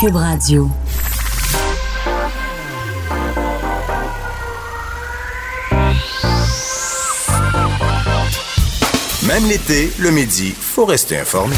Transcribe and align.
Cube 0.00 0.14
Radio. 0.14 0.70
Même 9.26 9.48
l'été, 9.48 9.92
le 9.98 10.12
midi, 10.12 10.54
faut 10.56 10.84
rester 10.84 11.18
informé. 11.18 11.56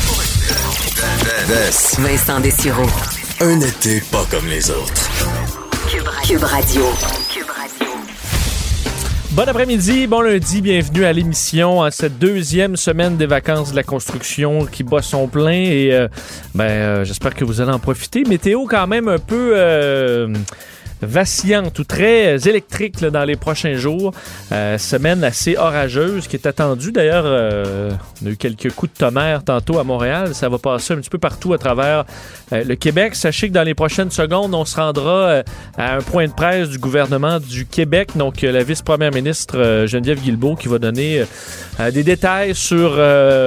Vincent 1.98 2.40
Dessureau. 2.40 2.86
Un 3.40 3.61
été 3.61 4.00
pas 4.11 4.25
comme 4.30 4.46
les 4.46 4.70
autres. 4.70 5.11
Cube 6.27 6.43
Radio. 6.43 6.86
Bon 9.41 9.48
après-midi, 9.48 10.07
bon 10.07 10.20
lundi, 10.20 10.61
bienvenue 10.61 11.07
à 11.07 11.14
l'émission 11.14 11.79
en 11.79 11.90
cette 11.90 12.18
deuxième 12.18 12.77
semaine 12.77 13.16
des 13.16 13.25
vacances 13.25 13.70
de 13.70 13.77
la 13.77 13.82
construction 13.82 14.66
qui 14.66 14.82
bat 14.82 15.00
son 15.00 15.29
plein 15.29 15.62
et 15.62 15.95
euh, 15.95 16.09
ben 16.54 16.64
euh, 16.64 17.04
j'espère 17.04 17.34
que 17.34 17.43
vous 17.46 17.62
allez 17.62 17.72
en 17.72 17.79
profiter. 17.79 18.22
Météo 18.25 18.66
quand 18.66 18.86
même 18.86 19.08
un 19.08 19.18
peu 19.18 19.53
euh, 19.54 20.29
vacillante 21.03 21.79
ou 21.79 21.85
très 21.85 22.36
électrique 22.49 23.00
dans 23.00 23.25
les 23.25 23.36
prochains 23.36 23.75
jours. 23.75 24.13
Euh, 24.53 24.79
semaine 24.79 25.25
assez 25.25 25.57
orageuse 25.57 26.27
qui 26.27 26.36
est 26.36 26.46
attendue. 26.46 26.93
D'ailleurs, 26.93 27.25
euh, 27.27 27.91
on 28.22 28.27
a 28.27 28.31
eu 28.31 28.36
quelques 28.36 28.72
coups 28.72 28.93
de 28.93 28.99
tonnerre 28.99 29.44
tantôt 29.44 29.79
à 29.79 29.85
Montréal. 29.85 30.35
Ça 30.35 30.49
va 30.49 30.58
passer 30.58 30.94
un 30.94 30.96
petit 30.99 31.11
peu 31.11 31.18
partout 31.18 31.53
à 31.53 31.58
travers 31.58 32.05
euh, 32.53 32.64
le 32.64 32.75
Québec. 32.75 33.14
Sachez 33.14 33.48
que 33.48 33.55
dans 33.55 33.62
les 33.62 33.75
prochaines 33.75 34.11
secondes, 34.11 34.55
on 34.55 34.64
se 34.64 34.77
rendra 34.77 35.42
à 35.77 35.97
un 35.97 36.00
point 36.00 36.27
de 36.27 36.33
presse 36.33 36.69
du 36.69 36.78
gouvernement 36.78 37.39
du 37.39 37.67
Québec. 37.67 38.11
Donc, 38.17 38.42
la 38.42 38.62
vice-première 38.62 39.12
ministre 39.12 39.86
Geneviève 39.86 40.20
Guilbeault 40.20 40.56
qui 40.56 40.69
va 40.69 40.78
donner 40.78 41.25
des 41.92 42.03
détails 42.03 42.55
sur 42.55 42.91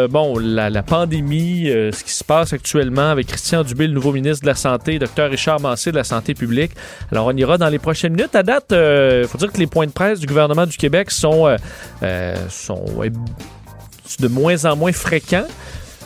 bon 0.10 0.38
la, 0.40 0.84
pandémie, 0.84 1.66
ce 1.66 2.04
qui 2.04 2.12
se 2.12 2.24
passe 2.24 2.54
actuellement 2.54 3.10
avec 3.10 3.28
Christian 3.28 3.64
Dubé, 3.64 3.88
le 3.88 3.94
nouveau 3.94 4.12
ministre 4.12 4.44
de 4.44 4.48
la 4.48 4.56
Santé, 4.56 5.00
Dr 5.00 5.30
Richard 5.30 5.60
Massé 5.60 5.92
de 5.92 5.98
la 5.98 6.04
Santé 6.04 6.34
publique. 6.34 6.72
Alors, 7.12 7.28
on 7.28 7.38
dans 7.58 7.70
les 7.70 7.80
prochaines 7.80 8.14
minutes. 8.14 8.36
À 8.36 8.44
date, 8.44 8.68
il 8.72 9.28
faut 9.28 9.38
dire 9.38 9.52
que 9.52 9.58
les 9.58 9.68
points 9.68 9.86
de 9.86 9.92
presse 9.92 10.20
du 10.20 10.26
gouvernement 10.26 10.66
du 10.66 10.78
Québec 10.78 11.12
sont, 11.12 11.48
euh, 11.48 11.58
euh, 12.04 12.36
euh, 12.70 13.10
de 14.20 14.28
moins 14.28 14.66
en 14.66 14.76
moins 14.76 14.92
fréquents 14.92 15.48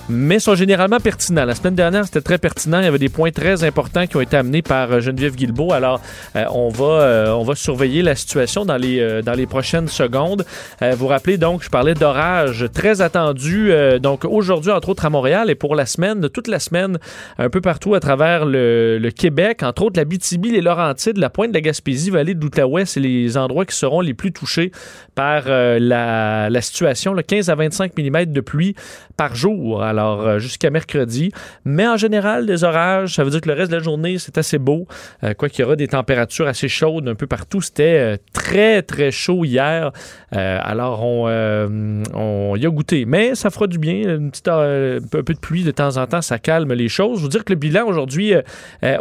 mais 0.09 0.39
sont 0.39 0.55
généralement 0.55 1.00
pertinents. 1.00 1.45
La 1.45 1.55
semaine 1.55 1.75
dernière, 1.75 2.05
c'était 2.05 2.22
très 2.22 2.38
pertinent. 2.38 2.80
Il 2.80 2.86
y 2.86 2.88
avait 2.88 3.00
des 3.00 3.09
points 3.09 3.31
très 3.31 3.63
importants 3.63 4.08
qui 4.08 4.16
ont 4.16 4.22
été 4.22 4.38
amenés 4.38 4.61
par 4.61 4.91
euh, 4.91 4.99
Geneviève 4.99 5.36
Guilbeault. 5.36 5.73
Alors, 5.73 6.02
euh, 6.36 6.45
on, 6.52 6.69
va, 6.69 6.86
euh, 6.86 7.31
on 7.31 7.44
va 7.44 7.55
surveiller 7.55 8.02
la 8.02 8.16
situation 8.16 8.66
dans 8.66 8.77
les, 8.77 9.22
dans 9.22 9.33
les 9.33 9.45
prochaines 9.45 9.88
secondes. 9.88 10.45
Vous 10.81 11.08
rappelez 11.08 11.38
donc, 11.38 11.64
je 11.64 11.69
parlais 11.69 11.94
d'orage 11.94 12.66
très 12.73 13.02
attendu. 13.02 13.72
donc, 14.02 14.25
aujourd'hui, 14.25 14.72
entre 14.72 14.89
autres 14.89 15.05
à 15.05 15.09
Montréal 15.09 15.49
et 15.49 15.55
pour 15.55 15.75
la 15.75 15.86
semaine, 15.86 16.30
toute 16.30 16.47
la 16.47 16.59
semaine, 16.59 16.97
un 17.38 17.49
peu 17.49 17.61
partout 17.61 17.95
à 17.95 17.99
travers 17.99 18.45
le, 18.45 19.09
Québec, 19.16 19.64
entre 19.64 19.83
autres 19.83 19.97
la 19.97 20.05
BTB, 20.05 20.45
les 20.52 20.61
Laurentides, 20.61 21.17
la 21.17 21.30
pointe 21.30 21.49
de 21.49 21.55
la 21.55 21.61
Gaspésie, 21.61 22.09
vallée 22.09 22.33
de 22.33 22.42
l'Outaouais, 22.42 22.86
c'est 22.86 22.99
les 22.99 23.38
endroits 23.38 23.66
qui 23.66 23.75
seront 23.75 24.02
les 24.02 24.14
plus 24.14 24.31
touchés 24.31 24.71
par 25.16 25.44
la, 25.47 26.61
situation. 26.61 27.14
Le 27.14 27.21
15 27.21 27.49
à 27.49 27.55
25 27.55 27.94
mm 27.97 28.25
de 28.25 28.42
pluie 28.42 28.75
par 29.16 29.36
jour. 29.36 29.83
Euh, 30.05 30.39
jusqu'à 30.39 30.69
mercredi. 30.69 31.31
Mais 31.65 31.87
en 31.87 31.97
général, 31.97 32.45
des 32.45 32.63
orages, 32.63 33.15
ça 33.15 33.23
veut 33.23 33.29
dire 33.29 33.41
que 33.41 33.49
le 33.49 33.55
reste 33.55 33.71
de 33.71 33.77
la 33.77 33.83
journée, 33.83 34.17
c'est 34.17 34.37
assez 34.37 34.57
beau. 34.57 34.87
Euh, 35.23 35.33
quoi 35.33 35.49
qu'il 35.49 35.61
y 35.61 35.65
aura 35.65 35.75
des 35.75 35.87
températures 35.87 36.47
assez 36.47 36.67
chaudes 36.67 37.07
un 37.07 37.15
peu 37.15 37.27
partout. 37.27 37.61
C'était 37.61 37.83
euh, 37.83 38.17
très, 38.33 38.81
très 38.81 39.11
chaud 39.11 39.45
hier. 39.45 39.91
Alors, 40.31 41.03
on, 41.03 42.55
y 42.55 42.65
a 42.65 42.69
goûté. 42.69 43.05
Mais 43.05 43.35
ça 43.35 43.49
fera 43.49 43.67
du 43.67 43.79
bien. 43.79 44.17
Une 44.17 44.31
un 44.47 44.99
peu 45.09 45.33
de 45.33 45.39
pluie 45.39 45.63
de 45.63 45.71
temps 45.71 45.97
en 45.97 46.05
temps, 46.05 46.21
ça 46.21 46.39
calme 46.39 46.73
les 46.73 46.89
choses. 46.89 47.17
Je 47.17 47.23
vous 47.23 47.29
dire 47.29 47.43
que 47.43 47.53
le 47.53 47.59
bilan 47.59 47.85
aujourd'hui 47.87 48.33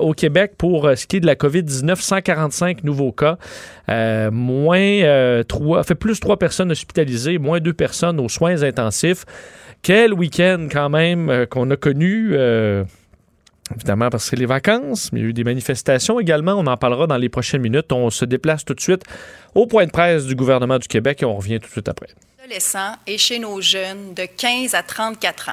au 0.00 0.12
Québec 0.12 0.52
pour 0.56 0.91
ce 0.94 1.06
qui 1.06 1.17
est 1.17 1.20
de 1.20 1.27
la 1.27 1.34
COVID-19, 1.34 2.00
145 2.00 2.84
nouveaux 2.84 3.12
cas. 3.12 3.39
Moins 4.30 4.86
euh, 5.06 5.42
3, 5.42 5.85
fait 5.85 5.95
plus 5.95 6.20
3 6.20 6.39
personnes 6.39 6.70
hospitalisées, 6.70 7.39
moins 7.39 7.61
2 7.61 7.73
personnes 7.73 8.20
aux 8.20 8.29
soins 8.29 8.62
intensifs. 8.62 9.24
Quel 9.83 10.13
week-end 10.14 10.69
quand 10.70 10.89
même 10.89 11.29
euh, 11.31 11.47
qu'on 11.47 11.70
a 11.70 11.77
connu. 11.77 12.31
euh, 12.33 12.85
Évidemment, 13.75 14.11
parce 14.11 14.25
que 14.25 14.31
c'est 14.31 14.37
les 14.37 14.47
vacances, 14.47 15.11
mais 15.13 15.19
il 15.19 15.23
y 15.25 15.27
a 15.27 15.29
eu 15.31 15.33
des 15.33 15.42
manifestations 15.42 16.20
également. 16.20 16.53
On 16.53 16.67
en 16.69 16.77
parlera 16.77 17.09
dans 17.09 17.17
les 17.17 17.29
prochaines 17.29 17.63
minutes. 17.63 17.91
On 17.91 18.11
se 18.11 18.25
déplace 18.25 18.65
tout 18.65 18.75
de 18.75 18.81
suite 18.81 19.03
au 19.57 19.67
point 19.67 19.86
de 19.86 19.91
presse 19.91 20.25
du 20.27 20.36
gouvernement 20.36 20.79
du 20.79 20.86
Québec 20.86 21.23
et 21.23 21.25
on 21.25 21.35
revient 21.36 21.59
tout 21.59 21.67
de 21.67 21.73
suite 21.73 21.89
après. 21.89 22.07
adolescents 22.45 22.95
et 23.09 23.19
chez 23.19 23.41
nos 23.41 23.61
jeunes 23.61 24.15
de 24.15 24.25
15 24.36 24.75
à 24.77 24.85
34 24.85 25.48
ans. 25.48 25.53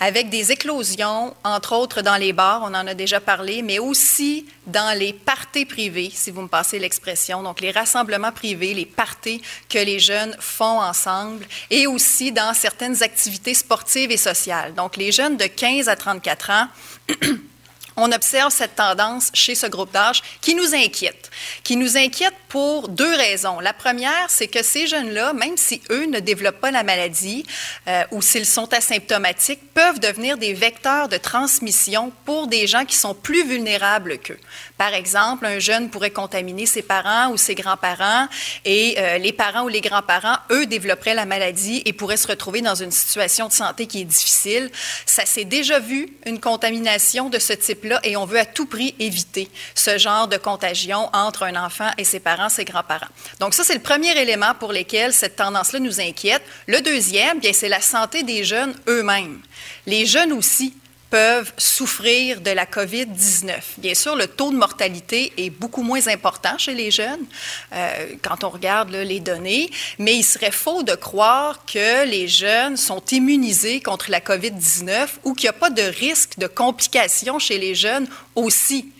Avec 0.00 0.28
des 0.28 0.52
éclosions, 0.52 1.34
entre 1.44 1.74
autres 1.74 2.02
dans 2.02 2.16
les 2.16 2.32
bars, 2.32 2.62
on 2.62 2.74
en 2.74 2.86
a 2.86 2.94
déjà 2.94 3.20
parlé, 3.20 3.62
mais 3.62 3.78
aussi 3.78 4.46
dans 4.66 4.96
les 4.98 5.12
parties 5.12 5.64
privées, 5.64 6.10
si 6.12 6.30
vous 6.30 6.42
me 6.42 6.48
passez 6.48 6.78
l'expression, 6.78 7.42
donc 7.42 7.60
les 7.60 7.70
rassemblements 7.70 8.32
privés, 8.32 8.74
les 8.74 8.86
parties 8.86 9.40
que 9.68 9.78
les 9.78 9.98
jeunes 9.98 10.36
font 10.40 10.80
ensemble, 10.80 11.46
et 11.70 11.86
aussi 11.86 12.32
dans 12.32 12.54
certaines 12.54 13.02
activités 13.02 13.54
sportives 13.54 14.10
et 14.10 14.16
sociales. 14.16 14.74
Donc 14.74 14.96
les 14.96 15.12
jeunes 15.12 15.36
de 15.36 15.46
15 15.46 15.88
à 15.88 15.96
34 15.96 16.50
ans, 16.50 16.68
on 17.96 18.12
observe 18.12 18.52
cette 18.52 18.76
tendance 18.76 19.30
chez 19.34 19.54
ce 19.54 19.66
groupe 19.66 19.92
d'âge 19.92 20.22
qui 20.40 20.54
nous 20.54 20.74
inquiète. 20.74 21.30
Qui 21.62 21.76
nous 21.76 21.96
inquiète 21.96 22.34
pour 22.48 22.88
deux 22.88 23.14
raisons. 23.14 23.60
La 23.60 23.72
première, 23.72 24.26
c'est 24.28 24.48
que 24.48 24.62
ces 24.62 24.86
jeunes-là, 24.86 25.32
même 25.32 25.56
si 25.56 25.80
eux 25.90 26.06
ne 26.06 26.20
développent 26.20 26.60
pas 26.60 26.70
la 26.70 26.82
maladie 26.82 27.44
euh, 27.88 28.04
ou 28.10 28.22
s'ils 28.22 28.46
sont 28.46 28.72
asymptomatiques, 28.72 29.72
peuvent 29.74 30.00
devenir 30.00 30.38
des 30.38 30.54
vecteurs 30.54 31.08
de 31.08 31.16
transmission 31.16 32.12
pour 32.24 32.46
des 32.46 32.66
gens 32.66 32.84
qui 32.84 32.96
sont 32.96 33.14
plus 33.14 33.44
vulnérables 33.44 34.18
qu'eux. 34.18 34.38
Par 34.76 34.92
exemple, 34.92 35.46
un 35.46 35.60
jeune 35.60 35.88
pourrait 35.88 36.10
contaminer 36.10 36.66
ses 36.66 36.82
parents 36.82 37.30
ou 37.30 37.36
ses 37.36 37.54
grands-parents 37.54 38.26
et 38.64 38.96
euh, 38.98 39.18
les 39.18 39.32
parents 39.32 39.62
ou 39.62 39.68
les 39.68 39.80
grands-parents, 39.80 40.36
eux, 40.50 40.66
développeraient 40.66 41.14
la 41.14 41.26
maladie 41.26 41.82
et 41.84 41.92
pourraient 41.92 42.16
se 42.16 42.26
retrouver 42.26 42.60
dans 42.60 42.74
une 42.74 42.90
situation 42.90 43.46
de 43.46 43.52
santé 43.52 43.86
qui 43.86 44.00
est 44.00 44.04
difficile. 44.04 44.70
Ça 45.06 45.26
s'est 45.26 45.44
déjà 45.44 45.78
vu, 45.78 46.08
une 46.26 46.40
contamination 46.40 47.30
de 47.30 47.38
ce 47.38 47.52
type-là, 47.52 48.00
et 48.02 48.16
on 48.16 48.24
veut 48.24 48.38
à 48.38 48.46
tout 48.46 48.66
prix 48.66 48.96
éviter 48.98 49.48
ce 49.76 49.96
genre 49.96 50.26
de 50.26 50.36
contagion 50.36 51.08
entre 51.12 51.44
un 51.44 51.54
enfant 51.54 51.90
et 51.96 52.04
ses 52.04 52.20
parents, 52.20 52.48
ses 52.48 52.64
grands-parents. 52.64 53.06
Donc 53.38 53.54
ça, 53.54 53.62
c'est 53.62 53.74
le 53.74 53.80
premier 53.80 54.18
élément 54.18 54.54
pour 54.58 54.72
lequel 54.72 55.12
cette 55.12 55.36
tendance-là 55.36 55.78
nous 55.78 56.00
inquiète. 56.00 56.42
Le 56.66 56.80
deuxième, 56.80 57.38
bien, 57.38 57.52
c'est 57.52 57.68
la 57.68 57.80
santé 57.80 58.24
des 58.24 58.42
jeunes 58.42 58.74
eux-mêmes. 58.88 59.40
Les 59.86 60.04
jeunes 60.04 60.32
aussi 60.32 60.74
peuvent 61.14 61.52
souffrir 61.58 62.40
de 62.40 62.50
la 62.50 62.66
COVID-19. 62.66 63.52
Bien 63.78 63.94
sûr, 63.94 64.16
le 64.16 64.26
taux 64.26 64.50
de 64.50 64.56
mortalité 64.56 65.32
est 65.36 65.50
beaucoup 65.50 65.84
moins 65.84 66.08
important 66.08 66.58
chez 66.58 66.74
les 66.74 66.90
jeunes 66.90 67.24
euh, 67.72 68.16
quand 68.20 68.42
on 68.42 68.48
regarde 68.48 68.90
les 68.90 69.20
données, 69.20 69.70
mais 70.00 70.16
il 70.16 70.24
serait 70.24 70.50
faux 70.50 70.82
de 70.82 70.96
croire 70.96 71.64
que 71.66 72.04
les 72.04 72.26
jeunes 72.26 72.76
sont 72.76 73.00
immunisés 73.12 73.80
contre 73.80 74.10
la 74.10 74.18
COVID-19 74.18 75.06
ou 75.22 75.34
qu'il 75.34 75.44
n'y 75.44 75.50
a 75.50 75.52
pas 75.52 75.70
de 75.70 75.82
risque 75.82 76.36
de 76.36 76.48
complications 76.48 77.38
chez 77.38 77.58
les 77.58 77.76
jeunes 77.76 78.08
aussi. 78.34 78.90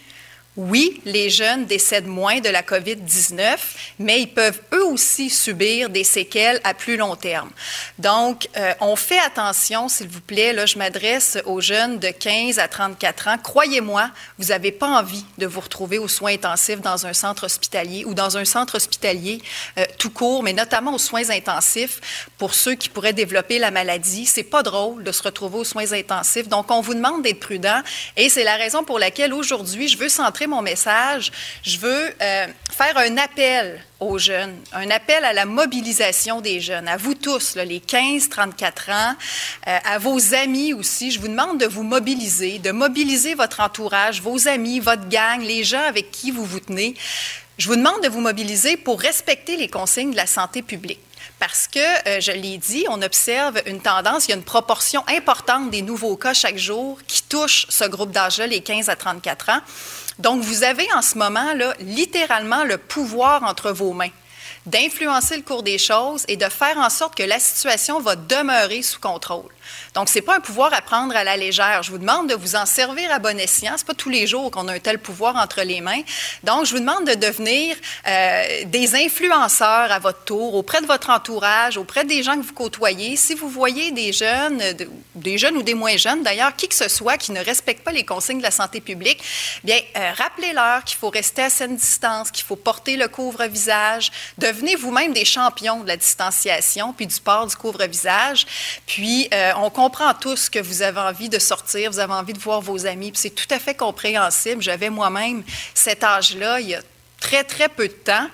Oui, 0.57 1.01
les 1.05 1.31
jeunes 1.31 1.65
décèdent 1.67 2.07
moins 2.07 2.39
de 2.39 2.49
la 2.49 2.63
COVID-19, 2.63 3.57
mais 3.99 4.21
ils 4.21 4.33
peuvent 4.33 4.61
eux 4.73 4.85
aussi 4.85 5.29
subir 5.29 5.91
des 5.91 6.05
séquelles 6.05 6.61
à 6.63 6.75
plus 6.75 6.97
long 6.97 7.17
terme. 7.17 7.51
Donc, 7.99 8.49
euh, 8.57 8.73
on 8.81 8.95
fait 8.95 9.19
attention, 9.19 9.89
s'il 9.89 10.07
vous 10.07 10.21
plaît. 10.21 10.53
Là, 10.53 10.65
je 10.65 10.79
m'adresse 10.79 11.39
aux 11.47 11.61
jeunes 11.61 11.99
de 11.99 12.09
15 12.09 12.61
à 12.61 12.69
34 12.69 13.29
ans. 13.29 13.39
Croyez-moi, 13.43 14.11
vous 14.39 14.47
n'avez 14.47 14.71
pas 14.71 14.87
envie 14.87 15.25
de 15.39 15.47
vous 15.47 15.59
retrouver 15.59 15.99
aux 15.99 16.07
soins 16.07 16.35
intensifs 16.35 16.81
dans 16.81 17.05
un 17.05 17.15
centre 17.15 17.47
hospitalier 17.47 18.05
ou 18.05 18.15
dans 18.15 18.37
un 18.37 18.45
centre 18.45 18.77
hospitalier 18.77 19.43
euh, 19.79 19.85
tout 19.99 20.11
court, 20.11 20.45
mais 20.45 20.53
notamment 20.53 20.95
aux 20.95 20.99
soins 20.99 21.31
intensifs 21.31 22.31
pour 22.39 22.55
ceux 22.55 22.77
qui 22.77 22.89
pourraient 22.89 23.13
développer 23.13 23.59
la 23.59 23.73
maladie. 23.73 24.25
C'est 24.25 24.45
pas 24.45 24.63
drôle 24.63 25.03
de 25.03 25.11
se 25.11 25.25
retrouver 25.25 25.59
aux 25.59 25.65
soins 25.65 25.93
intensifs. 25.93 26.47
Donc, 26.47 26.71
on 26.71 26.81
vous 26.81 26.95
demande 26.95 27.23
d'être 27.23 27.41
prudent 27.41 27.81
et 28.17 28.29
c'est 28.29 28.45
la 28.45 28.55
raison 28.55 28.85
pour 28.85 29.01
laquelle 29.01 29.33
aujourd'hui, 29.33 29.89
je 29.89 29.99
veux 29.99 30.09
centrer 30.09 30.44
mon 30.47 30.63
message. 30.63 31.33
Je 31.63 31.79
veux 31.79 32.15
euh, 32.21 32.47
faire 32.71 32.97
un 32.97 33.17
appel 33.17 33.81
aux 34.01 34.19
jeunes, 34.19 34.55
un 34.73 34.91
appel 34.91 35.25
à 35.25 35.33
la 35.33 35.45
mobilisation 35.45 36.41
des 36.41 36.61
jeunes, 36.61 36.89
à 36.89 36.97
vous 36.97 37.15
tous, 37.15 37.57
les 37.57 37.81
15-34 37.81 38.93
ans, 38.93 39.15
euh, 39.67 39.79
à 39.85 39.99
vos 39.99 40.35
amis 40.35 40.75
aussi. 40.75 41.11
Je 41.11 41.21
vous 41.21 41.29
demande 41.29 41.59
de 41.59 41.67
vous 41.67 41.83
mobiliser, 41.83 42.59
de 42.59 42.71
mobiliser 42.71 43.35
votre 43.35 43.61
entourage, 43.61 44.21
vos 44.21 44.49
amis, 44.49 44.81
votre 44.81 45.09
gang, 45.09 45.41
les 45.41 45.65
gens 45.65 45.83
avec 45.83 46.11
qui 46.11 46.31
vous 46.31 46.45
vous 46.45 46.61
tenez. 46.61 46.95
Je 47.57 47.69
vous 47.69 47.77
demande 47.77 48.03
de 48.03 48.09
vous 48.09 48.21
mobiliser 48.21 48.77
pour 48.77 49.01
respecter 49.01 49.57
les 49.57 49.69
consignes 49.69 50.11
de 50.11 50.17
la 50.17 50.27
santé 50.27 50.61
publique. 50.61 51.01
Parce 51.39 51.69
que, 51.69 51.79
euh, 52.09 52.21
je 52.21 52.33
l'ai 52.33 52.59
dit, 52.59 52.85
on 52.89 53.03
observe 53.03 53.61
une 53.67 53.81
tendance, 53.81 54.27
il 54.27 54.31
y 54.31 54.35
a 54.35 54.37
une 54.37 54.45
proportion 54.45 55.05
importante 55.09 55.71
des 55.71 55.83
nouveaux 55.83 56.17
cas 56.17 56.35
chaque 56.35 56.59
jour 56.59 56.99
qui 57.07 57.23
touchent 57.23 57.67
ce 57.69 57.85
groupe 57.85 58.11
d'âge-là, 58.13 58.47
les 58.47 58.61
15 58.61 58.89
à 58.89 58.97
34 58.97 59.51
ans. 59.51 59.61
Donc, 60.19 60.43
vous 60.43 60.63
avez 60.63 60.87
en 60.95 61.03
ce 61.03 61.19
moment, 61.19 61.55
là, 61.55 61.75
littéralement 61.81 62.65
le 62.65 62.79
pouvoir 62.79 63.43
entre 63.43 63.73
vos 63.73 63.93
mains 63.93 64.11
d'influencer 64.67 65.37
le 65.37 65.43
cours 65.43 65.63
des 65.63 65.79
choses 65.79 66.25
et 66.29 66.37
de 66.37 66.49
faire 66.49 66.79
en 66.79 66.91
sorte 66.91 67.15
que 67.15 67.23
la 67.23 67.39
situation 67.39 68.01
va 68.01 68.17
demeurer 68.17 68.83
sous 68.83 69.01
contrôle. 69.01 69.54
Donc, 69.95 70.09
ce 70.09 70.17
n'est 70.17 70.23
pas 70.23 70.37
un 70.37 70.41
pouvoir 70.41 70.75
à 70.75 70.83
prendre 70.83 71.15
à 71.15 71.23
la 71.23 71.37
légère. 71.37 71.83
Je 71.85 71.93
vous 71.93 71.99
demande 71.99 72.29
de 72.29 72.35
vous 72.35 72.57
en 72.57 72.67
servir 72.67 73.13
à 73.13 73.21
bon 73.21 73.39
escient. 73.39 73.75
Ce 73.77 73.83
n'est 73.83 73.87
pas 73.87 73.95
tous 73.95 74.11
les 74.11 74.27
jours 74.27 74.51
qu'on 74.51 74.67
a 74.67 74.75
un 74.75 74.81
tel 74.81 74.99
pouvoir 74.99 75.37
entre 75.37 75.63
les 75.63 75.81
mains. 75.81 76.03
Donc, 76.43 76.67
je 76.67 76.73
vous 76.73 76.81
demande 76.81 77.07
de 77.07 77.15
devenir 77.15 77.77
euh, 78.07 78.65
des 78.65 78.97
influenceurs 78.97 79.93
à 79.93 80.01
votre 80.01 80.25
tour, 80.25 80.55
auprès 80.55 80.81
de 80.81 80.87
votre 80.87 81.11
entourage, 81.11 81.77
auprès 81.77 82.05
des 82.05 82.25
gens 82.25 82.37
que 82.37 82.43
vous 82.43 82.53
côtoyez. 82.53 83.17
Si 83.17 83.35
vous 83.35 83.49
voyez 83.49 83.93
des 83.93 84.13
jeunes, 84.13 84.61
des 85.15 85.39
jeunes 85.39 85.57
ou 85.57 85.63
des 85.63 85.75
moins 85.75 85.97
jeunes 85.97 86.25
d'ailleurs, 86.25 86.57
qui 86.57 86.67
que 86.67 86.75
ce 86.75 86.89
soit 86.89 87.17
qui 87.17 87.31
ne 87.31 87.45
respectent 87.45 87.85
pas 87.85 87.93
les 87.93 88.05
consignes 88.05 88.39
de 88.39 88.43
la 88.43 88.51
santé 88.51 88.81
publique, 88.81 89.23
bien, 89.63 89.79
euh, 89.97 90.13
rappelez-leur 90.17 90.83
qu'il 90.83 90.99
faut 90.99 91.11
rester 91.11 91.43
à 91.43 91.51
saine 91.51 91.77
distance, 91.77 92.33
qu'il 92.33 92.45
faut 92.45 92.57
porter 92.57 92.97
le 92.97 93.07
couvre-visage. 93.07 94.11
Devenez 94.39 94.75
vous-même 94.75 95.13
des 95.13 95.25
champions 95.25 95.81
de 95.85 95.89
la 95.89 95.97
distanciation 95.97 96.93
puis 96.93 97.07
du 97.07 97.21
port 97.21 97.47
du 97.47 97.55
couvre-visage. 97.55 98.45
Puis, 98.87 99.29
euh, 99.33 99.53
on 99.57 99.71
comprend 99.85 100.15
tous 100.15 100.49
que 100.49 100.59
vous 100.59 100.81
avez 100.81 101.01
envie 101.01 101.29
de 101.29 101.39
sortir, 101.39 101.91
vous 101.91 101.99
avez 101.99 102.15
envie 102.15 102.33
de 102.33 102.39
voir 102.39 102.63
vos 102.63 102.87
amis, 102.87 103.13
c'est 103.15 103.35
tout 103.35 103.47
à 103.51 103.59
fait 103.59 103.75
compréhensible. 103.75 104.63
J'avais 104.63 104.89
moi-même 104.89 105.43
cet 105.75 106.03
âge-là 106.03 106.59
très, 107.25 107.43
très 107.43 107.71
peu 107.71 107.89
de 107.89 107.93
temps. 107.93 108.29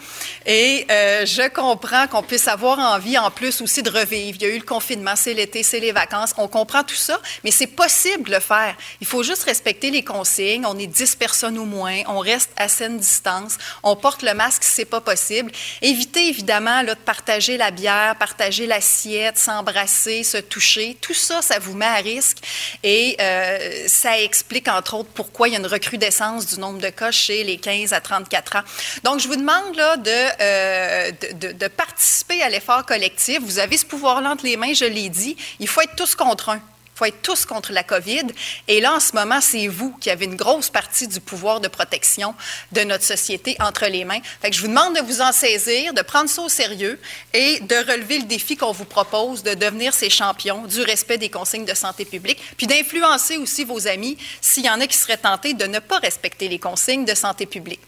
Et 0.46 0.84
euh, 0.90 1.24
je 1.24 1.48
comprends 1.48 2.08
qu'on 2.08 2.24
puisse 2.24 2.48
avoir 2.48 2.78
envie, 2.78 3.16
en 3.16 3.30
plus 3.30 3.60
aussi, 3.60 3.84
de 3.84 3.90
revivre. 3.90 4.36
Il 4.40 4.42
y 4.42 4.50
a 4.50 4.54
eu 4.54 4.58
le 4.58 4.64
confinement, 4.64 5.14
c'est 5.14 5.32
l'été, 5.32 5.62
c'est 5.62 5.78
les 5.78 5.92
vacances. 5.92 6.34
On 6.38 6.48
comprend 6.48 6.82
tout 6.82 6.96
ça, 6.96 7.20
mais 7.44 7.52
c'est 7.52 7.68
possible 7.68 8.24
de 8.24 8.34
le 8.34 8.40
faire. 8.40 8.74
Il 9.00 9.06
faut 9.06 9.22
juste 9.22 9.44
respecter 9.44 9.90
les 9.90 10.02
consignes. 10.02 10.66
On 10.66 10.76
est 10.76 10.88
10 10.88 11.14
personnes 11.14 11.56
ou 11.56 11.66
moins. 11.66 12.00
On 12.08 12.18
reste 12.18 12.50
à 12.56 12.68
saine 12.68 12.98
distance. 12.98 13.58
On 13.84 13.94
porte 13.94 14.22
le 14.22 14.34
masque 14.34 14.64
si 14.64 14.72
c'est 14.72 14.84
pas 14.84 15.00
possible. 15.00 15.52
Évitez, 15.82 16.26
évidemment, 16.26 16.82
là, 16.82 16.96
de 16.96 17.00
partager 17.00 17.56
la 17.56 17.70
bière, 17.70 18.16
partager 18.16 18.66
l'assiette, 18.66 19.38
s'embrasser, 19.38 20.24
se 20.24 20.38
toucher. 20.38 20.96
Tout 21.00 21.14
ça, 21.14 21.42
ça 21.42 21.60
vous 21.60 21.74
met 21.74 21.86
à 21.86 21.96
risque. 21.96 22.38
Et 22.82 23.16
euh, 23.20 23.84
ça 23.86 24.20
explique, 24.20 24.66
entre 24.66 24.94
autres, 24.94 25.10
pourquoi 25.14 25.46
il 25.46 25.52
y 25.52 25.56
a 25.56 25.60
une 25.60 25.66
recrudescence 25.66 26.46
du 26.46 26.58
nombre 26.58 26.80
de 26.80 26.88
cas 26.88 27.12
chez 27.12 27.44
les 27.44 27.58
15 27.58 27.92
à 27.92 28.00
34 28.00 28.56
ans. 28.56 28.62
Donc, 29.04 29.20
je 29.20 29.28
vous 29.28 29.36
demande 29.36 29.76
là, 29.76 29.96
euh, 30.40 31.10
de, 31.34 31.52
de, 31.52 31.68
participer 31.68 32.42
à 32.42 32.48
l'effort 32.48 32.84
collectif. 32.84 33.40
Vous 33.42 33.58
avez 33.58 33.76
ce 33.76 33.86
pouvoir-là 33.86 34.30
entre 34.30 34.44
les 34.44 34.56
mains, 34.56 34.74
je 34.74 34.84
l'ai 34.84 35.08
dit. 35.08 35.36
Il 35.58 35.68
faut 35.68 35.80
être 35.80 35.96
tous 35.96 36.14
contre 36.14 36.50
un. 36.50 36.56
Il 36.56 36.98
faut 36.98 37.04
être 37.06 37.22
tous 37.22 37.46
contre 37.46 37.72
la 37.72 37.82
COVID. 37.82 38.26
Et 38.68 38.82
là, 38.82 38.94
en 38.94 39.00
ce 39.00 39.14
moment, 39.14 39.40
c'est 39.40 39.68
vous 39.68 39.96
qui 40.00 40.10
avez 40.10 40.26
une 40.26 40.36
grosse 40.36 40.68
partie 40.68 41.08
du 41.08 41.18
pouvoir 41.18 41.60
de 41.60 41.68
protection 41.68 42.34
de 42.72 42.82
notre 42.82 43.04
société 43.04 43.56
entre 43.58 43.86
les 43.86 44.04
mains. 44.04 44.20
Fait 44.42 44.50
que 44.50 44.56
je 44.56 44.60
vous 44.60 44.68
demande 44.68 44.96
de 44.96 45.00
vous 45.00 45.22
en 45.22 45.32
saisir, 45.32 45.94
de 45.94 46.02
prendre 46.02 46.28
ça 46.28 46.42
au 46.42 46.50
sérieux 46.50 47.00
et 47.32 47.60
de 47.60 47.74
relever 47.90 48.18
le 48.18 48.24
défi 48.24 48.54
qu'on 48.54 48.72
vous 48.72 48.84
propose 48.84 49.42
de 49.42 49.54
devenir 49.54 49.94
ces 49.94 50.10
champions 50.10 50.66
du 50.66 50.82
respect 50.82 51.16
des 51.16 51.30
consignes 51.30 51.64
de 51.64 51.74
santé 51.74 52.04
publique, 52.04 52.38
puis 52.58 52.66
d'influencer 52.66 53.38
aussi 53.38 53.64
vos 53.64 53.86
amis 53.86 54.18
s'il 54.42 54.66
y 54.66 54.70
en 54.70 54.78
a 54.78 54.86
qui 54.86 54.96
seraient 54.98 55.16
tentés 55.16 55.54
de 55.54 55.64
ne 55.64 55.78
pas 55.78 56.00
respecter 56.00 56.48
les 56.48 56.58
consignes 56.58 57.06
de 57.06 57.14
santé 57.14 57.46
publique. 57.46 57.80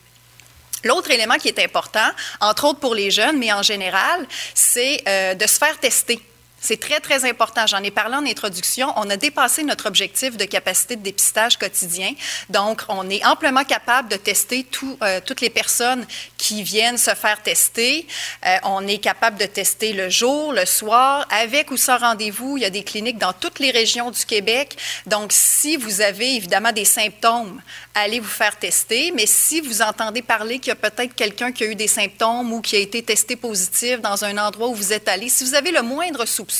L'autre 0.84 1.10
élément 1.10 1.36
qui 1.36 1.48
est 1.48 1.58
important, 1.58 2.08
entre 2.40 2.64
autres 2.64 2.80
pour 2.80 2.94
les 2.94 3.10
jeunes, 3.10 3.38
mais 3.38 3.52
en 3.52 3.62
général, 3.62 4.26
c'est 4.54 5.02
euh, 5.06 5.34
de 5.34 5.46
se 5.46 5.58
faire 5.58 5.78
tester. 5.78 6.20
C'est 6.62 6.78
très, 6.78 7.00
très 7.00 7.28
important. 7.28 7.66
J'en 7.66 7.82
ai 7.82 7.90
parlé 7.90 8.14
en 8.14 8.24
introduction. 8.24 8.92
On 8.94 9.10
a 9.10 9.16
dépassé 9.16 9.64
notre 9.64 9.86
objectif 9.86 10.36
de 10.36 10.44
capacité 10.44 10.94
de 10.94 11.02
dépistage 11.02 11.58
quotidien. 11.58 12.12
Donc, 12.50 12.82
on 12.88 13.10
est 13.10 13.26
amplement 13.26 13.64
capable 13.64 14.08
de 14.08 14.14
tester 14.14 14.64
euh, 15.02 15.20
toutes 15.26 15.40
les 15.40 15.50
personnes 15.50 16.06
qui 16.38 16.62
viennent 16.62 16.98
se 16.98 17.16
faire 17.16 17.42
tester. 17.42 18.06
Euh, 18.46 18.56
on 18.62 18.86
est 18.86 18.98
capable 18.98 19.38
de 19.38 19.46
tester 19.46 19.92
le 19.92 20.08
jour, 20.08 20.52
le 20.52 20.64
soir, 20.64 21.26
avec 21.30 21.72
ou 21.72 21.76
sans 21.76 21.98
rendez-vous. 21.98 22.56
Il 22.56 22.62
y 22.62 22.66
a 22.66 22.70
des 22.70 22.84
cliniques 22.84 23.18
dans 23.18 23.32
toutes 23.32 23.58
les 23.58 23.72
régions 23.72 24.12
du 24.12 24.24
Québec. 24.24 24.76
Donc, 25.06 25.32
si 25.32 25.76
vous 25.76 26.00
avez 26.00 26.36
évidemment 26.36 26.70
des 26.70 26.84
symptômes, 26.84 27.60
allez 27.92 28.20
vous 28.20 28.28
faire 28.28 28.56
tester. 28.56 29.10
Mais 29.16 29.26
si 29.26 29.60
vous 29.60 29.82
entendez 29.82 30.22
parler 30.22 30.60
qu'il 30.60 30.68
y 30.68 30.70
a 30.70 30.76
peut-être 30.76 31.16
quelqu'un 31.16 31.50
qui 31.50 31.64
a 31.64 31.66
eu 31.66 31.74
des 31.74 31.88
symptômes 31.88 32.52
ou 32.52 32.60
qui 32.60 32.76
a 32.76 32.78
été 32.78 33.02
testé 33.02 33.34
positif 33.34 34.00
dans 34.00 34.24
un 34.24 34.38
endroit 34.38 34.68
où 34.68 34.74
vous 34.76 34.92
êtes 34.92 35.08
allé, 35.08 35.28
si 35.28 35.42
vous 35.42 35.54
avez 35.54 35.72
le 35.72 35.82
moindre 35.82 36.24
soupçon, 36.24 36.51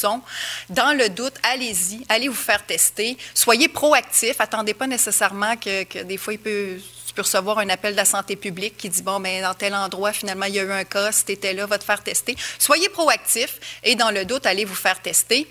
dans 0.68 0.96
le 0.96 1.08
doute, 1.08 1.34
allez-y, 1.42 2.04
allez 2.08 2.28
vous 2.28 2.34
faire 2.34 2.64
tester. 2.64 3.16
Soyez 3.34 3.68
proactif. 3.68 4.40
Attendez 4.40 4.74
pas 4.74 4.86
nécessairement 4.86 5.56
que, 5.56 6.02
des 6.02 6.16
fois, 6.16 6.32
il 6.32 6.38
peut 6.38 6.78
tu 7.12 7.16
peux 7.16 7.22
recevoir 7.22 7.58
un 7.58 7.68
appel 7.68 7.92
de 7.92 7.98
la 7.98 8.06
santé 8.06 8.36
publique 8.36 8.78
qui 8.78 8.88
dit, 8.88 9.02
bon, 9.02 9.18
mais 9.18 9.42
dans 9.42 9.52
tel 9.52 9.74
endroit, 9.74 10.14
finalement, 10.14 10.46
il 10.46 10.54
y 10.54 10.58
a 10.58 10.62
eu 10.62 10.72
un 10.72 10.84
cas, 10.84 11.12
si 11.12 11.26
tu 11.26 11.32
étais 11.32 11.52
là, 11.52 11.66
va 11.66 11.76
te 11.76 11.84
faire 11.84 12.02
tester. 12.02 12.34
Soyez 12.58 12.88
proactif 12.88 13.60
et 13.84 13.96
dans 13.96 14.10
le 14.10 14.24
doute, 14.24 14.46
allez 14.46 14.64
vous 14.64 14.74
faire 14.74 14.98
tester. 15.02 15.46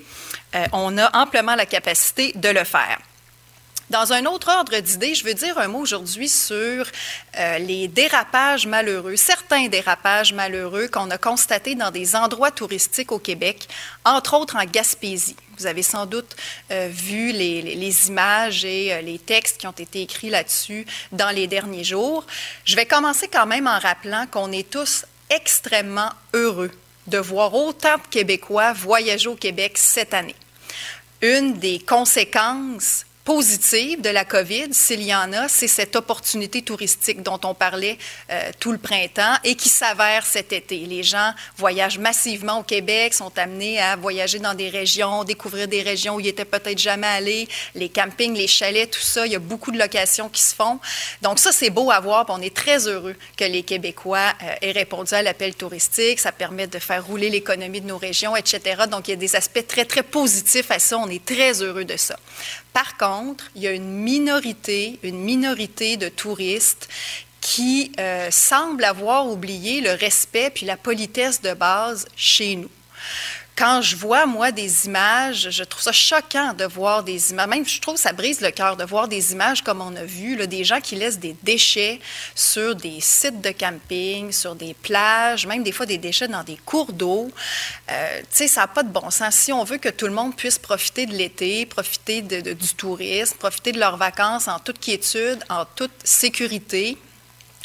Euh, 0.55 0.65
on 0.73 0.97
a 0.97 1.15
amplement 1.15 1.53
la 1.53 1.67
capacité 1.67 2.31
de 2.33 2.49
le 2.49 2.63
faire. 2.63 2.97
Dans 3.91 4.13
un 4.13 4.25
autre 4.25 4.47
ordre 4.49 4.79
d'idée, 4.79 5.15
je 5.15 5.25
veux 5.25 5.33
dire 5.33 5.57
un 5.57 5.67
mot 5.67 5.79
aujourd'hui 5.79 6.29
sur 6.29 6.88
euh, 7.38 7.57
les 7.57 7.89
dérapages 7.89 8.65
malheureux, 8.65 9.17
certains 9.17 9.67
dérapages 9.67 10.31
malheureux 10.31 10.88
qu'on 10.88 11.09
a 11.09 11.17
constatés 11.17 11.75
dans 11.75 11.91
des 11.91 12.15
endroits 12.15 12.51
touristiques 12.51 13.11
au 13.11 13.19
Québec, 13.19 13.67
entre 14.05 14.35
autres 14.38 14.55
en 14.55 14.63
Gaspésie. 14.63 15.35
Vous 15.57 15.65
avez 15.65 15.83
sans 15.83 16.05
doute 16.05 16.38
euh, 16.71 16.88
vu 16.89 17.33
les, 17.33 18.07
images 18.07 18.63
et 18.63 18.93
euh, 18.93 19.01
les 19.01 19.19
textes 19.19 19.57
qui 19.57 19.67
ont 19.67 19.71
été 19.71 20.03
écrits 20.03 20.29
là-dessus 20.29 20.85
dans 21.11 21.35
les 21.35 21.47
derniers 21.47 21.83
jours. 21.83 22.25
Je 22.63 22.77
vais 22.77 22.85
commencer 22.85 23.27
quand 23.27 23.45
même 23.45 23.67
en 23.67 23.77
rappelant 23.77 24.25
qu'on 24.31 24.53
est 24.53 24.69
tous 24.69 25.05
extrêmement 25.29 26.11
heureux 26.33 26.71
de 27.07 27.17
voir 27.17 27.53
autant 27.53 27.97
de 27.97 28.07
Québécois 28.09 28.71
voyager 28.71 29.27
au 29.27 29.35
Québec 29.35 29.73
cette 29.75 30.13
année. 30.13 30.35
Une 31.21 31.55
des 31.55 31.79
conséquences 31.79 33.05
positive 33.33 34.01
de 34.01 34.10
la 34.10 34.25
COVID, 34.25 34.74
s'il 34.74 35.04
y 35.04 35.16
en 35.16 35.31
a, 35.31 35.48
c'est 35.48 35.69
cette 35.69 35.95
opportunité 35.95 36.62
touristique 36.62 37.24
dont 37.24 37.39
on 37.45 37.54
parlait 37.54 37.98
euh, 38.30 38.51
tout 38.60 38.74
le 38.74 38.78
printemps 38.78 39.36
et 39.45 39.56
qui 39.56 39.69
s'avère 39.69 40.25
cet 40.25 40.51
été. 40.51 40.80
Les 40.80 41.01
gens 41.01 41.31
voyagent 41.56 41.98
massivement 41.98 42.60
au 42.60 42.63
Québec, 42.63 43.13
sont 43.13 43.31
amenés 43.38 43.80
à 43.80 43.95
voyager 43.95 44.39
dans 44.39 44.54
des 44.54 44.68
régions, 44.68 45.24
découvrir 45.24 45.69
des 45.69 45.81
régions 45.81 46.16
où 46.16 46.19
ils 46.19 46.25
n'étaient 46.25 46.44
peut-être 46.44 46.78
jamais 46.78 47.07
allés, 47.07 47.48
les 47.74 47.88
campings, 47.88 48.36
les 48.36 48.48
chalets, 48.48 48.92
tout 48.92 49.00
ça. 49.00 49.25
Il 49.25 49.31
y 49.31 49.36
a 49.38 49.39
beaucoup 49.39 49.72
de 49.72 49.80
locations 49.80 50.28
qui 50.28 50.42
se 50.42 50.54
font. 50.54 50.81
Donc 51.22 51.39
ça, 51.39 51.54
c'est 51.54 51.69
beau 51.69 51.89
à 51.89 52.01
voir. 52.01 52.25
On 52.28 52.42
est 52.42 52.54
très 52.54 52.86
heureux 52.89 53.16
que 53.38 53.45
les 53.45 53.63
Québécois 53.63 54.33
euh, 54.44 54.56
aient 54.62 54.74
répondu 54.74 55.13
à 55.13 55.22
l'appel 55.22 55.56
touristique. 55.56 56.19
Ça 56.19 56.33
permet 56.33 56.68
de 56.68 56.80
faire 56.80 57.06
rouler 57.06 57.30
l'économie 57.30 57.80
de 57.80 57.88
nos 57.88 57.98
régions, 57.98 58.36
etc. 58.36 58.83
Donc 58.92 59.07
il 59.07 59.12
y 59.12 59.13
a 59.13 59.18
des 59.18 59.38
aspects 59.38 59.66
très, 59.66 59.86
très 59.86 60.04
positifs 60.04 60.69
à 60.69 60.80
ça. 60.80 60.98
On 60.98 61.07
est 61.07 61.24
très 61.24 61.62
heureux 61.62 61.86
de 61.86 61.95
ça. 61.95 62.18
Par 62.73 62.97
contre, 62.97 63.51
il 63.56 63.63
y 63.63 63.68
a 63.68 63.71
une 63.71 63.91
minorité, 63.91 65.00
une 65.03 65.19
minorité 65.19 65.97
de 65.97 66.09
touristes 66.09 66.87
qui 67.42 67.92
euh, 67.99 68.30
semblent 68.31 68.83
avoir 68.83 69.28
oublié 69.28 69.81
le 69.81 69.92
respect 69.92 70.51
puis 70.54 70.66
la 70.66 70.78
politesse 70.78 71.42
de 71.42 71.54
base 71.54 72.07
chez 72.16 72.56
nous 72.56 72.69
quand 73.55 73.81
je 73.81 73.95
vois, 73.95 74.25
moi, 74.25 74.51
des 74.51 74.85
images, 74.85 75.49
je 75.51 75.63
trouve 75.63 75.81
ça 75.81 75.91
choquant 75.91 76.53
de 76.53 76.65
voir 76.65 77.03
des 77.03 77.31
images. 77.31 77.47
Même, 77.47 77.67
je 77.67 77.79
trouve 77.79 77.95
que 77.95 77.99
ça 77.99 78.13
brise 78.13 78.41
le 78.41 78.49
cœur 78.49 78.77
de 78.77 78.83
voir 78.83 79.07
des 79.07 79.33
images 79.33 79.61
comme 79.61 79.81
on 79.81 79.95
a 79.95 80.03
vu, 80.03 80.35
des 80.47 80.63
gens 80.63 80.79
qui 80.79 80.95
laissent 80.95 81.19
des 81.19 81.35
déchets 81.43 81.99
sur 82.33 82.75
des 82.75 82.99
sites 83.01 83.41
de 83.41 83.51
camping, 83.51 84.31
sur 84.31 84.55
des 84.55 84.73
plages, 84.73 85.45
même 85.45 85.63
des 85.63 85.71
fois 85.71 85.85
des 85.85 85.97
déchets 85.97 86.27
dans 86.27 86.43
des 86.43 86.57
cours 86.65 86.93
d'eau. 86.93 87.29
Euh, 87.89 88.19
tu 88.21 88.25
sais, 88.31 88.47
ça 88.47 88.61
n'a 88.61 88.67
pas 88.67 88.83
de 88.83 88.89
bon 88.89 89.09
sens. 89.11 89.35
Si 89.35 89.51
on 89.51 89.63
veut 89.63 89.77
que 89.77 89.89
tout 89.89 90.07
le 90.07 90.13
monde 90.13 90.35
puisse 90.35 90.57
profiter 90.57 91.05
de 91.05 91.13
l'été, 91.13 91.65
profiter 91.65 92.21
du 92.21 92.73
tourisme, 92.75 93.37
profiter 93.37 93.73
de 93.73 93.79
leurs 93.79 93.97
vacances 93.97 94.47
en 94.47 94.59
toute 94.59 94.79
quiétude, 94.79 95.39
en 95.49 95.65
toute 95.65 95.91
sécurité, 96.03 96.97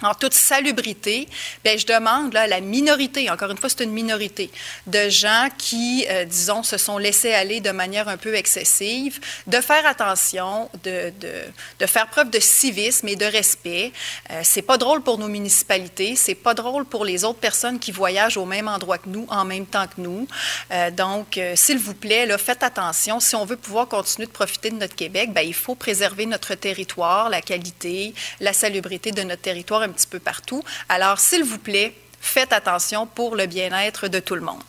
en 0.02 0.14
toute 0.14 0.34
salubrité, 0.34 1.28
bien, 1.64 1.76
je 1.76 1.86
demande 1.86 2.32
là, 2.34 2.42
à 2.42 2.46
la 2.46 2.60
minorité, 2.60 3.30
encore 3.30 3.50
une 3.50 3.56
fois, 3.56 3.68
c'est 3.68 3.84
une 3.84 3.92
minorité, 3.92 4.50
de 4.86 5.08
gens 5.08 5.48
qui, 5.56 6.06
euh, 6.10 6.24
disons, 6.24 6.62
se 6.62 6.76
sont 6.76 6.98
laissés 6.98 7.32
aller 7.32 7.60
de 7.60 7.70
manière 7.70 8.08
un 8.08 8.16
peu 8.16 8.34
excessive, 8.34 9.20
de 9.46 9.60
faire 9.60 9.86
attention, 9.86 10.68
de, 10.84 11.12
de, 11.20 11.32
de 11.80 11.86
faire 11.86 12.08
preuve 12.08 12.30
de 12.30 12.40
civisme 12.40 13.08
et 13.08 13.16
de 13.16 13.24
respect. 13.24 13.92
Euh, 14.30 14.40
c'est 14.42 14.62
pas 14.62 14.76
drôle 14.76 15.02
pour 15.02 15.18
nos 15.18 15.28
municipalités, 15.28 16.14
c'est 16.16 16.34
pas 16.34 16.54
drôle 16.54 16.84
pour 16.84 17.04
les 17.04 17.24
autres 17.24 17.38
personnes 17.38 17.78
qui 17.78 17.92
voyagent 17.92 18.36
au 18.36 18.44
même 18.44 18.68
endroit 18.68 18.98
que 18.98 19.08
nous, 19.08 19.26
en 19.30 19.44
même 19.44 19.66
temps 19.66 19.86
que 19.86 20.00
nous. 20.00 20.26
Euh, 20.72 20.90
donc, 20.90 21.38
euh, 21.38 21.54
s'il 21.56 21.78
vous 21.78 21.94
plaît, 21.94 22.26
là, 22.26 22.38
faites 22.38 22.62
attention. 22.62 23.20
Si 23.20 23.34
on 23.34 23.44
veut 23.44 23.56
pouvoir 23.56 23.88
continuer 23.88 24.26
de 24.26 24.32
profiter 24.32 24.70
de 24.70 24.76
notre 24.76 24.94
Québec, 24.94 25.32
bien, 25.32 25.42
il 25.42 25.54
faut 25.54 25.74
préserver 25.74 26.26
notre 26.26 26.54
territoire, 26.54 27.30
la 27.30 27.40
qualité, 27.40 28.14
la 28.40 28.52
salubrité 28.52 29.10
de 29.10 29.22
notre 29.22 29.42
territoire 29.42 29.82
un 29.86 29.90
petit 29.90 30.06
peu 30.06 30.18
partout. 30.18 30.62
Alors, 30.88 31.18
s'il 31.18 31.44
vous 31.44 31.58
plaît, 31.58 31.94
faites 32.20 32.52
attention 32.52 33.06
pour 33.06 33.36
le 33.36 33.46
bien-être 33.46 34.08
de 34.08 34.20
tout 34.20 34.34
le 34.34 34.42
monde. 34.42 34.62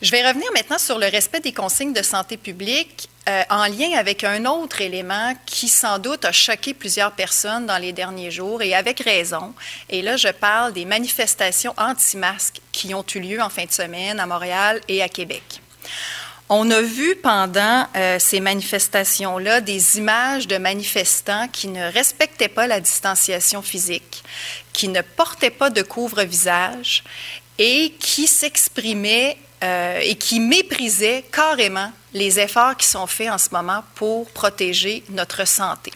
Je 0.00 0.12
vais 0.12 0.26
revenir 0.26 0.46
maintenant 0.54 0.78
sur 0.78 0.98
le 0.98 1.06
respect 1.06 1.40
des 1.40 1.52
consignes 1.52 1.92
de 1.92 2.02
santé 2.02 2.36
publique 2.36 3.08
euh, 3.28 3.42
en 3.50 3.66
lien 3.66 3.98
avec 3.98 4.22
un 4.22 4.44
autre 4.46 4.80
élément 4.80 5.34
qui 5.44 5.68
sans 5.68 5.98
doute 5.98 6.24
a 6.24 6.30
choqué 6.30 6.72
plusieurs 6.72 7.10
personnes 7.12 7.66
dans 7.66 7.78
les 7.78 7.92
derniers 7.92 8.30
jours 8.30 8.62
et 8.62 8.74
avec 8.74 9.00
raison. 9.00 9.52
Et 9.90 10.02
là, 10.02 10.16
je 10.16 10.28
parle 10.28 10.72
des 10.72 10.84
manifestations 10.84 11.74
anti-masques 11.76 12.60
qui 12.70 12.94
ont 12.94 13.04
eu 13.14 13.18
lieu 13.18 13.42
en 13.42 13.50
fin 13.50 13.64
de 13.64 13.72
semaine 13.72 14.20
à 14.20 14.26
Montréal 14.26 14.80
et 14.86 15.02
à 15.02 15.08
Québec. 15.08 15.60
On 16.50 16.70
a 16.70 16.80
vu 16.80 17.14
pendant 17.16 17.86
euh, 17.94 18.18
ces 18.18 18.40
manifestations-là 18.40 19.60
des 19.60 19.98
images 19.98 20.48
de 20.48 20.56
manifestants 20.56 21.46
qui 21.48 21.68
ne 21.68 21.92
respectaient 21.92 22.48
pas 22.48 22.66
la 22.66 22.80
distanciation 22.80 23.60
physique, 23.60 24.24
qui 24.72 24.88
ne 24.88 25.02
portaient 25.02 25.50
pas 25.50 25.68
de 25.68 25.82
couvre-visage 25.82 27.04
et 27.58 27.92
qui 27.98 28.26
s'exprimaient 28.26 29.36
euh, 29.62 30.00
et 30.02 30.14
qui 30.14 30.40
méprisaient 30.40 31.24
carrément 31.30 31.92
les 32.14 32.40
efforts 32.40 32.76
qui 32.76 32.86
sont 32.86 33.06
faits 33.06 33.30
en 33.30 33.38
ce 33.38 33.48
moment 33.52 33.84
pour 33.94 34.30
protéger 34.30 35.02
notre 35.10 35.46
santé. 35.46 35.92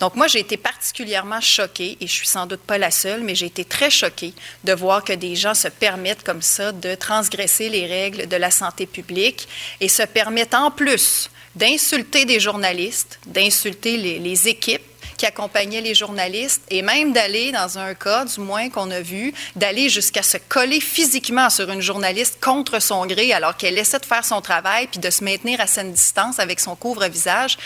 Donc 0.00 0.14
moi, 0.14 0.26
j'ai 0.26 0.40
été 0.40 0.56
particulièrement 0.56 1.40
choquée, 1.40 1.96
et 2.00 2.06
je 2.06 2.12
suis 2.12 2.26
sans 2.26 2.46
doute 2.46 2.60
pas 2.60 2.78
la 2.78 2.90
seule, 2.90 3.22
mais 3.22 3.34
j'ai 3.34 3.46
été 3.46 3.64
très 3.64 3.90
choquée 3.90 4.32
de 4.64 4.72
voir 4.72 5.04
que 5.04 5.12
des 5.12 5.36
gens 5.36 5.54
se 5.54 5.68
permettent 5.68 6.22
comme 6.22 6.42
ça 6.42 6.72
de 6.72 6.94
transgresser 6.94 7.68
les 7.68 7.86
règles 7.86 8.26
de 8.26 8.36
la 8.36 8.50
santé 8.50 8.86
publique 8.86 9.48
et 9.80 9.88
se 9.88 10.02
permettent 10.02 10.54
en 10.54 10.70
plus 10.70 11.30
d'insulter 11.54 12.24
des 12.24 12.40
journalistes, 12.40 13.18
d'insulter 13.26 13.96
les, 13.96 14.18
les 14.18 14.48
équipes 14.48 14.89
qui 15.20 15.26
accompagnait 15.26 15.82
les 15.82 15.94
journalistes 15.94 16.62
et 16.70 16.80
même 16.80 17.12
d'aller, 17.12 17.52
dans 17.52 17.78
un 17.78 17.92
cas 17.92 18.24
du 18.24 18.40
moins 18.40 18.70
qu'on 18.70 18.90
a 18.90 19.02
vu, 19.02 19.34
d'aller 19.54 19.90
jusqu'à 19.90 20.22
se 20.22 20.38
coller 20.38 20.80
physiquement 20.80 21.50
sur 21.50 21.70
une 21.70 21.82
journaliste 21.82 22.42
contre 22.42 22.80
son 22.80 23.04
gré 23.04 23.34
alors 23.34 23.54
qu'elle 23.54 23.76
essaie 23.76 23.98
de 23.98 24.06
faire 24.06 24.24
son 24.24 24.40
travail 24.40 24.86
puis 24.86 24.98
de 24.98 25.10
se 25.10 25.22
maintenir 25.22 25.60
à 25.60 25.66
saine 25.66 25.92
distance 25.92 26.38
avec 26.38 26.58
son 26.58 26.74
couvre-visage, 26.74 27.58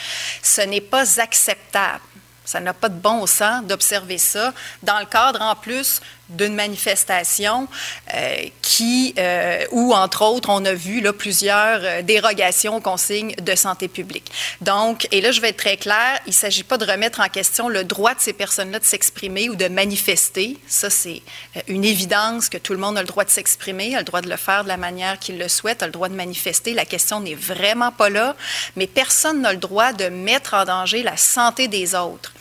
ce 0.42 0.62
n'est 0.62 0.80
pas 0.80 1.20
acceptable. 1.20 2.00
Ça 2.44 2.58
n'a 2.58 2.74
pas 2.74 2.88
de 2.88 2.98
bon 2.98 3.24
sens 3.24 3.64
d'observer 3.64 4.18
ça 4.18 4.52
dans 4.82 4.98
le 4.98 5.06
cadre, 5.06 5.40
en 5.40 5.54
plus, 5.54 6.00
d'une 6.28 6.54
manifestation 6.54 7.68
euh, 8.14 8.36
qui, 8.62 9.14
euh, 9.18 9.64
où, 9.72 9.92
entre 9.94 10.22
autres, 10.22 10.48
on 10.50 10.64
a 10.64 10.72
vu 10.72 11.00
là, 11.00 11.12
plusieurs 11.12 11.80
euh, 11.82 12.02
dérogations 12.02 12.76
aux 12.76 12.80
consignes 12.80 13.34
de 13.42 13.54
santé 13.54 13.88
publique. 13.88 14.30
Donc, 14.60 15.06
et 15.12 15.20
là, 15.20 15.32
je 15.32 15.40
vais 15.40 15.50
être 15.50 15.58
très 15.58 15.76
clair, 15.76 16.18
il 16.26 16.30
ne 16.30 16.34
s'agit 16.34 16.62
pas 16.62 16.78
de 16.78 16.86
remettre 16.86 17.20
en 17.20 17.28
question 17.28 17.68
le 17.68 17.84
droit 17.84 18.14
de 18.14 18.20
ces 18.20 18.32
personnes-là 18.32 18.78
de 18.78 18.84
s'exprimer 18.84 19.50
ou 19.50 19.54
de 19.54 19.68
manifester. 19.68 20.56
Ça, 20.66 20.90
c'est 20.90 21.22
une 21.68 21.84
évidence 21.84 22.48
que 22.48 22.58
tout 22.58 22.72
le 22.72 22.78
monde 22.78 22.96
a 22.96 23.02
le 23.02 23.06
droit 23.06 23.24
de 23.24 23.30
s'exprimer, 23.30 23.94
a 23.94 23.98
le 23.98 24.04
droit 24.04 24.22
de 24.22 24.28
le 24.28 24.36
faire 24.36 24.64
de 24.64 24.68
la 24.68 24.76
manière 24.76 25.18
qu'il 25.18 25.38
le 25.38 25.48
souhaite, 25.48 25.82
a 25.82 25.86
le 25.86 25.92
droit 25.92 26.08
de 26.08 26.14
manifester. 26.14 26.72
La 26.72 26.86
question 26.86 27.20
n'est 27.20 27.34
vraiment 27.34 27.92
pas 27.92 28.08
là, 28.08 28.34
mais 28.76 28.86
personne 28.86 29.42
n'a 29.42 29.52
le 29.52 29.58
droit 29.58 29.92
de 29.92 30.08
mettre 30.08 30.54
en 30.54 30.64
danger 30.64 31.02
la 31.02 31.16
santé 31.16 31.68
des 31.68 31.94
autres. 31.94 32.32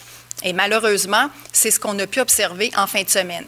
Et 0.44 0.54
malheureusement, 0.54 1.30
c'est 1.52 1.72
ce 1.72 1.80
qu'on 1.80 1.98
a 2.00 2.08
pu 2.08 2.20
observer 2.20 2.72
en 2.76 2.88
fin 2.88 3.04
de 3.04 3.10
semaine. 3.10 3.46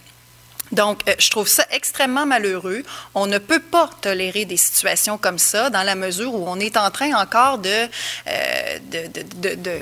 Donc, 0.72 1.02
euh, 1.08 1.14
je 1.20 1.30
trouve 1.30 1.48
ça 1.48 1.66
extrêmement 1.72 2.26
malheureux. 2.26 2.84
On 3.14 3.28
ne 3.28 3.38
peut 3.38 3.60
pas 3.60 3.90
tolérer 4.02 4.46
des 4.46 4.58
situations 4.58 5.18
comme 5.18 5.40
ça 5.40 5.70
dans 5.70 5.84
la 5.84 5.96
mesure 5.96 6.34
où 6.34 6.48
on 6.48 6.60
est 6.60 6.78
en 6.78 6.90
train 6.92 7.14
encore 7.14 7.60
de, 7.60 7.88
euh, 8.28 8.80
de, 8.92 9.56
de 9.56 9.82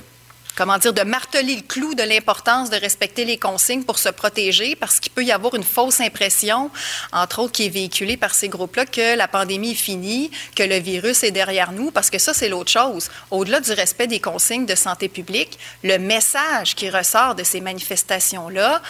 comment 0.55 0.77
dire, 0.77 0.93
de 0.93 1.01
marteler 1.01 1.55
le 1.55 1.61
clou 1.61 1.95
de 1.95 2.03
l'importance 2.03 2.69
de 2.69 2.75
respecter 2.75 3.25
les 3.25 3.37
consignes 3.37 3.83
pour 3.83 3.97
se 3.97 4.09
protéger, 4.09 4.75
parce 4.75 4.99
qu'il 4.99 5.11
peut 5.11 5.23
y 5.23 5.31
avoir 5.31 5.55
une 5.55 5.63
fausse 5.63 5.99
impression, 5.99 6.69
entre 7.11 7.39
autres 7.39 7.53
qui 7.53 7.65
est 7.65 7.69
véhiculée 7.69 8.17
par 8.17 8.33
ces 8.33 8.49
groupes-là, 8.49 8.85
que 8.85 9.15
la 9.15 9.27
pandémie 9.27 9.71
est 9.71 9.75
finie, 9.75 10.31
que 10.55 10.63
le 10.63 10.77
virus 10.77 11.23
est 11.23 11.31
derrière 11.31 11.71
nous, 11.71 11.91
parce 11.91 12.09
que 12.09 12.19
ça, 12.19 12.33
c'est 12.33 12.49
l'autre 12.49 12.71
chose. 12.71 13.09
Au-delà 13.31 13.59
du 13.59 13.71
respect 13.71 14.07
des 14.07 14.19
consignes 14.19 14.65
de 14.65 14.75
santé 14.75 15.09
publique, 15.09 15.57
le 15.83 15.97
message 15.97 16.75
qui 16.75 16.89
ressort 16.89 17.35
de 17.35 17.43
ces 17.43 17.61
manifestations-là 17.61 18.81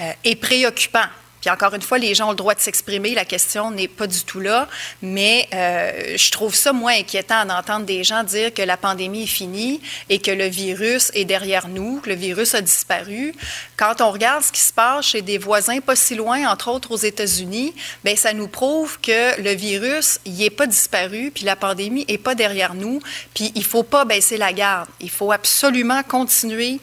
euh, 0.00 0.12
est 0.24 0.36
préoccupant. 0.36 1.06
Puis 1.44 1.52
encore 1.52 1.74
une 1.74 1.82
fois, 1.82 1.98
les 1.98 2.14
gens 2.14 2.28
ont 2.28 2.30
le 2.30 2.36
droit 2.36 2.54
de 2.54 2.60
s'exprimer, 2.60 3.14
la 3.14 3.26
question 3.26 3.70
n'est 3.70 3.86
pas 3.86 4.06
du 4.06 4.24
tout 4.24 4.40
là, 4.40 4.66
mais 5.02 5.46
euh, 5.52 6.16
je 6.16 6.30
trouve 6.30 6.54
ça 6.54 6.72
moins 6.72 6.94
inquiétant 6.94 7.44
d'entendre 7.44 7.84
des 7.84 8.02
gens 8.02 8.24
dire 8.24 8.54
que 8.54 8.62
la 8.62 8.78
pandémie 8.78 9.24
est 9.24 9.26
finie 9.26 9.82
et 10.08 10.20
que 10.20 10.30
le 10.30 10.46
virus 10.46 11.10
est 11.12 11.26
derrière 11.26 11.68
nous, 11.68 12.00
que 12.00 12.08
le 12.08 12.14
virus 12.14 12.54
a 12.54 12.62
disparu. 12.62 13.34
Quand 13.76 14.00
on 14.00 14.10
regarde 14.10 14.42
ce 14.42 14.52
qui 14.52 14.60
se 14.62 14.72
passe 14.72 15.04
chez 15.04 15.20
des 15.20 15.36
voisins 15.36 15.80
pas 15.80 15.96
si 15.96 16.14
loin, 16.14 16.50
entre 16.50 16.70
autres 16.70 16.92
aux 16.92 16.96
États-Unis, 16.96 17.74
bien, 18.02 18.16
ça 18.16 18.32
nous 18.32 18.48
prouve 18.48 18.98
que 19.02 19.38
le 19.38 19.50
virus, 19.50 20.20
il 20.24 20.36
n'est 20.36 20.48
pas 20.48 20.66
disparu, 20.66 21.30
puis 21.30 21.44
la 21.44 21.56
pandémie 21.56 22.06
n'est 22.08 22.16
pas 22.16 22.34
derrière 22.34 22.72
nous, 22.72 23.00
puis 23.34 23.52
il 23.54 23.60
ne 23.60 23.66
faut 23.66 23.82
pas 23.82 24.06
baisser 24.06 24.38
la 24.38 24.54
garde. 24.54 24.88
Il 24.98 25.10
faut 25.10 25.30
absolument 25.30 26.02
continuer 26.04 26.80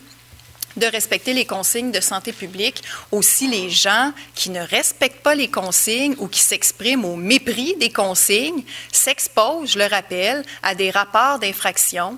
de 0.77 0.85
respecter 0.85 1.33
les 1.33 1.45
consignes 1.45 1.91
de 1.91 1.99
santé 1.99 2.33
publique. 2.33 2.83
Aussi, 3.11 3.47
les 3.47 3.69
gens 3.69 4.11
qui 4.35 4.49
ne 4.49 4.61
respectent 4.61 5.21
pas 5.21 5.35
les 5.35 5.49
consignes 5.49 6.15
ou 6.17 6.27
qui 6.27 6.39
s'expriment 6.39 7.05
au 7.05 7.15
mépris 7.15 7.75
des 7.79 7.91
consignes 7.91 8.63
s'exposent, 8.91 9.71
je 9.71 9.79
le 9.79 9.85
rappelle, 9.85 10.43
à 10.63 10.75
des 10.75 10.91
rapports 10.91 11.39
d'infraction 11.39 12.17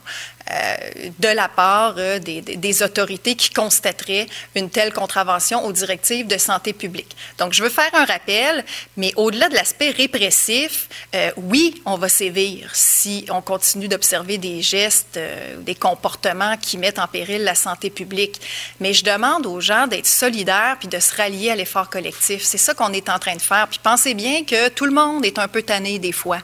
de 1.19 1.27
la 1.29 1.47
part 1.47 1.95
euh, 1.97 2.19
des, 2.19 2.83
autorités 2.83 3.35
qui 3.35 3.50
constateraient 3.50 4.27
une 4.55 4.69
telle 4.69 4.91
contravention 4.91 5.63
aux 5.65 5.71
directives 5.71 6.27
de 6.27 6.38
santé 6.38 6.73
publique. 6.73 7.15
Donc, 7.38 7.53
je 7.53 7.63
veux 7.63 7.69
faire 7.69 7.89
un 7.93 8.05
rappel, 8.05 8.65
mais 8.97 9.13
au-delà 9.15 9.47
de 9.47 9.53
l'aspect 9.53 9.91
répressif, 9.91 10.89
euh, 11.15 11.31
oui, 11.38 11.81
on 11.85 11.97
va 11.97 12.09
sévir 12.09 12.69
si 12.73 13.25
on 13.29 13.41
continue 13.41 13.88
d'observer 13.88 14.38
des 14.38 14.62
gestes, 14.62 15.19
des 15.59 15.75
comportements 15.75 16.57
qui 16.57 16.77
mettent 16.77 17.00
en 17.00 17.07
péril 17.07 17.43
la 17.43 17.55
santé 17.55 17.89
publique. 17.89 18.41
Mais 18.79 18.93
je 18.93 19.03
demande 19.03 19.45
aux 19.45 19.62
gens 19.62 19.88
d'être 19.88 20.07
solidaires 20.07 20.75
puis 20.79 20.88
de 20.88 21.00
se 21.00 21.15
rallier 21.15 21.51
à 21.51 21.55
l'effort 21.55 21.89
collectif. 21.89 22.43
C'est 22.43 22.57
ça 22.57 22.73
qu'on 22.73 22.91
est 22.91 23.09
en 23.09 23.19
train 23.19 23.35
de 23.35 23.41
faire. 23.41 23.67
Puis 23.69 23.79
pensez 23.81 24.13
bien 24.13 24.43
que 24.43 24.69
tout 24.69 24.85
le 24.85 24.91
monde 24.91 25.25
est 25.25 25.39
un 25.39 25.47
peu 25.47 25.62
tanné 25.62 26.00
des 26.00 26.12
fois 26.12 26.39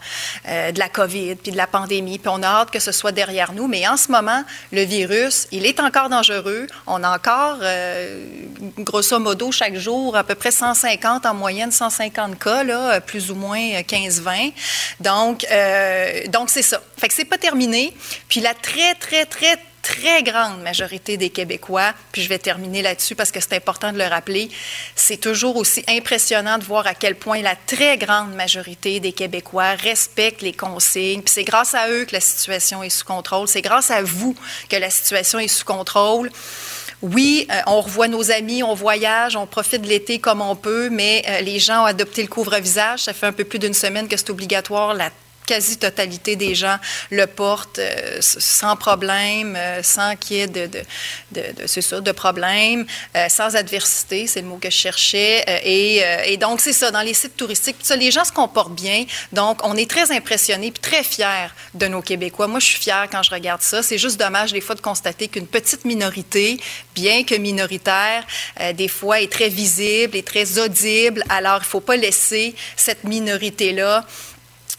de 0.45 0.79
la 0.79 0.89
COVID 0.89 1.35
puis 1.35 1.51
de 1.51 1.57
la 1.57 1.67
pandémie, 1.67 2.19
puis 2.19 2.29
on 2.29 2.41
a 2.43 2.47
hâte 2.47 2.71
que 2.71 2.79
ce 2.79 2.91
soit 2.91 3.11
derrière 3.11 3.53
nous, 3.53 3.67
mais 3.67 3.88
en 3.89 3.97
ce 3.97 4.11
moment, 4.11 4.43
le 4.71 4.83
virus, 4.83 5.47
il 5.51 5.65
est 5.65 5.79
encore 5.79 6.09
dangereux. 6.09 6.67
On 6.87 7.03
a 7.03 7.15
encore, 7.15 7.57
euh, 7.61 8.23
grosso 8.79 9.17
modo, 9.19 9.51
chaque 9.51 9.75
jour, 9.75 10.15
à 10.15 10.23
peu 10.23 10.35
près 10.35 10.51
150 10.51 11.25
en 11.25 11.33
moyenne, 11.33 11.71
150 11.71 12.37
cas, 12.39 12.63
là, 12.63 13.01
plus 13.01 13.31
ou 13.31 13.35
moins 13.35 13.81
15-20. 13.81 14.53
Donc, 14.99 15.45
euh, 15.51 16.27
donc 16.27 16.49
c'est 16.49 16.61
ça. 16.61 16.81
Fait 16.97 17.07
que 17.07 17.13
c'est 17.13 17.25
pas 17.25 17.37
terminé. 17.37 17.93
Puis 18.27 18.41
la 18.41 18.53
très, 18.53 18.95
très, 18.95 19.25
très, 19.25 19.57
très 19.81 20.23
grande 20.23 20.61
majorité 20.61 21.17
des 21.17 21.29
Québécois, 21.29 21.93
puis 22.11 22.21
je 22.21 22.29
vais 22.29 22.39
terminer 22.39 22.81
là-dessus 22.81 23.15
parce 23.15 23.31
que 23.31 23.39
c'est 23.39 23.53
important 23.53 23.91
de 23.91 23.97
le 23.97 24.05
rappeler, 24.05 24.49
c'est 24.95 25.17
toujours 25.17 25.57
aussi 25.57 25.83
impressionnant 25.87 26.57
de 26.57 26.63
voir 26.63 26.87
à 26.87 26.93
quel 26.93 27.15
point 27.15 27.41
la 27.41 27.55
très 27.55 27.97
grande 27.97 28.33
majorité 28.33 28.99
des 28.99 29.11
Québécois 29.11 29.75
respectent 29.75 30.41
les 30.41 30.53
consignes. 30.53 31.21
Puis 31.21 31.33
c'est 31.33 31.43
grâce 31.43 31.73
à 31.73 31.89
eux 31.89 32.05
que 32.05 32.13
la 32.13 32.21
situation 32.21 32.83
est 32.83 32.89
sous 32.89 33.05
contrôle. 33.05 33.47
C'est 33.47 33.61
grâce 33.61 33.91
à 33.91 34.01
vous 34.01 34.35
que 34.69 34.75
la 34.75 34.89
situation 34.89 35.39
est 35.39 35.47
sous 35.47 35.65
contrôle. 35.65 36.29
Oui, 37.01 37.47
euh, 37.49 37.61
on 37.67 37.79
revoit 37.79 38.09
nos 38.09 38.29
amis, 38.29 38.61
on 38.61 38.73
voyage, 38.73 39.37
on 39.37 39.45
profite 39.45 39.81
de 39.83 39.87
l'été 39.87 40.19
comme 40.19 40.41
on 40.41 40.55
peut, 40.55 40.89
mais 40.89 41.23
euh, 41.29 41.41
les 41.41 41.57
gens 41.57 41.83
ont 41.83 41.85
adopté 41.85 42.21
le 42.21 42.27
couvre-visage. 42.27 43.03
Ça 43.03 43.13
fait 43.13 43.27
un 43.27 43.31
peu 43.31 43.45
plus 43.45 43.59
d'une 43.59 43.73
semaine 43.73 44.09
que 44.09 44.17
c'est 44.17 44.29
obligatoire. 44.29 44.93
La 44.93 45.09
quasi-totalité 45.49 46.35
des 46.35 46.53
gens 46.53 46.77
le 47.09 47.25
portent 47.25 47.79
euh, 47.79 48.19
sans 48.21 48.75
problème, 48.75 49.55
euh, 49.55 49.81
sans 49.81 50.15
qu'il 50.15 50.37
y 50.37 50.39
ait 50.41 50.47
de, 50.47 50.67
de, 50.67 50.81
de, 51.31 51.67
ça, 51.67 51.99
de 52.01 52.11
problème, 52.11 52.85
euh, 53.15 53.27
sans 53.29 53.55
adversité, 53.55 54.27
c'est 54.27 54.41
le 54.41 54.47
mot 54.47 54.57
que 54.57 54.69
je 54.69 54.77
cherchais. 54.77 55.43
Et, 55.63 56.03
et, 56.31 56.37
donc, 56.37 56.61
c'est 56.61 56.73
ça, 56.73 56.91
dans 56.91 57.01
les 57.01 57.15
sites 57.15 57.35
touristiques, 57.35 57.77
ça, 57.81 57.95
les 57.95 58.11
gens 58.11 58.25
se 58.25 58.31
comportent 58.31 58.75
bien. 58.75 59.05
Donc, 59.33 59.59
on 59.63 59.75
est 59.75 59.89
très 59.89 60.11
impressionnés 60.11 60.67
et 60.67 60.71
très 60.71 61.03
fiers 61.03 61.49
de 61.73 61.87
nos 61.87 62.03
Québécois. 62.03 62.47
Moi, 62.47 62.59
je 62.59 62.65
suis 62.65 62.79
fière 62.79 63.07
quand 63.11 63.23
je 63.23 63.31
regarde 63.31 63.63
ça. 63.63 63.81
C'est 63.81 63.97
juste 63.97 64.19
dommage, 64.19 64.51
des 64.51 64.61
fois, 64.61 64.75
de 64.75 64.81
constater 64.81 65.27
qu'une 65.29 65.47
petite 65.47 65.83
minorité, 65.83 66.59
bien 66.93 67.23
que 67.23 67.35
minoritaire, 67.35 68.23
des 68.75 68.87
fois 68.87 69.21
est 69.21 69.31
très 69.31 69.49
visible 69.49 70.15
et 70.15 70.23
très 70.23 70.59
audible. 70.59 71.23
Alors, 71.29 71.59
il 71.61 71.67
ne 71.69 71.73
faut 71.75 71.79
pas 71.91 71.95
laisser 71.95 72.53
cette 72.75 73.03
minorité-là 73.03 74.05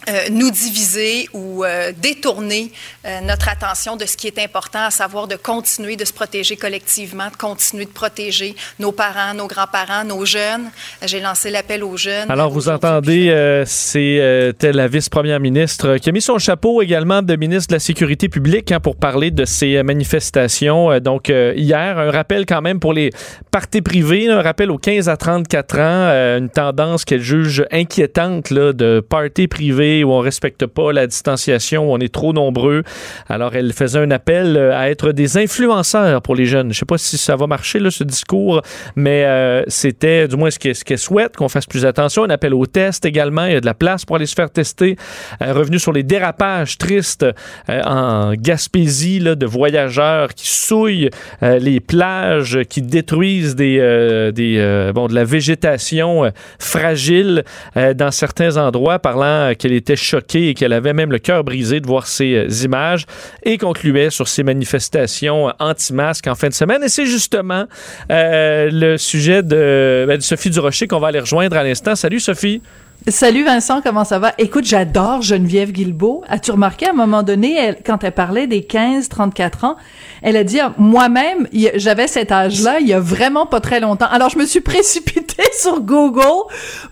euh, 0.09 0.13
nous 0.31 0.51
diviser 0.51 1.29
ou 1.35 1.63
euh, 1.63 1.93
détourner 1.95 2.73
euh, 3.05 3.21
notre 3.21 3.51
attention 3.51 3.97
de 3.97 4.07
ce 4.07 4.17
qui 4.17 4.29
est 4.29 4.39
important, 4.39 4.87
à 4.87 4.91
savoir 4.91 5.29
de 5.29 5.37
continuer 5.37 5.95
de 5.97 6.07
se 6.07 6.13
protéger 6.13 6.57
collectivement, 6.57 7.29
de 7.31 7.37
continuer 7.37 7.85
de 7.85 7.91
protéger 7.91 8.55
nos 8.79 8.93
parents, 8.93 9.35
nos 9.35 9.47
grands-parents, 9.47 10.05
nos 10.05 10.25
jeunes. 10.25 10.71
J'ai 11.05 11.21
lancé 11.21 11.51
l'appel 11.51 11.85
aux 11.85 11.99
jeunes. 11.99 12.31
Alors, 12.31 12.51
vous 12.51 12.71
entendez, 12.71 13.63
c'est 13.67 14.53
la 14.63 14.89
vice-première 14.89 15.39
ministre 15.39 15.99
qui 15.99 16.09
a 16.09 16.13
mis 16.13 16.23
son 16.23 16.39
chapeau 16.39 16.81
également 16.81 17.21
de 17.21 17.37
ministre 17.37 17.69
de 17.69 17.75
la 17.75 17.81
Sécurité 17.81 18.31
publique 18.31 18.73
hein, 18.73 18.81
pour 18.81 18.97
parler 18.97 19.31
de 19.31 19.45
ces 19.45 19.83
manifestations. 19.83 20.99
donc, 21.01 21.29
hier, 21.29 21.99
un 21.99 22.11
rappel 22.11 22.47
quand 22.47 22.63
même 22.63 22.81
pour 22.81 22.95
les 22.95 23.11
parties 23.51 23.83
privées, 23.83 24.29
un 24.29 24.41
rappel 24.41 24.71
aux 24.71 24.79
15 24.79 25.11
à 25.11 25.19
34 25.19 25.79
ans, 25.79 26.39
une 26.39 26.49
tendance 26.49 27.05
qu'elle 27.05 27.23
juge 27.23 27.65
inquiétante 27.71 28.51
là, 28.51 28.73
de 28.73 29.01
parties 29.01 29.49
privées 29.49 29.90
où 30.05 30.13
on 30.13 30.21
respecte 30.21 30.67
pas 30.67 30.93
la 30.93 31.07
distanciation, 31.07 31.91
où 31.91 31.95
on 31.95 31.99
est 31.99 32.13
trop 32.13 32.33
nombreux. 32.33 32.83
Alors, 33.29 33.55
elle 33.55 33.73
faisait 33.73 33.99
un 33.99 34.11
appel 34.11 34.57
euh, 34.57 34.77
à 34.77 34.91
être 34.91 35.13
des 35.13 35.37
influenceurs 35.37 36.23
pour 36.23 36.35
les 36.35 36.47
jeunes. 36.47 36.73
Je 36.73 36.79
sais 36.79 36.87
pas 36.87 36.99
si 36.99 37.19
ça 37.19 37.37
va 37.37 37.47
marcher, 37.47 37.79
là, 37.79 37.91
ce 37.91 38.05
discours, 38.05 38.63
mais 38.97 39.25
euh, 39.25 39.63
c'était 39.69 40.29
du 40.29 40.37
moins 40.37 40.51
ce 40.51 40.59
qu'elle 40.59 40.99
souhaite, 40.99 41.37
qu'on 41.37 41.49
fasse 41.49 41.67
plus 41.67 41.85
attention. 41.85 42.25
Un 42.25 42.31
appel 42.31 42.55
au 42.55 42.67
test 42.67 43.05
également. 43.05 43.47
Il 43.47 43.53
y 43.53 43.57
a 43.57 43.61
de 43.61 43.67
la 43.67 43.75
place 43.75 44.05
pour 44.05 44.17
aller 44.17 44.27
se 44.27 44.35
faire 44.35 44.51
tester. 44.51 44.97
Euh, 45.43 45.53
revenu 45.53 45.79
sur 45.79 45.93
les 45.93 46.03
dérapages 46.03 46.79
tristes 46.79 47.25
euh, 47.69 47.83
en 47.85 48.35
Gaspésie 48.35 49.21
de 49.21 49.47
voyageurs 49.47 50.35
qui 50.35 50.49
souillent 50.49 51.11
les 51.43 51.81
plages, 51.81 52.61
qui 52.69 52.83
détruisent 52.83 53.55
des, 53.55 54.31
des, 54.35 54.91
bon, 54.95 55.09
de 55.09 55.15
la 55.15 55.25
végétation 55.25 56.31
fragile 56.59 57.45
dans 57.77 58.11
certains 58.11 58.57
endroits, 58.57 58.99
parlant 58.99 59.53
qu'elle 59.59 59.73
était 59.81 59.97
choquée 59.97 60.49
et 60.49 60.55
qu'elle 60.55 60.73
avait 60.73 60.93
même 60.93 61.11
le 61.11 61.19
cœur 61.19 61.45
brisé 61.45 61.81
de 61.81 61.87
voir 61.87 62.07
ces 62.07 62.35
euh, 62.35 62.65
images 62.65 63.07
et 63.43 63.59
concluait 63.59 64.11
sur 64.11 64.29
ces 64.29 64.43
manifestations 64.43 65.53
anti-masques 65.59 66.27
en 66.27 66.35
fin 66.35 66.49
de 66.49 66.55
semaine. 66.55 66.83
Et 66.85 66.89
c'est 66.89 67.07
justement 67.07 67.67
euh, 68.11 68.69
le 68.71 68.97
sujet 68.97 69.43
de, 69.43 70.05
ben, 70.07 70.17
de 70.17 70.23
Sophie 70.23 70.51
Durocher 70.51 70.87
qu'on 70.87 71.01
va 71.01 71.09
aller 71.09 71.21
rejoindre 71.21 71.57
à 71.57 71.65
l'instant. 71.65 71.97
Salut 71.97 72.21
Sophie. 72.21 72.63
Salut 73.09 73.45
Vincent, 73.45 73.81
comment 73.83 74.05
ça 74.05 74.19
va? 74.19 74.35
Écoute, 74.37 74.67
j'adore 74.67 75.23
Geneviève 75.23 75.73
Guilbeault. 75.73 76.23
As-tu 76.29 76.51
remarqué 76.51 76.87
à 76.87 76.91
un 76.91 76.93
moment 76.93 77.23
donné, 77.23 77.75
quand 77.85 78.05
elle 78.05 78.13
parlait 78.13 78.47
des 78.47 78.61
15-34 78.61 79.65
ans, 79.65 79.77
elle 80.21 80.37
a 80.37 80.45
dit, 80.45 80.61
ah, 80.61 80.75
moi-même, 80.77 81.49
j'avais 81.77 82.07
cet 82.07 82.31
âge-là 82.31 82.79
il 82.81 82.87
y 82.87 82.93
a 82.93 83.01
vraiment 83.01 83.47
pas 83.47 83.61
très 83.61 83.81
longtemps. 83.81 84.07
Alors, 84.11 84.29
je 84.29 84.37
me 84.39 84.45
suis 84.45 84.61
précipitée 84.61 85.43
sur 85.59 85.81
Google 85.81 86.21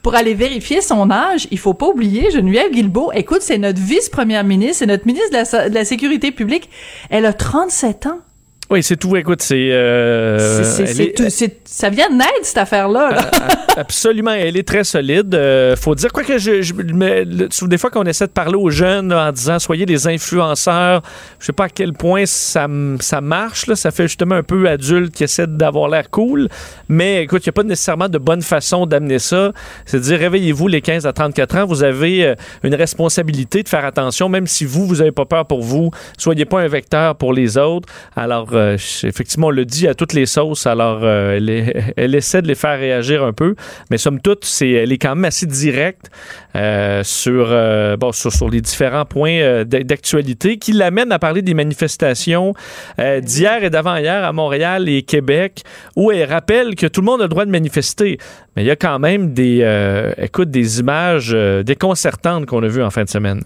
pour 0.03 0.15
aller 0.15 0.33
vérifier 0.33 0.81
son 0.81 1.11
âge. 1.11 1.47
Il 1.51 1.59
faut 1.59 1.75
pas 1.75 1.87
oublier, 1.89 2.31
Geneviève 2.31 2.73
Guilbeault, 2.73 3.13
écoute, 3.13 3.43
c'est 3.43 3.59
notre 3.59 3.81
vice-première 3.81 4.45
ministre, 4.45 4.77
c'est 4.79 4.87
notre 4.87 5.07
ministre 5.07 5.31
de 5.31 5.37
la, 5.37 5.45
so- 5.45 5.69
de 5.69 5.75
la 5.75 5.85
Sécurité 5.85 6.33
publique. 6.33 6.71
Elle 7.11 7.27
a 7.27 7.35
37 7.35 8.07
ans. 8.07 8.19
Oui, 8.71 8.83
c'est 8.83 8.97
tout. 8.97 9.17
Écoute, 9.17 9.41
c'est. 9.41 9.71
euh, 9.73 10.63
ça 11.65 11.89
vient 11.89 12.11
de 12.11 12.15
naître, 12.17 12.33
cette 12.43 12.59
affaire-là. 12.59 13.11
là. 13.13 13.31
Absolument, 13.79 14.33
elle 14.33 14.57
est 14.57 14.67
très 14.67 14.85
solide. 14.85 15.35
Euh, 15.35 15.75
faut 15.77 15.95
dire 15.95 16.13
quoi 16.13 16.23
que 16.25 16.37
je, 16.37 16.61
je 16.63 16.75
mais 16.75 17.25
le- 17.25 17.49
des 17.69 17.79
fois 17.79 17.91
qu'on 17.91 18.05
essaie 18.05 18.27
de 18.27 18.33
parler 18.33 18.57
aux 18.57 18.71
jeunes 18.71 19.09
là, 19.11 19.29
en 19.29 19.33
disant 19.33 19.59
soyez 19.59 19.87
des 19.87 20.07
influenceurs, 20.09 21.01
je 21.39 21.47
sais 21.47 21.53
pas 21.53 21.65
à 21.65 21.69
quel 21.69 21.93
point 21.93 22.27
ça, 22.27 22.67
ça 23.01 23.21
marche. 23.21 23.69
Là, 23.69 23.77
ça 23.77 23.91
fait 23.91 24.05
justement 24.09 24.35
un 24.35 24.43
peu 24.43 24.69
adulte 24.69 25.15
qui 25.15 25.25
essaie 25.25 25.47
d'avoir 25.47 25.89
l'air 25.89 26.11
cool. 26.11 26.49
Mais 26.89 27.23
écoute, 27.23 27.47
il 27.47 27.49
n'y 27.49 27.53
a 27.53 27.53
pas 27.53 27.63
nécessairement 27.63 28.09
de 28.09 28.19
bonne 28.19 28.43
façon 28.43 28.85
d'amener 28.85 29.19
ça. 29.19 29.53
C'est 29.87 29.99
de 29.99 30.03
dire 30.03 30.19
réveillez-vous 30.19 30.67
les 30.69 30.81
15 30.83 31.07
à 31.07 31.13
34 31.13 31.57
ans, 31.59 31.65
vous 31.67 31.85
avez 31.85 32.25
euh, 32.27 32.35
une 32.65 32.75
responsabilité 32.75 33.63
de 33.63 33.69
faire 33.69 33.85
attention, 33.85 34.29
même 34.29 34.47
si 34.47 34.65
vous, 34.65 34.87
vous 34.87 34.97
n'avez 34.97 35.13
pas 35.13 35.25
peur 35.25 35.47
pour 35.47 35.63
vous, 35.63 35.91
soyez 36.19 36.45
pas 36.45 36.61
un 36.61 36.69
vecteur 36.69 37.15
pour 37.17 37.33
les 37.33 37.57
autres. 37.57 37.89
Alors, 38.17 38.49
euh, 38.59 38.77
effectivement, 39.05 39.49
on 39.49 39.51
le 39.51 39.65
dit 39.65 39.89
à 39.89 39.95
toutes 39.95 40.13
les 40.13 40.27
sauces. 40.27 40.67
Alors, 40.67 41.01
euh, 41.03 41.39
elle, 41.97 42.15
essaie 42.15 42.43
de 42.43 42.49
les 42.49 42.55
faire 42.55 42.79
réagir 42.79 43.23
un 43.23 43.33
peu. 43.33 43.55
Mais 43.91 43.99
somme 43.99 44.21
toute, 44.21 44.47
elle 44.61 44.93
est 44.93 44.99
quand 44.99 45.15
même 45.15 45.25
assez 45.25 45.47
directe 45.47 46.11
euh, 46.57 47.03
sur, 47.05 47.49
les 48.51 48.61
différents 48.61 49.05
points 49.05 49.65
d'actualité 49.65 50.59
qui 50.59 50.73
l'amènent 50.73 51.13
à 51.13 51.19
parler 51.19 51.43
des 51.43 51.55
manifestations 51.55 52.55
d'hier 52.99 53.65
et 53.65 53.71
d'avant-hier 53.71 54.25
à 54.25 54.33
Montréal 54.33 54.89
et 54.89 55.03
Québec, 55.03 55.63
où 55.97 56.11
elle 56.11 56.29
rappelle 56.31 56.75
que 56.75 56.87
tout 56.87 57.01
le 57.01 57.07
monde 57.07 57.21
a 57.21 57.25
le 57.25 57.29
droit 57.29 57.45
de 57.45 57.51
manifester. 57.51 58.19
Mais 58.57 58.65
il 58.65 58.67
y 58.67 58.71
a 58.71 58.77
quand 58.77 58.99
même 58.99 59.33
des, 59.33 59.59
des 60.39 60.81
images 60.81 61.37
déconcertantes 61.65 62.47
qu'on 62.47 62.63
a 62.63 62.69
vues 62.69 62.83
en 62.83 62.91
fin 62.91 63.05
de 63.05 63.09
semaine. 63.09 63.43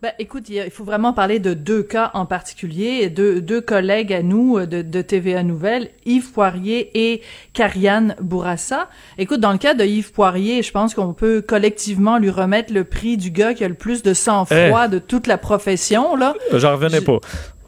Ben, 0.00 0.12
écoute, 0.20 0.44
il 0.48 0.70
faut 0.70 0.84
vraiment 0.84 1.12
parler 1.12 1.40
de 1.40 1.54
deux 1.54 1.82
cas 1.82 2.12
en 2.14 2.24
particulier, 2.24 3.08
deux, 3.10 3.40
deux 3.40 3.60
collègues 3.60 4.12
à 4.12 4.22
nous 4.22 4.56
euh, 4.56 4.64
de, 4.64 4.80
de 4.80 5.02
TVA 5.02 5.42
Nouvelles, 5.42 5.90
Yves 6.06 6.30
Poirier 6.30 6.90
et 6.94 7.20
Karianne 7.52 8.14
Bourassa. 8.20 8.88
Écoute, 9.18 9.40
dans 9.40 9.50
le 9.50 9.58
cas 9.58 9.74
de 9.74 9.84
Yves 9.84 10.12
Poirier, 10.12 10.62
je 10.62 10.70
pense 10.70 10.94
qu'on 10.94 11.14
peut 11.14 11.40
collectivement 11.42 12.18
lui 12.18 12.30
remettre 12.30 12.72
le 12.72 12.84
prix 12.84 13.16
du 13.16 13.32
gars 13.32 13.54
qui 13.54 13.64
a 13.64 13.68
le 13.68 13.74
plus 13.74 14.04
de 14.04 14.14
sang-froid 14.14 14.86
de 14.86 15.00
toute 15.00 15.26
la 15.26 15.36
profession, 15.36 16.14
là. 16.14 16.34
J'en 16.52 16.72
revenais 16.72 17.00
Je- 17.00 17.04
pas. 17.04 17.18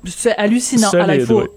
C'est 0.06 0.36
hallucinant. 0.36 0.90
Alors, 0.90 1.10
il 1.12 1.26
faut, 1.26 1.48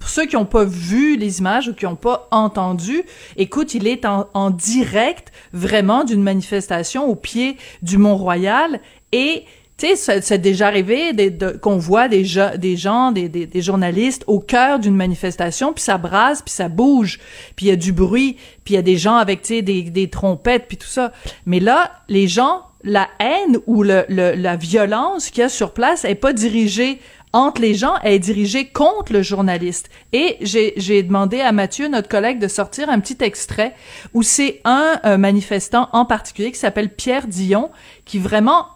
pour 0.00 0.08
ceux 0.08 0.24
qui 0.24 0.36
n'ont 0.36 0.46
pas 0.46 0.64
vu 0.64 1.18
les 1.18 1.40
images 1.40 1.68
ou 1.68 1.74
qui 1.74 1.84
n'ont 1.84 1.94
pas 1.94 2.26
entendu, 2.30 3.02
écoute, 3.36 3.74
il 3.74 3.86
est 3.86 4.06
en, 4.06 4.30
en 4.32 4.48
direct 4.48 5.30
vraiment 5.52 6.04
d'une 6.04 6.22
manifestation 6.22 7.04
au 7.06 7.16
pied 7.16 7.58
du 7.82 7.98
Mont-Royal 7.98 8.80
et 9.12 9.44
tu 9.78 9.96
sais, 9.96 10.20
c'est 10.20 10.38
déjà 10.38 10.68
arrivé 10.68 11.12
de- 11.12 11.52
qu'on 11.52 11.76
voit 11.78 12.06
des, 12.08 12.24
des 12.58 12.76
gens, 12.76 13.10
des, 13.10 13.28
des, 13.28 13.46
des 13.46 13.62
journalistes 13.62 14.22
au 14.26 14.38
cœur 14.38 14.78
d'une 14.78 14.94
manifestation, 14.94 15.72
puis 15.72 15.82
ça 15.82 15.98
brasse, 15.98 16.42
puis 16.42 16.52
ça 16.54 16.68
bouge, 16.68 17.18
puis 17.56 17.66
il 17.66 17.68
y 17.70 17.72
a 17.72 17.76
du 17.76 17.92
bruit, 17.92 18.36
puis 18.64 18.74
il 18.74 18.76
y 18.76 18.78
a 18.78 18.82
des 18.82 18.96
gens 18.96 19.16
avec, 19.16 19.42
tu 19.42 19.54
sais, 19.56 19.62
des, 19.62 19.82
des 19.82 20.08
trompettes, 20.08 20.66
puis 20.68 20.76
tout 20.76 20.86
ça. 20.86 21.12
Mais 21.46 21.58
là, 21.58 21.90
les 22.08 22.28
gens, 22.28 22.62
la 22.84 23.08
haine 23.18 23.58
ou 23.66 23.82
le, 23.82 24.04
le- 24.08 24.34
la 24.34 24.56
violence 24.56 25.30
qu'il 25.30 25.40
y 25.42 25.44
a 25.44 25.48
sur 25.48 25.72
place 25.72 26.04
est 26.04 26.14
pas 26.14 26.32
dirigée 26.32 27.00
entre 27.34 27.62
les 27.62 27.72
gens, 27.74 27.94
elle 28.02 28.12
est 28.12 28.18
dirigée 28.18 28.66
contre 28.66 29.10
le 29.14 29.22
journaliste. 29.22 29.88
Et 30.12 30.36
j'ai 30.42 30.74
j'ai 30.76 31.02
demandé 31.02 31.40
à 31.40 31.50
Mathieu, 31.50 31.88
notre 31.88 32.08
collègue, 32.08 32.38
de 32.38 32.46
sortir 32.46 32.90
un 32.90 33.00
petit 33.00 33.16
extrait 33.20 33.74
où 34.12 34.22
c'est 34.22 34.60
un 34.64 35.00
euh, 35.06 35.16
manifestant 35.16 35.88
en 35.92 36.04
particulier 36.04 36.52
qui 36.52 36.58
s'appelle 36.58 36.90
Pierre 36.90 37.26
Dion, 37.26 37.70
qui 38.04 38.18
vraiment 38.18 38.66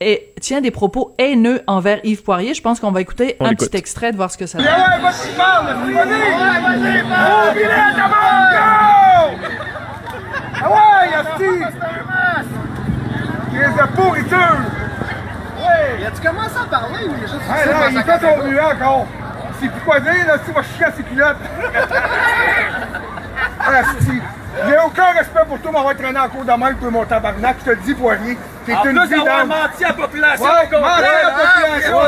est- 0.00 0.34
tient 0.40 0.60
des 0.60 0.70
propos 0.70 1.14
haineux 1.18 1.62
envers 1.66 1.98
Yves 2.04 2.22
Poirier. 2.22 2.54
Je 2.54 2.62
pense 2.62 2.78
qu'on 2.80 2.92
va 2.92 3.00
écouter 3.00 3.36
On 3.40 3.46
un 3.46 3.54
petit 3.54 3.76
extrait 3.76 4.12
de 4.12 4.16
voir 4.16 4.30
ce 4.30 4.38
que 4.38 4.46
ça 4.46 4.58
donne. 4.58 4.66
Ouais, 4.66 4.98
vas-y, 5.02 5.34
parle, 5.36 5.66
vas-y, 5.66 5.92
vas-y! 5.92 7.54
Billet, 7.54 7.68
ta 7.96 8.08
mort, 8.08 8.50
go! 8.52 8.60
Ouais, 10.74 11.10
Yasti! 11.10 11.52
Les 13.52 13.60
de 13.60 13.86
pourriture! 13.96 14.56
Ouais! 15.58 16.10
Tu 16.14 16.20
commences 16.26 16.56
à 16.56 16.64
parler 16.70 17.02
ou 17.08 17.12
il 17.16 17.20
est 17.24 17.28
juste 17.28 17.48
là, 17.48 17.54
il 17.90 18.02
fait 18.02 18.20
son 18.20 18.36
muet 18.46 18.60
encore! 18.60 19.06
C'est 19.60 19.68
plus 19.70 19.80
quoi 19.80 19.98
dire, 20.00 20.26
là, 20.26 20.34
si 20.44 20.50
va 20.52 20.62
chier 20.62 20.84
à 20.84 20.92
ses 20.92 21.02
culottes! 21.02 21.36
Asti! 23.60 24.20
J'ai 24.68 24.78
aucun 24.78 25.12
respect 25.12 25.44
pour 25.48 25.60
toi, 25.60 25.72
m'avoir 25.72 25.96
traîné 25.96 26.18
en 26.18 26.28
cours 26.28 26.44
de 26.44 26.52
main, 26.52 26.72
toi, 26.74 26.90
mon 26.90 27.04
tabarnak, 27.04 27.56
je 27.60 27.64
te 27.64 27.70
le 27.70 27.76
dis, 27.76 27.94
Poirier. 27.94 28.38
T'es 28.64 28.72
une 28.72 28.80
plus 28.80 28.90
vidange. 28.90 29.24
d'avoir 29.24 29.46
menti 29.46 29.84
à 29.84 29.88
la 29.88 29.94
population 29.94 30.44
Ouais, 30.44 30.50
menti 30.50 30.74
à 30.74 31.22
la 31.22 31.30
population. 31.30 32.00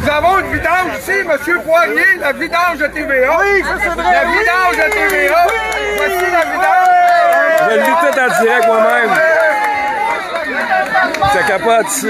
Nous 0.00 0.10
avons 0.10 0.38
une 0.38 0.52
vidange 0.52 0.98
ici, 0.98 1.12
Monsieur 1.28 1.58
Poirier, 1.60 2.16
la 2.18 2.32
vidange 2.32 2.78
de 2.78 2.86
TVA. 2.86 3.38
Oui, 3.38 3.62
ça 3.62 3.74
c'est 3.82 3.88
vrai. 3.90 4.12
La 4.12 4.24
vidange 4.24 4.76
de 4.76 4.90
TVA. 4.92 5.46
Voici 5.96 6.26
la 6.32 6.44
vidange. 6.50 6.92
Je 7.60 7.64
le 7.68 7.82
lis 7.82 7.96
tout 8.00 8.18
en 8.18 8.42
direct 8.42 8.66
moi-même. 8.66 9.12
Ça 11.32 11.42
capote 11.46 11.86
ici. 11.88 12.08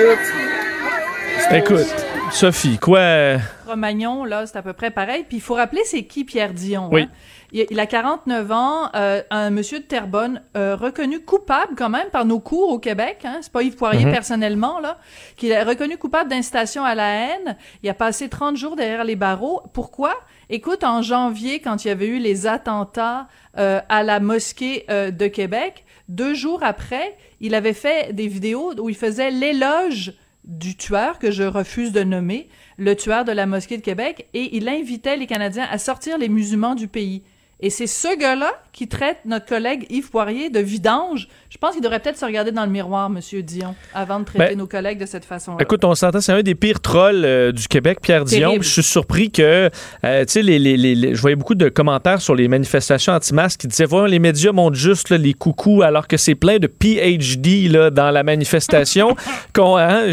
Écoute, 1.50 1.94
Sophie, 2.32 2.78
quoi? 2.78 3.36
Romagnon, 3.66 4.24
là, 4.24 4.46
c'est 4.46 4.56
à 4.56 4.62
peu 4.62 4.72
près 4.72 4.90
pareil. 4.90 5.24
Puis 5.28 5.36
il 5.36 5.40
faut 5.40 5.54
rappeler, 5.54 5.82
c'est 5.84 6.04
qui 6.04 6.24
Pierre 6.24 6.54
Dion? 6.54 6.88
Oui. 6.90 7.02
hein? 7.02 7.08
Il, 7.52 7.78
a 7.78 7.86
49 7.86 8.50
ans, 8.50 8.88
euh, 8.96 9.22
un 9.30 9.50
monsieur 9.50 9.78
de 9.78 9.84
Terrebonne, 9.84 10.42
euh, 10.56 10.74
reconnu 10.74 11.20
coupable 11.20 11.74
quand 11.76 11.90
même 11.90 12.08
par 12.08 12.24
nos 12.24 12.40
cours 12.40 12.70
au 12.70 12.78
Québec. 12.78 13.18
Hein? 13.24 13.38
C'est 13.42 13.52
pas 13.52 13.62
Yves 13.62 13.76
Poirier 13.76 14.10
personnellement, 14.10 14.80
là, 14.80 14.98
qui 15.36 15.50
est 15.50 15.62
reconnu 15.62 15.98
coupable 15.98 16.30
d'incitation 16.30 16.84
à 16.84 16.94
la 16.94 17.12
haine. 17.12 17.56
Il 17.82 17.90
a 17.90 17.94
passé 17.94 18.30
30 18.30 18.56
jours 18.56 18.76
derrière 18.76 19.04
les 19.04 19.16
barreaux. 19.16 19.62
Pourquoi? 19.74 20.14
Écoute, 20.48 20.84
en 20.84 21.02
janvier, 21.02 21.60
quand 21.60 21.84
il 21.84 21.88
y 21.88 21.90
avait 21.90 22.08
eu 22.08 22.18
les 22.18 22.46
attentats 22.46 23.28
euh, 23.58 23.80
à 23.90 24.02
la 24.02 24.18
mosquée 24.18 24.86
de 24.88 25.26
Québec, 25.26 25.84
deux 26.08 26.34
jours 26.34 26.60
après, 26.62 27.16
il 27.40 27.54
avait 27.54 27.74
fait 27.74 28.14
des 28.14 28.26
vidéos 28.26 28.72
où 28.80 28.88
il 28.88 28.96
faisait 28.96 29.30
l'éloge 29.30 30.14
du 30.44 30.76
tueur 30.76 31.18
que 31.18 31.30
je 31.30 31.42
refuse 31.42 31.92
de 31.92 32.02
nommer, 32.02 32.48
le 32.76 32.96
tueur 32.96 33.24
de 33.24 33.32
la 33.32 33.46
mosquée 33.46 33.76
de 33.76 33.82
Québec, 33.82 34.28
et 34.34 34.56
il 34.56 34.68
invitait 34.68 35.16
les 35.16 35.26
Canadiens 35.26 35.66
à 35.70 35.78
sortir 35.78 36.18
les 36.18 36.28
musulmans 36.28 36.74
du 36.74 36.88
pays. 36.88 37.22
Et 37.60 37.70
c'est 37.70 37.86
ce 37.86 38.16
gars-là 38.16 38.61
qui 38.72 38.88
traite 38.88 39.18
notre 39.26 39.44
collègue 39.46 39.84
Yves 39.90 40.08
Poirier 40.10 40.48
de 40.48 40.58
vidange. 40.58 41.28
Je 41.50 41.58
pense 41.58 41.72
qu'il 41.72 41.82
devrait 41.82 42.00
peut-être 42.00 42.16
se 42.18 42.24
regarder 42.24 42.52
dans 42.52 42.64
le 42.64 42.70
miroir, 42.70 43.10
Monsieur 43.10 43.42
Dion, 43.42 43.74
avant 43.94 44.18
de 44.20 44.24
traiter 44.24 44.46
Ben, 44.54 44.58
nos 44.58 44.66
collègues 44.66 44.98
de 44.98 45.04
cette 45.04 45.26
façon-là. 45.26 45.58
Écoute, 45.60 45.84
on 45.84 45.94
s'entend, 45.94 46.22
c'est 46.22 46.32
un 46.32 46.42
des 46.42 46.54
pires 46.54 46.80
trolls 46.80 47.22
euh, 47.24 47.52
du 47.52 47.68
Québec, 47.68 47.98
Pierre 48.00 48.24
Dion. 48.24 48.54
Je 48.60 48.68
suis 48.68 48.82
surpris 48.82 49.30
que, 49.30 49.68
euh, 50.04 50.24
tu 50.24 50.32
sais, 50.32 50.42
les, 50.42 50.58
les- 50.58 50.78
les- 50.78 50.94
les- 50.94 51.14
je 51.14 51.20
voyais 51.20 51.36
beaucoup 51.36 51.54
de 51.54 51.68
commentaires 51.68 52.22
sur 52.22 52.34
les 52.34 52.48
manifestations 52.48 53.12
anti-masques 53.12 53.60
qui 53.60 53.66
disaient, 53.68 53.84
voilà, 53.84 54.08
les 54.08 54.18
médias 54.18 54.52
montrent 54.52 54.76
juste 54.76 55.10
là, 55.10 55.18
les 55.18 55.34
coucous, 55.34 55.82
alors 55.82 56.08
que 56.08 56.16
c'est 56.16 56.34
plein 56.34 56.58
de 56.58 56.66
PhD 56.66 57.68
là, 57.70 57.90
dans 57.90 58.10
la 58.10 58.22
manifestation 58.22 59.14
qu'on 59.54 59.76
hein, 59.76 60.06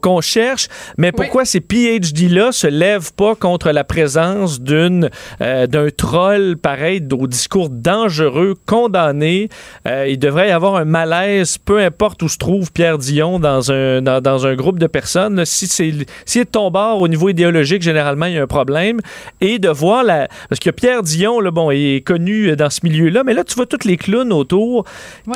qu'on 0.00 0.20
cherche. 0.20 0.68
Mais 0.96 1.10
pourquoi 1.10 1.44
ces 1.44 1.60
PhD-là 1.60 2.52
se 2.52 2.66
lèvent 2.68 3.12
pas 3.14 3.34
contre 3.34 3.70
la 3.72 3.82
présence 3.84 4.60
d'une 4.60 5.10
euh, 5.40 5.66
d'un 5.66 5.90
troll 5.90 6.56
pareil 6.56 7.02
au 7.12 7.26
discours 7.26 7.63
dangereux, 7.70 8.54
condamné. 8.66 9.48
Euh, 9.86 10.06
il 10.08 10.18
devrait 10.18 10.48
y 10.48 10.52
avoir 10.52 10.76
un 10.76 10.84
malaise, 10.84 11.58
peu 11.58 11.78
importe 11.78 12.22
où 12.22 12.28
se 12.28 12.38
trouve 12.38 12.72
Pierre 12.72 12.98
Dion 12.98 13.38
dans 13.38 13.70
un, 13.70 14.02
dans, 14.02 14.20
dans 14.20 14.46
un 14.46 14.54
groupe 14.54 14.78
de 14.78 14.86
personnes. 14.86 15.36
Là, 15.36 15.44
si 15.44 15.66
c'est 15.66 15.92
si 16.24 16.40
est 16.40 16.44
ton 16.52 16.70
bord 16.70 17.00
au 17.02 17.08
niveau 17.08 17.28
idéologique, 17.28 17.82
généralement, 17.82 18.26
il 18.26 18.34
y 18.34 18.38
a 18.38 18.42
un 18.42 18.46
problème. 18.46 19.00
Et 19.40 19.58
de 19.58 19.68
voir 19.68 20.04
la... 20.04 20.28
Parce 20.48 20.58
que 20.58 20.70
Pierre 20.70 21.02
Dion, 21.02 21.40
là, 21.40 21.50
bon, 21.50 21.70
il 21.70 21.96
est 21.96 22.00
connu 22.00 22.54
dans 22.56 22.70
ce 22.70 22.80
milieu-là, 22.82 23.22
mais 23.24 23.34
là, 23.34 23.44
tu 23.44 23.54
vois 23.54 23.66
toutes 23.66 23.84
les 23.84 23.96
clowns 23.96 24.32
autour 24.32 24.84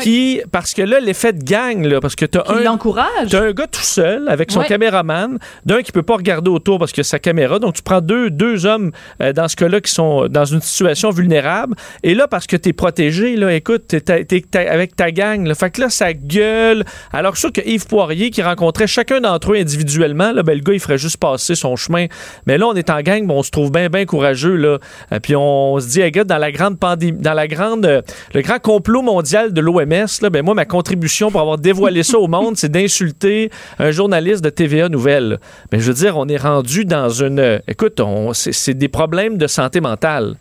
qui... 0.03 0.41
Parce 0.51 0.75
que 0.75 0.83
là, 0.83 1.01
l'effet 1.01 1.33
de 1.33 1.43
gang, 1.43 1.85
là, 1.85 2.01
parce 2.01 2.17
que 2.17 2.27
t'as 2.27 2.43
un... 2.49 2.61
l'encourage. 2.61 3.29
T'as 3.31 3.43
un 3.43 3.53
gars 3.53 3.67
tout 3.67 3.81
seul 3.81 4.29
avec 4.29 4.51
son 4.51 4.63
caméraman, 4.63 5.39
d'un 5.65 5.83
qui 5.83 5.93
peut 5.93 6.03
pas 6.03 6.17
regarder 6.17 6.51
autour 6.51 6.79
parce 6.79 6.93
que 6.93 7.03
sa 7.03 7.19
caméra. 7.19 7.59
Donc, 7.59 7.75
tu 7.75 7.83
prends 7.83 8.01
deux, 8.01 8.31
deux 8.31 8.67
hommes 8.67 8.93
euh, 9.23 9.33
dans 9.33 9.49
ce 9.49 9.57
cas-là 9.57 9.81
qui 9.81 9.93
sont 9.93 10.29
dans 10.29 10.45
une 10.45 10.61
situation 10.61 11.11
vulnérable. 11.11 11.75
Et 12.03 12.15
là, 12.15 12.18
parce 12.27 12.47
que 12.47 12.57
t'es 12.57 12.73
protégé, 12.73 13.37
là, 13.37 13.55
écoute, 13.55 13.87
t'es, 13.87 14.69
avec 14.69 14.97
ta 14.97 15.11
gang. 15.13 15.47
Là. 15.47 15.55
Fait 15.55 15.71
que 15.71 15.81
là, 15.81 15.91
ça 15.91 16.13
gueule. 16.13 16.85
Alors, 17.13 17.35
je 17.35 17.41
suis 17.41 17.49
sûr 17.49 17.53
que 17.53 17.69
Yves 17.69 17.87
Poirier, 17.87 18.31
qui 18.31 18.43
rencontrait 18.43 18.87
chacun 18.87 19.21
d'entre 19.21 19.53
eux 19.53 19.57
individuellement, 19.57 20.33
là, 20.33 20.43
ben, 20.43 20.55
le 20.55 20.63
gars, 20.63 20.73
il 20.73 20.81
ferait 20.81 20.99
juste 20.99 21.19
passer 21.19 21.55
son 21.55 21.77
chemin. 21.77 22.07
Mais 22.47 22.59
là, 22.59 22.67
on 22.67 22.75
est 22.75 22.91
en 22.91 23.01
gang, 23.03 23.25
on 23.31 23.43
se 23.43 23.51
trouve 23.51 23.71
bien, 23.71 23.89
bien 23.89 24.07
courageux. 24.07 24.57
Là. 24.57 24.79
Euh, 25.13 25.21
puis 25.21 25.37
on 25.37 25.79
se 25.79 25.89
dit, 25.89 26.11
gars, 26.11 26.25
dans 26.25 26.39
la 26.39 26.51
grande 26.51 26.79
pandémie, 26.79 27.21
dans 27.21 27.35
la 27.35 27.47
grande, 27.47 27.87
euh, 27.87 28.03
le 28.35 28.41
grand 28.41 28.59
complot 28.59 29.03
mondial 29.03 29.53
de 29.53 29.61
l'OMS, 29.61 30.07
là, 30.23 30.31
ben, 30.31 30.43
moi, 30.43 30.55
ma 30.55 30.65
contribution 30.65 31.31
pour 31.31 31.41
avoir 31.41 31.59
dévoilé 31.59 32.03
ça 32.03 32.19
au 32.19 32.27
monde, 32.27 32.57
c'est 32.57 32.71
d'insulter 32.71 33.51
un 33.79 33.91
journaliste 33.91 34.43
de 34.43 34.51
TVA 34.51 34.89
Nouvelle. 34.89 35.39
Mais 35.73 35.81
je 35.81 35.89
veux 35.89 35.95
dire, 35.95 36.17
on 36.17 36.27
est 36.29 36.37
rendu 36.37 36.85
dans 36.85 37.09
une. 37.09 37.39
euh, 37.39 37.59
Écoute, 37.69 38.01
on, 38.01 38.33
c'est 38.33 38.75
des 38.75 38.89
problèmes 38.89 39.37
de 39.37 39.47
santé 39.47 39.81
mentale. 39.81 40.37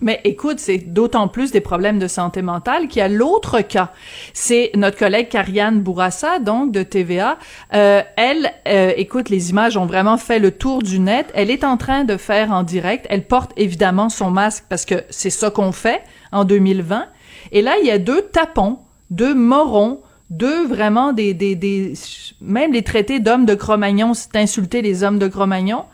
Mais 0.00 0.20
écoute, 0.24 0.58
c'est 0.58 0.78
d'autant 0.78 1.28
plus 1.28 1.52
des 1.52 1.60
problèmes 1.60 1.98
de 1.98 2.08
santé 2.08 2.40
mentale 2.40 2.88
qu'il 2.88 3.00
y 3.00 3.02
a 3.02 3.08
l'autre 3.08 3.60
cas. 3.60 3.92
C'est 4.32 4.70
notre 4.74 4.96
collègue 4.96 5.28
Kariane 5.28 5.80
Bourassa, 5.80 6.38
donc 6.38 6.72
de 6.72 6.82
TVA. 6.82 7.38
Euh, 7.74 8.02
elle, 8.16 8.50
euh, 8.66 8.92
écoute, 8.96 9.28
les 9.28 9.50
images 9.50 9.76
ont 9.76 9.86
vraiment 9.86 10.16
fait 10.16 10.38
le 10.38 10.52
tour 10.52 10.82
du 10.82 10.98
net. 10.98 11.30
Elle 11.34 11.50
est 11.50 11.64
en 11.64 11.76
train 11.76 12.04
de 12.04 12.16
faire 12.16 12.50
en 12.50 12.62
direct. 12.62 13.06
Elle 13.10 13.26
porte 13.26 13.52
évidemment 13.56 14.08
son 14.08 14.30
masque 14.30 14.64
parce 14.68 14.86
que 14.86 15.04
c'est 15.10 15.30
ça 15.30 15.50
qu'on 15.50 15.72
fait 15.72 16.02
en 16.32 16.44
2020. 16.44 17.06
Et 17.52 17.60
là, 17.60 17.74
il 17.80 17.86
y 17.86 17.90
a 17.90 17.98
deux 17.98 18.22
tapons, 18.22 18.78
deux 19.10 19.34
morons, 19.34 20.00
deux 20.30 20.66
vraiment 20.66 21.12
des, 21.12 21.34
des, 21.34 21.56
des 21.56 21.92
même 22.40 22.72
les 22.72 22.82
traités 22.82 23.18
d'hommes 23.18 23.44
de 23.44 23.54
Cro-Magnon, 23.54 24.14
c'est 24.14 24.36
insulter 24.36 24.80
les 24.80 25.02
hommes 25.02 25.18
de 25.18 25.26
Cro-Magnon, 25.26 25.84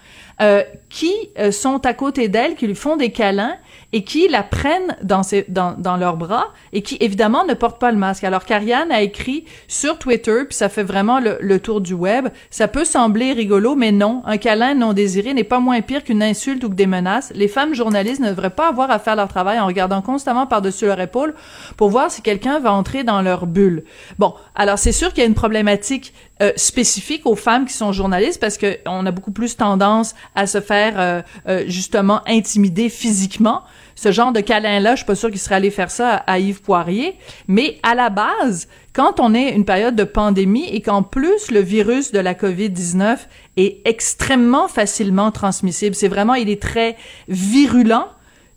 euh, 0.43 0.63
qui 0.91 1.15
euh, 1.39 1.51
sont 1.51 1.85
à 1.87 1.95
côté 1.95 2.29
d'elle, 2.29 2.55
qui 2.55 2.67
lui 2.67 2.75
font 2.75 2.97
des 2.97 3.11
câlins 3.11 3.57
et 3.97 4.05
qui 4.05 4.29
la 4.29 4.43
prennent 4.43 4.95
dans, 5.03 5.23
ses, 5.23 5.47
dans, 5.49 5.73
dans 5.73 5.97
leurs 5.97 6.19
bras 6.19 6.49
et 6.75 6.83
qui 6.83 6.99
évidemment 7.01 7.47
ne 7.47 7.55
portent 7.55 7.81
pas 7.81 7.91
le 7.91 7.97
masque. 7.97 8.25
Alors 8.25 8.45
Karianne 8.45 8.93
a 8.93 9.01
écrit 9.01 9.47
sur 9.69 9.99
Twitter, 9.99 10.45
puis 10.45 10.55
ça 10.55 10.69
fait 10.69 10.83
vraiment 10.83 11.19
le, 11.19 11.39
le 11.41 11.61
tour 11.61 11.81
du 11.81 11.95
web. 11.95 12.29
Ça 12.51 12.69
peut 12.69 12.85
sembler 12.85 13.33
rigolo, 13.33 13.75
mais 13.75 13.93
non. 13.93 14.21
Un 14.27 14.37
câlin 14.37 14.75
non 14.75 14.93
désiré 14.93 15.33
n'est 15.33 15.45
pas 15.45 15.61
moins 15.61 15.81
pire 15.81 16.05
qu'une 16.05 16.23
insulte 16.23 16.63
ou 16.65 16.69
que 16.69 16.75
des 16.75 16.87
menaces. 16.87 17.33
Les 17.35 17.49
femmes 17.49 17.75
journalistes 17.75 18.21
ne 18.21 18.29
devraient 18.29 18.51
pas 18.51 18.69
avoir 18.69 18.91
à 18.91 18.99
faire 18.99 19.17
leur 19.17 19.29
travail 19.29 19.59
en 19.59 19.67
regardant 19.67 20.03
constamment 20.03 20.47
par-dessus 20.47 20.85
leur 20.85 21.01
épaule 21.01 21.35
pour 21.79 21.89
voir 21.89 22.11
si 22.11 22.21
quelqu'un 22.21 22.59
va 22.59 22.75
entrer 22.75 23.03
dans 23.03 23.23
leur 23.23 23.47
bulle. 23.47 23.85
Bon, 24.19 24.35
alors 24.55 24.79
c'est 24.79 24.93
sûr 24.93 25.09
qu'il 25.15 25.21
y 25.21 25.27
a 25.27 25.27
une 25.27 25.35
problématique 25.35 26.13
euh, 26.43 26.53
spécifique 26.57 27.23
aux 27.25 27.35
femmes 27.35 27.65
qui 27.65 27.73
sont 27.73 27.93
journalistes 27.93 28.39
parce 28.39 28.59
que 28.59 28.77
on 28.85 29.07
a 29.07 29.11
beaucoup 29.11 29.31
plus 29.31 29.57
tendance 29.57 30.15
à 30.35 30.47
se 30.47 30.61
faire 30.61 31.01
euh, 31.01 31.23
euh, 31.49 31.65
justement 31.67 32.21
intimider 32.27 32.91
physiquement. 32.91 33.63
Ce 33.95 34.13
genre 34.13 34.33
de 34.33 34.41
câlin-là, 34.41 34.91
je 34.91 34.97
suis 34.97 35.07
pas 35.07 35.15
sûre 35.15 35.31
qu'il 35.31 35.39
serait 35.39 35.55
allé 35.55 35.71
faire 35.71 35.91
ça 35.91 36.15
à, 36.15 36.39
Yves 36.39 36.61
Poirier, 36.61 37.17
mais 37.49 37.79
à 37.83 37.95
la 37.95 38.11
base, 38.11 38.69
quand 38.93 39.19
on 39.19 39.33
est 39.33 39.55
une 39.55 39.65
période 39.65 39.97
de 39.97 40.05
pandémie 40.05 40.69
et 40.69 40.83
qu'en 40.83 41.03
plus 41.03 41.51
le 41.51 41.61
virus 41.61 42.13
de 42.13 42.19
la 42.19 42.35
COVID-19 42.35 43.17
est 43.57 43.81
extrêmement 43.87 44.69
facilement 44.69 45.31
transmissible, 45.31 45.95
c'est 45.95 46.09
vraiment, 46.09 46.35
il 46.35 46.51
est 46.51 46.61
très 46.61 46.99
virulent. 47.29 48.09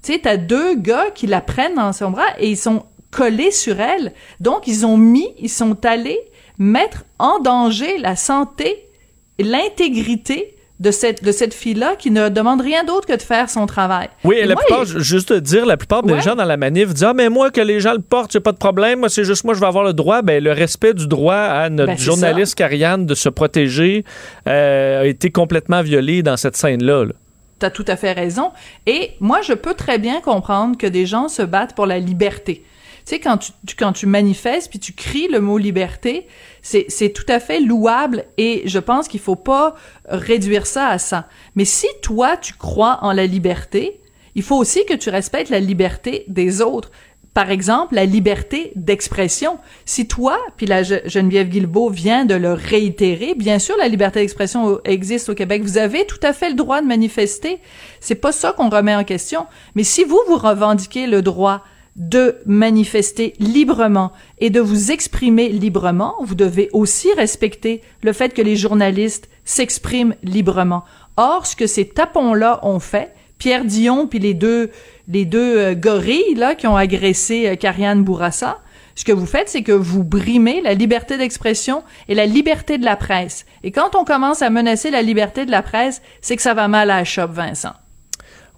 Tu 0.03 0.11
sais, 0.11 0.19
t'as 0.19 0.35
deux 0.35 0.75
gars 0.75 1.11
qui 1.15 1.27
la 1.27 1.39
prennent 1.39 1.75
dans 1.75 1.93
son 1.93 2.11
bras 2.11 2.27
et 2.39 2.49
ils 2.49 2.57
sont 2.57 2.83
collés 3.09 3.51
sur 3.51 3.79
elle. 3.79 4.11
Donc, 4.41 4.67
ils 4.67 4.85
ont 4.85 4.97
mis, 4.97 5.29
ils 5.39 5.49
sont 5.49 5.85
allés 5.85 6.19
mettre 6.59 7.05
en 7.17 7.39
danger 7.39 7.97
la 7.97 8.15
santé 8.15 8.85
et 9.39 9.43
l'intégrité 9.43 10.55
de 10.79 10.91
cette, 10.91 11.23
de 11.25 11.31
cette 11.33 11.53
fille-là 11.53 11.95
qui 11.97 12.09
ne 12.09 12.29
demande 12.29 12.61
rien 12.61 12.85
d'autre 12.85 13.05
que 13.05 13.15
de 13.15 13.21
faire 13.21 13.49
son 13.49 13.65
travail. 13.65 14.07
Oui, 14.23 14.37
et 14.37 14.45
la 14.45 14.53
moi, 14.55 14.63
plupart, 14.65 14.83
il- 14.85 14.99
juste 14.99 15.33
dire, 15.33 15.65
la 15.65 15.75
plupart 15.75 16.03
des 16.03 16.13
Ouais. 16.13 16.21
gens 16.21 16.35
dans 16.35 16.45
la 16.45 16.55
manif 16.55 16.93
disent 16.93 17.03
Ah, 17.03 17.13
mais 17.13 17.27
moi, 17.29 17.51
que 17.51 17.59
les 17.59 17.81
gens 17.81 17.91
le 17.93 17.99
portent, 17.99 18.31
j'ai 18.31 18.39
pas 18.39 18.53
de 18.53 18.57
problème. 18.57 18.99
Moi, 18.99 19.09
c'est 19.09 19.25
juste 19.25 19.43
moi, 19.43 19.53
je 19.53 19.59
vais 19.59 19.65
avoir 19.65 19.83
le 19.83 19.91
droit. 19.91 20.21
Ben, 20.21 20.41
le 20.41 20.53
respect 20.53 20.93
du 20.93 21.07
droit 21.07 21.35
à 21.35 21.69
notre 21.69 21.91
Ben, 21.93 21.97
journaliste 21.97 22.55
Karianne 22.55 23.05
de 23.05 23.13
se 23.15 23.27
protéger 23.27 24.05
euh, 24.47 25.01
a 25.01 25.05
été 25.05 25.31
complètement 25.31 25.81
violé 25.81 26.23
dans 26.23 26.37
cette 26.37 26.55
scène-là. 26.55 27.03
là. 27.05 27.11
T'as 27.59 27.71
tout 27.71 27.85
à 27.89 27.97
fait 27.97 28.13
raison. 28.13 28.51
Et 28.85 29.11
moi, 29.19 29.41
je 29.41 29.51
peux 29.51 29.73
très 29.73 29.97
bien 29.99 30.21
comprendre 30.21 30.77
que 30.77 30.87
des 30.87 31.05
gens 31.05 31.27
se 31.27 31.41
battent 31.41 31.75
pour 31.75 31.87
la 31.87 31.99
liberté. 31.99 32.63
Sais, 33.05 33.19
quand 33.19 33.37
tu, 33.37 33.51
quand 33.77 33.93
tu 33.93 34.05
manifestes 34.05 34.69
puis 34.69 34.79
tu 34.79 34.93
cries 34.93 35.27
le 35.27 35.39
mot 35.39 35.57
liberté, 35.57 36.27
c'est, 36.61 36.87
tout 37.13 37.25
à 37.27 37.39
fait 37.39 37.59
louable 37.59 38.25
et 38.37 38.63
je 38.65 38.79
pense 38.79 39.07
qu'il 39.07 39.19
faut 39.19 39.35
pas 39.35 39.75
réduire 40.07 40.67
ça 40.67 40.87
à 40.87 40.99
ça. 40.99 41.27
Mais 41.55 41.65
si 41.65 41.87
toi, 42.01 42.37
tu 42.37 42.53
crois 42.53 42.99
en 43.01 43.11
la 43.11 43.25
liberté, 43.25 44.01
il 44.35 44.43
faut 44.43 44.57
aussi 44.57 44.85
que 44.85 44.93
tu 44.93 45.09
respectes 45.09 45.49
la 45.49 45.59
liberté 45.59 46.23
des 46.27 46.61
autres. 46.61 46.91
Par 47.33 47.51
exemple, 47.51 47.95
la 47.95 48.05
liberté 48.05 48.71
d'expression. 48.75 49.59
Si 49.85 50.07
toi, 50.07 50.39
puis 50.57 50.65
la 50.65 50.81
Ge- 50.81 51.07
Geneviève 51.07 51.47
Guilbeault 51.47 51.89
vient 51.89 52.25
de 52.25 52.33
le 52.33 52.53
réitérer, 52.53 53.33
bien 53.35 53.59
sûr, 53.59 53.77
la 53.77 53.87
liberté 53.87 54.19
d'expression 54.19 54.81
existe 54.83 55.29
au 55.29 55.35
Québec. 55.35 55.61
Vous 55.61 55.77
avez 55.77 56.05
tout 56.05 56.19
à 56.23 56.33
fait 56.33 56.49
le 56.49 56.55
droit 56.55 56.81
de 56.81 56.87
manifester. 56.87 57.59
C'est 57.99 58.15
pas 58.15 58.31
ça 58.31 58.51
qu'on 58.51 58.69
remet 58.69 58.95
en 58.95 59.03
question. 59.03 59.45
Mais 59.75 59.83
si 59.83 60.03
vous, 60.03 60.19
vous 60.27 60.37
revendiquez 60.37 61.05
le 61.07 61.21
droit 61.21 61.63
de 61.95 62.37
manifester 62.45 63.33
librement 63.39 64.11
et 64.37 64.49
de 64.49 64.61
vous 64.61 64.91
exprimer 64.91 65.49
librement, 65.49 66.15
vous 66.21 66.35
devez 66.35 66.69
aussi 66.73 67.11
respecter 67.13 67.81
le 68.03 68.13
fait 68.13 68.33
que 68.33 68.41
les 68.41 68.55
journalistes 68.55 69.29
s'expriment 69.43 70.15
librement. 70.23 70.83
Or, 71.17 71.45
ce 71.45 71.55
que 71.55 71.67
ces 71.67 71.87
tapons-là 71.87 72.59
ont 72.63 72.79
fait, 72.79 73.13
Pierre 73.37 73.65
Dion 73.65 74.07
puis 74.07 74.19
les 74.19 74.33
deux 74.33 74.69
les 75.07 75.25
deux 75.25 75.57
euh, 75.57 75.75
gorilles 75.75 76.35
là 76.35 76.55
qui 76.55 76.67
ont 76.67 76.75
agressé 76.75 77.47
euh, 77.47 77.55
Kariane 77.55 78.03
Bourassa, 78.03 78.59
ce 78.99 79.05
que 79.05 79.11
vous 79.13 79.25
faites, 79.25 79.47
c'est 79.47 79.63
que 79.63 79.71
vous 79.71 80.03
brimez 80.03 80.59
la 80.59 80.73
liberté 80.73 81.17
d'expression 81.17 81.83
et 82.09 82.15
la 82.15 82.25
liberté 82.25 82.77
de 82.77 82.83
la 82.83 82.97
presse. 82.97 83.45
Et 83.63 83.71
quand 83.71 83.95
on 83.95 84.03
commence 84.03 84.41
à 84.41 84.49
menacer 84.49 84.91
la 84.91 85.01
liberté 85.01 85.45
de 85.45 85.51
la 85.51 85.61
presse, 85.61 86.01
c'est 86.19 86.35
que 86.35 86.41
ça 86.41 86.53
va 86.53 86.67
mal 86.67 86.91
à 86.91 87.03
la 87.03 87.25
Vincent. 87.27 87.73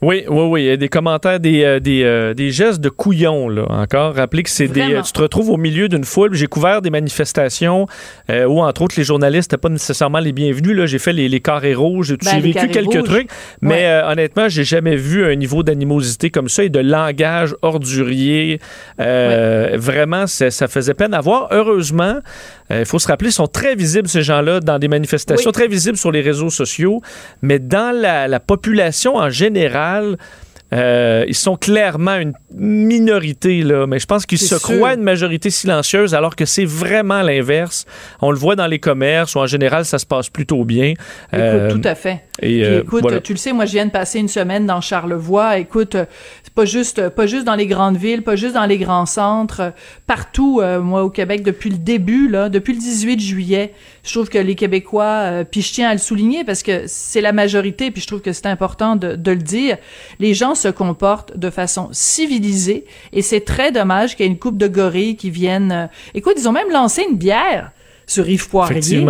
Oui, 0.04 0.24
oui, 0.28 0.44
oui. 0.50 0.62
Il 0.64 0.66
y 0.66 0.72
a 0.72 0.78
des 0.78 0.90
commentaires, 0.90 1.40
des, 1.40 1.64
euh, 1.64 1.80
des, 1.80 2.02
euh, 2.04 2.34
des 2.34 2.50
gestes 2.50 2.82
de 2.82 2.90
couillons, 2.90 3.50
là, 3.50 3.66
encore. 3.70 4.16
Rappelez 4.16 4.42
que 4.42 4.50
c'est 4.50 4.68
des. 4.68 4.82
Euh, 4.96 5.02
Tu 5.04 5.12
te 5.12 5.22
retrouves 5.22 5.52
au 5.52 5.58
milieu 5.58 5.88
d'une 5.90 6.04
foule. 6.06 6.34
J'ai 6.34 6.48
couvert 6.48 6.82
des 6.82 6.90
manifestations 6.90 7.86
où, 8.30 8.62
entre 8.62 8.82
autres, 8.82 8.96
les 8.98 9.04
journalistes 9.04 9.52
n'étaient 9.52 9.62
pas 9.62 9.70
nécessairement 9.70 10.20
les 10.20 10.32
bienvenus. 10.32 10.76
Là. 10.76 10.86
J'ai 10.88 10.98
fait 11.00 11.14
les, 11.14 11.30
les 11.30 11.40
carrés 11.40 11.76
rouges. 11.76 12.16
Ben, 12.18 12.32
J'ai 12.32 12.36
les 12.42 12.52
vécu 12.54 12.68
quelques 12.70 12.94
rouges. 12.94 13.04
trucs. 13.04 13.30
Mais 13.62 13.72
Ouais. 13.84 14.02
honnêtement, 14.06 14.50
j'ai 14.50 14.64
jamais 14.64 14.96
vu 14.96 15.26
un 15.26 15.36
niveau 15.36 15.62
d'animosité 15.64 16.30
comme 16.32 16.50
ça 16.50 16.64
et 16.64 16.70
de 16.70 16.80
langage 16.80 17.56
ordurier. 17.62 18.60
Euh, 19.00 19.78
Vraiment, 19.78 20.26
ça, 20.28 20.50
faisait 20.68 20.94
peine 20.96 21.14
à 21.14 21.22
voir. 21.22 21.48
Heureusement, 21.52 22.20
il 22.70 22.86
faut 22.86 23.00
se 23.00 23.08
rappeler, 23.08 23.30
ils 23.30 23.34
sont 23.34 23.48
très 23.48 23.76
visibles, 23.76 24.08
ces 24.08 24.22
gens-là, 24.24 24.60
dans 24.62 24.80
des 24.80 24.88
manifestations, 24.88 25.50
Oui. 25.50 25.54
très 25.54 25.68
visibles 25.68 25.98
sur 25.98 26.12
les 26.12 26.22
réseaux 26.22 26.50
sociaux. 26.50 27.02
Mais 27.42 27.60
dans 27.60 27.96
la, 27.96 28.28
la 28.28 28.40
population 28.40 29.18
en 29.18 29.30
général, 29.30 29.91
euh, 30.74 31.26
ils 31.28 31.36
sont 31.36 31.58
clairement 31.58 32.16
une 32.16 32.32
minorité, 32.54 33.62
là, 33.62 33.86
mais 33.88 34.00
je 34.00 34.06
pense 34.06 34.26
qu'ils 34.26 34.38
se 34.38 34.58
sûr. 34.58 34.62
croient 34.62 34.94
une 34.94 35.04
majorité 35.04 35.50
silencieuse 35.50 36.16
alors 36.16 36.36
que 36.38 36.46
c'est 36.46 36.64
vraiment 36.64 37.22
l'inverse. 37.24 37.86
On 38.22 38.32
le 38.32 38.38
voit 38.38 38.56
dans 38.56 38.68
les 38.68 38.80
commerces 38.80 39.36
où 39.36 39.40
en 39.40 39.48
général 39.48 39.84
ça 39.84 40.00
se 40.00 40.06
passe 40.06 40.30
plutôt 40.30 40.64
bien. 40.64 40.92
Écoute, 40.92 41.34
Euh, 41.34 41.72
tout 41.72 41.82
à 41.84 41.94
fait. 41.96 42.22
et, 42.42 42.48
Puis 42.48 42.64
euh, 42.64 42.82
écoute, 42.84 43.02
voilà. 43.02 43.20
tu 43.20 43.34
le 43.34 43.38
sais, 43.38 43.52
moi 43.52 43.66
je 43.66 43.74
viens 43.74 43.86
de 43.86 43.92
passer 43.92 44.20
une 44.20 44.30
semaine 44.30 44.66
dans 44.66 44.80
Charlevoix. 44.80 45.58
Écoute, 45.58 45.96
euh, 45.96 46.06
pas 46.56 46.66
juste 46.66 47.10
pas 47.10 47.28
juste 47.28 47.46
dans 47.46 47.56
les 47.56 47.68
grandes 47.68 47.98
villes, 47.98 48.24
pas 48.24 48.36
juste 48.36 48.56
dans 48.56 48.66
les 48.66 48.78
grands 48.78 49.06
centres, 49.06 49.62
euh, 49.62 49.72
partout 50.08 50.60
euh, 50.62 50.82
moi 50.82 51.04
au 51.04 51.10
Québec 51.10 51.44
depuis 51.44 51.70
le 51.70 51.78
début 51.78 52.28
là, 52.28 52.50
depuis 52.50 52.74
le 52.74 52.80
18 52.80 53.20
juillet, 53.20 53.74
je 54.04 54.12
trouve 54.12 54.30
que 54.30 54.38
les 54.38 54.56
Québécois 54.56 55.04
euh, 55.04 55.44
puis 55.44 55.62
je 55.62 55.74
tiens 55.74 55.90
à 55.90 55.94
le 55.94 56.00
souligner 56.00 56.44
parce 56.44 56.64
que 56.64 56.84
c'est 56.88 57.22
la 57.22 57.32
majorité 57.32 57.92
puis 57.92 58.02
je 58.02 58.08
trouve 58.08 58.22
que 58.22 58.34
c'est 58.34 58.48
important 58.48 58.96
de, 58.96 59.32
le 59.32 59.36
dire, 59.38 59.78
les 60.20 60.34
gens 60.34 60.56
se 60.56 60.68
comportent 60.68 61.38
de 61.38 61.50
façon 61.50 61.90
civilisée 61.92 62.86
et 63.14 63.22
c'est 63.22 63.42
très 63.42 63.72
dommage 63.72 64.16
qu'il 64.16 64.26
y 64.26 64.30
ait 64.30 64.32
une 64.32 64.40
coupe 64.40 64.58
de 64.58 64.68
gorilles 64.68 65.16
qui 65.16 65.30
viennent 65.30 65.72
euh, 65.72 65.88
Écoute, 66.14 66.34
ils 66.38 66.48
ont 66.50 66.52
même 66.52 66.72
lancé 66.72 67.06
une 67.10 67.18
bière 67.18 67.72
sur 68.06 68.28
Yves 68.28 68.50
Poirier. 68.50 69.06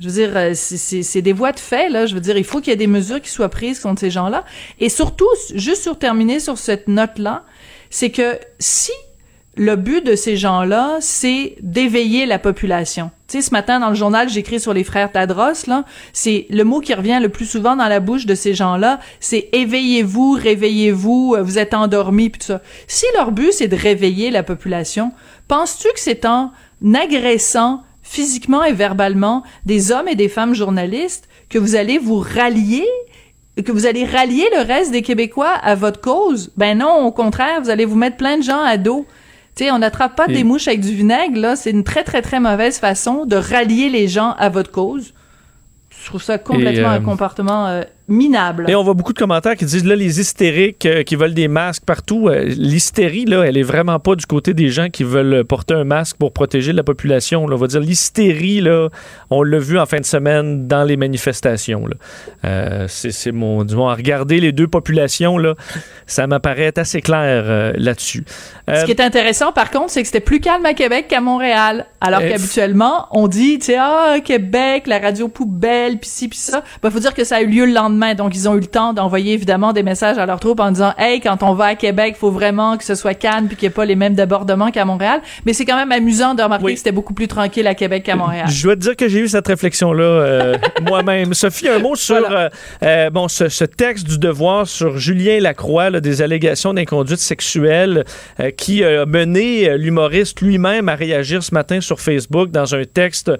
Je 0.00 0.06
veux 0.06 0.12
dire, 0.12 0.30
euh, 0.34 0.52
c'est 0.54 1.20
des 1.20 1.34
voies 1.34 1.52
de 1.52 1.60
fait, 1.60 1.90
là. 1.90 2.06
Je 2.06 2.14
veux 2.14 2.20
dire, 2.20 2.38
il 2.38 2.44
faut 2.44 2.60
qu'il 2.60 2.70
y 2.70 2.72
ait 2.72 2.76
des 2.76 2.86
mesures 2.86 3.20
qui 3.20 3.28
soient 3.28 3.50
prises 3.50 3.80
contre 3.80 4.00
ces 4.00 4.10
gens-là. 4.10 4.44
Et 4.78 4.88
surtout, 4.88 5.28
juste 5.54 5.82
sur 5.82 5.98
terminer 5.98 6.40
sur 6.40 6.56
cette 6.56 6.88
note-là, 6.88 7.44
c'est 7.90 8.10
que 8.10 8.38
si 8.58 8.92
le 9.56 9.76
but 9.76 10.04
de 10.04 10.14
ces 10.14 10.38
gens-là, 10.38 10.96
c'est 11.00 11.56
d'éveiller 11.60 12.24
la 12.24 12.38
population. 12.38 13.10
Tu 13.28 13.36
sais, 13.36 13.48
ce 13.48 13.50
matin, 13.50 13.78
dans 13.78 13.90
le 13.90 13.94
journal, 13.94 14.30
j'écris 14.30 14.58
sur 14.58 14.72
les 14.72 14.84
frères 14.84 15.12
Tadros, 15.12 15.66
là, 15.66 15.84
c'est 16.14 16.46
le 16.48 16.64
mot 16.64 16.80
qui 16.80 16.94
revient 16.94 17.18
le 17.20 17.28
plus 17.28 17.44
souvent 17.44 17.76
dans 17.76 17.88
la 17.88 18.00
bouche 18.00 18.24
de 18.24 18.34
ces 18.34 18.54
gens-là, 18.54 19.00
c'est 19.18 19.50
éveillez-vous, 19.52 20.32
réveillez-vous, 20.32 21.36
vous 21.42 21.58
êtes 21.58 21.74
endormis, 21.74 22.30
puis 22.30 22.40
tout 22.40 22.46
ça. 22.46 22.62
Si 22.86 23.04
leur 23.16 23.32
but, 23.32 23.52
c'est 23.52 23.68
de 23.68 23.76
réveiller 23.76 24.30
la 24.30 24.42
population, 24.42 25.12
penses-tu 25.46 25.88
que 25.88 26.00
c'est 26.00 26.24
en 26.24 26.52
agressant 26.94 27.82
physiquement 28.10 28.64
et 28.64 28.72
verbalement 28.72 29.44
des 29.66 29.92
hommes 29.92 30.08
et 30.08 30.16
des 30.16 30.28
femmes 30.28 30.52
journalistes 30.52 31.28
que 31.48 31.58
vous 31.58 31.76
allez 31.76 31.96
vous 31.98 32.18
rallier 32.18 32.84
que 33.64 33.70
vous 33.70 33.86
allez 33.86 34.04
rallier 34.04 34.46
le 34.56 34.66
reste 34.66 34.90
des 34.90 35.02
Québécois 35.02 35.52
à 35.52 35.74
votre 35.76 36.00
cause? 36.00 36.50
Ben 36.56 36.78
non, 36.78 37.04
au 37.04 37.12
contraire, 37.12 37.60
vous 37.62 37.70
allez 37.70 37.84
vous 37.84 37.96
mettre 37.96 38.16
plein 38.16 38.38
de 38.38 38.42
gens 38.42 38.62
à 38.62 38.78
dos. 38.78 39.06
Tu 39.54 39.64
sais, 39.64 39.70
on 39.70 39.78
n'attrape 39.78 40.16
pas 40.16 40.26
des 40.28 40.44
mouches 40.44 40.66
avec 40.66 40.80
du 40.80 40.94
vinaigre, 40.94 41.38
là. 41.38 41.56
C'est 41.56 41.70
une 41.70 41.84
très, 41.84 42.02
très, 42.02 42.22
très 42.22 42.40
mauvaise 42.40 42.78
façon 42.78 43.26
de 43.26 43.36
rallier 43.36 43.90
les 43.90 44.08
gens 44.08 44.34
à 44.38 44.48
votre 44.48 44.70
cause. 44.70 45.12
Je 45.90 46.06
trouve 46.06 46.22
ça 46.22 46.38
complètement 46.38 46.88
un 46.88 47.00
euh, 47.00 47.04
comportement 47.04 47.66
euh, 47.66 47.82
minable. 48.10 48.66
Et 48.68 48.74
on 48.74 48.82
voit 48.82 48.94
beaucoup 48.94 49.12
de 49.12 49.18
commentaires 49.18 49.56
qui 49.56 49.64
disent 49.64 49.86
là 49.86 49.94
les 49.94 50.20
hystériques 50.20 50.84
euh, 50.84 51.02
qui 51.04 51.14
veulent 51.14 51.32
des 51.32 51.48
masques 51.48 51.84
partout. 51.84 52.28
Euh, 52.28 52.44
l'hystérie 52.44 53.24
là, 53.24 53.44
elle 53.44 53.56
est 53.56 53.62
vraiment 53.62 54.00
pas 54.00 54.16
du 54.16 54.26
côté 54.26 54.52
des 54.52 54.68
gens 54.68 54.88
qui 54.88 55.04
veulent 55.04 55.44
porter 55.44 55.74
un 55.74 55.84
masque 55.84 56.16
pour 56.16 56.32
protéger 56.32 56.72
la 56.72 56.82
population. 56.82 57.46
Là. 57.46 57.54
On 57.54 57.58
va 57.58 57.68
dire 57.68 57.80
l'hystérie 57.80 58.60
là, 58.60 58.88
on 59.30 59.42
l'a 59.42 59.58
vu 59.58 59.78
en 59.78 59.86
fin 59.86 60.00
de 60.00 60.04
semaine 60.04 60.66
dans 60.66 60.82
les 60.82 60.96
manifestations. 60.96 61.84
Euh, 62.44 62.86
c'est 62.88 63.32
mon 63.32 63.64
disons 63.64 63.88
à 63.88 63.94
regarder 63.94 64.40
les 64.40 64.52
deux 64.52 64.66
populations 64.66 65.38
là, 65.38 65.54
ça 66.06 66.26
m'apparaît 66.26 66.78
assez 66.78 67.00
clair 67.00 67.72
là-dessus. 67.76 68.24
Ce 68.68 68.84
qui 68.84 68.90
est 68.90 69.00
intéressant 69.00 69.52
par 69.52 69.70
contre, 69.70 69.90
c'est 69.90 70.02
que 70.02 70.06
c'était 70.06 70.20
plus 70.20 70.40
calme 70.40 70.66
à 70.66 70.74
Québec 70.74 71.06
qu'à 71.08 71.20
Montréal. 71.20 71.86
Alors 72.00 72.20
qu'habituellement, 72.20 73.06
on 73.12 73.28
dit 73.28 73.58
tu 73.60 73.66
sais 73.66 73.76
ah 73.78 74.16
Québec, 74.24 74.88
la 74.88 74.98
radio 74.98 75.28
poubelle 75.28 75.98
puis 75.98 76.10
ci 76.10 76.28
puis 76.28 76.38
ça. 76.38 76.64
Il 76.66 76.80
ben, 76.82 76.90
faut 76.90 76.98
dire 76.98 77.14
que 77.14 77.24
ça 77.24 77.36
a 77.36 77.40
eu 77.42 77.46
lieu 77.46 77.66
le 77.66 77.72
lendemain 77.72 77.99
donc, 78.16 78.34
ils 78.34 78.48
ont 78.48 78.54
eu 78.56 78.60
le 78.60 78.66
temps 78.66 78.92
d'envoyer 78.92 79.34
évidemment 79.34 79.72
des 79.72 79.82
messages 79.82 80.18
à 80.18 80.26
leurs 80.26 80.40
troupes 80.40 80.60
en 80.60 80.70
disant, 80.70 80.92
hey, 80.98 81.20
quand 81.20 81.42
on 81.42 81.54
va 81.54 81.66
à 81.66 81.74
Québec, 81.74 82.16
faut 82.18 82.30
vraiment 82.30 82.76
que 82.76 82.84
ce 82.84 82.94
soit 82.94 83.14
calme 83.14 83.46
puis 83.46 83.56
qu'il 83.56 83.68
n'y 83.68 83.72
ait 83.72 83.74
pas 83.74 83.84
les 83.84 83.96
mêmes 83.96 84.14
débordements 84.14 84.70
qu'à 84.70 84.84
Montréal. 84.84 85.20
Mais 85.44 85.52
c'est 85.52 85.64
quand 85.64 85.76
même 85.76 85.92
amusant 85.92 86.34
de 86.34 86.42
remarquer 86.42 86.72
que 86.72 86.78
c'était 86.78 86.92
beaucoup 86.92 87.14
plus 87.14 87.28
tranquille 87.28 87.66
à 87.66 87.74
Québec 87.74 88.04
qu'à 88.04 88.16
Montréal. 88.16 88.46
Je 88.48 88.62
dois 88.62 88.76
te 88.76 88.80
dire 88.80 88.96
que 88.96 89.08
j'ai 89.08 89.20
eu 89.20 89.28
cette 89.28 89.46
réflexion-là 89.46 90.04
euh, 90.04 90.56
moi-même. 90.88 91.34
Sophie, 91.34 91.68
un 91.68 91.78
mot 91.78 91.94
sur 91.94 92.30
euh, 92.30 92.48
euh, 92.82 93.10
bon 93.10 93.28
ce, 93.28 93.64
texte 93.64 94.06
du 94.06 94.18
devoir 94.18 94.66
sur 94.66 94.98
Julien 94.98 95.40
Lacroix, 95.40 95.90
des 96.00 96.22
allégations 96.22 96.74
d'inconduite 96.74 97.20
sexuelle 97.20 98.04
qui 98.56 98.84
a 98.84 99.06
mené 99.06 99.76
l'humoriste 99.78 100.40
lui-même 100.40 100.88
à 100.88 100.94
réagir 100.94 101.42
ce 101.42 101.54
matin 101.54 101.80
sur 101.80 102.00
Facebook 102.00 102.50
dans 102.50 102.74
un 102.74 102.84
texte 102.84 103.30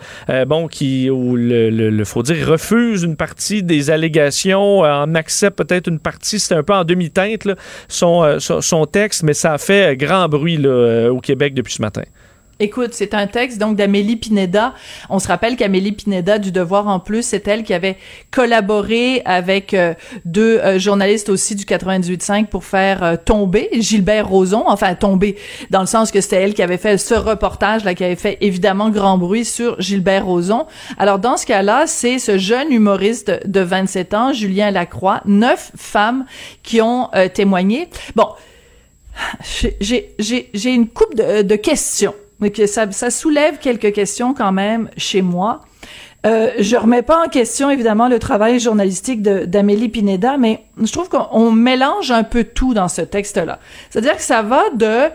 bon 0.47 0.69
qui 0.69 1.11
où 1.11 1.37
le, 1.37 1.71
le 1.71 2.05
faut 2.05 2.23
dire 2.23 2.47
refuse 2.47 3.03
une 3.03 3.17
partie 3.17 3.63
des 3.63 3.91
allégations 3.91 4.50
euh, 4.59 5.05
en 5.05 5.15
accepte 5.15 5.57
peut-être 5.57 5.89
une 5.89 5.99
partie. 5.99 6.39
C'était 6.39 6.57
un 6.57 6.63
peu 6.63 6.75
en 6.75 6.85
demi-teinte, 6.85 7.47
euh, 7.47 8.39
son, 8.41 8.87
texte, 8.87 9.23
mais 9.23 9.35
ça 9.35 9.55
a 9.55 9.59
fait 9.59 9.97
grand 9.97 10.29
bruit 10.29 10.61
euh, 10.65 11.11
au 11.11 11.21
Québec 11.21 11.55
depuis 11.55 11.75
ce 11.75 11.83
matin. 11.83 12.03
Écoute, 12.63 12.91
c'est 12.93 13.15
un 13.15 13.27
texte 13.27 13.57
donc 13.57 13.75
d'Amélie 13.75 14.17
Pineda. 14.17 14.75
On 15.09 15.19
se 15.19 15.29
rappelle 15.29 15.57
qu'Amélie 15.57 15.93
Pineda 15.93 16.39
du 16.39 16.53
Devoir 16.53 16.89
en 16.89 17.01
plus, 17.01 17.23
c'est 17.23 17.49
elle 17.49 17.65
qui 17.65 17.73
avait 17.73 17.97
collaboré 18.31 19.23
avec 19.25 19.73
euh, 19.73 19.95
deux 20.27 20.59
euh, 20.59 20.79
journalistes 20.79 21.31
aussi 21.31 21.55
du 21.55 21.65
98.5 21.65 22.49
pour 22.49 22.65
faire 22.65 23.03
euh, 23.03 23.17
tomber 23.17 23.71
Gilbert 23.73 24.29
Rozon, 24.29 24.65
enfin 24.67 24.95
tomber 24.95 25.39
dans 25.71 25.81
le 25.81 25.87
sens 25.87 26.11
que 26.11 26.21
c'était 26.21 26.37
elle 26.37 26.53
qui 26.53 26.63
avait 26.63 26.77
fait 26.77 26.99
ce 26.99 27.15
reportage 27.15 27.83
là 27.83 27.95
qui 27.95 28.05
avait 28.05 28.15
fait 28.15 28.37
évidemment 28.43 28.91
grand 28.91 29.17
bruit 29.17 29.47
sur 29.47 29.81
Gilbert 29.81 30.27
Rozon. 30.27 30.67
Alors 30.99 31.19
dans 31.19 31.39
ce 31.39 31.47
cas-là, 31.47 31.87
c'est 31.87 32.19
ce 32.19 32.37
jeune 32.37 32.71
humoriste 32.73 33.33
de 33.47 33.61
27 33.61 34.13
ans, 34.13 34.33
Julien 34.35 34.71
Lacroix, 34.71 35.23
neuf 35.25 35.73
femmes 35.79 36.27
qui 36.63 36.83
ont 36.83 37.09
témoigné. 37.33 37.89
Bon, 38.17 38.27
j'ai 39.81 40.75
une 40.75 40.89
coupe 40.89 41.15
de, 41.15 41.41
de 41.41 41.57
questions 41.57 42.15
mais 42.41 42.51
que 42.51 42.67
ça, 42.67 42.91
ça 42.91 43.11
soulève 43.11 43.59
quelques 43.59 43.93
questions 43.93 44.35
quand 44.35 44.53
même 44.53 44.89
chez 44.97 45.23
moi. 45.23 45.61
Euh, 46.27 46.51
je 46.59 46.77
remets 46.77 47.01
pas 47.01 47.25
en 47.25 47.29
question 47.31 47.71
évidemment 47.71 48.07
le 48.07 48.19
travail 48.19 48.61
journalistique 48.61 49.23
d'Amélie 49.23 49.89
Pineda, 49.89 50.37
mais 50.37 50.65
je 50.79 50.93
trouve 50.93 51.09
qu'on 51.09 51.51
mélange 51.51 52.11
un 52.11 52.25
peu 52.25 52.45
tout 52.45 52.75
dans 52.75 52.89
ce 52.89 53.01
texte-là. 53.01 53.59
C'est-à-dire 53.89 54.17
que 54.17 54.23
ça 54.23 54.43
va 54.43 54.65
de 54.75 55.09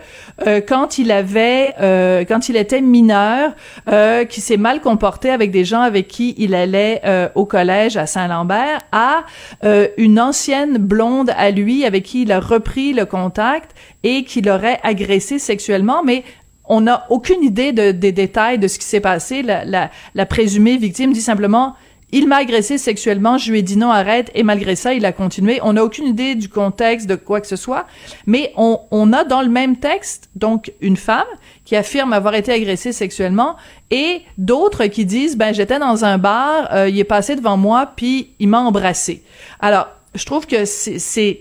euh, 0.47 0.61
quand 0.67 0.97
il 0.97 1.11
avait, 1.11 1.75
euh, 1.79 2.25
quand 2.27 2.49
il 2.49 2.55
était 2.55 2.81
mineur, 2.81 3.53
euh, 3.87 4.25
qui 4.25 4.41
s'est 4.41 4.57
mal 4.57 4.81
comporté 4.81 5.29
avec 5.29 5.51
des 5.51 5.63
gens 5.63 5.81
avec 5.81 6.07
qui 6.07 6.33
il 6.39 6.55
allait 6.55 7.01
euh, 7.05 7.29
au 7.35 7.45
collège 7.45 7.97
à 7.97 8.07
Saint-Lambert, 8.07 8.79
à 8.91 9.25
euh, 9.63 9.87
une 9.97 10.19
ancienne 10.19 10.79
blonde 10.79 11.29
à 11.37 11.51
lui 11.51 11.85
avec 11.85 12.01
qui 12.01 12.23
il 12.23 12.31
a 12.31 12.39
repris 12.39 12.93
le 12.93 13.05
contact 13.05 13.75
et 14.01 14.23
qui 14.23 14.41
l'aurait 14.41 14.79
agressé 14.81 15.37
sexuellement, 15.37 16.01
mais 16.03 16.23
on 16.67 16.81
n'a 16.81 17.05
aucune 17.09 17.43
idée 17.43 17.71
de, 17.71 17.91
des 17.91 18.11
détails 18.11 18.59
de 18.59 18.67
ce 18.67 18.79
qui 18.79 18.85
s'est 18.85 18.99
passé. 18.99 19.41
La, 19.41 19.65
la, 19.65 19.91
la, 20.13 20.25
présumée 20.25 20.77
victime 20.77 21.13
dit 21.13 21.21
simplement 21.21 21.75
il 22.11 22.27
m'a 22.27 22.37
agressé 22.37 22.77
sexuellement, 22.77 23.37
je 23.37 23.51
lui 23.51 23.59
ai 23.59 23.61
dit 23.61 23.77
non, 23.77 23.89
arrête, 23.89 24.31
et 24.35 24.43
malgré 24.43 24.75
ça, 24.75 24.93
il 24.93 25.05
a 25.05 25.11
continué. 25.11 25.59
On 25.63 25.73
n'a 25.73 25.83
aucune 25.83 26.07
idée 26.07 26.35
du 26.35 26.47
contexte 26.47 27.07
de 27.07 27.15
quoi 27.15 27.41
que 27.41 27.47
ce 27.47 27.57
soit, 27.57 27.87
mais 28.25 28.53
on, 28.55 28.79
on 28.91 29.11
a 29.11 29.25
dans 29.25 29.41
le 29.41 29.49
même 29.49 29.77
texte, 29.77 30.29
donc, 30.35 30.71
une 30.79 30.97
femme 30.97 31.25
qui 31.65 31.75
affirme 31.75 32.13
avoir 32.13 32.35
été 32.35 32.53
agressée 32.53 32.93
sexuellement 32.93 33.57
et 33.91 34.21
d'autres 34.37 34.85
qui 34.85 35.03
disent, 35.05 35.35
ben, 35.35 35.53
j'étais 35.53 35.79
dans 35.79 36.05
un 36.05 36.17
bar, 36.17 36.69
euh, 36.71 36.87
il 36.87 36.97
est 36.99 37.03
passé 37.03 37.35
devant 37.35 37.57
moi, 37.57 37.91
puis 37.95 38.29
il 38.39 38.47
m'a 38.47 38.59
embrassé. 38.59 39.23
Alors, 39.59 39.87
je 40.13 40.25
trouve 40.25 40.47
que 40.47 40.63
c'est 40.63 41.39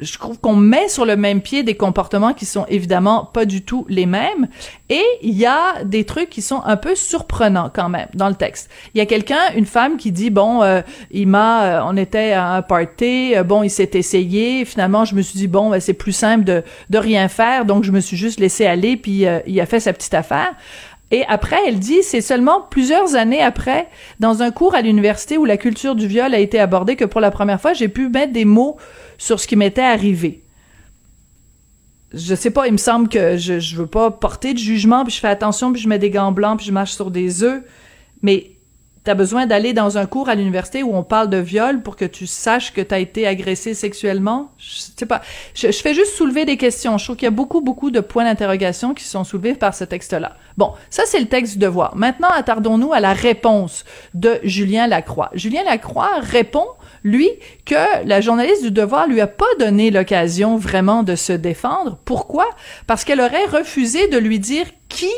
je 0.00 0.18
trouve 0.18 0.40
qu'on 0.40 0.56
met 0.56 0.88
sur 0.88 1.06
le 1.06 1.16
même 1.16 1.40
pied 1.40 1.62
des 1.62 1.76
comportements 1.76 2.32
qui 2.32 2.46
sont 2.46 2.66
évidemment 2.68 3.24
pas 3.32 3.44
du 3.44 3.62
tout 3.62 3.86
les 3.88 4.06
mêmes 4.06 4.48
et 4.88 5.04
il 5.22 5.34
y 5.34 5.46
a 5.46 5.84
des 5.84 6.04
trucs 6.04 6.30
qui 6.30 6.42
sont 6.42 6.62
un 6.64 6.76
peu 6.76 6.96
surprenants 6.96 7.70
quand 7.72 7.88
même 7.88 8.08
dans 8.14 8.28
le 8.28 8.34
texte. 8.34 8.70
Il 8.94 8.98
y 8.98 9.00
a 9.00 9.06
quelqu'un, 9.06 9.52
une 9.54 9.66
femme 9.66 9.96
qui 9.96 10.10
dit 10.10 10.30
bon, 10.30 10.62
euh, 10.62 10.82
il 11.12 11.28
m'a, 11.28 11.64
euh, 11.64 11.80
on 11.86 11.96
était 11.96 12.32
à 12.32 12.54
un 12.54 12.62
party, 12.62 13.36
euh, 13.36 13.44
bon, 13.44 13.62
il 13.62 13.70
s'est 13.70 13.90
essayé, 13.94 14.64
finalement 14.64 15.04
je 15.04 15.14
me 15.14 15.22
suis 15.22 15.38
dit 15.38 15.48
bon, 15.48 15.70
ben, 15.70 15.80
c'est 15.80 15.94
plus 15.94 16.12
simple 16.12 16.44
de 16.44 16.64
de 16.90 16.98
rien 16.98 17.28
faire, 17.28 17.64
donc 17.64 17.84
je 17.84 17.92
me 17.92 18.00
suis 18.00 18.16
juste 18.16 18.40
laissé 18.40 18.66
aller 18.66 18.96
puis 18.96 19.26
il 19.46 19.60
a 19.60 19.66
fait 19.66 19.80
sa 19.80 19.92
petite 19.92 20.14
affaire. 20.14 20.54
Et 21.10 21.24
après, 21.28 21.58
elle 21.68 21.78
dit, 21.78 22.02
c'est 22.02 22.22
seulement 22.22 22.62
plusieurs 22.62 23.14
années 23.14 23.42
après, 23.42 23.86
dans 24.18 24.42
un 24.42 24.50
cours 24.50 24.74
à 24.74 24.80
l'université 24.80 25.38
où 25.38 25.44
la 25.44 25.56
culture 25.56 25.94
du 25.94 26.08
viol 26.08 26.34
a 26.34 26.38
été 26.38 26.58
abordée, 26.58 26.96
que 26.96 27.04
pour 27.04 27.20
la 27.20 27.30
première 27.30 27.60
fois, 27.60 27.72
j'ai 27.72 27.86
pu 27.88 28.08
mettre 28.08 28.32
des 28.32 28.44
mots 28.44 28.78
sur 29.24 29.40
ce 29.40 29.46
qui 29.46 29.56
m'était 29.56 29.80
arrivé. 29.80 30.44
Je 32.12 32.34
sais 32.34 32.50
pas, 32.50 32.66
il 32.66 32.72
me 32.72 32.78
semble 32.78 33.08
que 33.08 33.38
je, 33.38 33.58
je 33.58 33.76
veux 33.76 33.86
pas 33.86 34.10
porter 34.10 34.52
de 34.52 34.58
jugement, 34.58 35.02
puis 35.02 35.14
je 35.14 35.18
fais 35.18 35.28
attention, 35.28 35.72
puis 35.72 35.80
je 35.80 35.88
mets 35.88 35.98
des 35.98 36.10
gants 36.10 36.30
blancs, 36.30 36.58
puis 36.58 36.66
je 36.66 36.72
marche 36.72 36.92
sur 36.92 37.10
des 37.10 37.42
œufs, 37.42 37.62
mais 38.22 38.50
t'as 39.02 39.14
besoin 39.14 39.46
d'aller 39.46 39.72
dans 39.72 39.96
un 39.96 40.04
cours 40.04 40.28
à 40.28 40.34
l'université 40.34 40.82
où 40.82 40.94
on 40.94 41.02
parle 41.02 41.30
de 41.30 41.38
viol 41.38 41.82
pour 41.82 41.96
que 41.96 42.04
tu 42.04 42.26
saches 42.26 42.72
que 42.72 42.82
t'as 42.82 42.98
été 42.98 43.26
agressé 43.26 43.72
sexuellement? 43.72 44.50
Je 44.58 44.80
sais 44.96 45.06
pas. 45.06 45.22
Je, 45.54 45.72
je, 45.72 45.78
fais 45.78 45.94
juste 45.94 46.14
soulever 46.14 46.44
des 46.44 46.58
questions. 46.58 46.98
Je 46.98 47.04
trouve 47.04 47.16
qu'il 47.16 47.26
y 47.26 47.28
a 47.28 47.30
beaucoup, 47.30 47.62
beaucoup 47.62 47.90
de 47.90 48.00
points 48.00 48.24
d'interrogation 48.24 48.92
qui 48.92 49.04
sont 49.04 49.24
soulevés 49.24 49.54
par 49.54 49.74
ce 49.74 49.84
texte-là. 49.84 50.36
Bon, 50.58 50.72
ça 50.90 51.04
c'est 51.06 51.20
le 51.20 51.26
texte 51.26 51.54
du 51.54 51.58
devoir. 51.60 51.96
Maintenant, 51.96 52.28
attardons-nous 52.30 52.92
à 52.92 53.00
la 53.00 53.14
réponse 53.14 53.84
de 54.12 54.38
Julien 54.42 54.86
Lacroix. 54.86 55.30
Julien 55.34 55.64
Lacroix 55.64 56.10
répond 56.20 56.66
lui, 57.04 57.30
que 57.66 58.06
la 58.06 58.20
journaliste 58.20 58.62
du 58.62 58.70
Devoir 58.70 59.06
lui 59.06 59.20
a 59.20 59.26
pas 59.26 59.44
donné 59.58 59.90
l'occasion 59.90 60.56
vraiment 60.56 61.02
de 61.02 61.14
se 61.14 61.32
défendre. 61.32 61.98
Pourquoi? 62.04 62.48
Parce 62.86 63.04
qu'elle 63.04 63.20
aurait 63.20 63.44
refusé 63.46 64.08
de 64.08 64.18
lui 64.18 64.38
dire 64.38 64.66
qui 64.88 65.10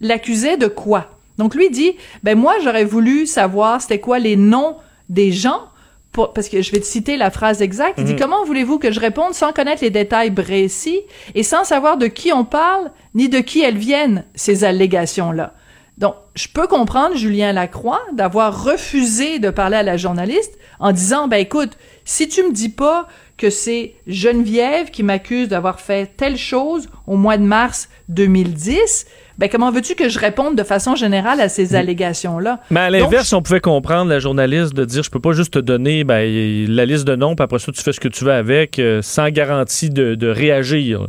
l'accusait 0.00 0.56
de 0.56 0.66
quoi. 0.66 1.10
Donc 1.38 1.54
lui 1.54 1.70
dit, 1.70 1.92
ben 2.22 2.38
moi 2.38 2.54
j'aurais 2.62 2.84
voulu 2.84 3.26
savoir 3.26 3.82
c'était 3.82 4.00
quoi 4.00 4.18
les 4.18 4.36
noms 4.36 4.76
des 5.08 5.32
gens 5.32 5.60
parce 6.34 6.48
que 6.48 6.62
je 6.62 6.70
vais 6.70 6.80
te 6.80 6.86
citer 6.86 7.16
la 7.16 7.30
phrase 7.30 7.60
exacte. 7.60 7.94
Il 7.98 8.04
dit 8.04 8.12
mhm. 8.12 8.18
comment 8.20 8.44
voulez-vous 8.44 8.78
que 8.78 8.92
je 8.92 9.00
réponde 9.00 9.34
sans 9.34 9.52
connaître 9.52 9.82
les 9.82 9.90
détails 9.90 10.30
précis 10.30 11.00
et 11.34 11.42
sans 11.42 11.64
savoir 11.64 11.96
de 11.96 12.06
qui 12.06 12.32
on 12.32 12.44
parle 12.44 12.90
ni 13.14 13.28
de 13.28 13.40
qui 13.40 13.62
elles 13.62 13.78
viennent 13.78 14.24
ces 14.34 14.64
allégations 14.64 15.32
là. 15.32 15.54
Donc, 15.98 16.16
je 16.34 16.48
peux 16.52 16.66
comprendre 16.66 17.16
Julien 17.16 17.52
Lacroix 17.52 18.00
d'avoir 18.12 18.64
refusé 18.64 19.38
de 19.38 19.50
parler 19.50 19.76
à 19.76 19.82
la 19.82 19.96
journaliste 19.96 20.58
en 20.80 20.90
disant, 20.90 21.28
ben 21.28 21.36
écoute, 21.36 21.78
si 22.04 22.28
tu 22.28 22.42
me 22.42 22.52
dis 22.52 22.68
pas 22.68 23.06
que 23.36 23.48
c'est 23.50 23.94
Geneviève 24.06 24.90
qui 24.90 25.02
m'accuse 25.02 25.48
d'avoir 25.48 25.80
fait 25.80 26.10
telle 26.16 26.36
chose 26.36 26.88
au 27.06 27.16
mois 27.16 27.36
de 27.36 27.44
mars 27.44 27.88
2010, 28.08 29.06
ben 29.38 29.48
comment 29.48 29.70
veux-tu 29.70 29.94
que 29.94 30.08
je 30.08 30.18
réponde 30.18 30.56
de 30.56 30.62
façon 30.62 30.94
générale 30.94 31.40
à 31.40 31.48
ces 31.48 31.74
allégations-là? 31.74 32.60
Mais 32.70 32.80
à 32.80 32.90
l'inverse, 32.90 33.32
on 33.32 33.42
pouvait 33.42 33.60
comprendre 33.60 34.10
la 34.10 34.18
journaliste 34.18 34.74
de 34.74 34.84
dire 34.84 35.02
je 35.02 35.10
peux 35.10 35.20
pas 35.20 35.32
juste 35.32 35.54
te 35.54 35.58
donner 35.58 36.04
ben, 36.04 36.66
la 36.68 36.86
liste 36.86 37.04
de 37.04 37.16
noms, 37.16 37.34
puis 37.34 37.44
après 37.44 37.58
ça, 37.58 37.72
tu 37.72 37.82
fais 37.82 37.92
ce 37.92 38.00
que 38.00 38.08
tu 38.08 38.24
veux 38.24 38.32
avec, 38.32 38.78
euh, 38.78 39.02
sans 39.02 39.30
garantie 39.30 39.90
de, 39.90 40.14
de 40.14 40.28
réagir. 40.28 41.08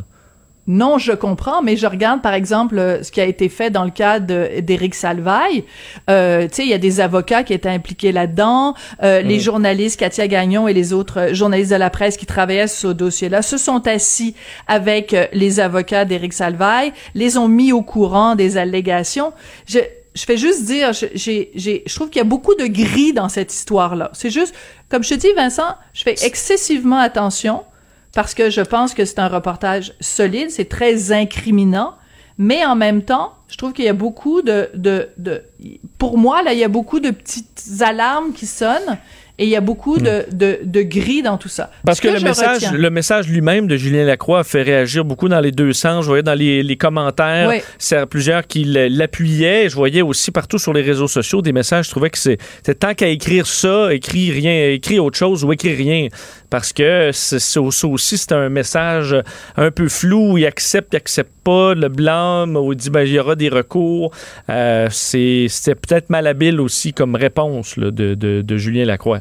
Non, 0.68 0.98
je 0.98 1.12
comprends, 1.12 1.62
mais 1.62 1.76
je 1.76 1.86
regarde 1.86 2.22
par 2.22 2.34
exemple 2.34 2.78
euh, 2.78 3.02
ce 3.02 3.12
qui 3.12 3.20
a 3.20 3.24
été 3.24 3.48
fait 3.48 3.70
dans 3.70 3.84
le 3.84 3.90
cas 3.90 4.18
d'Éric 4.18 4.94
Salvaille. 4.94 5.64
Euh, 6.10 6.48
tu 6.48 6.54
sais, 6.54 6.62
il 6.64 6.68
y 6.68 6.74
a 6.74 6.78
des 6.78 7.00
avocats 7.00 7.44
qui 7.44 7.52
étaient 7.52 7.68
impliqués 7.68 8.10
là-dedans. 8.10 8.74
Euh, 9.02 9.22
Les 9.22 9.38
journalistes, 9.38 10.00
Katia 10.00 10.26
Gagnon 10.26 10.66
et 10.66 10.72
les 10.72 10.92
autres 10.92 11.34
journalistes 11.34 11.70
de 11.70 11.76
la 11.76 11.90
presse 11.90 12.16
qui 12.16 12.26
travaillaient 12.26 12.66
sur 12.66 12.90
ce 12.90 12.94
dossier-là, 12.94 13.42
se 13.42 13.58
sont 13.58 13.86
assis 13.86 14.34
avec 14.66 15.14
euh, 15.14 15.26
les 15.32 15.60
avocats 15.60 16.04
d'Éric 16.04 16.32
Salvaille, 16.32 16.92
les 17.14 17.38
ont 17.38 17.48
mis 17.48 17.72
au 17.72 17.82
courant 17.82 18.34
des 18.34 18.56
allégations. 18.56 19.32
Je, 19.66 19.78
je 20.14 20.24
fais 20.24 20.36
juste 20.36 20.64
dire, 20.64 20.92
j'ai, 20.92 21.50
j'ai, 21.54 21.84
je 21.86 21.94
trouve 21.94 22.08
qu'il 22.08 22.18
y 22.18 22.22
a 22.22 22.24
beaucoup 22.24 22.54
de 22.54 22.66
gris 22.66 23.12
dans 23.12 23.28
cette 23.28 23.52
histoire-là. 23.54 24.10
C'est 24.14 24.30
juste, 24.30 24.54
comme 24.88 25.04
je 25.04 25.10
te 25.10 25.14
dis, 25.14 25.32
Vincent, 25.36 25.76
je 25.92 26.02
fais 26.02 26.14
excessivement 26.24 26.98
attention 26.98 27.62
parce 28.16 28.34
que 28.34 28.50
je 28.50 28.62
pense 28.62 28.94
que 28.94 29.04
c'est 29.04 29.20
un 29.20 29.28
reportage 29.28 29.92
solide, 30.00 30.50
c'est 30.50 30.68
très 30.68 31.12
incriminant, 31.12 31.94
mais 32.38 32.64
en 32.66 32.74
même 32.74 33.02
temps, 33.02 33.34
je 33.48 33.56
trouve 33.56 33.72
qu'il 33.72 33.84
y 33.84 33.88
a 33.88 33.92
beaucoup 33.92 34.42
de, 34.42 34.68
de, 34.74 35.08
de, 35.18 35.42
pour 35.98 36.18
moi, 36.18 36.42
là, 36.42 36.52
il 36.52 36.58
y 36.58 36.64
a 36.64 36.68
beaucoup 36.68 36.98
de 36.98 37.10
petites 37.10 37.62
alarmes 37.80 38.32
qui 38.32 38.46
sonnent 38.46 38.98
et 39.38 39.44
il 39.44 39.50
y 39.50 39.56
a 39.56 39.60
beaucoup 39.60 39.98
de, 39.98 40.24
Hmm. 40.32 40.36
de, 40.36 40.58
de 40.64 40.80
gris 40.82 41.20
dans 41.20 41.36
tout 41.36 41.50
ça. 41.50 41.70
Parce 41.84 41.98
Ce 41.98 42.02
que, 42.02 42.08
le, 42.08 42.20
message, 42.20 42.54
retiens- 42.64 42.72
le 42.72 42.88
message 42.90 43.28
lui-même 43.28 43.66
de 43.66 43.76
Julien 43.76 44.04
Lacroix 44.06 44.38
a 44.40 44.44
fait 44.44 44.62
réagir 44.62 45.04
beaucoup 45.04 45.28
dans 45.28 45.40
les 45.40 45.52
deux 45.52 45.74
sens. 45.74 46.04
Je 46.04 46.08
voyais 46.08 46.22
dans 46.22 46.32
les, 46.34 46.62
les 46.62 46.76
commentaires, 46.78 47.50
Oui. 47.50 47.60
c'est 47.78 48.06
plusieurs 48.06 48.46
qui 48.46 48.64
l'appuyaient. 48.64 49.68
Je 49.68 49.74
voyais 49.76 50.00
aussi 50.00 50.30
partout 50.30 50.58
sur 50.58 50.72
les 50.72 50.80
réseaux 50.80 51.06
sociaux 51.08 51.42
des 51.42 51.52
messages. 51.52 51.84
Je 51.84 51.90
trouvais 51.90 52.08
que 52.08 52.16
c'est 52.18 52.38
c'était 52.56 52.74
tant 52.74 52.94
qu'à 52.94 53.08
écrire 53.08 53.46
ça, 53.46 53.92
écrit 53.92 54.30
rien, 54.32 54.70
écrit 54.70 54.98
autre 54.98 55.18
chose 55.18 55.44
ou 55.44 55.52
écrit 55.52 55.74
rien. 55.74 56.08
Parce 56.50 56.72
que 56.72 57.10
ça 57.12 57.60
aussi, 57.60 58.18
c'est 58.18 58.32
un 58.32 58.48
message 58.48 59.16
un 59.56 59.70
peu 59.70 59.88
flou. 59.88 60.38
Il 60.38 60.46
accepte, 60.46 60.92
il 60.92 60.96
accepte 60.96 61.32
pas, 61.44 61.74
le 61.74 61.88
blâme, 61.88 62.56
ou 62.56 62.72
il 62.72 62.76
dit 62.76 62.90
ben, 62.90 63.02
il 63.02 63.12
y 63.12 63.18
aura 63.18 63.34
des 63.34 63.48
recours. 63.48 64.12
Euh, 64.48 64.88
c'est- 64.90 65.48
peut-être 65.74 66.08
malhabile 66.10 66.60
aussi 66.60 66.92
comme 66.92 67.14
réponse 67.14 67.78
de, 67.78 67.90
de- 68.14 68.56
Julien 68.56 68.84
Lacroix. 68.84 69.20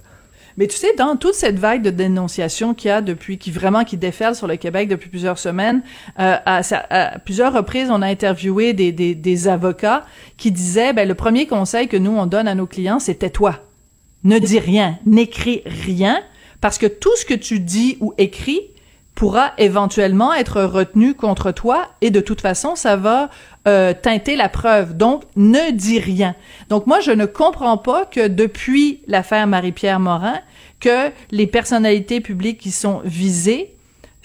Mais 0.57 0.67
tu 0.67 0.77
sais, 0.77 0.93
dans 0.97 1.17
toute 1.17 1.33
cette 1.33 1.59
vague 1.59 1.81
de 1.81 1.89
dénonciation 1.89 2.73
qu'il 2.73 2.87
y 2.87 2.91
a 2.91 3.01
depuis, 3.01 3.37
qui 3.37 3.51
vraiment 3.51 3.83
qui 3.83 3.97
déferle 3.97 4.35
sur 4.35 4.47
le 4.47 4.55
Québec 4.55 4.87
depuis 4.87 5.09
plusieurs 5.09 5.37
semaines, 5.37 5.81
euh, 6.17 6.35
à, 6.45 7.19
plusieurs 7.25 7.51
reprises, 7.51 7.89
on 7.91 8.01
a 8.01 8.07
interviewé 8.07 8.71
des, 8.71 8.93
des, 8.93 9.15
des 9.15 9.47
avocats 9.49 10.05
qui 10.37 10.51
disaient, 10.53 10.93
ben 10.93 11.05
le 11.07 11.13
premier 11.13 11.45
conseil 11.45 11.89
que 11.89 11.97
nous 11.97 12.11
on 12.15 12.25
donne 12.25 12.47
à 12.47 12.55
nos 12.55 12.67
clients, 12.67 12.99
c'est 12.99 13.15
tais-toi, 13.15 13.59
ne 14.23 14.39
dis 14.39 14.59
rien, 14.59 14.97
n'écris 15.05 15.61
rien, 15.65 16.19
parce 16.65 16.79
que 16.79 16.87
tout 16.87 17.15
ce 17.15 17.25
que 17.25 17.35
tu 17.35 17.59
dis 17.59 17.95
ou 17.99 18.15
écris 18.17 18.59
pourra 19.13 19.51
éventuellement 19.59 20.33
être 20.33 20.63
retenu 20.63 21.13
contre 21.13 21.51
toi 21.51 21.89
et 22.01 22.09
de 22.09 22.19
toute 22.21 22.41
façon 22.41 22.75
ça 22.75 22.95
va 22.95 23.29
euh, 23.67 23.93
teinter 23.93 24.35
la 24.35 24.49
preuve. 24.49 24.97
Donc 24.97 25.21
ne 25.35 25.71
dis 25.71 25.99
rien. 25.99 26.33
Donc 26.69 26.87
moi 26.87 27.01
je 27.01 27.11
ne 27.11 27.27
comprends 27.27 27.77
pas 27.77 28.05
que 28.05 28.27
depuis 28.27 29.03
l'affaire 29.05 29.45
Marie-Pierre 29.45 29.99
Morin 29.99 30.39
que 30.79 31.11
les 31.29 31.45
personnalités 31.45 32.19
publiques 32.19 32.57
qui 32.57 32.71
sont 32.71 33.03
visées 33.05 33.74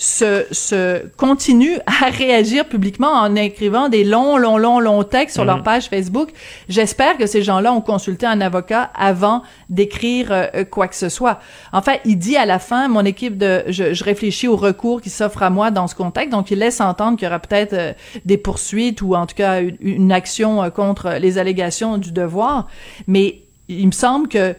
se, 0.01 0.47
se 0.51 1.07
continuent 1.17 1.77
à 1.85 2.07
réagir 2.11 2.67
publiquement 2.67 3.13
en 3.13 3.37
écrivant 3.37 3.91
des 3.91 4.03
longs, 4.03 4.39
longs, 4.39 4.57
longs, 4.57 4.81
longs 4.81 5.05
textes 5.05 5.35
sur 5.35 5.45
leur 5.45 5.63
page 5.63 5.89
Facebook. 5.89 6.31
J'espère 6.71 7.19
que 7.19 7.27
ces 7.27 7.43
gens-là 7.43 7.71
ont 7.75 7.83
consulté 7.83 8.25
un 8.25 8.41
avocat 8.41 8.91
avant 8.95 9.43
d'écrire 9.69 10.29
euh, 10.31 10.65
quoi 10.65 10.89
que 10.89 10.97
ce 10.97 11.11
soit. 11.11 11.39
En 11.75 11.83
fait, 11.83 12.01
il 12.07 12.17
dit 12.17 12.39
à 12.39 12.47
la 12.47 12.59
fin, 12.59 12.89
mon 12.89 13.05
équipe 13.05 13.37
de, 13.37 13.63
je, 13.69 13.93
je 13.93 14.03
réfléchis 14.03 14.49
aux 14.49 14.57
recours 14.57 15.03
qui 15.03 15.11
s'offrent 15.11 15.43
à 15.43 15.51
moi 15.51 15.71
dans 15.71 15.87
ce 15.87 15.95
contexte. 15.95 16.31
Donc, 16.31 16.51
il 16.51 16.61
laisse 16.61 16.81
entendre 16.81 17.19
qu'il 17.19 17.27
y 17.27 17.29
aura 17.29 17.39
peut-être 17.39 17.75
euh, 17.75 17.93
des 18.25 18.39
poursuites 18.39 19.03
ou 19.03 19.15
en 19.15 19.27
tout 19.27 19.35
cas 19.35 19.61
une, 19.61 19.77
une 19.81 20.13
action 20.13 20.63
euh, 20.63 20.71
contre 20.71 21.19
les 21.21 21.37
allégations 21.37 21.99
du 21.99 22.11
devoir. 22.11 22.69
Mais 23.07 23.43
il 23.69 23.87
me 23.87 23.93
semble 23.93 24.29
que 24.29 24.55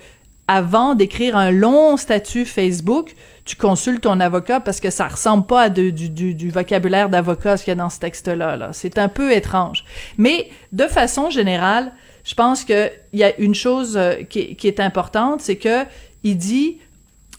avant 0.47 0.95
d'écrire 0.95 1.37
un 1.37 1.49
long 1.49 1.97
statut 1.97 2.45
Facebook, 2.45 3.15
tu 3.45 3.55
consultes 3.55 4.01
ton 4.01 4.19
avocat 4.19 4.59
parce 4.59 4.79
que 4.79 4.89
ça 4.89 5.07
ressemble 5.07 5.45
pas 5.45 5.63
à 5.63 5.69
du, 5.69 6.49
vocabulaire 6.49 7.09
d'avocat 7.09 7.57
ce 7.57 7.63
qu'il 7.63 7.71
y 7.71 7.73
a 7.73 7.75
dans 7.75 7.89
ce 7.89 7.99
texte-là. 7.99 8.57
Là. 8.57 8.69
C'est 8.73 8.97
un 8.97 9.07
peu 9.07 9.31
étrange. 9.31 9.83
Mais 10.17 10.49
de 10.71 10.85
façon 10.85 11.29
générale, 11.29 11.91
je 12.23 12.35
pense 12.35 12.63
qu'il 12.63 12.91
y 13.13 13.23
a 13.23 13.35
une 13.39 13.55
chose 13.55 13.97
euh, 13.97 14.23
qui, 14.23 14.55
qui 14.55 14.67
est 14.67 14.79
importante, 14.79 15.41
c'est 15.41 15.55
que 15.55 15.85
il 16.23 16.37
dit 16.37 16.77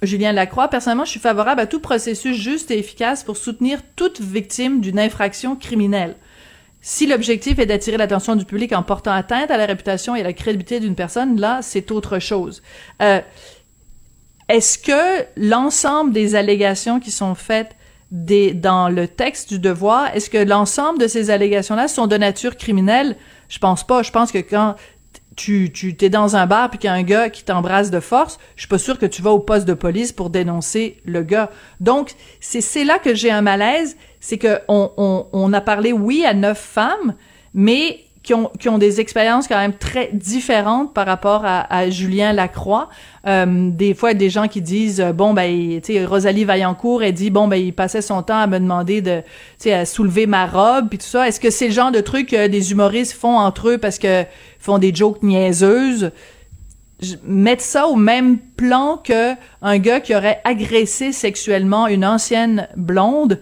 Julien 0.03 0.33
Lacroix, 0.33 0.67
personnellement, 0.69 1.05
je 1.05 1.11
suis 1.11 1.21
favorable 1.21 1.61
à 1.61 1.67
tout 1.67 1.79
processus 1.79 2.37
juste 2.37 2.73
et 2.73 2.79
efficace 2.79 3.23
pour 3.23 3.37
soutenir 3.37 3.79
toute 3.95 4.21
victime 4.21 4.81
d'une 4.81 4.99
infraction 4.99 5.55
criminelle. 5.55 6.17
Si 6.81 7.07
l'objectif 7.07 7.61
est 7.61 7.67
d'attirer 7.67 7.97
l'attention 7.97 8.35
du 8.35 8.45
public 8.45 8.73
en 8.73 8.83
portant 8.83 9.13
atteinte 9.13 9.53
à 9.53 9.57
la 9.57 9.67
réputation 9.67 10.17
et 10.17 10.21
à 10.21 10.25
la 10.25 10.33
crédibilité 10.33 10.81
d'une 10.81 10.97
personne, 10.97 11.39
là, 11.41 11.61
c'est 11.63 11.93
autre 11.93 12.19
chose. 12.19 12.61
Euh, 13.01 13.21
est-ce 14.53 14.79
que 14.79 15.25
l'ensemble 15.37 16.13
des 16.13 16.35
allégations 16.35 17.01
qui 17.01 17.11
sont 17.11 17.35
faites 17.35 17.75
dans 18.11 18.91
le 18.91 19.09
texte 19.09 19.49
du 19.49 19.59
devoir, 19.59 20.15
est-ce 20.15 20.29
que 20.29 20.37
l'ensemble 20.37 20.99
de 20.99 21.07
ces 21.07 21.31
allégations-là 21.31 21.89
sont 21.89 22.07
de 22.07 22.19
nature 22.19 22.59
criminelle? 22.59 23.17
Je 23.49 23.59
pense 23.59 23.87
pas. 23.87 24.03
Je 24.03 24.11
pense 24.11 24.31
que 24.31 24.39
quand 24.39 24.75
tu, 25.37 25.73
tu 25.73 25.97
t'es 25.97 26.11
dans 26.11 26.37
un 26.37 26.47
bar 26.47 26.69
puis 26.69 26.79
qu'il 26.79 26.89
y 26.89 26.91
a 26.91 26.95
un 26.95 27.03
gars 27.03 27.31
qui 27.31 27.43
t'embrasse 27.43 27.91
de 27.91 28.01
force, 28.01 28.39
je 28.55 28.63
suis 28.63 28.69
pas 28.69 28.77
sûre 28.77 28.99
que 28.99 29.07
tu 29.07 29.23
vas 29.23 29.31
au 29.31 29.39
poste 29.39 29.67
de 29.67 29.73
police 29.73 30.13
pour 30.13 30.29
dénoncer 30.29 30.99
le 31.07 31.23
gars. 31.23 31.51
Donc, 31.81 32.13
c'est, 32.41 32.61
c'est 32.61 32.85
là 32.85 32.99
que 32.99 33.15
j'ai 33.15 33.31
un 33.31 33.41
malaise, 33.41 33.97
c'est 34.21 34.37
que 34.37 34.61
on, 34.69 34.91
on, 34.99 35.29
on 35.33 35.53
a 35.55 35.63
parlé, 35.63 35.95
oui, 35.95 36.27
à 36.27 36.35
neuf 36.35 36.59
femmes, 36.59 37.15
mais 37.55 38.01
qui 38.23 38.35
ont, 38.35 38.51
qui 38.59 38.69
ont 38.69 38.79
des 38.79 39.01
expériences 39.01 39.49
quand 39.49 39.59
même 39.59 39.73
très 39.73 40.11
différentes 40.13 40.95
par 40.95 41.07
rapport 41.07 41.43
à, 41.45 41.91
Julien 41.91 42.33
Lacroix. 42.33 42.89
Euh, 43.27 43.71
des 43.71 43.95
fois, 43.95 44.15
des 44.15 44.31
gens 44.31 44.49
qui 44.49 44.61
disent, 44.61 45.01
euh, 45.01 45.13
bon, 45.13 45.33
ben, 45.33 45.81
tu 45.81 45.93
sais, 45.93 46.05
Rosalie 46.05 46.45
Vaillancourt, 46.45 47.03
elle 47.03 47.15
dit, 47.15 47.31
bon, 47.31 47.49
ben, 47.49 47.57
il 47.57 47.73
passait 47.73 48.03
son 48.03 48.23
temps 48.23 48.39
à 48.39 48.47
me 48.47 48.59
demander 48.59 49.01
de, 49.01 49.21
tu 49.21 49.27
sais, 49.59 49.73
à 49.73 49.85
soulever 49.85 50.27
ma 50.27 50.47
robe, 50.47 50.89
puis 50.89 50.99
tout 50.99 51.07
ça. 51.07 51.27
Est-ce 51.27 51.41
que 51.41 51.51
c'est 51.51 51.69
le 51.69 51.73
genre 51.73 51.91
de 51.91 52.01
truc 52.01 52.31
que 52.31 52.47
des 52.47 52.73
humoristes 52.73 53.13
font 53.13 53.37
entre 53.37 53.71
eux 53.71 53.79
parce 53.79 53.99
que 53.99 54.25
font 54.59 54.79
des 54.79 54.95
jokes 54.95 55.23
niaiseuses? 55.23 56.11
Mettre 57.25 57.63
ça 57.63 57.89
au 57.89 57.97
même 57.97 58.39
plan 58.39 58.97
que 59.03 59.33
un 59.61 59.79
gars 59.79 59.99
qui 59.99 60.15
aurait 60.15 60.41
agressé 60.45 61.11
sexuellement 61.11 61.89
une 61.89 62.05
ancienne 62.05 62.69
blonde, 62.77 63.41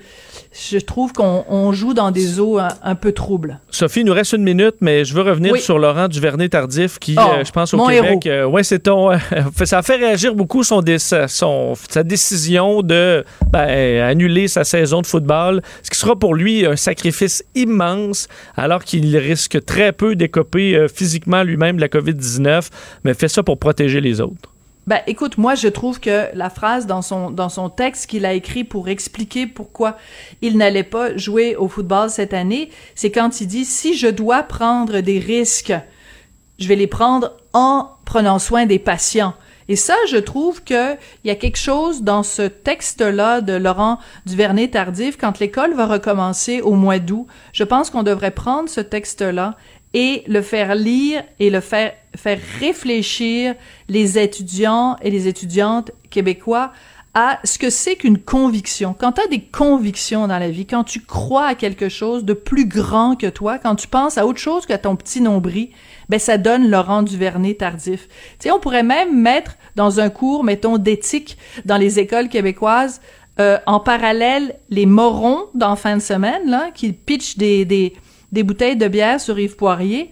je 0.53 0.79
trouve 0.79 1.13
qu'on 1.13 1.45
on 1.49 1.73
joue 1.73 1.95
dans 1.95 2.11
des 2.11 2.41
eaux 2.41 2.59
un, 2.59 2.69
un 2.83 2.95
peu 2.97 3.13
troubles. 3.13 3.61
Sophie, 3.71 4.01
il 4.01 4.07
nous 4.07 4.13
reste 4.13 4.33
une 4.33 4.43
minute, 4.43 4.75
mais 4.81 5.05
je 5.05 5.15
veux 5.15 5.23
revenir 5.23 5.53
Oui. 5.53 5.61
sur 5.61 5.79
Laurent 5.79 6.09
Duvernay-Tardif 6.09 6.99
qui, 6.99 7.15
Oh, 7.19 7.23
euh, 7.39 7.45
je 7.45 7.53
pense, 7.53 7.73
au 7.73 7.77
mon 7.77 7.87
Québec... 7.87 8.27
euh, 8.27 8.47
ouais, 8.47 8.65
c'est 8.65 8.81
ton... 8.81 9.11
ça 9.65 9.79
a 9.79 9.83
fait 9.83 9.97
réagir 9.97 10.35
beaucoup 10.35 10.65
son, 10.65 10.83
sa- 10.99 11.29
son- 11.29 11.75
sa 11.89 12.03
décision 12.03 12.83
de 12.83 13.25
ben, 13.53 14.03
annuler 14.03 14.49
sa 14.49 14.65
saison 14.65 15.01
de 15.03 15.07
football, 15.07 15.63
ce 15.83 15.91
qui 15.91 15.99
sera 15.99 16.17
pour 16.19 16.35
lui 16.35 16.67
un 16.67 16.77
sacrifice 16.77 17.45
immense, 17.55 18.27
alors 18.57 18.83
qu'il 18.85 19.17
risque 19.17 19.65
très 19.65 19.93
peu 19.93 20.17
d'écoper 20.17 20.75
euh, 20.75 20.89
physiquement 20.89 21.43
lui-même 21.45 21.77
de 21.77 21.81
la 21.81 21.89
COVID-19, 21.89 22.69
mais 23.05 23.15
fait 23.15 23.29
ça 23.29 23.43
pour 23.45 23.59
protéger 23.59 24.01
les 24.01 24.21
autres. 24.21 24.50
Ben, 24.91 25.03
écoute, 25.07 25.39
moi, 25.39 25.55
je 25.55 25.69
trouve 25.69 26.01
que 26.01 26.27
la 26.35 26.51
phrase 26.51 26.89
dans 26.89 27.01
son, 27.01 27.31
dans 27.31 27.49
son 27.49 27.69
texte 27.69 28.11
qu'il 28.11 28.27
a 28.27 28.33
écrit 28.33 28.65
pour 28.65 28.89
expliquer 28.89 29.47
pourquoi 29.47 29.97
il 30.43 30.57
n'allait 30.57 30.83
pas 30.83 31.17
jouer 31.17 31.55
au 31.55 31.69
football 31.69 32.11
cette 32.11 32.35
année, 32.35 32.71
c'est 32.97 33.13
quand 33.13 33.41
il 33.41 33.47
dit, 33.47 33.65
si 33.65 33.95
je 33.95 34.09
dois 34.09 34.43
prendre 34.43 34.99
des 34.99 35.21
risques, 35.21 35.73
je 36.59 36.67
vais 36.67 36.75
les 36.75 36.89
prendre 36.89 37.37
en 37.53 37.89
prenant 38.05 38.41
soin 38.41 38.67
des 38.67 38.81
patients. 38.81 39.35
Et 39.69 39.77
ça, 39.77 39.95
je 40.09 40.17
trouve 40.17 40.65
que 40.65 40.95
il 41.23 41.29
y 41.29 41.31
a 41.31 41.37
quelque 41.37 41.57
chose 41.57 42.03
dans 42.03 42.25
ce 42.25 42.43
texte-là 42.43 43.43
de 43.43 43.53
Laurent 43.53 44.01
Duvernay-Tardif, 44.27 45.17
quand 45.17 45.39
l'école 45.39 45.73
va 45.75 45.87
recommencer 45.87 46.63
au 46.63 46.73
mois 46.73 46.99
d'août, 46.99 47.29
je 47.53 47.63
pense 47.63 47.91
qu'on 47.91 48.03
devrait 48.03 48.33
prendre 48.33 48.69
ce 48.69 48.81
texte-là 48.81 49.55
et 49.95 50.23
le 50.27 50.43
faire 50.43 50.75
lire 50.75 51.23
et 51.39 51.51
le 51.51 51.61
faire, 51.61 51.93
faire 52.17 52.39
réfléchir 52.61 53.55
les 53.89 54.19
étudiants 54.19 54.97
et 55.03 55.11
les 55.11 55.29
étudiantes 55.29 55.91
québécois 56.11 56.73
à 57.13 57.41
ce 57.43 57.59
que 57.59 57.71
c'est 57.71 57.97
qu'une 57.97 58.19
conviction. 58.19 58.95
Quand 58.99 59.13
tu 59.13 59.21
as 59.21 59.27
des 59.27 59.41
convictions 59.41 60.29
dans 60.29 60.39
la 60.39 60.49
vie, 60.49 60.65
quand 60.65 60.85
tu 60.85 61.01
crois 61.01 61.47
à 61.47 61.55
quelque 61.57 61.89
chose 61.89 62.25
de 62.25 62.35
plus 62.35 62.67
grand 62.67 63.17
que 63.17 63.27
toi, 63.27 63.59
quand 63.59 63.75
tu 63.75 63.89
penses 63.89 64.17
à 64.17 64.27
autre 64.27 64.39
chose 64.39 64.65
que 64.65 64.77
ton 64.77 64.95
petit 64.95 65.21
nombril, 65.21 65.71
ben 66.09 66.21
ça 66.21 66.39
donne 66.39 66.71
Laurent 66.71 67.03
Duvernay 67.03 67.55
tardif. 67.55 68.07
Tu 68.39 68.45
sais, 68.45 68.51
on 68.53 68.61
pourrait 68.61 68.85
même 68.85 69.21
mettre 69.21 69.57
dans 69.75 69.99
un 69.99 70.09
cours, 70.09 70.45
mettons, 70.45 70.79
d'éthique 70.79 71.37
dans 71.65 71.77
les 71.77 71.99
écoles 71.99 72.29
québécoises, 72.29 73.01
euh, 73.41 73.59
en 73.67 73.81
parallèle 73.81 74.55
les 74.69 74.87
morons 74.87 75.47
dans 75.55 75.75
fin 75.75 75.97
de 75.97 76.03
semaine, 76.03 76.49
là, 76.49 76.71
qui 76.73 76.93
pitchent 76.93 77.39
des, 77.39 77.65
des, 77.65 77.95
des 78.33 78.43
bouteilles 78.43 78.77
de 78.77 78.89
bière 78.89 79.21
sur 79.21 79.39
Yves 79.39 79.57
Poirier. 79.57 80.11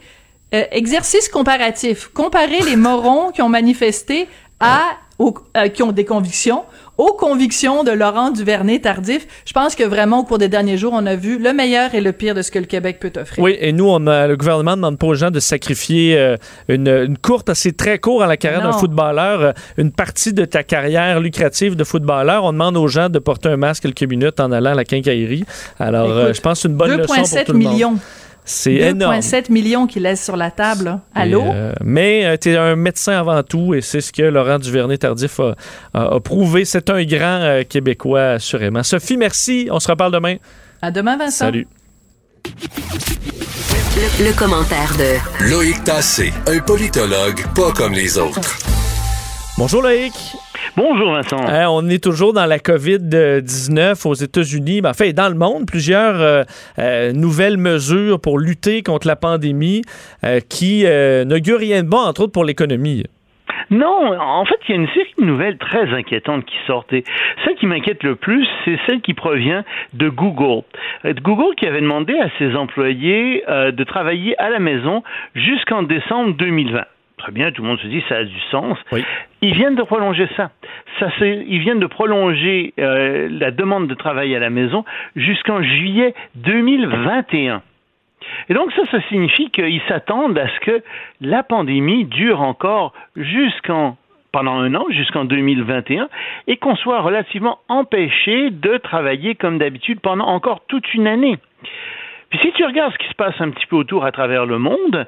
Euh, 0.55 0.65
exercice 0.71 1.29
comparatif. 1.29 2.09
Comparer 2.09 2.61
les 2.61 2.77
morons 2.77 3.31
qui 3.33 3.43
ont 3.43 3.49
manifesté 3.49 4.29
à 4.61 4.83
euh, 5.21 5.69
qui 5.69 5.83
ont 5.83 5.91
des 5.91 6.05
convictions 6.05 6.65
aux 6.97 7.13
convictions 7.13 7.85
de 7.85 7.91
Laurent 7.93 8.31
Duvernay-Tardif. 8.31 9.27
Je 9.45 9.53
pense 9.53 9.75
que 9.75 9.85
vraiment, 9.85 10.21
au 10.21 10.25
cours 10.25 10.39
des 10.39 10.49
derniers 10.49 10.77
jours, 10.77 10.93
on 10.95 11.07
a 11.07 11.17
vu 11.17 11.39
le 11.39 11.53
meilleur 11.53 11.95
et 11.95 12.01
le 12.01 12.13
pire 12.13 12.35
de 12.35 12.43
ce 12.43 12.51
que 12.51 12.59
le 12.59 12.67
Québec 12.67 12.99
peut 13.01 13.13
offrir. 13.17 13.43
Oui, 13.43 13.57
et 13.61 13.73
nous, 13.73 13.89
on 13.89 14.07
a, 14.07 14.27
le 14.27 14.37
gouvernement 14.37 14.73
ne 14.73 14.77
demande 14.77 14.99
pas 14.99 15.07
aux 15.07 15.15
gens 15.15 15.31
de 15.31 15.41
sacrifier 15.41 16.19
euh, 16.19 16.37
une, 16.69 16.89
une, 16.89 17.19
courte, 17.19 17.49
assez 17.49 17.73
très 17.73 17.99
courte 17.99 18.23
à 18.23 18.27
la 18.27 18.37
carrière 18.37 18.63
d'un 18.63 18.73
footballeur, 18.73 19.41
euh, 19.41 19.53
une 19.77 19.93
partie 19.93 20.33
de 20.33 20.45
ta 20.45 20.63
carrière 20.63 21.21
lucrative 21.21 21.77
de 21.77 21.85
footballeur. 21.85 22.45
On 22.45 22.53
demande 22.53 22.77
aux 22.77 22.89
gens 22.89 23.09
de 23.09 23.19
porter 23.19 23.49
un 23.49 23.57
masque 23.57 23.85
quelques 23.85 24.11
minutes 24.11 24.41
en 24.41 24.53
allant 24.53 24.71
à 24.71 24.75
la 24.75 24.85
quincaillerie. 24.85 25.45
Alors, 25.79 26.33
je 26.33 26.41
pense 26.41 26.59
que 26.59 26.63
c'est 26.63 26.69
une 26.69 26.77
bonne 26.77 26.97
leçon 26.97 27.15
pour 27.15 27.45
tout 27.45 27.53
le 27.53 27.59
monde. 27.59 27.99
C'est 28.49 28.73
énorme. 28.73 29.15
2,7 29.15 29.53
millions 29.53 29.87
qu'il 29.87 30.05
laisse 30.05 30.25
sur 30.25 30.37
la 30.37 30.51
table. 30.51 31.01
Allô? 31.15 31.43
Euh, 31.43 31.75
mais 31.85 32.25
euh, 32.25 32.37
tu 32.41 32.51
es 32.51 32.57
un 32.57 32.77
médecin 32.77 33.13
avant 33.13 33.43
tout 33.43 33.75
et 33.75 33.83
c'est 33.83 34.01
ce 34.01 34.11
que 34.11 34.23
Laurent 34.23 34.59
Duvernay-Tardif 34.59 35.39
a, 35.93 36.21
prouvé. 36.21 36.65
C'est 36.65 36.89
un 36.89 37.05
grand 37.05 37.41
euh, 37.43 37.63
Québécois, 37.65 38.31
assurément. 38.31 38.83
Sophie, 38.83 39.19
merci. 39.19 39.69
On 39.71 39.79
se 39.81 39.89
reparle 39.89 40.13
demain. 40.13 40.37
À 40.81 40.91
demain, 40.91 41.19
Vincent. 41.19 41.45
Salut. 41.45 41.67
Le, 42.47 44.25
le 44.25 44.33
commentaire 44.33 44.93
de 44.97 45.51
Loïc 45.51 45.85
Tassé, 45.85 46.33
un 46.47 46.61
politologue 46.61 47.45
pas 47.55 47.73
comme 47.73 47.93
les 47.93 48.17
autres. 48.17 48.41
Bonjour 49.59 49.83
Loïc. 49.83 50.15
Bonjour 50.77 51.13
Vincent. 51.13 51.41
Hein, 51.47 51.67
on 51.71 51.89
est 51.89 52.03
toujours 52.03 52.33
dans 52.33 52.47
la 52.47 52.59
COVID-19 52.59 54.07
aux 54.07 54.15
États-Unis, 54.15 54.81
ben, 54.81 54.91
en 54.91 54.95
fait 54.95 55.13
dans 55.13 55.29
le 55.29 55.35
monde, 55.35 55.67
plusieurs 55.67 56.21
euh, 56.21 56.43
euh, 56.79 57.13
nouvelles 57.13 57.59
mesures 57.59 58.21
pour 58.21 58.39
lutter 58.39 58.83
contre 58.83 59.07
la 59.07 59.17
pandémie 59.17 59.83
euh, 60.25 60.41
qui 60.49 60.85
n'augurent 61.27 61.59
rien 61.59 61.83
de 61.83 61.89
bon, 61.89 61.99
entre 61.99 62.23
autres 62.23 62.33
pour 62.33 62.45
l'économie. 62.45 63.05
Non, 63.71 64.19
en 64.19 64.45
fait, 64.47 64.57
il 64.67 64.75
y 64.75 64.79
a 64.79 64.81
une 64.81 64.89
série 64.89 65.13
de 65.19 65.25
nouvelles 65.25 65.59
très 65.59 65.93
inquiétantes 65.93 66.45
qui 66.47 66.57
sortent. 66.67 66.93
Et 66.93 67.05
celle 67.45 67.55
qui 67.57 67.67
m'inquiète 67.67 68.03
le 68.03 68.17
plus, 68.17 68.47
c'est 68.65 68.79
celle 68.87 69.03
qui 69.03 69.13
provient 69.13 69.63
de 69.93 70.09
Google. 70.09 70.63
Google 71.05 71.55
qui 71.57 71.67
avait 71.67 71.83
demandé 71.83 72.15
à 72.19 72.31
ses 72.39 72.57
employés 72.57 73.45
de 73.47 73.85
travailler 73.85 74.39
à 74.41 74.49
la 74.49 74.59
maison 74.59 75.03
jusqu'en 75.35 75.83
décembre 75.83 76.35
2020. 76.37 76.85
Très 77.19 77.33
bien, 77.33 77.51
tout 77.51 77.63
le 77.63 77.69
monde 77.69 77.81
se 77.81 77.87
dit 77.87 78.03
ça 78.09 78.17
a 78.17 78.25
du 78.25 78.41
sens. 78.51 78.79
Ils 79.43 79.55
viennent 79.55 79.75
de 79.75 79.83
prolonger 79.83 80.29
ça. 80.37 80.51
ça 80.99 81.09
ils 81.21 81.59
viennent 81.59 81.81
de 81.81 81.87
prolonger 81.87 82.73
euh, 82.79 83.29
la 83.31 83.51
demande 83.51 83.89
de 83.89 83.95
travail 83.95 84.35
à 84.35 84.39
la 84.39 84.51
maison 84.51 84.85
jusqu'en 85.17 85.63
juillet 85.63 86.15
2021. 86.37 87.63
Et 88.49 88.55
donc 88.55 88.73
ça, 88.73 88.83
ça 88.91 89.01
signifie 89.09 89.51
qu'ils 89.51 89.83
s'attendent 89.89 90.39
à 90.39 90.49
ce 90.49 90.61
que 90.61 90.83
la 91.21 91.43
pandémie 91.43 92.05
dure 92.05 92.41
encore 92.41 92.93
jusqu'en 93.17 93.97
pendant 94.33 94.59
un 94.59 94.75
an, 94.75 94.85
jusqu'en 94.91 95.25
2021, 95.25 96.09
et 96.47 96.59
qu'on 96.59 96.77
soit 96.77 97.01
relativement 97.01 97.59
empêché 97.69 98.51
de 98.51 98.77
travailler 98.77 99.35
comme 99.35 99.59
d'habitude 99.59 100.01
pendant 100.01 100.27
encore 100.27 100.61
toute 100.69 100.93
une 100.95 101.07
année. 101.07 101.39
Puis 102.31 102.39
si 102.41 102.53
tu 102.53 102.65
regardes 102.65 102.93
ce 102.93 102.99
qui 102.99 103.09
se 103.09 103.15
passe 103.15 103.41
un 103.41 103.51
petit 103.51 103.67
peu 103.67 103.77
autour 103.77 104.05
à 104.05 104.13
travers 104.13 104.45
le 104.45 104.59
monde, 104.59 105.07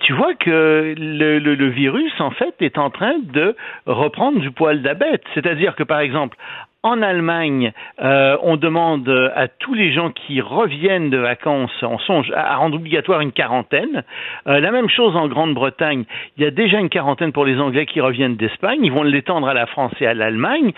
tu 0.00 0.14
vois 0.14 0.34
que 0.34 0.94
le, 0.96 1.68
virus, 1.68 2.12
en 2.18 2.30
fait, 2.30 2.54
est 2.60 2.78
en 2.78 2.90
train 2.90 3.14
de 3.18 3.54
reprendre 3.86 4.40
du 4.40 4.50
poil 4.50 4.80
d'abête. 4.80 5.22
C'est-à-dire 5.34 5.74
que, 5.74 5.82
par 5.82 6.00
exemple, 6.00 6.36
en 6.82 7.00
Allemagne, 7.00 7.72
euh, 8.02 8.36
on 8.42 8.56
demande 8.56 9.08
à 9.36 9.46
tous 9.46 9.74
les 9.74 9.92
gens 9.92 10.10
qui 10.10 10.40
reviennent 10.40 11.10
de 11.10 11.18
vacances, 11.18 11.70
on 11.82 11.98
songe 11.98 12.32
à 12.34 12.56
rendre 12.56 12.76
obligatoire 12.76 13.20
une 13.20 13.30
quarantaine. 13.30 14.02
Euh, 14.48 14.58
la 14.58 14.72
même 14.72 14.88
chose 14.88 15.14
en 15.14 15.28
Grande-Bretagne. 15.28 16.04
Il 16.36 16.42
y 16.42 16.46
a 16.46 16.50
déjà 16.50 16.78
une 16.80 16.88
quarantaine 16.88 17.32
pour 17.32 17.44
les 17.44 17.60
Anglais 17.60 17.86
qui 17.86 18.00
reviennent 18.00 18.36
d'Espagne. 18.36 18.80
Ils 18.82 18.90
vont 18.90 19.04
l'étendre 19.04 19.46
à 19.46 19.54
la 19.54 19.66
France 19.66 19.92
et 20.00 20.06
à 20.06 20.14
l'Allemagne. 20.14 20.72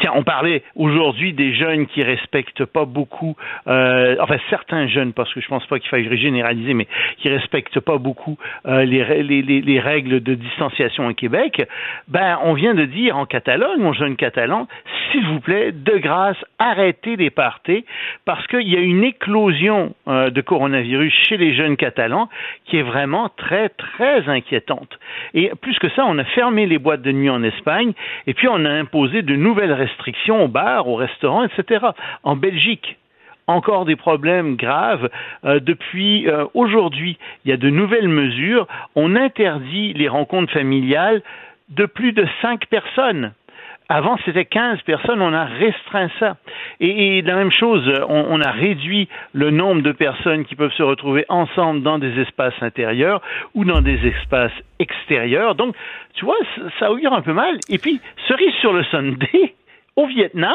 Tiens, 0.00 0.12
on 0.14 0.24
parlait 0.24 0.62
aujourd'hui 0.74 1.32
des 1.32 1.54
jeunes 1.54 1.86
qui 1.86 2.02
respectent 2.02 2.64
pas 2.64 2.84
beaucoup, 2.84 3.34
euh, 3.66 4.16
enfin 4.20 4.36
certains 4.50 4.88
jeunes, 4.88 5.12
parce 5.12 5.32
que 5.32 5.40
je 5.40 5.48
pense 5.48 5.64
pas 5.66 5.78
qu'il 5.78 5.88
faille 5.88 6.14
généraliser, 6.16 6.74
mais 6.74 6.86
qui 7.18 7.28
respectent 7.28 7.80
pas 7.80 7.96
beaucoup 7.98 8.36
euh, 8.66 8.84
les, 8.84 9.22
les, 9.22 9.42
les, 9.42 9.80
règles 9.80 10.20
de 10.20 10.34
distanciation 10.34 11.06
au 11.06 11.14
Québec. 11.14 11.66
Ben, 12.08 12.38
on 12.42 12.52
vient 12.52 12.74
de 12.74 12.84
dire 12.84 13.16
en 13.16 13.24
Catalogne, 13.24 13.80
mon 13.80 13.92
jeune 13.92 14.16
catalan, 14.16 14.68
s'il 15.10 15.24
vous 15.26 15.40
plaît, 15.40 15.72
de 15.72 15.96
grâce, 15.98 16.36
arrêtez 16.58 17.16
les 17.16 17.30
parties, 17.30 17.84
parce 18.24 18.46
qu'il 18.48 18.68
y 18.68 18.76
a 18.76 18.80
une 18.80 19.04
éclosion 19.04 19.94
euh, 20.08 20.30
de 20.30 20.40
coronavirus 20.40 21.12
chez 21.28 21.36
les 21.36 21.54
jeunes 21.54 21.76
catalans 21.76 22.28
qui 22.66 22.76
est 22.76 22.82
vraiment 22.82 23.30
très, 23.30 23.70
très 23.70 24.28
inquiétante. 24.28 24.98
Et 25.34 25.50
plus 25.60 25.78
que 25.78 25.88
ça, 25.90 26.04
on 26.06 26.18
a 26.18 26.24
fermé 26.24 26.66
les 26.66 26.78
boîtes 26.78 27.02
de 27.02 27.12
nuit 27.12 27.30
en 27.30 27.42
Espagne, 27.42 27.92
et 28.26 28.34
puis 28.34 28.48
on 28.48 28.64
a 28.64 28.70
imposé 28.70 29.22
de 29.22 29.36
nouvelles 29.36 29.72
aux 30.28 30.48
bars, 30.48 30.88
aux 30.88 30.96
restaurants, 30.96 31.44
etc. 31.44 31.86
En 32.22 32.36
Belgique, 32.36 32.96
encore 33.46 33.84
des 33.84 33.96
problèmes 33.96 34.56
graves. 34.56 35.08
Euh, 35.44 35.60
depuis 35.60 36.28
euh, 36.28 36.44
aujourd'hui, 36.54 37.18
il 37.44 37.50
y 37.50 37.54
a 37.54 37.56
de 37.56 37.70
nouvelles 37.70 38.08
mesures. 38.08 38.66
On 38.94 39.16
interdit 39.16 39.92
les 39.94 40.08
rencontres 40.08 40.52
familiales 40.52 41.22
de 41.68 41.86
plus 41.86 42.12
de 42.12 42.26
cinq 42.42 42.66
personnes. 42.66 43.32
Avant, 43.88 44.18
c'était 44.24 44.44
15 44.44 44.82
personnes, 44.82 45.22
on 45.22 45.32
a 45.32 45.44
restreint 45.44 46.10
ça. 46.18 46.36
Et, 46.80 47.22
la 47.22 47.36
même 47.36 47.52
chose, 47.52 47.88
on, 48.08 48.40
a 48.40 48.50
réduit 48.50 49.08
le 49.32 49.52
nombre 49.52 49.82
de 49.82 49.92
personnes 49.92 50.44
qui 50.44 50.56
peuvent 50.56 50.72
se 50.72 50.82
retrouver 50.82 51.24
ensemble 51.28 51.82
dans 51.82 52.00
des 52.00 52.18
espaces 52.18 52.60
intérieurs 52.62 53.22
ou 53.54 53.64
dans 53.64 53.82
des 53.82 54.04
espaces 54.08 54.52
extérieurs. 54.80 55.54
Donc, 55.54 55.76
tu 56.14 56.24
vois, 56.24 56.36
ça 56.80 56.90
augure 56.90 57.12
un 57.12 57.22
peu 57.22 57.32
mal. 57.32 57.58
Et 57.68 57.78
puis, 57.78 58.00
cerise 58.26 58.54
sur 58.54 58.72
le 58.72 58.82
Sunday, 58.84 59.54
au 59.96 60.06
Vietnam, 60.06 60.54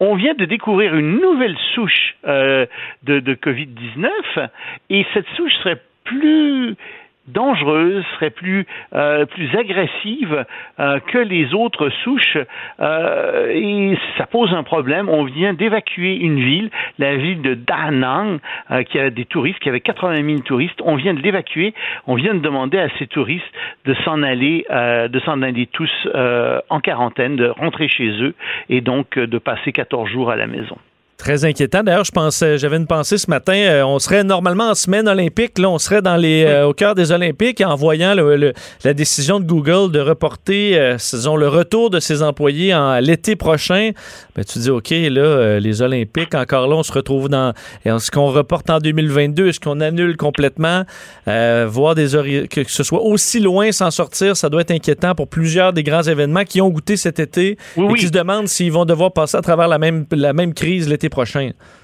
on 0.00 0.14
vient 0.14 0.34
de 0.34 0.44
découvrir 0.44 0.94
une 0.94 1.20
nouvelle 1.20 1.56
souche 1.74 2.16
euh, 2.26 2.66
de, 3.02 3.20
de 3.20 3.34
Covid-19 3.34 4.48
et 4.90 5.04
cette 5.12 5.28
souche 5.36 5.52
serait 5.62 5.82
plus 6.04 6.76
dangereuse, 7.28 8.04
serait 8.14 8.30
plus 8.30 8.66
euh, 8.94 9.26
plus 9.26 9.54
agressive 9.54 10.44
euh, 10.80 10.98
que 11.00 11.18
les 11.18 11.54
autres 11.54 11.90
souches 12.02 12.38
euh, 12.80 13.50
et 13.52 13.98
ça 14.16 14.26
pose 14.26 14.52
un 14.52 14.62
problème. 14.62 15.08
On 15.08 15.24
vient 15.24 15.52
d'évacuer 15.52 16.16
une 16.16 16.40
ville, 16.40 16.70
la 16.98 17.16
ville 17.16 17.42
de 17.42 17.54
Da 17.54 17.90
Nang, 17.90 18.38
qui 18.88 18.98
a 18.98 19.10
des 19.10 19.24
touristes, 19.24 19.58
qui 19.60 19.68
avait 19.68 19.80
80 19.80 20.24
000 20.24 20.38
touristes. 20.40 20.80
On 20.84 20.96
vient 20.96 21.14
de 21.14 21.20
l'évacuer. 21.20 21.74
On 22.06 22.14
vient 22.14 22.34
de 22.34 22.40
demander 22.40 22.78
à 22.78 22.88
ces 22.98 23.06
touristes 23.06 23.44
de 23.84 23.94
s'en 24.04 24.22
aller, 24.22 24.64
de 24.70 25.20
s'en 25.20 25.42
aller 25.42 25.66
tous 25.66 25.90
en 26.68 26.80
quarantaine, 26.80 27.36
de 27.36 27.48
rentrer 27.48 27.88
chez 27.88 28.08
eux 28.22 28.34
et 28.68 28.80
donc 28.80 29.18
de 29.18 29.38
passer 29.38 29.72
14 29.72 30.08
jours 30.10 30.30
à 30.30 30.36
la 30.36 30.46
maison. 30.46 30.78
Très 31.18 31.44
inquiétant. 31.44 31.82
D'ailleurs, 31.82 32.04
je 32.04 32.12
pensais, 32.12 32.58
j'avais 32.58 32.76
une 32.76 32.86
pensée 32.86 33.18
ce 33.18 33.28
matin. 33.28 33.52
Euh, 33.52 33.82
on 33.82 33.98
serait 33.98 34.22
normalement 34.22 34.70
en 34.70 34.76
semaine 34.76 35.08
olympique. 35.08 35.58
Là, 35.58 35.68
on 35.68 35.78
serait 35.78 36.00
dans 36.00 36.16
les, 36.16 36.44
euh, 36.44 36.68
au 36.68 36.72
cœur 36.72 36.94
des 36.94 37.10
Olympiques 37.10 37.60
en 37.60 37.74
voyant 37.74 38.14
le, 38.14 38.52
la 38.84 38.94
décision 38.94 39.40
de 39.40 39.44
Google 39.44 39.90
de 39.90 39.98
reporter, 39.98 40.78
euh, 40.78 40.96
le 41.36 41.48
retour 41.48 41.90
de 41.90 41.98
ses 41.98 42.22
employés 42.22 42.72
en 42.72 43.00
l'été 43.00 43.34
prochain. 43.34 43.90
Ben, 44.36 44.44
tu 44.44 44.60
dis, 44.60 44.70
OK, 44.70 44.90
là, 44.90 45.20
euh, 45.20 45.58
les 45.58 45.82
Olympiques, 45.82 46.36
encore 46.36 46.68
là, 46.68 46.76
on 46.76 46.84
se 46.84 46.92
retrouve 46.92 47.28
dans. 47.28 47.52
Est-ce 47.84 48.12
qu'on 48.12 48.28
reporte 48.28 48.70
en 48.70 48.78
2022? 48.78 49.48
Est-ce 49.48 49.58
qu'on 49.58 49.80
annule 49.80 50.16
complètement? 50.16 50.84
voir 51.66 51.94
des 51.94 52.08
que 52.50 52.64
ce 52.66 52.82
soit 52.82 53.02
aussi 53.02 53.40
loin 53.40 53.70
sans 53.72 53.90
sortir, 53.90 54.36
ça 54.36 54.48
doit 54.48 54.62
être 54.62 54.70
inquiétant 54.70 55.14
pour 55.14 55.28
plusieurs 55.28 55.72
des 55.72 55.82
grands 55.82 56.02
événements 56.02 56.44
qui 56.44 56.60
ont 56.60 56.70
goûté 56.70 56.96
cet 56.96 57.18
été 57.18 57.58
et 57.76 57.94
qui 57.94 58.06
se 58.06 58.12
demandent 58.12 58.48
s'ils 58.48 58.72
vont 58.72 58.84
devoir 58.84 59.12
passer 59.12 59.36
à 59.36 59.42
travers 59.42 59.68
la 59.68 59.78
même, 59.78 60.06
la 60.10 60.32
même 60.32 60.54
crise 60.54 60.88
l'été 60.88 61.07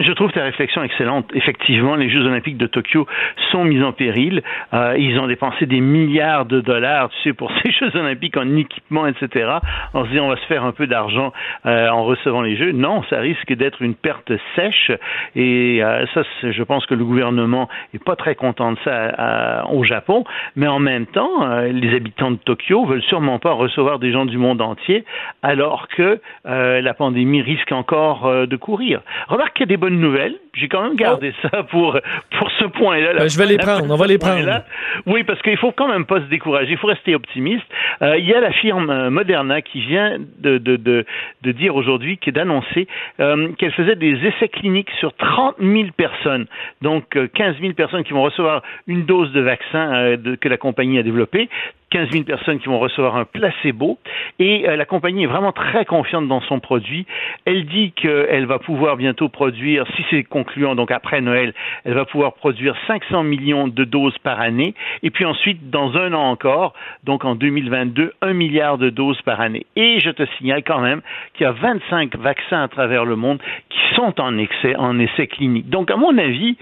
Je 0.01 0.13
trouve 0.13 0.33
ta 0.33 0.43
réflexion 0.43 0.83
excellente. 0.83 1.27
Effectivement, 1.35 1.97
les 1.97 2.11
Jeux 2.11 2.25
olympiques 2.25 2.57
de 2.57 2.67
Tokyo 2.67 3.07
sont 3.51 3.65
mis 3.65 3.83
en 3.83 3.93
péril. 3.93 4.43
Euh, 4.73 4.97
ils 4.99 5.19
ont 5.19 5.27
dépensé 5.27 5.67
des 5.67 5.81
milliards 5.81 6.47
de 6.47 6.61
dollars, 6.61 7.11
pour 7.37 7.51
ces 7.63 7.71
Jeux 7.71 7.95
olympiques 7.97 8.37
en 8.37 8.57
équipement, 8.57 9.07
etc. 9.07 9.59
On 9.95 10.05
se 10.05 10.11
dit 10.11 10.21
on 10.21 10.29
va 10.29 10.37
se 10.37 10.47
faire 10.47 10.65
un 10.65 10.73
peu 10.73 10.87
d'argent 10.87 11.33
euh, 11.67 11.89
en 11.89 12.05
recevant 12.05 12.43
les 12.43 12.57
Jeux. 12.57 12.73
Non, 12.73 13.03
ça 13.11 13.21
risque 13.21 13.53
d'être 13.53 13.83
une 13.83 13.95
perte 13.95 14.33
sèche. 14.57 14.91
Et 15.37 15.83
euh, 15.83 16.07
ça, 16.15 16.23
je 16.43 16.63
pense 16.63 16.87
que 16.87 16.95
le 16.95 17.05
gouvernement 17.05 17.69
est 17.95 18.03
pas 18.03 18.17
très 18.17 18.35
content 18.35 18.73
de 18.73 18.79
ça 18.85 19.65
au 19.71 19.85
Japon. 19.85 20.25
Mais 20.57 20.67
en 20.67 20.79
même 20.79 21.07
temps, 21.07 21.47
les 21.63 21.95
habitants 21.95 22.31
de 22.31 22.37
Tokyo 22.37 22.85
veulent 22.87 23.03
sûrement 23.03 23.39
pas 23.39 23.53
recevoir 23.53 23.99
des 23.99 24.13
gens 24.13 24.27
du 24.27 24.39
monde 24.39 24.61
entier, 24.61 25.05
alors 25.43 25.89
que 25.89 26.21
la 26.45 26.95
pandémie 26.95 27.43
risque 27.43 27.73
encore 27.73 28.47
de 28.47 28.57
courir. 28.57 29.01
Remarque 29.29 29.55
qu'il 29.55 29.63
y 29.63 29.69
a 29.69 29.73
des 29.75 29.77
bonnes 29.77 29.99
nouvelles. 29.99 30.37
J'ai 30.55 30.69
quand 30.69 30.83
même 30.83 30.97
gardé 30.97 31.33
oh. 31.45 31.49
ça 31.49 31.63
pour, 31.65 31.99
pour 32.39 32.51
ce 32.53 32.65
point-là. 32.65 33.15
Ben, 33.15 33.29
je 33.29 33.39
vais 33.39 33.47
les 33.47 33.57
prendre. 33.57 33.87
On 33.91 33.97
va 33.97 34.07
les 34.07 34.19
prendre. 34.19 34.63
Oui, 35.07 35.25
parce 35.25 35.41
qu'il 35.43 35.57
faut 35.57 35.73
quand 35.73 35.89
même 35.89 36.05
pas 36.05 36.21
se 36.21 36.27
décourager. 36.27 36.73
Il 36.73 36.79
faut 36.79 36.87
rester 36.87 37.15
optimiste. 37.15 37.65
Euh, 38.03 38.17
il 38.19 38.25
y 38.25 38.35
a 38.35 38.41
la 38.41 38.53
firme 38.53 38.91
euh, 38.91 39.11
Moderna 39.11 39.63
qui 39.63 39.81
vient 39.81 40.19
de, 40.39 40.59
de, 40.59 40.77
de, 40.77 41.05
de 41.43 41.53
dire 41.53 41.75
aujourd'hui, 41.75 42.19
qui 42.19 42.31
est 42.31 42.33
d'annoncer 42.33 42.87
euh, 43.21 43.49
qu'elle 43.59 43.73
faisait 43.73 43.97
des 43.97 44.15
essais 44.27 44.49
cliniques 44.49 44.91
sur 44.99 45.15
30 45.15 45.57
000 45.61 45.89
personnes. 45.97 46.47
Donc, 46.83 47.19
15 47.35 47.57
000 47.61 47.73
personnes 47.75 48.05
qui 48.05 48.13
vont 48.13 48.23
recevoir 48.23 48.63
une 48.87 49.05
dose 49.05 49.33
de 49.33 49.41
vaccin 49.41 50.17
que 50.41 50.49
la 50.49 50.57
compagnie 50.57 50.99
a 50.99 51.03
développé 51.03 51.49
15 51.95 52.11
000 52.11 52.25
personnes 52.25 52.59
qui 52.59 52.67
vont 52.67 52.81
recevoir 52.81 53.15
un 53.15 53.25
placebo 53.25 53.99
et 54.41 54.69
euh, 54.69 54.75
la 54.75 54.85
compagnie 54.85 55.23
est 55.23 55.29
vraiment 55.29 55.53
très 55.53 55.85
confiante 55.85 56.27
dans 56.27 56.41
son 56.41 56.59
produit. 56.59 57.07
Elle 57.45 57.67
dit 57.67 57.93
qu'elle 57.93 58.47
va 58.47 58.59
pouvoir 58.59 58.97
bientôt 58.97 59.29
produire, 59.29 59.87
si 59.95 60.05
c'est 60.11 60.25
concluant, 60.25 60.75
donc 60.75 60.91
après 60.91 61.21
Noël, 61.21 61.55
elle 61.85 61.95
va 61.95 62.05
pouvoir 62.05 62.35
produire 62.35 62.75
500 62.89 63.23
millions 63.23 63.69
de 63.69 63.85
doses 63.85 64.19
par 64.19 64.41
année 64.41 64.75
et 65.05 65.11
puis 65.11 65.25
ensuite, 65.25 65.71
dans 65.71 65.97
un 65.97 66.13
an 66.15 66.31
encore, 66.31 66.73
donc 67.05 67.25
en 67.25 67.37
2022, 67.37 68.13
un 68.23 68.33
milliard 68.33 68.77
de 68.77 68.91
doses 68.91 69.23
par 69.23 69.41
année. 69.41 69.65
Et 69.77 70.01
je 70.01 70.11
te 70.11 70.25
signale 70.39 70.65
quand 70.65 70.81
même 70.81 71.01
qu'il 71.35 71.45
y 71.45 71.47
a 71.47 71.53
25 71.53 72.17
vaccins 72.17 72.65
à 72.65 72.67
travers 72.67 73.05
le 73.05 73.15
monde 73.15 73.39
qui 73.69 73.95
sont 73.95 74.21
en, 74.21 74.37
excès, 74.37 74.75
en 74.75 74.99
essai 74.99 75.29
clinique. 75.29 75.69
Donc, 75.69 75.93
à 75.93 75.97
mon 75.97 76.19
avis, 76.19 76.57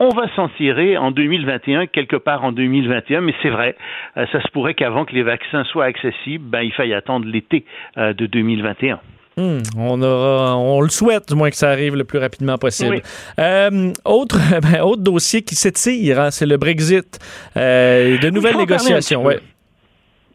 on 0.00 0.08
va 0.08 0.34
s'en 0.34 0.48
tirer 0.56 0.96
en 0.96 1.10
2021, 1.10 1.86
quelque 1.86 2.16
part 2.16 2.42
en 2.42 2.52
2021, 2.52 3.20
mais 3.20 3.34
c'est 3.42 3.50
vrai, 3.50 3.76
euh, 4.16 4.24
ça 4.32 4.42
se 4.42 4.48
pourrait 4.48 4.74
qu'avant 4.74 5.04
que 5.04 5.14
les 5.14 5.22
vaccins 5.22 5.62
soient 5.64 5.84
accessibles, 5.84 6.44
ben, 6.46 6.62
il 6.62 6.72
faille 6.72 6.94
attendre 6.94 7.26
l'été 7.26 7.66
euh, 7.98 8.14
de 8.14 8.26
2021. 8.26 8.98
Hmm, 9.36 9.58
on, 9.76 10.02
aura, 10.02 10.56
on 10.56 10.80
le 10.80 10.88
souhaite, 10.88 11.28
du 11.28 11.34
moins 11.34 11.50
que 11.50 11.56
ça 11.56 11.70
arrive 11.70 11.94
le 11.96 12.04
plus 12.04 12.18
rapidement 12.18 12.56
possible. 12.56 13.02
Euh, 13.38 13.92
autre, 14.06 14.38
ben, 14.72 14.80
autre 14.80 15.02
dossier 15.02 15.42
qui 15.42 15.54
s'étire, 15.54 16.18
hein, 16.18 16.30
c'est 16.30 16.46
le 16.46 16.56
Brexit. 16.56 17.18
de 17.54 18.30
nouvelles 18.30 18.56
négociations. 18.56 19.22
Ouais. 19.22 19.38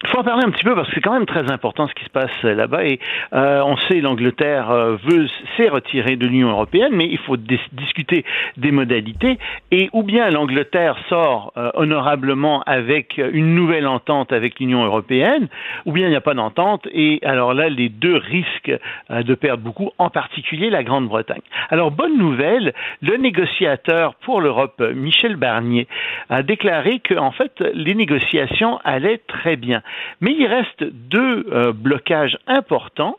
Il 0.03 0.09
faut 0.09 0.19
en 0.19 0.23
parler 0.23 0.43
un 0.45 0.51
petit 0.51 0.63
peu 0.63 0.75
parce 0.75 0.89
que 0.89 0.95
c'est 0.95 1.01
quand 1.01 1.13
même 1.13 1.25
très 1.25 1.49
important 1.49 1.87
ce 1.87 1.93
qui 1.93 2.03
se 2.03 2.09
passe 2.09 2.43
là-bas 2.43 2.83
et 2.83 2.99
euh, 3.33 3.61
on 3.63 3.77
sait 3.77 4.01
l'Angleterre 4.01 4.69
euh, 4.69 4.97
veut 4.97 5.27
s'est 5.55 5.69
retirée 5.69 6.17
de 6.17 6.27
l'Union 6.27 6.49
européenne, 6.49 6.91
mais 6.91 7.07
il 7.07 7.17
faut 7.17 7.37
discuter 7.37 8.25
des 8.57 8.71
modalités 8.71 9.39
et 9.71 9.89
ou 9.93 10.03
bien 10.03 10.29
l'Angleterre 10.29 10.97
sort 11.07 11.53
euh, 11.55 11.71
honorablement 11.75 12.61
avec 12.63 13.17
une 13.17 13.55
nouvelle 13.55 13.87
entente 13.87 14.33
avec 14.33 14.59
l'Union 14.59 14.83
européenne, 14.83 15.47
ou 15.85 15.93
bien 15.93 16.07
il 16.07 16.09
n'y 16.09 16.15
a 16.17 16.21
pas 16.21 16.33
d'entente 16.33 16.87
et 16.91 17.19
alors 17.23 17.53
là 17.53 17.69
les 17.69 17.87
deux 17.87 18.17
risquent 18.17 18.77
de 19.09 19.33
perdre 19.33 19.63
beaucoup, 19.63 19.91
en 19.97 20.09
particulier 20.09 20.69
la 20.69 20.83
Grande-Bretagne. 20.83 21.41
Alors 21.69 21.91
bonne 21.91 22.17
nouvelle, 22.17 22.73
le 23.01 23.15
négociateur 23.15 24.15
pour 24.15 24.41
l'Europe 24.41 24.83
Michel 24.93 25.37
Barnier 25.37 25.87
a 26.29 26.43
déclaré 26.43 26.99
que 26.99 27.15
en 27.15 27.31
fait 27.31 27.63
les 27.73 27.95
négociations 27.95 28.79
allaient 28.83 29.21
très 29.25 29.55
bien. 29.55 29.81
Mais 30.21 30.35
il 30.37 30.47
reste 30.47 30.83
deux 30.83 31.45
euh, 31.51 31.73
blocages 31.73 32.37
importants. 32.47 33.17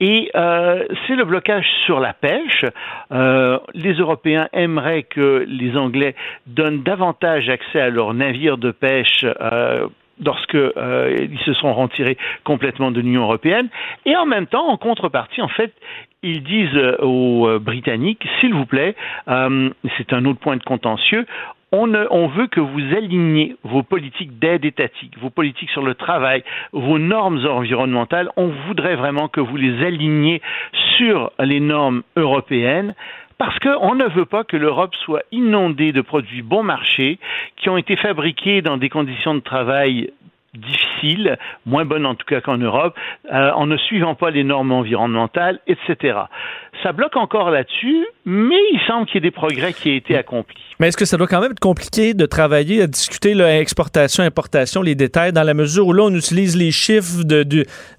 Et 0.00 0.30
euh, 0.34 0.84
c'est 1.06 1.14
le 1.14 1.24
blocage 1.24 1.66
sur 1.84 2.00
la 2.00 2.12
pêche. 2.12 2.64
Euh, 3.12 3.58
les 3.74 3.92
Européens 3.94 4.48
aimeraient 4.52 5.04
que 5.04 5.44
les 5.46 5.76
Anglais 5.76 6.16
donnent 6.46 6.82
davantage 6.82 7.48
accès 7.48 7.80
à 7.80 7.90
leurs 7.90 8.14
navires 8.14 8.58
de 8.58 8.72
pêche 8.72 9.24
lorsque 10.22 10.54
ils 10.54 11.38
se 11.44 11.52
seront 11.54 11.74
retirés 11.74 12.18
complètement 12.44 12.90
de 12.90 13.00
l'Union 13.00 13.22
européenne. 13.22 13.68
Et 14.06 14.16
en 14.16 14.26
même 14.26 14.46
temps, 14.46 14.68
en 14.68 14.76
contrepartie, 14.76 15.40
en 15.40 15.48
fait, 15.48 15.72
ils 16.22 16.42
disent 16.42 16.96
aux 16.98 17.58
Britanniques, 17.60 18.26
s'il 18.40 18.52
vous 18.52 18.66
plaît, 18.66 18.96
c'est 19.26 20.12
un 20.12 20.24
autre 20.24 20.40
point 20.40 20.56
de 20.56 20.64
contentieux, 20.64 21.26
on, 21.72 22.26
veut 22.28 22.48
que 22.48 22.60
vous 22.60 22.96
aligniez 22.96 23.56
vos 23.62 23.82
politiques 23.82 24.38
d'aide 24.38 24.64
étatique, 24.64 25.16
vos 25.18 25.30
politiques 25.30 25.70
sur 25.70 25.82
le 25.84 25.94
travail, 25.94 26.42
vos 26.72 26.98
normes 26.98 27.46
environnementales. 27.46 28.30
On 28.36 28.48
voudrait 28.66 28.96
vraiment 28.96 29.28
que 29.28 29.40
vous 29.40 29.56
les 29.56 29.84
aligniez 29.84 30.42
sur 30.96 31.30
les 31.38 31.60
normes 31.60 32.02
européennes 32.16 32.94
parce 33.38 33.58
qu'on 33.60 33.94
ne 33.94 34.04
veut 34.04 34.26
pas 34.26 34.44
que 34.44 34.58
l'Europe 34.58 34.94
soit 34.96 35.22
inondée 35.32 35.92
de 35.92 36.02
produits 36.02 36.42
bon 36.42 36.62
marché 36.62 37.18
qui 37.56 37.70
ont 37.70 37.78
été 37.78 37.96
fabriqués 37.96 38.60
dans 38.60 38.76
des 38.76 38.90
conditions 38.90 39.34
de 39.34 39.40
travail 39.40 40.10
difficiles, 40.54 41.38
moins 41.64 41.84
bonnes 41.84 42.06
en 42.06 42.14
tout 42.14 42.26
cas 42.26 42.40
qu'en 42.40 42.58
Europe, 42.58 42.94
euh, 43.32 43.50
en 43.52 43.66
ne 43.66 43.76
suivant 43.76 44.14
pas 44.14 44.30
les 44.30 44.42
normes 44.42 44.72
environnementales, 44.72 45.60
etc. 45.66 46.18
Ça 46.82 46.92
bloque 46.92 47.16
encore 47.16 47.50
là-dessus, 47.50 48.06
mais 48.24 48.58
il 48.72 48.80
semble 48.86 49.06
qu'il 49.06 49.16
y 49.16 49.18
ait 49.18 49.20
des 49.20 49.30
progrès 49.30 49.72
qui 49.72 49.90
aient 49.90 49.96
été 49.96 50.16
accomplis. 50.16 50.62
Mais 50.78 50.88
est-ce 50.88 50.96
que 50.96 51.04
ça 51.04 51.16
doit 51.16 51.26
quand 51.26 51.40
même 51.40 51.52
être 51.52 51.60
compliqué 51.60 52.14
de 52.14 52.26
travailler, 52.26 52.82
à 52.82 52.86
discuter 52.86 53.34
l'exportation, 53.34 54.24
importation, 54.24 54.82
les 54.82 54.94
détails, 54.94 55.32
dans 55.32 55.42
la 55.42 55.54
mesure 55.54 55.86
où 55.86 55.92
là, 55.92 56.04
on 56.04 56.14
utilise 56.14 56.56
les 56.56 56.70
chiffres 56.72 57.22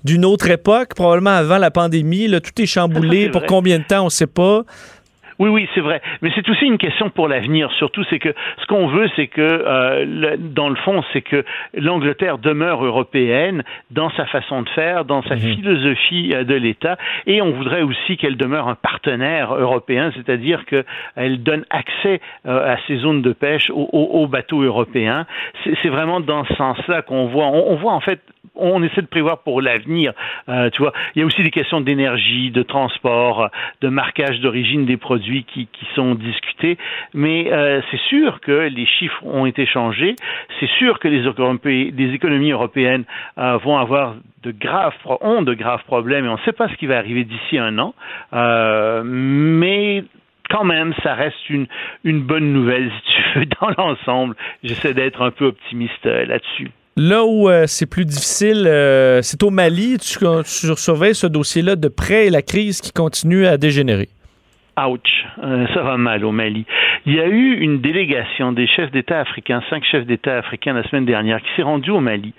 d'une 0.03 0.25
autre 0.25 0.49
époque, 0.49 0.95
probablement 0.95 1.31
avant 1.31 1.57
la 1.57 1.71
pandémie, 1.71 2.27
là, 2.27 2.41
tout 2.41 2.59
est 2.61 2.65
chamboulé, 2.65 3.29
pour 3.31 3.45
combien 3.45 3.79
de 3.79 3.83
temps, 3.83 4.01
on 4.01 4.05
ne 4.05 4.09
sait 4.09 4.27
pas. 4.27 4.63
Oui, 5.41 5.49
oui, 5.49 5.67
c'est 5.73 5.81
vrai. 5.81 6.03
Mais 6.21 6.29
c'est 6.35 6.47
aussi 6.49 6.65
une 6.65 6.77
question 6.77 7.09
pour 7.09 7.27
l'avenir. 7.27 7.71
Surtout, 7.71 8.03
c'est 8.11 8.19
que 8.19 8.31
ce 8.59 8.65
qu'on 8.67 8.85
veut, 8.85 9.09
c'est 9.15 9.25
que, 9.25 9.41
euh, 9.41 10.37
dans 10.37 10.69
le 10.69 10.75
fond, 10.75 11.03
c'est 11.13 11.23
que 11.23 11.43
l'Angleterre 11.73 12.37
demeure 12.37 12.85
européenne 12.85 13.63
dans 13.89 14.11
sa 14.11 14.27
façon 14.27 14.61
de 14.61 14.69
faire, 14.69 15.03
dans 15.03 15.23
sa 15.23 15.33
mhm. 15.33 15.41
philosophie 15.41 16.31
euh, 16.35 16.43
de 16.43 16.53
l'État, 16.53 16.95
et 17.25 17.41
on 17.41 17.53
voudrait 17.53 17.81
aussi 17.81 18.17
qu'elle 18.17 18.37
demeure 18.37 18.67
un 18.67 18.75
partenaire 18.75 19.55
européen, 19.55 20.11
c'est-à-dire 20.15 20.63
qu'elle 20.65 21.41
donne 21.41 21.65
accès 21.71 22.21
euh, 22.45 22.75
à 22.75 22.77
ces 22.85 22.97
zones 22.97 23.23
de 23.23 23.33
pêche 23.33 23.71
aux, 23.73 24.27
bateaux 24.27 24.61
européens. 24.61 25.25
C'est 25.63 25.89
vraiment 25.89 26.19
dans 26.19 26.45
ce 26.45 26.53
sens-là 26.53 27.01
qu'on 27.01 27.25
voit. 27.25 27.47
On, 27.47 27.77
voit 27.77 27.93
en 27.93 27.99
fait 27.99 28.19
on 28.55 28.83
essaie 28.83 29.01
de 29.01 29.07
prévoir 29.07 29.39
pour 29.39 29.61
l'avenir. 29.61 30.13
tu 30.47 30.81
vois, 30.81 30.93
il 31.15 31.19
y 31.19 31.23
a 31.23 31.25
aussi 31.25 31.41
des 31.43 31.51
questions 31.51 31.81
d'énergie, 31.81 32.51
de 32.51 32.63
transport, 32.63 33.49
de 33.81 33.89
marquage 33.89 34.39
d'origine 34.39 34.85
des 34.85 34.97
produits 34.97 35.45
qui, 35.45 35.67
sont 35.95 36.15
discutés, 36.15 36.77
mais 37.13 37.51
euh, 37.51 37.81
c'est 37.89 37.99
sûr 38.01 38.39
que 38.41 38.51
les 38.51 38.85
chiffres 38.85 39.23
ont 39.25 39.45
été 39.45 39.65
changés, 39.65 40.15
c'est 40.59 40.69
sûr 40.77 40.99
que 40.99 41.07
les, 41.07 41.91
les 41.91 42.13
économies 42.13 42.51
européennes 42.51 43.03
euh, 43.37 43.57
vont 43.57 43.77
avoir 43.77 44.15
de 44.43 44.51
graves 44.51 44.93
ont 45.21 45.41
de 45.41 45.53
graves 45.53 45.83
problèmes 45.83 46.25
et 46.25 46.29
on 46.29 46.37
ne 46.37 46.41
sait 46.45 46.53
pas 46.53 46.67
ce 46.69 46.75
qui 46.75 46.87
va 46.87 46.97
arriver 46.97 47.23
d'ici 47.23 47.57
un 47.57 47.77
an, 47.77 47.93
euh, 48.33 49.03
mais 49.05 50.03
quand 50.49 50.63
même, 50.63 50.93
ça 51.03 51.13
reste 51.13 51.49
une, 51.49 51.67
une 52.03 52.21
bonne 52.21 52.51
nouvelle, 52.51 52.91
si 52.91 53.13
tu 53.13 53.39
veux, 53.39 53.45
dans 53.61 53.69
l'ensemble. 53.77 54.35
J'essaie 54.63 54.93
d'être 54.93 55.21
un 55.21 55.31
peu 55.31 55.45
optimiste 55.45 56.05
là-dessus. 56.05 56.71
Là 56.97 57.25
où 57.25 57.49
c'est 57.67 57.85
plus 57.85 58.05
difficile, 58.05 58.63
c'est 59.23 59.43
au 59.43 59.49
Mali. 59.49 59.97
Tu, 59.97 60.19
tu 60.43 60.75
surveilles 60.75 61.15
ce 61.15 61.27
dossier-là 61.27 61.75
de 61.75 61.87
près 61.87 62.27
et 62.27 62.29
la 62.29 62.41
crise 62.41 62.81
qui 62.81 62.91
continue 62.91 63.47
à 63.47 63.57
dégénérer. 63.57 64.09
Ouch, 64.87 65.25
euh, 65.43 65.67
ça 65.73 65.81
va 65.81 65.97
mal 65.97 66.25
au 66.25 66.31
Mali. 66.31 66.65
Il 67.05 67.13
y 67.13 67.19
a 67.19 67.27
eu 67.27 67.59
une 67.59 67.81
délégation 67.81 68.51
des 68.51 68.67
chefs 68.67 68.91
d'État 68.91 69.19
africains, 69.19 69.61
cinq 69.69 69.83
chefs 69.83 70.05
d'État 70.05 70.37
africains 70.37 70.73
la 70.73 70.83
semaine 70.83 71.05
dernière, 71.05 71.41
qui 71.41 71.49
s'est 71.55 71.63
rendue 71.63 71.91
au 71.91 71.99
Mali 71.99 72.33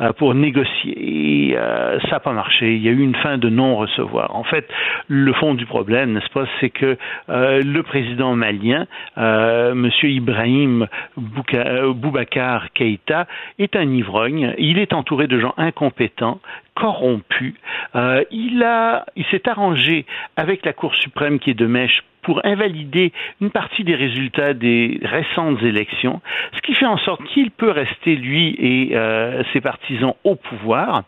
euh, 0.00 0.12
pour 0.12 0.34
négocier. 0.34 1.50
Et 1.50 1.56
euh, 1.56 1.98
ça 2.00 2.12
n'a 2.12 2.20
pas 2.20 2.32
marché. 2.32 2.74
Il 2.74 2.82
y 2.82 2.88
a 2.88 2.92
eu 2.92 3.00
une 3.00 3.16
fin 3.16 3.38
de 3.38 3.48
non-recevoir. 3.48 4.34
En 4.34 4.44
fait, 4.44 4.68
le 5.08 5.32
fond 5.32 5.54
du 5.54 5.66
problème, 5.66 6.12
n'est-ce 6.12 6.30
pas, 6.30 6.46
c'est 6.60 6.70
que 6.70 6.96
le 7.28 7.80
président 7.82 8.34
malien, 8.34 8.86
M. 9.16 9.90
Ibrahim 10.02 10.86
Boubacar 11.16 12.72
Keïta, 12.72 13.26
est 13.58 13.76
un 13.76 13.90
ivrogne. 13.90 14.54
Il 14.58 14.78
est 14.78 14.92
entouré 14.92 15.26
de 15.26 15.38
gens 15.38 15.54
incompétents, 15.56 16.40
corrompu. 16.78 17.54
Euh, 17.96 18.22
il 18.30 18.62
a, 18.62 19.04
il 19.16 19.24
s'est 19.26 19.48
arrangé 19.48 20.06
avec 20.36 20.64
la 20.64 20.72
Cour 20.72 20.94
suprême 20.94 21.40
qui 21.40 21.50
est 21.50 21.54
de 21.54 21.66
mèche 21.66 22.04
pour 22.22 22.40
invalider 22.44 23.12
une 23.40 23.50
partie 23.50 23.84
des 23.84 23.94
résultats 23.94 24.52
des 24.54 25.00
récentes 25.02 25.62
élections, 25.62 26.20
ce 26.54 26.60
qui 26.60 26.74
fait 26.74 26.86
en 26.86 26.98
sorte 26.98 27.24
qu'il 27.24 27.50
peut 27.50 27.70
rester, 27.70 28.16
lui 28.16 28.54
et 28.58 28.96
euh, 28.96 29.42
ses 29.52 29.60
partisans, 29.60 30.14
au 30.24 30.34
pouvoir. 30.34 31.04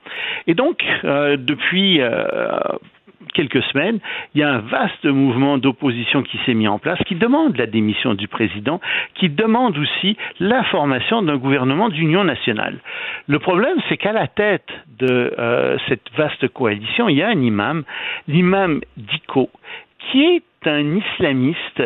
Et 0.47 0.55
donc, 0.55 0.83
euh, 1.05 1.37
depuis 1.39 2.01
quelques 3.35 3.63
semaines, 3.65 3.99
il 4.35 4.41
y 4.41 4.45
a 4.45 4.51
un 4.51 4.59
vaste 4.59 5.05
mouvement 5.05 5.59
d'opposition 5.59 6.23
qui 6.23 6.39
s'est 6.45 6.55
mis 6.55 6.69
en 6.69 6.79
place, 6.79 6.99
qui 7.07 7.15
demande 7.15 7.57
la 7.57 7.67
démission 7.67 8.15
du 8.15 8.29
président, 8.29 8.81
qui 9.15 9.29
demande 9.29 9.77
aussi 9.79 10.17
la 10.39 10.63
formation 10.65 11.23
d'un 11.23 11.37
gouvernement 11.37 11.89
d'union 11.89 12.25
nationale. 12.25 12.79
Le 13.27 13.39
problème, 13.39 13.77
c'est 13.89 13.97
qu'à 13.97 14.13
la 14.13 14.27
tête 14.27 14.69
de 14.99 15.35
euh, 15.39 15.77
cette 15.89 16.11
vaste 16.17 16.49
coalition, 16.49 17.09
il 17.09 17.17
y 17.17 17.23
a 17.23 17.29
un 17.29 17.41
imam, 17.41 17.85
l'imam 18.29 18.81
Diko, 18.97 19.51
qui 20.01 20.23
est 20.25 20.43
un 20.67 20.97
islamiste, 20.97 21.83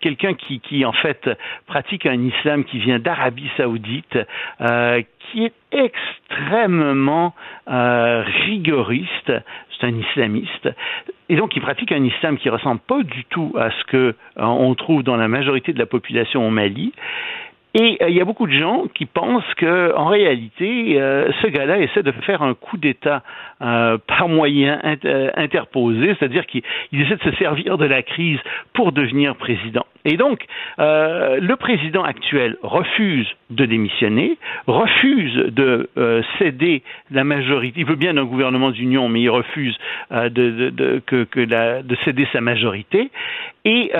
quelqu'un 0.00 0.34
qui, 0.34 0.60
qui 0.60 0.84
en 0.84 0.92
fait 0.92 1.28
pratique 1.66 2.06
un 2.06 2.22
islam 2.22 2.64
qui 2.64 2.78
vient 2.78 2.98
d'Arabie 3.00 3.50
Saoudite, 3.56 4.18
euh, 4.60 5.02
qui 5.18 5.44
est 5.44 5.52
extrêmement 5.72 7.34
euh, 7.68 8.22
rigoriste. 8.46 9.32
C'est 9.72 9.86
un 9.86 9.98
islamiste 9.98 10.68
et 11.28 11.36
donc 11.36 11.56
il 11.56 11.62
pratique 11.62 11.90
un 11.92 12.04
islam 12.04 12.36
qui 12.36 12.48
ressemble 12.48 12.80
pas 12.80 13.02
du 13.02 13.24
tout 13.24 13.54
à 13.58 13.70
ce 13.70 13.84
que 13.84 13.96
euh, 13.96 14.14
on 14.36 14.74
trouve 14.74 15.02
dans 15.02 15.16
la 15.16 15.28
majorité 15.28 15.72
de 15.72 15.78
la 15.78 15.86
population 15.86 16.46
au 16.46 16.50
Mali. 16.50 16.92
Et 17.74 17.98
euh, 18.00 18.08
il 18.08 18.16
y 18.16 18.20
a 18.20 18.24
beaucoup 18.24 18.46
de 18.46 18.52
gens 18.52 18.84
qui 18.94 19.04
pensent 19.04 19.52
que, 19.56 19.94
en 19.96 20.06
réalité, 20.06 21.00
euh, 21.00 21.30
ce 21.42 21.48
gars-là 21.48 21.80
essaie 21.80 22.04
de 22.04 22.12
faire 22.12 22.42
un 22.42 22.54
coup 22.54 22.76
d'État 22.76 23.22
euh, 23.62 23.98
par 24.06 24.28
moyen 24.28 24.80
interposé, 25.36 26.14
c'est-à-dire 26.18 26.46
qu'il 26.46 26.62
essaie 26.92 27.16
de 27.16 27.30
se 27.30 27.36
servir 27.36 27.76
de 27.76 27.84
la 27.84 28.02
crise 28.02 28.38
pour 28.72 28.92
devenir 28.92 29.34
président. 29.36 29.84
Et 30.04 30.16
donc, 30.16 30.44
le 30.78 31.54
président 31.54 32.04
actuel 32.04 32.56
refuse 32.62 33.26
de 33.50 33.64
démissionner, 33.64 34.36
refuse 34.66 35.34
de 35.34 35.88
céder 36.38 36.82
la 37.10 37.24
majorité. 37.24 37.80
Il 37.80 37.86
veut 37.86 37.96
bien 37.96 38.16
un 38.16 38.24
gouvernement 38.24 38.70
d'union, 38.70 39.08
mais 39.08 39.22
il 39.22 39.30
refuse 39.30 39.76
de, 40.10 40.28
de, 40.70 41.96
céder 42.04 42.26
sa 42.32 42.40
majorité. 42.40 43.10
Et 43.64 43.92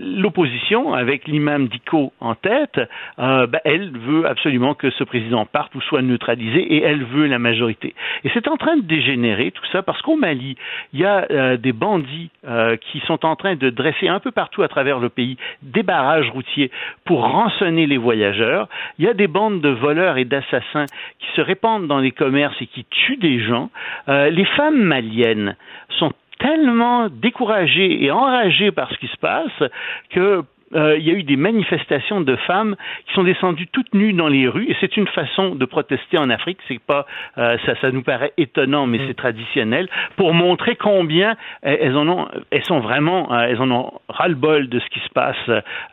l'opposition, 0.00 0.92
avec 0.92 1.26
l'imam 1.26 1.68
Diko 1.68 2.12
en 2.20 2.34
tête, 2.34 2.80
euh, 3.18 3.46
ben, 3.46 3.60
elle 3.64 3.90
veut 3.90 4.26
absolument 4.26 4.74
que 4.74 4.90
ce 4.90 5.04
président 5.04 5.46
parte 5.46 5.74
ou 5.74 5.80
soit 5.80 6.02
neutralisé 6.02 6.60
et 6.60 6.82
elle 6.82 7.04
veut 7.04 7.26
la 7.26 7.38
majorité. 7.38 7.94
Et 8.24 8.30
c'est 8.34 8.48
en 8.48 8.56
train 8.56 8.76
de 8.76 8.82
dégénérer 8.82 9.50
tout 9.50 9.64
ça 9.72 9.82
parce 9.82 10.00
qu'au 10.02 10.16
Mali, 10.16 10.56
il 10.92 11.00
y 11.00 11.04
a 11.04 11.26
euh, 11.30 11.56
des 11.56 11.72
bandits 11.72 12.30
euh, 12.46 12.76
qui 12.76 13.00
sont 13.06 13.24
en 13.24 13.36
train 13.36 13.56
de 13.56 13.70
dresser 13.70 14.08
un 14.08 14.20
peu 14.20 14.30
partout 14.30 14.62
à 14.62 14.68
travers 14.68 14.98
le 14.98 15.05
pays 15.08 15.36
des 15.62 15.82
barrages 15.82 16.30
routiers 16.30 16.70
pour 17.04 17.22
rançonner 17.22 17.86
les 17.86 17.98
voyageurs. 17.98 18.68
Il 18.98 19.04
y 19.04 19.08
a 19.08 19.14
des 19.14 19.28
bandes 19.28 19.60
de 19.60 19.68
voleurs 19.68 20.18
et 20.18 20.24
d'assassins 20.24 20.86
qui 21.18 21.26
se 21.34 21.40
répandent 21.40 21.86
dans 21.86 21.98
les 21.98 22.12
commerces 22.12 22.60
et 22.60 22.66
qui 22.66 22.84
tuent 22.84 23.16
des 23.16 23.40
gens. 23.40 23.70
les 24.08 24.44
femmes 24.56 24.82
maliennes 24.82 25.56
sont 25.98 26.12
tellement 26.38 27.08
découragées 27.08 28.04
et 28.04 28.10
enragées 28.10 28.70
par 28.70 28.90
ce 28.90 28.98
qui 28.98 29.08
se 29.08 29.16
passe 29.16 29.70
que 30.10 30.42
euh, 30.74 30.96
il 30.98 31.06
y 31.06 31.10
a 31.10 31.14
eu 31.14 31.22
des 31.22 31.36
manifestations 31.36 32.20
de 32.20 32.34
femmes 32.36 32.76
qui 33.06 33.14
sont 33.14 33.22
descendues 33.22 33.68
toutes 33.68 33.94
nues 33.94 34.12
dans 34.12 34.28
les 34.28 34.48
rues, 34.48 34.66
et 34.68 34.76
c'est 34.80 34.96
une 34.96 35.06
façon 35.06 35.54
de 35.54 35.64
protester 35.64 36.18
en 36.18 36.28
Afrique. 36.30 36.58
C'est 36.66 36.80
pas, 36.80 37.06
euh, 37.38 37.56
ça, 37.64 37.76
ça 37.80 37.90
nous 37.90 38.02
paraît 38.02 38.32
étonnant, 38.36 38.86
mais 38.86 38.98
mm. 38.98 39.04
c'est 39.06 39.14
traditionnel 39.14 39.88
pour 40.16 40.34
montrer 40.34 40.76
combien 40.76 41.36
elles 41.62 41.96
en 41.96 42.08
ont, 42.08 42.28
elles 42.50 42.64
sont 42.64 42.80
vraiment, 42.80 43.32
euh, 43.32 43.46
elles 43.48 43.60
en 43.60 43.70
ont 43.70 43.92
ras-le-bol 44.08 44.68
de 44.68 44.80
ce 44.80 44.88
qui 44.90 45.00
se 45.00 45.10
passe 45.10 45.36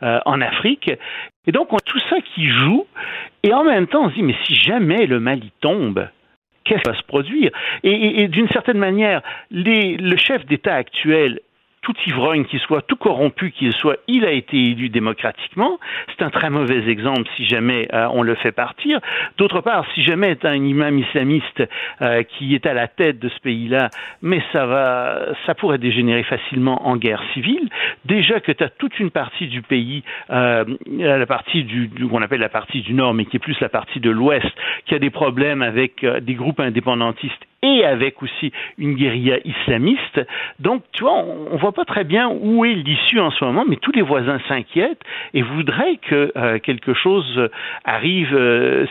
en 0.00 0.40
Afrique. 0.40 0.90
Et 1.46 1.52
donc 1.52 1.72
on 1.72 1.76
a 1.76 1.80
tout 1.80 2.00
ça 2.10 2.16
qui 2.20 2.46
joue, 2.46 2.86
et 3.42 3.52
en 3.52 3.64
même 3.64 3.86
temps 3.86 4.04
on 4.04 4.10
se 4.10 4.14
dit 4.14 4.22
mais 4.22 4.36
si 4.44 4.54
jamais 4.54 5.06
le 5.06 5.20
Mali 5.20 5.52
tombe, 5.60 6.08
qu'est-ce 6.64 6.82
qui 6.82 6.90
va 6.90 6.96
se 6.96 7.02
produire? 7.04 7.50
Et, 7.82 8.22
et 8.22 8.28
d'une 8.28 8.48
certaine 8.48 8.78
manière, 8.78 9.22
les, 9.50 9.96
le 9.96 10.16
chef 10.16 10.44
d'État 10.46 10.74
actuel 10.74 11.40
tout 11.84 11.94
ivrogne 12.06 12.44
qu'il 12.46 12.58
soit, 12.60 12.82
tout 12.82 12.96
corrompu 12.96 13.52
qu'il 13.52 13.72
soit, 13.72 13.98
il 14.08 14.24
a 14.24 14.32
été 14.32 14.56
élu 14.56 14.88
démocratiquement. 14.88 15.78
C'est 16.08 16.24
un 16.24 16.30
très 16.30 16.50
mauvais 16.50 16.88
exemple 16.88 17.28
si 17.36 17.44
jamais 17.44 17.88
euh, 17.92 18.08
on 18.10 18.22
le 18.22 18.34
fait 18.34 18.52
partir. 18.52 19.00
D'autre 19.36 19.60
part, 19.60 19.84
si 19.94 20.02
jamais 20.02 20.30
est 20.30 20.44
un 20.44 20.54
imam 20.54 20.98
islamiste 20.98 21.62
euh, 22.00 22.22
qui 22.22 22.54
est 22.54 22.66
à 22.66 22.74
la 22.74 22.88
tête 22.88 23.18
de 23.18 23.28
ce 23.28 23.38
pays-là, 23.40 23.90
mais 24.22 24.42
ça 24.52 24.66
va, 24.66 25.34
ça 25.46 25.54
pourrait 25.54 25.78
dégénérer 25.78 26.22
facilement 26.22 26.86
en 26.88 26.96
guerre 26.96 27.22
civile. 27.34 27.68
Déjà 28.06 28.40
que 28.40 28.50
tu 28.50 28.64
as 28.64 28.70
toute 28.70 28.98
une 28.98 29.10
partie 29.10 29.46
du 29.46 29.60
pays, 29.60 30.02
euh, 30.30 30.64
la 30.88 31.26
partie 31.26 31.64
du, 31.64 31.88
du 31.88 32.08
qu'on 32.08 32.22
appelle 32.22 32.40
la 32.40 32.48
partie 32.48 32.80
du 32.80 32.94
nord, 32.94 33.12
mais 33.12 33.26
qui 33.26 33.36
est 33.36 33.40
plus 33.40 33.60
la 33.60 33.68
partie 33.68 34.00
de 34.00 34.10
l'ouest, 34.10 34.50
qui 34.86 34.94
a 34.94 34.98
des 34.98 35.10
problèmes 35.10 35.62
avec 35.62 36.02
euh, 36.02 36.20
des 36.20 36.34
groupes 36.34 36.60
indépendantistes 36.60 37.44
et 37.64 37.84
avec 37.84 38.22
aussi 38.22 38.52
une 38.76 38.94
guérilla 38.94 39.38
islamiste. 39.44 40.20
Donc, 40.58 40.82
tu 40.92 41.02
vois, 41.02 41.14
on, 41.14 41.54
ne 41.54 41.58
voit 41.58 41.72
pas 41.72 41.86
très 41.86 42.04
bien 42.04 42.28
où 42.28 42.64
est 42.64 42.74
l'issue 42.74 43.20
en 43.20 43.30
ce 43.30 43.42
moment, 43.44 43.64
mais 43.66 43.76
tous 43.76 43.92
les 43.92 44.02
voisins 44.02 44.38
s'inquiètent 44.48 45.02
et 45.32 45.40
voudraient 45.40 45.96
que 45.96 46.32
euh, 46.36 46.58
quelque 46.58 46.92
chose 46.92 47.48
arrive, 47.84 48.34
euh, 48.34 48.86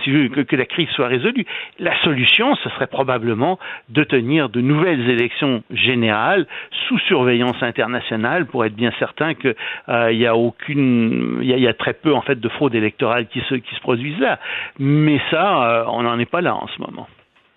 que, 0.47 0.55
la 0.55 0.65
crise 0.65 0.89
soit 0.89 1.07
résolue. 1.07 1.45
La 1.79 1.95
solution, 2.01 2.55
ce 2.55 2.69
serait 2.69 2.87
probablement 2.87 3.59
de 3.89 4.03
tenir 4.03 4.49
de 4.49 4.59
nouvelles 4.59 5.07
élections 5.09 5.63
générales 5.69 6.47
sous 6.87 6.97
surveillance 6.99 7.61
internationale 7.61 8.47
pour 8.47 8.65
être 8.65 8.75
bien 8.75 8.91
certain 8.97 9.35
qu'il 9.35 9.55
euh, 9.89 10.11
y 10.11 10.25
a 10.25 10.35
aucune, 10.35 11.39
il 11.41 11.49
y, 11.49 11.67
a 11.67 11.73
très 11.73 11.93
peu 11.93 12.13
en 12.13 12.21
fait 12.21 12.39
de 12.39 12.49
fraude 12.49 12.73
électorale 12.73 13.27
qui 13.27 13.41
se 13.41 13.79
produisent 13.81 14.19
là. 14.19 14.39
Mais 14.79 15.19
ça, 15.29 15.85
on 15.89 16.03
n'en 16.03 16.17
est 16.17 16.29
pas 16.29 16.41
là 16.41 16.55
en 16.55 16.67
ce 16.67 16.81
moment. 16.81 17.07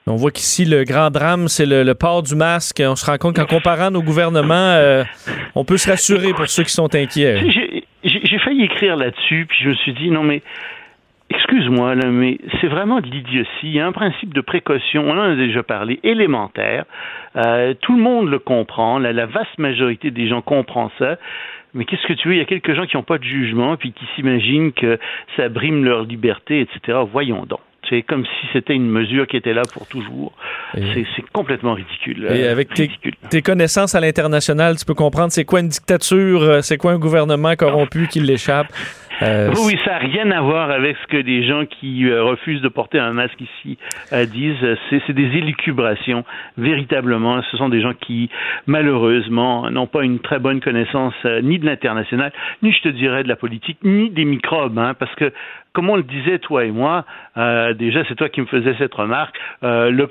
On 0.09 0.15
voit 0.15 0.31
qu'ici, 0.31 0.65
le 0.65 0.85
grand 0.85 1.11
drame, 1.11 1.49
c'est 1.49 1.67
le, 1.67 1.93
port 1.95 2.23
du 2.23 2.37
masque. 2.37 2.81
On 2.81 2.95
se 2.95 3.05
rend 3.05 3.19
compte 3.19 3.35
qu'en 3.35 3.47
comparant 3.47 3.91
nos 3.91 4.03
gouvernements, 4.03 4.55
euh, 4.55 5.03
on 5.57 5.65
peut 5.65 5.79
se 5.79 5.91
rassurer 5.91 6.33
pour 6.33 6.47
ceux 6.47 6.63
qui 6.63 6.73
sont 6.73 6.95
inquiets. 6.95 7.41
J'ai 8.05 8.39
failli 8.39 8.63
écrire 8.63 8.97
là-dessus, 8.97 9.47
puis 9.49 9.59
je 9.65 9.69
me 9.71 9.75
suis 9.75 9.95
dit, 9.95 10.11
non 10.11 10.23
mais, 10.23 10.43
excuse-moi, 11.29 11.97
mais 11.97 12.39
c'est 12.61 12.69
vraiment 12.69 13.01
de 13.01 13.07
l'idiotie. 13.07 13.65
Il 13.65 13.73
y 13.73 13.81
a 13.81 13.87
un 13.87 13.91
principe 13.91 14.33
de 14.33 14.41
précaution, 14.41 15.03
on 15.09 15.19
en 15.19 15.33
a 15.33 15.35
déjà 15.35 15.65
parlé, 15.65 15.99
élémentaire. 16.05 16.85
Euh, 17.35 17.75
tout 17.81 17.97
le 17.97 18.03
monde 18.03 18.31
le 18.31 18.39
comprend, 18.39 19.01
la, 19.01 19.13
la 19.13 19.27
vaste 19.27 19.59
majorité 19.59 20.13
des 20.13 20.29
gens 20.29 20.41
comprend 20.41 20.93
ça 21.01 21.17
mais 21.75 21.85
qu'est-ce 21.85 22.07
que 22.07 22.15
tu 22.15 22.29
veux? 22.29 22.35
Il 22.35 22.39
y 22.39 22.43
a 22.43 22.47
quelques 22.47 22.75
gens 22.75 22.87
qui 22.87 22.97
n'ont 22.97 23.03
pas 23.03 23.19
de 23.19 23.25
jugement, 23.25 23.77
puis 23.77 23.93
qui 23.93 24.07
s'imaginent 24.15 24.73
que 24.73 24.99
ça 25.37 25.51
brime 25.51 25.85
leur 25.85 26.05
liberté, 26.05 26.61
etc. 26.61 27.01
Voyons 27.13 27.45
donc. 27.45 27.61
C'est 27.89 28.03
comme 28.03 28.25
si 28.25 28.47
c'était 28.53 28.75
une 28.75 28.89
mesure 28.89 29.27
qui 29.27 29.37
était 29.37 29.55
là 29.55 29.63
pour 29.73 29.87
toujours. 29.87 30.33
C'est 30.75 31.07
complètement 31.33 31.75
ridicule. 31.75 32.27
Et 32.31 32.47
avec 32.47 32.69
Tes, 32.75 33.43
connaissances 33.43 33.95
à 33.95 34.01
l'international, 34.01 34.77
tu 34.77 34.85
peux 34.85 34.95
comprendre 34.95 35.33
c'est 35.33 35.45
quoi 35.45 35.61
une 35.61 35.69
dictature, 35.69 36.43
euh, 36.43 36.61
c'est 36.63 36.77
quoi 36.77 36.93
un 36.93 36.99
gouvernement 36.99 37.55
corrompu 37.55 38.09
qui 38.09 38.21
l'échappe. 38.21 38.69
Euh, 39.23 39.51
oui, 39.65 39.79
ça 39.83 39.93
n'a 39.93 39.99
rien 40.01 40.31
à 40.31 40.43
voir 40.43 40.71
avec 40.71 40.95
ce 41.03 41.07
que 41.07 41.17
des 41.17 41.43
gens 41.43 41.65
qui 41.65 42.07
euh, 42.07 42.23
refusent 42.23 42.61
de 42.61 42.69
porter 42.69 42.99
un 42.99 43.15
masque 43.15 43.41
ici 43.41 43.79
disent. 44.31 44.77
C'est 44.91 45.15
des 45.15 45.39
élucubrations, 45.39 46.23
véritablement. 46.59 47.41
Ce 47.51 47.57
sont 47.57 47.71
des 47.71 47.81
gens 47.81 47.95
qui, 47.95 48.29
malheureusement, 48.67 49.71
n'ont 49.71 49.87
pas 49.87 50.03
une 50.03 50.19
très 50.19 50.39
bonne 50.39 50.61
connaissance 50.61 51.15
ni 51.43 51.59
de 51.59 51.65
l'international, 51.65 52.31
ni, 52.63 52.75
je 52.75 52.83
te 52.83 52.89
dirais, 52.91 53.23
de 53.23 53.29
la 53.29 53.37
politique, 53.37 53.79
ni 53.83 54.11
des 54.11 54.27
microbes. 54.27 54.79
Hein, 54.79 54.93
parce 54.93 55.15
que 55.15 55.33
comme 55.77 55.91
on 55.91 55.97
le 55.97 56.05
disait, 56.05 56.39
toi 56.39 56.65
et 56.65 56.71
moi, 56.71 57.05
euh, 57.37 57.75
déjà, 57.75 58.03
c'est 58.09 58.15
toi 58.15 58.31
qui 58.31 58.41
me 58.41 58.47
faisais 58.47 58.75
cette 58.79 58.95
remarque, 58.95 59.37
euh, 59.63 59.91
le, 59.91 60.09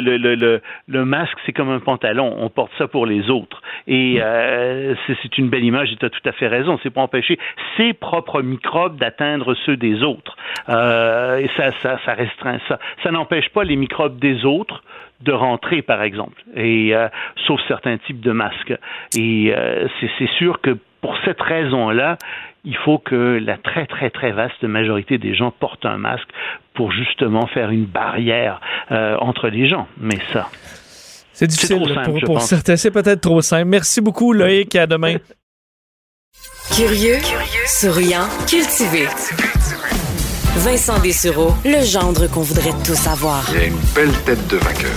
le, 0.00 0.60
le, 0.86 1.04
masque, 1.06 1.38
c'est 1.46 1.54
comme 1.54 1.70
un 1.70 1.80
pantalon, 1.80 2.36
on 2.38 2.50
porte 2.50 2.72
ça 2.76 2.88
pour 2.88 3.06
les 3.06 3.30
autres. 3.30 3.62
Et 3.86 4.18
euh, 4.20 4.94
c'est 5.06 5.38
une 5.38 5.48
belle 5.48 5.64
image, 5.64 5.90
et 5.90 5.96
tu 5.96 6.04
as 6.04 6.10
tout 6.10 6.28
à 6.28 6.32
fait 6.32 6.46
raison, 6.46 6.78
c'est 6.82 6.90
pour 6.90 7.02
empêcher 7.02 7.38
ses 7.78 7.94
propres 7.94 8.42
microbes 8.42 8.98
d'atteindre 8.98 9.54
ceux 9.64 9.78
des 9.78 10.02
autres. 10.02 10.36
et 10.68 11.48
ça, 11.56 11.72
ça, 11.82 11.98
ça 12.04 12.12
restreint 12.12 12.58
ça. 12.68 12.78
Ça 13.02 13.10
n'empêche 13.10 13.48
pas 13.48 13.64
les 13.64 13.76
microbes 13.76 14.18
des 14.18 14.44
autres 14.44 14.82
de 15.22 15.32
rentrer, 15.32 15.80
par 15.80 16.02
exemple, 16.02 16.42
et 16.54 16.92
sauf 17.46 17.58
certains 17.66 17.96
types 17.96 18.20
de 18.20 18.32
masques. 18.32 18.74
Et 19.16 19.54
c'est 20.18 20.30
sûr 20.36 20.60
que 20.60 20.76
pour 21.00 21.16
cette 21.24 21.40
raison-là, 21.40 22.18
il 22.64 22.76
faut 22.76 22.98
que 22.98 23.38
la 23.40 23.56
très 23.56 23.86
très 23.86 24.10
très 24.10 24.32
vaste 24.32 24.62
majorité 24.64 25.18
des 25.18 25.34
gens 25.34 25.50
portent 25.50 25.86
un 25.86 25.98
masque 25.98 26.28
pour 26.74 26.92
justement 26.92 27.46
faire 27.46 27.70
une 27.70 27.86
barrière 27.86 28.60
euh, 28.90 29.16
entre 29.20 29.48
les 29.48 29.68
gens. 29.68 29.86
Mais 29.98 30.18
ça, 30.32 30.48
c'est 31.32 31.46
difficile 31.46 31.78
pour, 32.24 32.42
certains. 32.42 32.76
C'est 32.76 32.90
peut-être 32.90 33.20
trop 33.20 33.40
simple. 33.40 33.66
Merci 33.66 34.00
beaucoup, 34.00 34.32
Loïc. 34.32 34.74
À 34.74 34.86
demain. 34.86 35.16
Curieux, 36.74 37.18
souriant, 37.66 38.28
cultivé. 38.46 39.06
Vincent 40.56 40.98
Dessureau, 41.00 41.54
le 41.64 41.84
gendre 41.84 42.26
qu'on 42.26 42.40
voudrait 42.40 42.72
tous 42.84 42.94
savoir. 42.94 43.44
Il 43.52 43.58
a 43.60 43.64
une 43.66 43.78
belle 43.94 44.12
tête 44.24 44.46
de 44.48 44.56
vainqueur. 44.56 44.90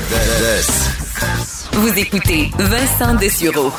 Vous 1.73 1.99
écoutez 1.99 2.49
Vincent 2.57 3.15
Dessureau 3.15 3.71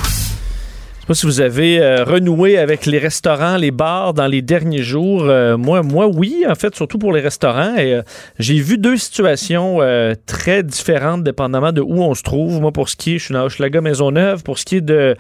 sais 1.03 1.07
pas 1.09 1.15
si 1.15 1.27
vous 1.27 1.41
avez 1.41 1.81
euh, 1.81 2.05
renoué 2.05 2.59
avec 2.59 2.87
les 2.87 2.99
restaurants, 2.99 3.57
les 3.57 3.73
bars 3.73 4.15
dans 4.15 4.29
les 4.29 4.41
derniers 4.41 4.85
jours. 4.85 5.25
Euh, 5.25 5.57
moi, 5.57 5.83
moi, 5.83 6.07
oui, 6.07 6.45
en 6.49 6.55
fait, 6.55 6.77
surtout 6.77 6.99
pour 6.99 7.13
les 7.13 7.21
restaurants. 7.21 7.75
Et 7.77 7.95
euh, 7.95 8.03
j'ai 8.39 8.61
vu 8.61 8.79
deux 8.79 8.97
situations 8.97 9.81
très 10.27 10.63
différentes 10.63 11.25
dépendamment 11.25 11.73
de 11.73 11.81
où 11.81 12.03
on 12.03 12.15
se 12.15 12.23
trouve. 12.23 12.61
Moi, 12.61 12.71
pour 12.71 12.89
ce 12.89 12.95
qui 12.95 13.17
est, 13.17 13.19
je 13.19 13.25
suis 13.25 13.35
dans 13.35 13.45
Hochelaga 13.45 13.81
Maisonneuve. 13.81 14.45
Pour 14.45 14.59
ce 14.59 14.65
qui 14.65 14.77
est 14.77 14.81
de 14.81 15.17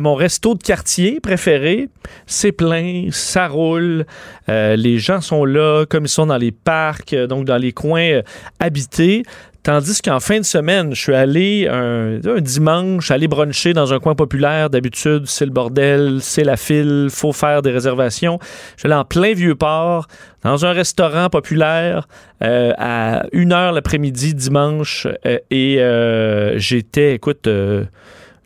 mon 0.00 0.14
resto 0.14 0.54
de 0.54 0.62
quartier 0.62 1.20
préféré, 1.20 1.88
c'est 2.26 2.52
plein, 2.52 3.08
ça 3.12 3.46
roule. 3.46 4.06
les 4.48 4.98
gens 4.98 5.20
sont 5.20 5.44
là, 5.44 5.84
comme 5.88 6.06
ils 6.06 6.08
sont 6.08 6.26
dans 6.26 6.36
les 6.36 6.52
parcs, 6.52 7.14
donc 7.14 7.44
dans 7.44 7.56
les 7.56 7.72
coins 7.72 8.20
habités 8.58 9.22
Tandis 9.64 10.02
qu'en 10.02 10.20
fin 10.20 10.40
de 10.40 10.44
semaine, 10.44 10.94
je 10.94 11.00
suis 11.00 11.14
allé 11.14 11.66
un, 11.66 12.20
un 12.22 12.40
dimanche, 12.42 13.10
aller 13.10 13.28
bruncher 13.28 13.72
dans 13.72 13.94
un 13.94 13.98
coin 13.98 14.14
populaire. 14.14 14.68
D'habitude, 14.68 15.22
c'est 15.24 15.46
le 15.46 15.50
bordel, 15.50 16.18
c'est 16.20 16.44
la 16.44 16.58
file, 16.58 17.08
faut 17.10 17.32
faire 17.32 17.62
des 17.62 17.70
réservations. 17.70 18.38
Je 18.76 18.80
suis 18.80 18.86
allé 18.86 18.94
en 18.94 19.06
plein 19.06 19.32
Vieux-Port, 19.32 20.06
dans 20.42 20.66
un 20.66 20.72
restaurant 20.72 21.30
populaire, 21.30 22.06
euh, 22.42 22.72
à 22.76 23.24
1h 23.32 23.72
l'après-midi 23.72 24.34
dimanche. 24.34 25.08
euh, 25.24 25.38
et 25.50 25.80
euh, 25.80 26.58
j'étais, 26.58 27.14
écoute... 27.14 27.48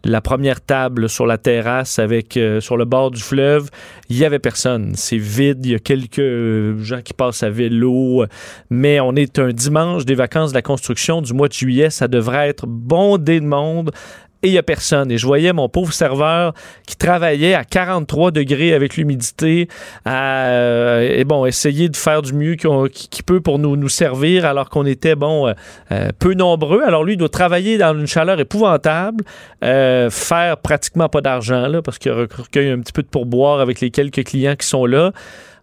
la 0.05 0.21
première 0.21 0.61
table 0.61 1.09
sur 1.09 1.27
la 1.27 1.39
terrasse 1.39 1.99
avec 1.99 2.37
euh, 2.37 2.61
sur 2.61 2.77
le 2.77 2.85
bord 2.85 3.11
du 3.11 3.21
fleuve, 3.21 3.69
il 4.09 4.17
y 4.17 4.25
avait 4.25 4.39
personne. 4.39 4.93
C'est 4.95 5.19
vide, 5.19 5.65
il 5.65 5.73
y 5.73 5.75
a 5.75 5.79
quelques 5.79 6.19
euh, 6.19 6.79
gens 6.83 7.03
qui 7.03 7.15
passent 7.15 7.43
à 7.43 7.51
vélo, 7.51 8.25
mais 8.71 9.01
on 9.01 9.15
est 9.17 9.39
un 9.39 9.51
dimanche 9.51 10.05
des 10.05 10.15
vacances 10.15 10.51
de 10.51 10.55
la 10.55 10.63
construction 10.63 11.23
du 11.23 11.33
mois 11.33 11.49
de 11.49 11.53
juillet, 11.53 11.91
ça 11.91 12.09
devrait 12.09 12.49
être 12.49 12.67
bondé 12.67 13.41
de 13.41 13.47
monde. 13.47 13.91
Et 14.43 14.49
il 14.49 14.53
n'y 14.53 14.59
a 14.59 14.63
personne. 14.63 15.11
Et 15.11 15.19
je 15.19 15.27
voyais 15.27 15.53
mon 15.53 15.69
pauvre 15.69 15.93
serveur 15.93 16.55
qui 16.87 16.97
travaillait 16.97 17.55
à 17.55 17.65
43 17.65 18.31
degrés 18.31 18.73
avec 18.73 18.97
l'humidité, 18.97 19.69
euh, 20.07 21.09
et 21.11 21.25
bon, 21.25 21.45
essayer 21.45 21.89
de 21.89 21.97
faire 21.97 22.23
du 22.23 22.33
mieux 22.33 22.55
qu'il 22.55 23.25
peut 23.25 23.41
pour 23.41 23.59
nous, 23.59 23.77
nous 23.77 23.89
servir, 23.89 24.45
alors 24.45 24.71
qu'on 24.71 24.87
était, 24.87 25.17
bon, 25.17 25.49
euh, 25.49 25.53
euh, 25.91 26.11
peu 26.19 26.35
nombreux. 26.35 26.83
Alors 26.85 27.03
lui, 27.03 27.15
il 27.15 27.17
doit 27.17 27.29
travailler 27.29 27.79
dans 27.79 27.99
une 27.99 28.07
chaleur 28.07 28.39
épouvantable, 28.39 29.25
faire 29.61 30.57
pratiquement 30.63 31.09
pas 31.09 31.21
d'argent, 31.21 31.67
là, 31.67 31.83
parce 31.83 31.99
qu'il 31.99 32.13
recueille 32.13 32.71
un 32.71 32.79
petit 32.79 32.93
peu 32.93 33.03
de 33.03 33.09
pourboire 33.09 33.61
avec 33.61 33.81
les 33.81 33.91
quelques 33.91 34.25
clients 34.25 34.57
qui 34.57 34.67
sont 34.67 34.87
là. 34.87 35.13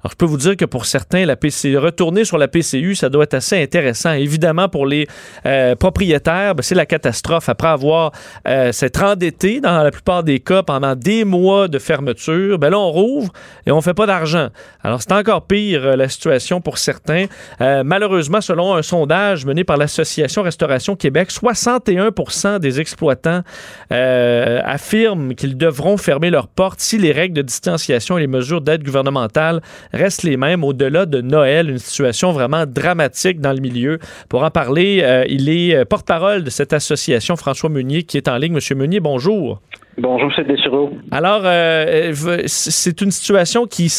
Alors, 0.06 0.12
je 0.12 0.18
peux 0.18 0.26
vous 0.26 0.38
dire 0.38 0.56
que 0.56 0.66
pour 0.66 0.86
certains, 0.86 1.26
la 1.26 1.36
PC, 1.36 1.76
retourner 1.78 2.26
sur 2.26 2.38
la 2.38 2.47
PCU, 2.47 2.93
ça 2.93 3.10
doit 3.10 3.24
être 3.24 3.34
assez 3.34 3.60
intéressant. 3.60 4.12
Évidemment, 4.12 4.70
pour 4.70 4.86
les 4.86 5.08
euh, 5.47 5.74
propriétaires, 5.76 6.53
ben, 6.53 6.62
c'est 6.62 6.76
la 6.76 6.86
catastrophe. 6.86 7.49
Après 7.49 7.70
avoir 7.70 8.12
euh, 8.47 8.72
s'être 8.72 9.01
endetté 9.01 9.62
dans 9.62 9.82
la 9.82 9.89
plupart 9.89 10.24
des 10.24 10.39
cas 10.39 10.62
pendant 10.62 10.95
des 10.95 11.26
mois 11.26 11.68
de 11.68 11.80
fermeture, 11.80 12.60
ben 12.60 12.70
là, 12.70 12.78
on 12.78 12.91
rouvre 12.91 13.34
et 13.66 13.72
on 13.72 13.82
fait 13.82 13.95
pas 13.95 14.06
d'argent. 14.06 14.49
Alors, 14.84 15.01
c'est 15.01 15.12
encore 15.12 15.47
pire 15.47 15.84
euh, 15.84 15.95
la 15.95 16.08
situation 16.08 16.62
pour 16.62 16.78
certains. 16.78 17.26
Malheureusement, 17.60 18.41
selon 18.41 18.76
un 18.76 18.84
sondage 18.84 19.43
mené 19.43 19.64
par 19.64 19.78
l'Association 19.78 20.43
Restauration 20.43 20.95
Québec, 20.95 21.32
61% 21.32 22.60
des 22.60 22.80
exploitants 22.80 23.41
affirment 23.89 25.34
qu'ils 25.34 25.58
devront 25.58 25.97
fermer 25.97 26.30
leurs 26.30 26.47
portes 26.47 26.80
si 26.80 26.99
les 26.99 27.12
règles 27.12 27.36
de 27.36 27.41
distanciation 27.41 28.20
et 28.20 28.22
les 28.22 28.28
mesures 28.28 28.62
d'aide 28.62 28.84
gouvernementale 28.84 29.62
restent 29.96 30.24
les 30.24 30.38
mêmes 30.38 30.64
au-delà 30.64 31.06
de 31.06 31.22
Noël. 31.22 31.70
Une 31.70 31.78
situation 31.78 32.32
vraiment 32.32 32.66
dramatique 32.66 33.39
dans 33.39 33.54
le 33.54 33.60
milieu. 33.60 34.00
Pour 34.30 34.43
en 34.43 34.52
parler, 34.52 35.02
euh, 35.04 35.26
il 35.28 35.50
est 35.50 35.76
euh, 35.76 35.86
porte-parole 35.86 36.43
de 36.43 36.50
cette 36.50 36.74
association, 36.74 37.36
François 37.36 37.70
Meunier, 37.70 38.04
qui 38.04 38.18
est 38.18 38.28
en 38.28 38.38
ligne. 38.38 38.54
Monsieur 38.54 38.76
Meunier, 38.76 39.00
bonjour. 39.00 39.62
Bonjour, 39.98 40.30
M. 40.38 40.46
Dessureau. 40.46 40.91
Alors, 41.12 41.43
euh, 41.46 42.12
c'est 42.48 43.02
une 43.02 43.12
situation 43.12 43.66
qui, 43.66 43.89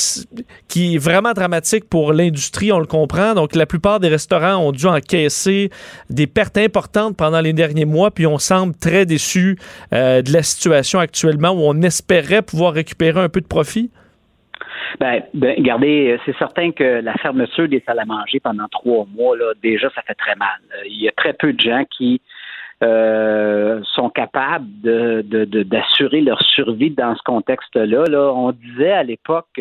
qui 0.69 0.95
est 0.95 0.99
vraiment 0.99 1.33
dramatique 1.33 1.89
pour 1.89 2.13
l'industrie, 2.13 2.71
on 2.71 2.79
le 2.79 2.87
comprend. 2.87 3.35
Donc, 3.35 3.55
la 3.55 3.65
plupart 3.65 3.99
des 3.99 4.09
restaurants 4.09 4.57
ont 4.57 4.73
dû 4.73 4.87
encaisser 4.87 5.71
des 6.11 6.27
pertes 6.27 6.59
importantes 6.59 7.17
pendant 7.17 7.41
les 7.41 7.55
derniers 7.55 7.87
mois, 7.87 8.11
puis 8.11 8.27
on 8.27 8.37
semble 8.37 8.75
très 8.75 9.07
déçu 9.07 9.59
euh, 9.95 10.21
de 10.21 10.33
la 10.33 10.43
situation 10.43 10.99
actuellement 10.99 11.53
où 11.53 11.61
on 11.63 11.81
espérait 11.81 12.43
pouvoir 12.43 12.75
récupérer 12.75 13.21
un 13.21 13.31
peu 13.31 13.41
de 13.41 13.47
profit. 13.47 13.91
Ben, 15.01 15.23
ben, 15.35 15.55
regardez, 15.57 16.13
euh, 16.13 16.19
c'est 16.25 16.37
certain 16.39 16.73
que 16.73 17.01
la 17.03 17.15
fermeture 17.15 17.69
des 17.69 17.83
salles 17.87 17.99
à 17.99 18.05
manger 18.05 18.41
pendant 18.41 18.67
trois 18.69 19.07
mois, 19.15 19.37
là, 19.37 19.53
déjà, 19.63 19.91
ça 19.91 20.03
fait 20.03 20.15
très 20.15 20.35
mal. 20.37 20.59
Euh, 20.73 20.83
Il 20.87 21.01
y 21.03 21.09
a 21.09 21.13
très 21.13 21.33
peu 21.33 21.53
de 21.53 21.61
gens 21.61 21.85
qui 21.91 22.21
euh, 22.83 23.81
sont 23.95 24.11
capables 24.11 24.67
de, 24.83 25.23
de- 25.23 25.63
d'assurer 25.63 26.21
leur 26.21 26.41
survie 26.43 26.91
dans 26.91 27.15
ce 27.15 27.23
contexte-là. 27.25 28.05
Là. 28.09 28.33
On 28.35 28.53
disait 28.53 28.93
à 28.93 29.03
l'époque 29.03 29.61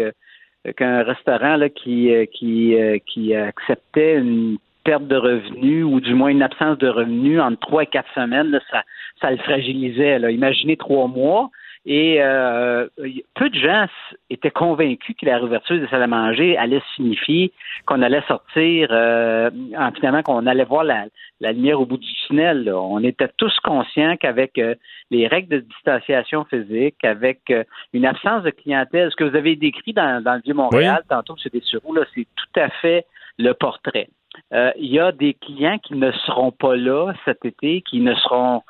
qu'un 0.75 1.03
restaurant 1.03 1.55
là, 1.55 1.69
qui, 1.69 2.11
qui, 2.33 3.35
acceptait 3.35 4.17
une 4.17 4.57
perte 4.83 5.07
de 5.07 5.15
revenus 5.15 5.85
ou 5.85 5.99
du 5.99 6.13
moins 6.13 6.29
une 6.29 6.43
absence 6.43 6.77
de 6.77 6.87
revenus 6.87 7.39
en 7.39 7.55
trois 7.55 7.83
et 7.83 7.87
quatre 7.87 8.13
semaines, 8.13 8.51
là, 8.51 8.59
ça, 8.69 8.83
ça 9.21 9.31
le 9.31 9.37
fragilisait. 9.37 10.19
Imaginez 10.31 10.75
trois 10.77 11.07
mois. 11.07 11.49
Et 11.87 12.17
euh, 12.19 12.87
peu 13.35 13.49
de 13.49 13.59
gens 13.59 13.85
étaient 14.31 14.49
convaincus 14.49 15.15
que 15.19 15.25
la 15.25 15.37
réouverture 15.37 15.79
des 15.79 15.87
salles 15.87 16.01
à 16.01 16.07
manger 16.07 16.57
allait 16.57 16.81
signifier 16.95 17.53
qu'on 17.85 18.01
allait 18.01 18.23
sortir, 18.27 18.87
euh, 18.89 19.51
en, 19.77 19.91
finalement, 19.91 20.23
qu'on 20.23 20.47
allait 20.47 20.63
voir 20.65 20.83
la, 20.83 21.05
la 21.41 21.51
lumière 21.51 21.79
au 21.79 21.85
bout 21.85 21.97
du 21.97 22.11
tunnel. 22.25 22.63
là. 22.63 22.75
On 22.79 23.03
était 23.03 23.29
tous 23.37 23.55
conscients 23.63 24.15
qu'avec 24.17 24.57
euh, 24.57 24.73
les 25.11 25.27
règles 25.27 25.49
de 25.49 25.59
distanciation 25.59 26.43
physique, 26.45 27.03
avec 27.03 27.41
euh, 27.51 27.63
une 27.93 28.05
absence 28.05 28.41
de 28.41 28.49
clientèle, 28.49 29.11
ce 29.11 29.15
que 29.15 29.23
vous 29.23 29.35
avez 29.35 29.55
décrit 29.55 29.93
dans, 29.93 30.23
dans 30.23 30.33
le 30.33 30.41
Vieux-Montréal, 30.41 31.03
tantôt, 31.07 31.35
M. 31.35 31.51
Dessureau, 31.53 31.93
là, 31.93 32.01
c'est 32.15 32.25
tout 32.35 32.59
à 32.59 32.69
fait 32.69 33.05
le 33.37 33.53
portrait. 33.53 34.07
Euh, 34.53 34.71
Il 34.77 34.91
y 34.91 34.99
a 34.99 35.11
des 35.11 35.33
clients 35.33 35.77
qui 35.77 35.95
ne 35.95 36.11
seront 36.11 36.51
pas 36.51 36.75
là 36.75 37.13
cet 37.25 37.45
été, 37.45 37.81
qui 37.81 37.99
ne 38.01 38.13
seront 38.15 38.63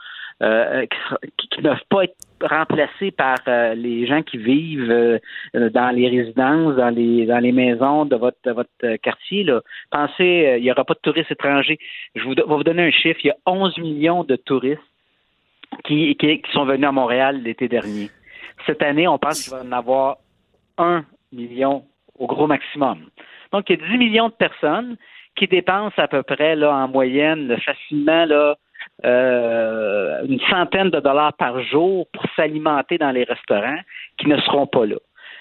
euh, 0.44 0.86
qui, 1.38 1.62
ne 1.62 1.70
peuvent 1.70 1.86
pas 1.90 2.04
être 2.04 2.18
remplacés 2.42 3.12
par 3.12 3.38
euh, 3.48 3.74
les 3.74 4.06
gens 4.06 4.22
qui 4.22 4.38
vivent 4.38 4.92
euh, 4.92 5.20
dans 5.54 5.96
les 5.96 6.10
résidences, 6.10 6.76
dans 6.76 6.90
les 6.90 7.26
dans 7.26 7.40
les 7.40 7.54
maisons 7.54 8.04
de 8.04 8.18
votre 8.18 8.52
votre 8.52 8.96
quartier. 8.98 9.46
Pensez, 9.92 10.56
il 10.58 10.64
n'y 10.64 10.72
aura 10.72 10.84
pas 10.84 10.94
de 10.94 11.00
touristes 11.00 11.32
étrangers. 11.32 11.80
Je 12.16 12.24
vous, 12.24 12.34
vais 12.36 12.44
vous 12.46 12.64
donner 12.66 12.84
un 12.84 12.92
chiffre. 12.92 13.20
Il 13.24 13.28
y 13.28 13.32
a 13.32 13.38
11 13.46 13.78
millions 13.78 14.26
de 14.26 14.36
touristes 14.36 14.82
qui, 15.86 16.14
qui, 16.18 16.42
sont 16.52 16.66
venus 16.66 16.88
à 16.88 16.92
Montréal 16.92 17.42
l'été 17.42 17.70
dernier. 17.70 18.10
Cette 18.66 18.82
année, 18.82 19.08
on 19.08 19.18
pense 19.18 19.42
qu'il 19.42 19.54
va 19.54 19.64
en 19.64 19.72
avoir 19.72 20.18
un 20.78 21.06
million 21.32 21.86
au 22.20 22.28
gros 22.28 22.48
maximum. 22.48 23.06
Donc, 23.54 23.70
il 23.70 23.80
y 23.80 23.84
a 23.84 23.88
10 23.88 23.98
millions 23.98 24.28
de 24.28 24.34
personnes 24.34 24.98
qui 25.38 25.48
dépensent 25.48 25.98
à 25.98 26.10
peu 26.10 26.24
près 26.24 26.58
là, 26.58 26.74
en 26.76 26.90
moyenne 26.90 27.56
facilement 27.62 28.26
là, 28.26 28.56
euh, 29.04 30.24
une 30.26 30.40
centaine 30.50 30.90
de 30.90 31.00
dollars 31.00 31.34
par 31.34 31.62
jour 31.64 32.08
pour 32.14 32.24
s'alimenter 32.36 32.98
dans 32.98 33.12
les 33.12 33.24
restaurants 33.24 33.80
qui 34.18 34.28
ne 34.28 34.38
seront 34.42 34.68
pas 34.68 34.86
là. 34.86 34.96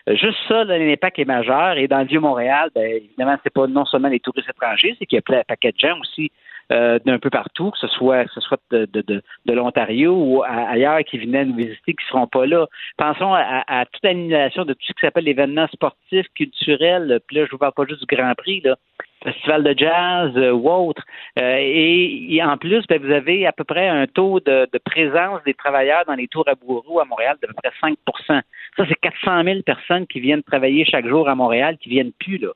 Euh, 0.08 0.16
Juste 0.16 0.38
ça, 0.48 0.64
l'impact 0.64 1.18
est 1.18 1.24
majeur. 1.24 1.78
Et 1.78 1.86
dans 1.86 2.00
le 2.00 2.06
Vieux-Montréal, 2.06 2.70
ben, 2.74 2.84
évidemment, 2.84 3.36
c'est 3.42 3.52
pas 3.52 3.66
non 3.66 3.84
seulement 3.84 4.08
les 4.08 4.20
touristes 4.20 4.48
étrangers, 4.48 4.96
c'est 4.98 5.06
qu'il 5.06 5.16
y 5.16 5.18
a 5.18 5.22
plein 5.22 5.38
un 5.38 5.44
paquet 5.44 5.72
de 5.72 5.78
gens 5.78 5.98
aussi 6.00 6.30
euh, 6.72 6.98
d'un 7.04 7.18
peu 7.18 7.30
partout, 7.30 7.70
que 7.70 7.78
ce 7.78 7.88
soit 7.88 8.24
que 8.24 8.32
ce 8.32 8.40
soit 8.40 8.58
de, 8.70 8.86
de, 8.92 9.02
de, 9.02 9.22
de 9.46 9.52
l'Ontario 9.52 10.14
ou 10.14 10.42
ailleurs 10.44 11.00
qui 11.04 11.18
venaient 11.18 11.44
nous 11.44 11.56
visiter, 11.56 11.92
qui 11.94 12.04
seront 12.08 12.26
pas 12.26 12.46
là. 12.46 12.66
Pensons 12.96 13.32
à, 13.34 13.64
à- 13.66 13.84
toute 13.86 14.02
l'annulation 14.02 14.64
de 14.64 14.72
tout 14.72 14.80
ce 14.86 14.92
qui 14.92 15.00
s'appelle 15.00 15.24
l'événement 15.24 15.66
sportif, 15.68 16.26
culturel. 16.34 17.20
Puis 17.26 17.36
là, 17.36 17.44
je 17.46 17.50
vous 17.50 17.58
parle 17.58 17.72
pas 17.72 17.84
juste 17.86 18.00
du 18.08 18.16
Grand 18.16 18.34
Prix, 18.34 18.60
là. 18.62 18.76
Festival 19.22 19.64
de 19.64 19.74
jazz 19.78 20.32
euh, 20.36 20.52
ou 20.52 20.68
autre. 20.70 21.02
Euh, 21.38 21.56
et, 21.58 22.34
et 22.34 22.42
en 22.42 22.58
plus, 22.58 22.86
ben, 22.86 23.00
vous 23.02 23.10
avez 23.10 23.46
à 23.46 23.52
peu 23.52 23.64
près 23.64 23.88
un 23.88 24.06
taux 24.06 24.38
de, 24.40 24.68
de 24.70 24.78
présence 24.84 25.40
des 25.46 25.54
travailleurs 25.54 26.04
dans 26.06 26.14
les 26.14 26.28
tours 26.28 26.46
à 26.46 26.54
Bourreau 26.54 27.00
à 27.00 27.06
Montréal 27.06 27.36
d'à 27.40 27.48
peu 27.48 27.54
près 27.54 27.72
5% 27.82 27.96
Ça, 28.28 28.84
c'est 28.86 28.94
400 29.00 29.44
000 29.44 29.62
personnes 29.62 30.06
qui 30.06 30.20
viennent 30.20 30.42
travailler 30.42 30.84
chaque 30.84 31.06
jour 31.06 31.26
à 31.28 31.34
Montréal, 31.34 31.78
qui 31.78 31.88
viennent 31.88 32.12
plus 32.12 32.36
là. 32.36 32.48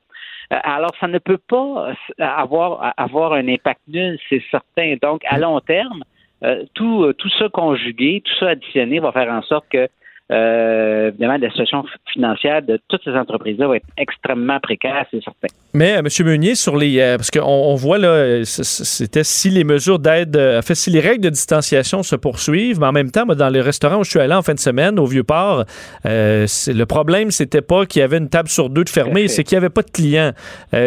Euh, 0.53 0.59
Alors, 0.62 0.93
ça 1.01 1.09
ne 1.09 1.19
peut 1.19 1.39
pas 1.39 1.93
avoir, 2.19 2.95
avoir 2.97 3.33
un 3.33 3.49
impact 3.49 3.81
nul, 3.89 4.19
c'est 4.29 4.43
certain. 4.51 4.97
Donc, 5.01 5.23
à 5.27 5.39
long 5.39 5.61
terme, 5.61 6.03
euh, 6.45 6.64
tout, 6.75 7.12
tout 7.19 7.31
ça 7.39 7.49
conjugué, 7.49 8.23
tout 8.25 8.35
ça 8.39 8.51
additionné 8.51 9.01
va 9.01 9.12
faire 9.12 9.31
en 9.31 9.43
sorte 9.43 9.66
que, 9.71 9.89
euh, 10.31 11.09
évidemment, 11.09 11.39
la 11.41 11.49
situation 11.51 11.85
financière 12.12 12.62
de 12.62 12.79
toutes 12.89 13.03
ces 13.05 13.12
entreprises-là 13.12 13.66
va 13.68 13.76
être 13.76 13.87
extrêmement 13.97 14.61
précaire, 14.61 15.07
c'est 15.11 15.22
certain. 15.22 15.49
Mais 15.74 15.95
euh, 15.97 15.99
M. 16.01 16.09
Meunier, 16.26 16.55
sur 16.55 16.76
les. 16.76 17.01
euh, 17.01 17.16
parce 17.16 17.31
qu'on 17.31 17.41
on 17.43 17.74
voit 17.76 17.99
là, 17.99 18.43
c'était 18.45 19.24
si 19.24 19.51
les 19.51 19.64
mesures 19.64 19.99
d'aide. 19.99 20.37
en 20.37 20.62
fait, 20.62 20.74
si 20.74 20.91
les 20.91 21.01
règles 21.01 21.22
de 21.24 21.31
distanciation 21.31 22.03
se 22.03 22.16
poursuivent, 22.16 22.79
mais 22.81 22.87
en 22.87 22.93
même 22.93 23.11
temps, 23.11 23.24
moi, 23.26 23.35
dans 23.35 23.49
les 23.49 23.61
restaurants 23.61 23.99
où 24.01 24.05
je 24.05 24.11
suis 24.11 24.20
allé 24.20 24.35
en 24.35 24.43
fin 24.43 24.55
de 24.55 24.59
semaine, 24.59 24.99
au 24.99 25.07
Vieux-Port, 25.07 25.64
euh, 26.07 26.47
le 26.66 26.85
problème, 26.85 27.31
c'était 27.31 27.62
pas 27.62 27.87
qu'il 27.87 28.01
y 28.01 28.03
avait 28.03 28.18
une 28.18 28.29
table 28.29 28.49
sur 28.49 28.70
deux 28.70 28.85
de 28.85 28.91
fermée, 28.91 29.29
c'est 29.29 29.45
qu'il 29.45 29.57
n'y 29.57 29.64
avait 29.64 29.70
pas 29.70 29.83
de 29.83 29.91
clients. 29.91 30.33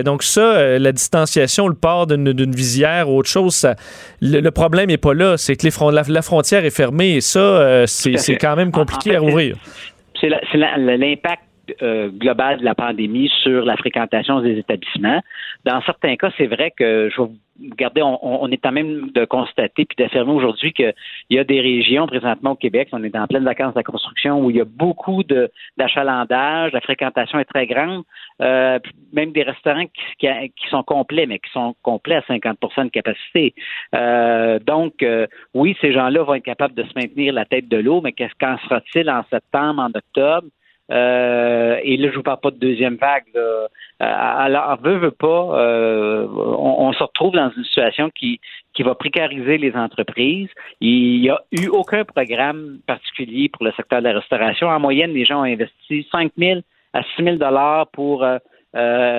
Donc, 0.05 0.23
ça, 0.23 0.77
la 0.77 0.91
distanciation, 0.91 1.67
le 1.67 1.75
port 1.75 2.07
d'une 2.07 2.51
visière 2.55 3.09
ou 3.09 3.17
autre 3.19 3.29
chose, 3.29 3.55
ça- 3.55 3.75
le, 4.21 4.39
le 4.39 4.51
problème 4.51 4.87
n'est 4.89 4.97
pas 4.97 5.13
là. 5.13 5.37
C'est 5.37 5.55
que 5.55 5.63
les 5.67 5.71
la, 5.95 6.03
la 6.07 6.21
frontière 6.21 6.63
est 6.65 6.69
fermée 6.69 7.15
et 7.15 7.21
ça, 7.21 7.85
c'est 7.87 8.37
quand 8.37 8.55
même 8.55 8.71
compliqué 8.71 9.17
En- 9.17 9.23
en 9.23 9.23
à 9.23 9.25
fait, 9.27 9.30
C'est 10.19 10.29
l'impact 10.29 11.43
euh, 11.81 12.09
globale 12.09 12.59
de 12.59 12.65
la 12.65 12.75
pandémie 12.75 13.29
sur 13.43 13.65
la 13.65 13.77
fréquentation 13.77 14.41
des 14.41 14.57
établissements. 14.57 15.21
Dans 15.65 15.81
certains 15.81 16.15
cas, 16.15 16.31
c'est 16.37 16.47
vrai 16.47 16.71
que 16.71 17.09
je 17.09 17.21
vais 17.21 17.27
vous 17.27 17.37
garder, 17.75 18.01
on, 18.01 18.43
on 18.43 18.49
est 18.49 18.65
en 18.65 18.71
même 18.71 19.11
de 19.11 19.25
constater 19.25 19.85
puis 19.85 19.95
d'affirmer 19.97 20.31
aujourd'hui 20.31 20.73
qu'il 20.73 20.93
y 21.29 21.37
a 21.37 21.43
des 21.43 21.61
régions 21.61 22.07
présentement 22.07 22.51
au 22.51 22.55
Québec, 22.55 22.89
on 22.91 23.03
est 23.03 23.15
en 23.15 23.27
pleine 23.27 23.43
vacances 23.43 23.73
de 23.73 23.79
la 23.79 23.83
construction, 23.83 24.43
où 24.43 24.49
il 24.49 24.57
y 24.57 24.61
a 24.61 24.65
beaucoup 24.65 25.23
d'achalandage, 25.77 26.71
la 26.71 26.81
fréquentation 26.81 27.39
est 27.39 27.45
très 27.45 27.67
grande, 27.67 28.03
euh, 28.41 28.79
même 29.13 29.31
des 29.31 29.43
restaurants 29.43 29.85
qui, 29.85 30.27
qui, 30.27 30.69
sont 30.69 30.83
complets, 30.83 31.25
mais 31.25 31.39
qui 31.39 31.51
sont 31.51 31.75
complets 31.83 32.15
à 32.15 32.21
50% 32.21 32.85
de 32.85 32.89
capacité. 32.89 33.53
Euh, 33.95 34.59
donc, 34.59 35.03
euh, 35.03 35.27
oui, 35.53 35.77
ces 35.81 35.93
gens-là 35.93 36.23
vont 36.23 36.33
être 36.33 36.43
capables 36.43 36.73
de 36.73 36.83
se 36.83 36.93
maintenir 36.95 37.33
la 37.33 37.45
tête 37.45 37.67
de 37.67 37.77
l'eau, 37.77 38.01
mais 38.01 38.13
qu'est-ce 38.13 38.35
qu'en 38.39 38.57
sera-t-il 38.59 39.09
en 39.09 39.23
septembre, 39.29 39.81
en 39.81 39.89
octobre? 39.89 40.47
Euh, 40.91 41.79
et 41.83 41.95
là, 41.97 42.09
je 42.11 42.15
vous 42.15 42.23
parle 42.23 42.39
pas 42.41 42.51
de 42.51 42.57
deuxième 42.57 42.95
vague. 42.95 43.23
Là. 43.33 43.67
alors, 43.99 44.77
veut, 44.81 44.97
veut 44.97 45.11
pas, 45.11 45.57
euh, 45.59 46.27
on, 46.27 46.91
se 46.91 47.01
retrouve 47.03 47.33
dans 47.33 47.49
une 47.55 47.63
situation 47.63 48.09
qui, 48.09 48.39
qui 48.73 48.83
va 48.83 48.95
précariser 48.95 49.57
les 49.57 49.73
entreprises. 49.75 50.49
Il 50.81 51.21
n'y 51.21 51.29
a 51.29 51.39
eu 51.51 51.67
aucun 51.67 52.03
programme 52.03 52.79
particulier 52.85 53.49
pour 53.49 53.63
le 53.63 53.71
secteur 53.71 53.99
de 53.99 54.07
la 54.07 54.19
restauration. 54.19 54.67
En 54.67 54.79
moyenne, 54.79 55.13
les 55.13 55.23
gens 55.23 55.41
ont 55.41 55.43
investi 55.43 56.07
5 56.11 56.33
000 56.37 56.59
à 56.93 57.03
6 57.15 57.23
000 57.23 57.35
dollars 57.37 57.87
pour 57.87 58.23
euh, 58.23 58.39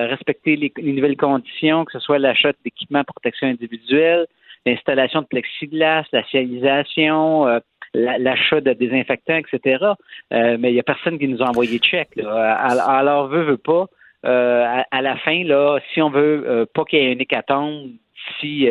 respecter 0.07 0.55
les, 0.55 0.71
nouvelles 0.93 1.17
conditions, 1.17 1.85
que 1.85 1.93
ce 1.93 1.99
soit 1.99 2.19
l'achat 2.19 2.51
d'équipements 2.63 3.01
de 3.01 3.05
protection 3.05 3.47
individuelle, 3.47 4.27
l'installation 4.65 5.21
de 5.21 5.27
plexiglas, 5.27 6.05
la 6.11 6.23
sialisation, 6.25 7.47
l'achat 7.93 8.61
de 8.61 8.73
désinfectants, 8.73 9.37
etc. 9.37 9.85
Euh, 10.33 10.57
mais 10.59 10.71
il 10.71 10.73
n'y 10.73 10.79
a 10.79 10.83
personne 10.83 11.19
qui 11.19 11.27
nous 11.27 11.41
a 11.41 11.47
envoyé 11.47 11.79
de 11.79 11.83
chèque. 11.83 12.17
Alors, 12.17 13.27
veut, 13.27 13.43
veut 13.43 13.57
pas. 13.57 13.85
Euh, 14.25 14.81
à, 14.89 15.01
la 15.01 15.17
fin, 15.17 15.43
là, 15.43 15.79
si 15.93 16.01
on 16.01 16.09
veut 16.09 16.43
euh, 16.47 16.65
pas 16.73 16.85
qu'il 16.85 16.99
y 16.99 17.03
ait 17.03 17.13
un 17.13 17.19
hécatombe 17.19 17.91
si, 18.39 18.69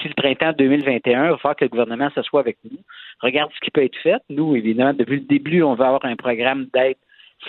si 0.00 0.08
le 0.08 0.14
printemps 0.14 0.54
2021, 0.56 1.24
il 1.24 1.30
va 1.30 1.36
falloir 1.36 1.56
que 1.56 1.64
le 1.66 1.68
gouvernement 1.68 2.08
s'assoie 2.14 2.40
avec 2.40 2.56
nous. 2.64 2.78
Regarde 3.20 3.50
ce 3.54 3.60
qui 3.60 3.70
peut 3.70 3.84
être 3.84 3.98
fait. 3.98 4.16
Nous, 4.30 4.56
évidemment, 4.56 4.94
depuis 4.94 5.16
le 5.16 5.26
début, 5.26 5.62
on 5.62 5.74
va 5.74 5.88
avoir 5.88 6.06
un 6.06 6.16
programme 6.16 6.68
d'aide 6.72 6.96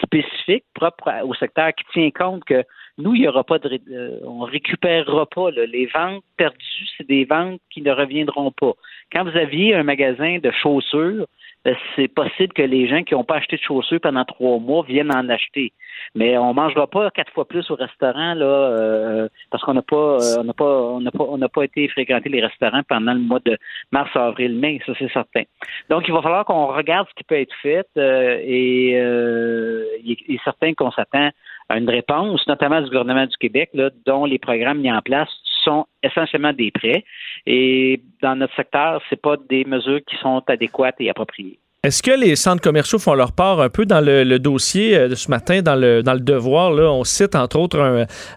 spécifique 0.04 0.66
propre 0.74 1.10
au 1.24 1.34
secteur 1.34 1.74
qui 1.74 1.86
tient 1.94 2.12
compte 2.12 2.44
que 2.44 2.64
nous, 2.98 3.14
il 3.14 3.24
y 3.24 3.28
aura 3.28 3.44
pas 3.44 3.60
de, 3.60 3.80
euh, 3.92 4.20
on 4.24 4.40
récupérera 4.42 5.26
pas 5.26 5.52
les 5.52 5.86
ventes 5.88 6.24
perdues, 6.38 6.88
c'est 6.98 7.08
des 7.08 7.26
ventes 7.26 7.60
qui 7.70 7.82
ne 7.82 7.92
reviendront 7.92 8.52
pas. 8.52 8.72
Quand 9.12 9.24
vous 9.26 9.38
aviez 9.38 9.76
un 9.76 9.84
magasin 9.84 10.38
de 10.40 10.50
chaussures, 10.52 11.26
ben, 11.66 11.76
c'est 11.96 12.08
possible 12.08 12.54
que 12.54 12.62
les 12.62 12.88
gens 12.88 13.04
qui 13.04 13.14
n'ont 13.14 13.26
pas 13.26 13.36
acheté 13.36 13.58
de 13.58 13.62
chaussures 13.62 14.00
pendant 14.00 14.24
trois 14.24 14.60
mois 14.60 14.84
viennent 14.88 15.14
en 15.14 15.28
acheter. 15.28 15.74
Mais 16.14 16.38
on 16.38 16.54
mangera 16.54 16.88
pas 16.88 17.12
quatre 17.12 17.34
fois 17.34 17.46
plus 17.46 17.70
au 17.70 17.76
restaurant 17.76 18.34
là, 18.34 18.46
euh, 18.46 19.28
parce 19.50 19.64
qu'on 19.64 19.74
n'a 19.74 19.82
pas, 19.82 20.18
euh, 20.22 20.44
on 20.46 20.54
pas, 20.54 20.82
on 20.82 21.04
pas, 21.04 21.24
on 21.28 21.38
n'a 21.38 21.50
pas 21.50 21.64
été 21.64 21.88
fréquenter 21.90 22.30
les 22.30 22.42
restaurants 22.42 22.84
pendant 22.88 23.14
le 23.14 23.20
mois 23.20 23.40
de 23.44 23.58
mars, 23.92 24.10
avril, 24.16 24.56
mai. 24.56 24.80
Ça 24.86 24.94
c'est 24.98 25.12
certain. 25.12 25.44
Donc 25.90 26.08
il 26.08 26.14
va 26.14 26.22
falloir 26.22 26.46
qu'on 26.46 26.68
regarde 26.68 27.08
ce 27.10 27.16
qui 27.16 27.24
peut 27.26 27.40
être 27.40 27.56
fait 27.62 27.88
et 27.98 28.92
il 28.92 30.18
est 30.30 30.44
certain 30.44 30.74
qu'on 30.74 30.92
s'attend 30.92 31.32
une 31.70 31.90
réponse, 31.90 32.46
notamment 32.48 32.82
du 32.82 32.88
gouvernement 32.88 33.26
du 33.26 33.38
Québec, 33.38 33.72
dont 34.06 34.26
les 34.26 34.40
programmes 34.40 34.82
mis 34.82 34.92
en 34.92 35.02
place 35.02 35.30
sont 35.64 35.86
essentiellement 36.04 36.54
des 36.54 36.72
prêts. 36.72 37.04
Et 37.46 38.02
dans 38.22 38.36
notre 38.36 38.56
secteur, 38.56 39.02
c'est 39.10 39.22
pas 39.22 39.36
des 39.50 39.66
mesures 39.66 40.02
qui 40.06 40.16
sont 40.18 40.44
adéquates 40.48 40.96
et 41.00 41.10
appropriées. 41.10 41.60
Est-ce 41.86 42.02
que 42.02 42.10
les 42.10 42.36
centres 42.36 42.64
commerciaux 42.64 42.98
font 42.98 43.14
leur 43.14 43.32
part 43.32 43.62
un 43.62 43.70
peu 43.70 43.86
dans 43.86 44.02
le, 44.04 44.40
dossier 44.40 44.98
euh, 44.98 45.08
de 45.08 45.14
ce 45.14 45.30
matin, 45.30 45.62
dans 45.62 45.76
le, 45.76 46.02
devoir? 46.02 46.72
On 46.72 47.04
cite 47.04 47.36
entre 47.36 47.60
autres 47.60 47.80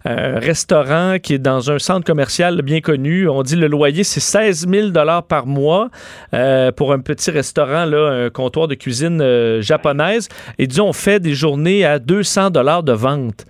un, 0.04 0.38
restaurant 0.38 1.16
qui 1.18 1.32
est 1.32 1.38
dans 1.38 1.70
un 1.70 1.78
centre 1.78 2.04
commercial 2.04 2.60
bien 2.60 2.82
connu. 2.82 3.26
On 3.26 3.42
dit 3.42 3.56
le 3.56 3.66
loyer, 3.66 4.04
c'est 4.04 4.20
16 4.20 4.68
000 4.68 4.88
par 5.26 5.46
mois 5.46 5.88
euh, 6.34 6.72
pour 6.72 6.92
un 6.92 6.98
petit 6.98 7.30
restaurant, 7.30 7.90
un 7.90 8.28
comptoir 8.28 8.68
de 8.68 8.74
cuisine 8.74 9.22
euh, 9.22 9.62
japonaise. 9.62 10.28
Et 10.58 10.66
disons, 10.66 10.88
on 10.88 10.92
fait 10.92 11.18
des 11.18 11.32
journées 11.32 11.86
à 11.86 11.98
200 11.98 12.50
de 12.50 12.92
vente. 12.92 13.46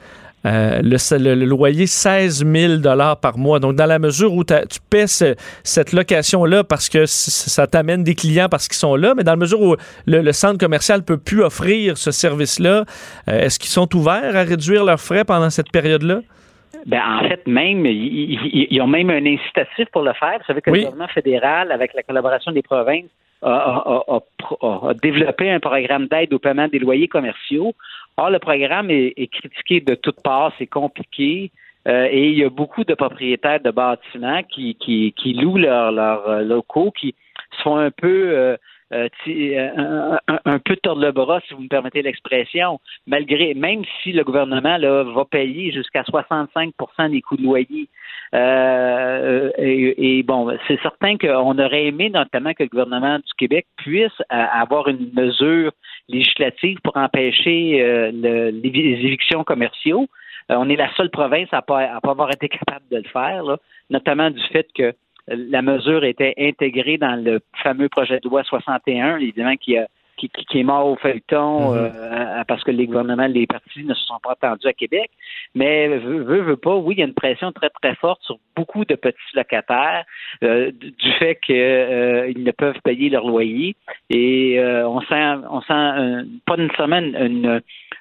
Euh, 0.48 0.80
le, 0.82 1.44
loyer 1.44 1.86
16 1.86 2.46
000 2.46 2.80
par 3.20 3.36
mois. 3.36 3.58
Donc, 3.58 3.74
dans 3.74 3.86
la 3.86 3.98
mesure 3.98 4.32
où 4.32 4.44
tu 4.44 4.54
paies 4.88 5.06
cette 5.06 5.92
location-là 5.92 6.64
parce 6.64 6.88
que 6.88 7.04
ça 7.06 7.66
t'amène 7.66 8.02
des 8.02 8.14
clients 8.14 8.48
parce 8.48 8.68
qu'ils 8.68 8.76
sont 8.76 8.96
là, 8.96 9.14
mais 9.14 9.24
dans 9.24 9.32
la 9.32 9.36
mesure 9.36 9.60
où 9.60 9.76
le, 10.06 10.32
centre 10.32 10.58
commercial 10.58 11.02
peut 11.02 11.18
plus 11.18 11.42
offrir 11.42 11.98
ce 11.98 12.10
service-là, 12.10 12.84
euh, 13.28 13.40
est-ce 13.40 13.58
qu'ils 13.58 13.70
sont 13.70 13.94
ouverts 13.94 14.36
à 14.36 14.42
réduire 14.42 14.84
leurs 14.84 15.00
frais 15.00 15.24
pendant 15.24 15.50
cette 15.50 15.70
période-là? 15.70 16.20
Ben, 16.86 17.02
en 17.06 17.28
fait, 17.28 17.46
même, 17.46 17.84
ils, 17.84 18.80
ont 18.80 18.86
même 18.86 19.10
un 19.10 19.26
incitatif 19.26 19.88
pour 19.92 20.02
le 20.02 20.12
faire. 20.14 20.38
Vous 20.38 20.46
savez 20.46 20.60
que 20.62 20.70
le 20.70 20.76
gouvernement 20.76 21.08
fédéral, 21.08 21.72
avec 21.72 21.92
la 21.94 22.02
collaboration 22.02 22.52
des 22.52 22.62
provinces, 22.62 23.10
a, 23.42 24.02
a 24.08 24.94
développé 25.02 25.50
un 25.50 25.60
programme 25.60 26.06
d'aide 26.06 26.32
au 26.32 26.38
paiement 26.38 26.68
des 26.68 26.78
loyers 26.78 27.08
commerciaux. 27.08 27.74
Or, 28.18 28.30
le 28.30 28.40
programme 28.40 28.90
est, 28.90 29.32
critiqué 29.32 29.80
de 29.80 29.94
toutes 29.94 30.20
parts, 30.24 30.52
c'est 30.58 30.66
compliqué. 30.66 31.52
Euh, 31.86 32.08
et 32.10 32.30
il 32.30 32.36
y 32.36 32.42
a 32.42 32.50
beaucoup 32.50 32.82
de 32.82 32.94
propriétaires 32.94 33.60
de 33.60 33.70
bâtiments 33.70 34.42
qui, 34.42 34.74
qui, 34.74 35.14
qui 35.16 35.34
louent 35.34 35.56
leurs 35.56 36.28
euh, 36.28 36.42
locaux, 36.42 36.90
qui 36.90 37.14
sont 37.62 37.76
un 37.76 37.92
peu 37.92 38.56
euh, 38.92 39.08
un, 39.26 40.18
un, 40.46 40.58
peu 40.58 40.74
tordre 40.76 41.02
le 41.02 41.12
bras, 41.12 41.40
si 41.46 41.54
vous 41.54 41.60
me 41.60 41.68
permettez 41.68 42.02
l'expression, 42.02 42.80
malgré 43.06 43.54
même 43.54 43.84
si 44.02 44.10
le 44.10 44.24
gouvernement 44.24 44.78
là, 44.78 45.04
va 45.04 45.24
payer 45.24 45.70
jusqu'à 45.70 46.02
65% 46.02 47.10
des 47.12 47.22
coûts 47.22 47.36
de 47.36 47.44
loyer. 47.44 47.88
et, 48.34 50.18
et, 50.18 50.22
bon, 50.24 50.58
c'est 50.66 50.80
certain 50.82 51.16
qu'on 51.18 51.56
aurait 51.58 51.86
aimé 51.86 52.10
notamment 52.10 52.52
que 52.52 52.64
le 52.64 52.68
gouvernement 52.68 53.18
du 53.18 53.32
Québec 53.36 53.66
puisse 53.76 54.20
avoir 54.28 54.88
une 54.88 55.12
mesure 55.14 55.70
législative 56.08 56.78
pour 56.82 56.96
empêcher 56.96 57.82
euh, 57.82 58.10
les 58.12 58.68
évictions 58.68 59.44
commerciaux. 59.44 60.08
Euh, 60.50 60.56
on 60.58 60.68
est 60.68 60.76
la 60.76 60.92
seule 60.94 61.10
province 61.10 61.48
à 61.52 61.62
pas, 61.62 62.00
pas 62.02 62.10
avoir 62.10 62.30
été 62.30 62.48
capable 62.48 62.84
de 62.90 62.96
le 62.96 63.08
faire, 63.08 63.44
notamment 63.90 64.30
du 64.30 64.42
fait 64.52 64.66
que 64.74 64.94
la 65.28 65.62
mesure 65.62 66.04
était 66.04 66.34
intégrée 66.38 66.96
dans 66.96 67.22
le 67.22 67.40
fameux 67.62 67.88
projet 67.88 68.18
de 68.20 68.28
loi 68.28 68.42
61, 68.44 69.18
évidemment, 69.18 69.56
qui 69.56 69.76
a 69.76 69.86
qui, 70.18 70.58
est 70.58 70.62
mort 70.62 70.86
au 70.86 70.96
feuilleton 70.96 71.72
mhm. 71.72 71.78
euh, 71.78 72.44
parce 72.46 72.64
que 72.64 72.70
les 72.70 72.86
gouvernements, 72.86 73.26
les 73.26 73.46
partis 73.46 73.84
ne 73.84 73.94
se 73.94 74.04
sont 74.04 74.18
pas 74.22 74.32
attendus 74.32 74.66
à 74.66 74.72
Québec. 74.72 75.10
Mais 75.54 75.88
veut, 75.98 76.42
veut 76.42 76.56
pas, 76.56 76.76
oui, 76.76 76.96
il 76.96 76.98
y 76.98 77.02
a 77.02 77.06
une 77.06 77.14
pression 77.14 77.52
très, 77.52 77.70
très 77.70 77.94
forte 77.96 78.22
sur 78.22 78.38
beaucoup 78.56 78.84
de 78.84 78.94
petits 78.94 79.18
locataires 79.34 80.04
euh, 80.42 80.70
du 80.72 81.12
fait 81.18 81.36
qu'ils 81.36 81.56
euh, 81.56 82.32
ne 82.36 82.50
peuvent 82.50 82.80
payer 82.84 83.10
leur 83.10 83.26
loyer. 83.26 83.76
Et 84.10 84.60
on 84.60 85.00
sent, 85.02 85.34
on 85.50 85.60
sent 85.62 86.28
pas 86.46 86.56
nécessairement 86.56 86.98
une, 86.98 87.60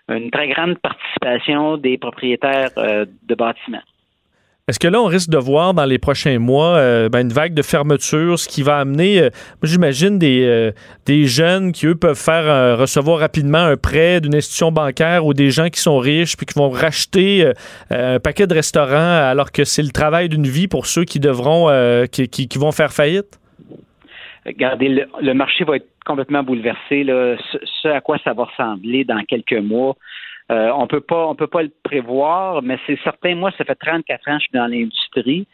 une, 0.10 0.32
très 0.32 0.48
grande 0.50 0.78
participation 0.80 1.78
des 1.78 1.98
propriétaires 1.98 2.72
de 2.76 3.36
bâtiments. 3.36 3.84
Est-ce 4.70 4.80
que 4.80 4.90
là, 4.90 5.02
on 5.02 5.06
risque 5.06 5.30
de 5.30 5.38
voir 5.38 5.74
dans 5.74 5.86
les 5.86 5.98
prochains 5.98 6.40
mois 6.40 6.76
euh, 6.76 7.08
ben, 7.08 7.22
une 7.22 7.32
vague 7.32 7.54
de 7.54 7.62
fermeture, 7.62 8.38
ce 8.38 8.50
qui 8.50 8.64
va 8.64 8.80
amener, 8.80 9.22
euh, 9.22 9.30
j'imagine, 9.64 10.20
des, 10.20 10.44
euh, 10.44 10.72
des 11.06 11.24
jeunes 11.24 11.72
qui, 11.72 11.86
eux, 11.86 11.96
peuvent 11.96 12.22
faire 12.22 12.78
recevoir 12.78 13.20
rapidement 13.20 13.60
un 13.60 13.78
prêt 13.78 14.20
d'une 14.20 14.36
institution 14.36 14.74
bancaire 14.74 15.26
ou 15.26 15.34
des 15.34 15.52
gens 15.52 15.70
qui 15.70 15.80
sont 15.80 16.00
riches 16.00 16.36
puis 16.36 16.46
qui 16.46 16.60
vont 16.60 16.70
racheter 16.70 17.50
un 17.92 18.20
paquet 18.20 18.46
de 18.46 18.54
restaurants 18.54 19.30
alors 19.30 19.54
que 19.54 19.64
c'est 19.64 19.84
le 19.84 19.92
travail 19.92 20.28
d'une 20.28 20.48
vie 20.48 20.68
pour 20.68 20.86
ceux 20.86 21.06
qui 21.06 21.22
devront, 21.22 21.70
qui, 22.12 22.28
qui, 22.28 22.58
vont 22.58 22.74
faire 22.74 22.92
faillite? 22.92 23.40
Regardez, 24.46 25.06
le, 25.22 25.34
marché 25.34 25.64
va 25.64 25.78
être 25.78 25.88
complètement 26.06 26.44
bouleversé. 26.44 27.06
Là. 27.06 27.38
ce, 27.82 27.88
à 27.88 28.02
quoi 28.02 28.18
ça 28.22 28.34
va 28.34 28.44
ressembler 28.44 29.06
dans 29.06 29.24
quelques 29.24 29.62
mois, 29.62 29.96
euh, 30.50 30.72
on 30.74 30.88
peut 30.88 31.02
pas, 31.02 31.28
on 31.28 31.36
peut 31.36 31.48
pas 31.48 31.64
le 31.64 31.72
prévoir, 31.84 32.62
mais 32.62 32.78
c'est 32.88 33.00
certain. 33.04 33.36
Moi, 33.36 33.52
ça 33.58 33.66
fait 33.66 33.76
34 33.76 34.30
ans 34.30 34.38
que 34.38 34.40
je 34.40 34.46
suis 34.46 34.54
dans 34.54 34.68
l'industrie. 34.68 35.46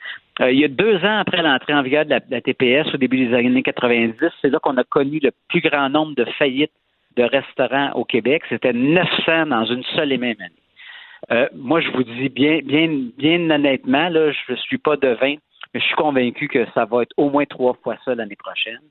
Euh, 0.42 0.52
il 0.52 0.60
y 0.60 0.66
a 0.66 0.68
deux 0.68 0.98
ans 0.98 1.20
après 1.20 1.42
l'entrée 1.42 1.74
en 1.74 1.82
vigueur 1.82 2.06
de 2.06 2.12
la, 2.12 2.42
TPS, 2.42 2.94
au 2.94 2.98
début 2.98 3.28
des 3.28 3.36
années 3.36 3.64
90, 3.64 4.16
c'est 4.42 4.50
là 4.50 4.60
qu'on 4.60 4.78
a 4.78 4.84
connu 4.84 5.20
le 5.22 5.32
plus 5.50 5.62
grand 5.62 5.90
nombre 5.90 6.14
de 6.16 6.26
faillites 6.38 6.72
de 7.18 7.24
restaurants 7.24 7.92
au 7.94 8.06
Québec. 8.06 8.44
C'était 8.50 8.74
900 8.74 9.48
dans 9.48 9.66
une 9.66 9.84
seule 9.96 10.12
et 10.12 10.18
même 10.18 10.38
année. 10.40 10.52
Euh, 11.32 11.48
moi, 11.56 11.82
je 11.82 11.90
vous 11.90 12.04
dis 12.04 12.30
bien, 12.30 12.60
bien, 12.64 12.90
bien 13.18 13.50
honnêtement, 13.50 14.10
là, 14.10 14.32
je 14.32 14.52
ne 14.52 14.58
suis 14.58 14.78
pas 14.78 14.98
devin, 14.98 15.36
mais 15.74 15.80
je 15.80 15.86
suis 15.86 15.96
convaincu 15.96 16.48
que 16.48 16.66
ça 16.74 16.86
va 16.86 17.04
être 17.04 17.14
au 17.18 17.30
moins 17.30 17.46
trois 17.46 17.74
fois 17.82 17.96
ça 18.06 18.14
l'année 18.14 18.36
prochaine 18.36 18.82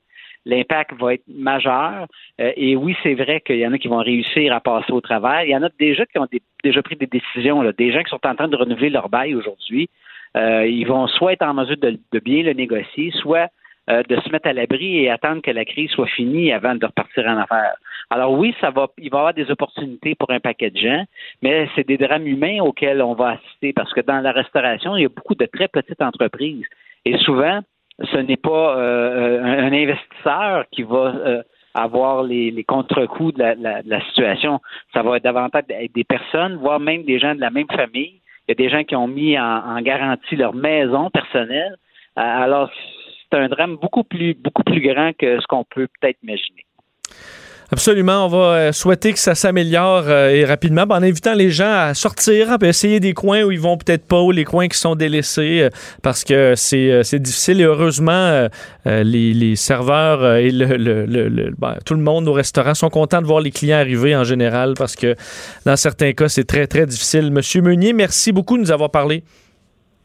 l'impact 0.45 0.93
va 0.99 1.13
être 1.15 1.23
majeur. 1.27 2.07
Euh, 2.41 2.51
et 2.55 2.75
oui, 2.75 2.95
c'est 3.03 3.13
vrai 3.13 3.41
qu'il 3.41 3.57
y 3.57 3.67
en 3.67 3.73
a 3.73 3.77
qui 3.77 3.87
vont 3.87 3.97
réussir 3.97 4.53
à 4.53 4.59
passer 4.59 4.91
au 4.91 5.01
travail. 5.01 5.47
Il 5.47 5.51
y 5.51 5.55
en 5.55 5.63
a 5.63 5.69
déjà 5.79 6.05
qui 6.05 6.17
ont 6.19 6.27
déjà 6.63 6.81
pris 6.81 6.95
des 6.95 7.07
décisions, 7.07 7.61
là, 7.61 7.71
des 7.71 7.91
gens 7.91 8.03
qui 8.03 8.09
sont 8.09 8.25
en 8.25 8.35
train 8.35 8.47
de 8.47 8.55
renouveler 8.55 8.89
leur 8.89 9.09
bail 9.09 9.35
aujourd'hui. 9.35 9.89
Euh, 10.35 10.65
ils 10.65 10.85
vont 10.85 11.07
soit 11.07 11.33
être 11.33 11.43
en 11.43 11.53
mesure 11.53 11.77
de, 11.77 12.19
bien 12.19 12.43
le 12.43 12.53
négocier, 12.53 13.11
soit 13.11 13.49
euh, 13.89 14.01
de 14.03 14.19
se 14.19 14.29
mettre 14.29 14.47
à 14.47 14.53
l'abri 14.53 14.99
et 14.99 15.09
attendre 15.09 15.41
que 15.41 15.51
la 15.51 15.65
crise 15.65 15.91
soit 15.91 16.07
finie 16.07 16.51
avant 16.51 16.75
de 16.75 16.85
repartir 16.85 17.25
en 17.27 17.37
affaires. 17.37 17.75
Alors 18.09 18.31
oui, 18.31 18.55
ça 18.59 18.71
va, 18.71 18.87
il 18.97 19.09
va 19.09 19.17
y 19.17 19.19
avoir 19.19 19.33
des 19.33 19.49
opportunités 19.51 20.15
pour 20.15 20.31
un 20.31 20.39
paquet 20.39 20.71
de 20.71 20.77
gens, 20.77 21.03
mais 21.41 21.67
c'est 21.75 21.85
des 21.87 21.97
drames 21.97 22.27
humains 22.27 22.59
auxquels 22.61 23.01
on 23.01 23.13
va 23.13 23.31
assister 23.31 23.73
parce 23.73 23.93
que 23.93 24.01
dans 24.01 24.21
la 24.21 24.31
restauration, 24.31 24.95
il 24.95 25.03
y 25.03 25.05
a 25.05 25.09
beaucoup 25.09 25.35
de 25.35 25.45
très 25.45 25.67
petites 25.67 26.01
entreprises 26.01 26.65
et 27.05 27.17
souvent, 27.17 27.59
ce 27.99 28.17
n'est 28.17 28.37
pas 28.37 28.77
euh, 28.77 29.41
un 29.43 29.71
investisseur 29.71 30.65
qui 30.71 30.83
va 30.83 31.13
euh, 31.15 31.43
avoir 31.73 32.23
les, 32.23 32.51
les 32.51 32.63
contre-coups 32.63 33.35
de 33.35 33.43
la, 33.43 34.01
situation. 34.07 34.59
Ça 34.93 35.03
va 35.03 35.17
être 35.17 35.23
davantage 35.23 35.63
des 35.67 36.03
personnes, 36.03 36.55
voire 36.57 36.79
même 36.79 37.03
des 37.03 37.19
gens 37.19 37.35
de 37.35 37.41
la 37.41 37.49
même 37.49 37.67
famille. 37.71 38.21
Il 38.47 38.49
y 38.49 38.51
a 38.51 38.55
des 38.55 38.69
gens 38.69 38.83
qui 38.83 38.95
ont 38.95 39.07
mis 39.07 39.39
en 39.39 39.81
garantie 39.81 40.35
leur 40.35 40.53
maison 40.53 41.09
personnelle. 41.09 41.75
Alors, 42.15 42.69
c'est 43.31 43.39
un 43.39 43.47
drame 43.47 43.77
beaucoup 43.77 44.03
plus, 44.03 44.33
beaucoup 44.33 44.63
plus 44.63 44.81
grand 44.81 45.13
que 45.17 45.39
ce 45.39 45.47
qu'on 45.47 45.63
peut 45.63 45.87
peut-être 45.99 46.17
imaginer. 46.23 46.65
Absolument. 47.73 48.25
On 48.25 48.27
va 48.27 48.37
euh, 48.37 48.71
souhaiter 48.71 49.13
que 49.13 49.19
ça 49.19 49.33
s'améliore 49.33 50.03
euh, 50.05 50.29
et 50.29 50.45
rapidement 50.45 50.85
ben, 50.85 50.97
en 50.97 51.01
invitant 51.01 51.33
les 51.33 51.49
gens 51.49 51.73
à 51.73 51.95
sortir, 51.95 52.51
à 52.51 52.57
essayer 52.67 52.99
des 52.99 53.15
coins 53.15 53.41
où 53.41 53.49
ils 53.49 53.59
vont 53.59 53.77
peut-être 53.77 54.05
pas, 54.05 54.21
ou 54.21 54.29
les 54.29 54.45
coins 54.45 54.67
qui 54.67 54.77
sont 54.77 54.93
délaissés, 54.93 55.61
euh, 55.63 55.69
parce 56.03 56.23
que 56.23 56.53
c'est 56.55 57.19
difficile. 57.19 57.61
Et 57.61 57.63
heureusement, 57.63 58.47
les, 58.85 59.55
serveurs 59.55 60.35
et 60.35 60.51
ben, 60.51 61.75
tout 61.83 61.95
le 61.95 62.01
monde 62.01 62.27
au 62.27 62.33
restaurant 62.33 62.75
sont 62.75 62.91
contents 62.91 63.23
de 63.23 63.27
voir 63.27 63.41
les 63.41 63.51
clients 63.51 63.79
arriver 63.79 64.15
en 64.15 64.23
général, 64.23 64.75
parce 64.77 64.95
que 64.95 65.15
dans 65.65 65.75
certains 65.75 66.13
cas, 66.13 66.29
c'est 66.29 66.43
très, 66.43 66.67
très 66.67 66.85
difficile. 66.85 67.31
Monsieur 67.31 67.63
Meunier, 67.63 67.93
merci 67.93 68.31
beaucoup 68.31 68.55
de 68.57 68.61
nous 68.61 68.71
avoir 68.71 68.91
parlé. 68.91 69.23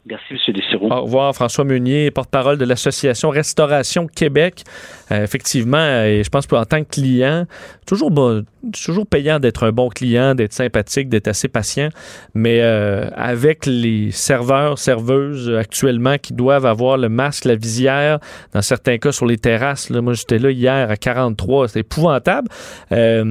Merci, 0.05 0.25
M. 0.31 0.53
Dessereau. 0.55 0.91
Au 0.91 1.01
revoir, 1.01 1.35
François 1.35 1.65
Meunier, 1.65 2.09
porte-parole 2.09 2.57
de 2.57 2.65
l'Association 2.65 3.29
Restauration 3.29 4.07
Québec. 4.07 4.63
Euh, 5.11 5.23
effectivement, 5.23 6.03
et 6.03 6.23
je 6.23 6.29
pense 6.29 6.47
qu'en 6.47 6.63
tant 6.65 6.83
que 6.83 6.89
client, 6.89 7.45
toujours, 7.85 8.09
bon, 8.09 8.45
toujours 8.71 9.05
payant 9.05 9.39
d'être 9.39 9.63
un 9.63 9.71
bon 9.71 9.89
client, 9.89 10.35
d'être 10.35 10.53
sympathique, 10.53 11.09
d'être 11.09 11.27
assez 11.27 11.47
patient, 11.47 11.89
mais 12.33 12.61
euh, 12.61 13.09
avec 13.15 13.65
les 13.65 14.11
serveurs, 14.11 14.79
serveuses 14.79 15.53
actuellement 15.55 16.17
qui 16.17 16.33
doivent 16.33 16.65
avoir 16.65 16.97
le 16.97 17.09
masque, 17.09 17.45
la 17.45 17.55
visière, 17.55 18.19
dans 18.53 18.61
certains 18.61 18.97
cas 18.97 19.11
sur 19.11 19.25
les 19.25 19.37
terrasses, 19.37 19.89
moi 19.89 20.13
j'étais 20.13 20.39
là 20.39 20.49
hier 20.51 20.89
à 20.89 20.97
43, 20.97 21.69
c'est 21.69 21.79
épouvantable, 21.81 22.47
euh, 22.91 23.23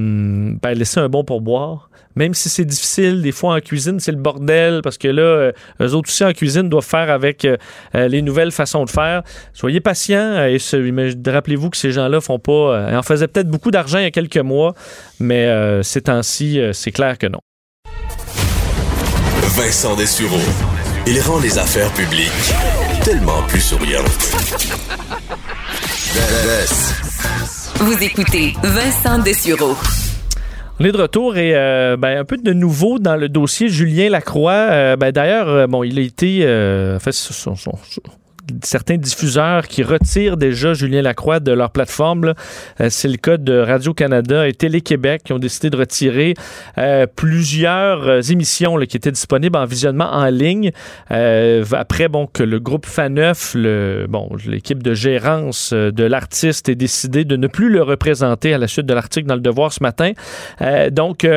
ben, 0.61 0.73
laisser 0.73 0.99
un 0.99 1.09
bon 1.09 1.23
pourboire 1.23 1.89
même 2.19 2.33
si 2.33 2.49
c'est 2.49 2.65
difficile, 2.65 3.21
des 3.21 3.31
fois 3.31 3.55
en 3.55 3.61
cuisine, 3.61 4.01
c'est 4.01 4.11
le 4.11 4.17
bordel 4.17 4.81
parce 4.83 4.97
que 4.97 5.07
là, 5.07 5.21
euh, 5.21 5.51
eux 5.81 5.93
autres 5.93 6.09
aussi 6.09 6.25
en 6.25 6.33
cuisine 6.33 6.67
doivent 6.67 6.85
faire 6.85 7.09
avec 7.09 7.45
euh, 7.45 7.55
euh, 7.95 8.09
les 8.09 8.21
nouvelles 8.21 8.51
façons 8.51 8.83
de 8.83 8.89
faire. 8.89 9.23
Soyez 9.53 9.79
patients 9.79 10.45
et 10.45 10.57
rappelez-vous 11.25 11.69
que 11.69 11.77
ces 11.77 11.93
gens-là 11.93 12.19
font 12.19 12.37
pas. 12.37 12.91
en 12.93 13.03
faisaient 13.03 13.29
peut-être 13.29 13.47
beaucoup 13.47 13.71
d'argent 13.71 13.99
il 13.99 14.03
y 14.03 14.07
a 14.07 14.11
quelques 14.11 14.37
mois, 14.37 14.73
mais 15.21 15.49
ces 15.81 16.01
temps-ci, 16.01 16.59
c'est 16.73 16.91
clair 16.91 17.17
que 17.17 17.27
non. 17.27 17.39
Vincent 19.55 19.95
Dessureau. 19.95 20.41
Il 21.07 21.21
rend 21.21 21.39
les 21.39 21.57
affaires 21.57 21.91
publiques 21.93 22.53
tellement 23.03 23.41
plus 23.43 23.61
souriantes. 23.61 24.05
Vous 27.79 28.03
écoutez 28.03 28.53
Vincent 28.61 29.19
Dessureau. 29.19 29.77
On 30.81 30.85
est 30.85 30.93
de 30.93 30.97
retour 30.97 31.35
et 31.35 31.51
euh, 31.55 31.97
ben, 31.97 32.17
un 32.17 32.23
peu 32.23 32.37
de 32.37 32.53
nouveau 32.53 32.99
dans 32.99 33.17
le 33.17 33.27
dossier 33.27 33.67
Julien 33.67 34.09
Lacroix. 34.09 34.53
Euh, 34.53 34.95
ben, 34.95 35.11
D'ailleurs, 35.11 35.49
euh, 35.49 35.67
bon, 35.67 35.83
il 35.83 35.99
a 35.99 36.01
été 36.01 36.39
fait 37.01 37.11
son, 37.11 37.55
certains 38.63 38.97
diffuseurs 38.97 39.67
qui 39.67 39.83
retirent 39.83 40.37
déjà 40.37 40.73
Julien 40.73 41.01
Lacroix 41.01 41.39
de 41.39 41.51
leur 41.51 41.71
plateforme. 41.71 42.33
Euh, 42.81 42.87
c'est 42.89 43.07
le 43.07 43.17
cas 43.17 43.37
de 43.37 43.57
Radio-Canada 43.57 44.47
et 44.47 44.53
Télé-Québec 44.53 45.21
qui 45.25 45.33
ont 45.33 45.39
décidé 45.39 45.69
de 45.69 45.77
retirer 45.77 46.33
euh, 46.77 47.05
plusieurs 47.07 48.07
euh, 48.07 48.21
émissions 48.21 48.77
qui 48.87 48.97
étaient 48.97 49.11
disponibles 49.11 49.57
en 49.57 49.65
visionnement 49.65 50.11
en 50.11 50.25
ligne. 50.29 50.71
après, 51.09 52.07
bon, 52.07 52.27
que 52.27 52.43
le 52.43 52.59
groupe 52.59 52.85
Faneuf, 52.85 53.53
le, 53.55 54.05
bon, 54.07 54.29
l'équipe 54.45 54.83
de 54.83 54.93
gérance 54.93 55.73
de 55.73 56.03
l'artiste, 56.03 56.69
ait 56.69 56.75
décidé 56.75 57.25
de 57.25 57.35
ne 57.35 57.47
plus 57.47 57.69
le 57.69 57.81
représenter 57.81 58.53
à 58.53 58.57
la 58.57 58.67
suite 58.67 58.85
de 58.85 58.93
l'article 58.93 59.27
dans 59.27 59.35
Le 59.35 59.41
Devoir 59.41 59.73
ce 59.73 59.83
matin. 59.83 60.11
donc, 60.91 61.27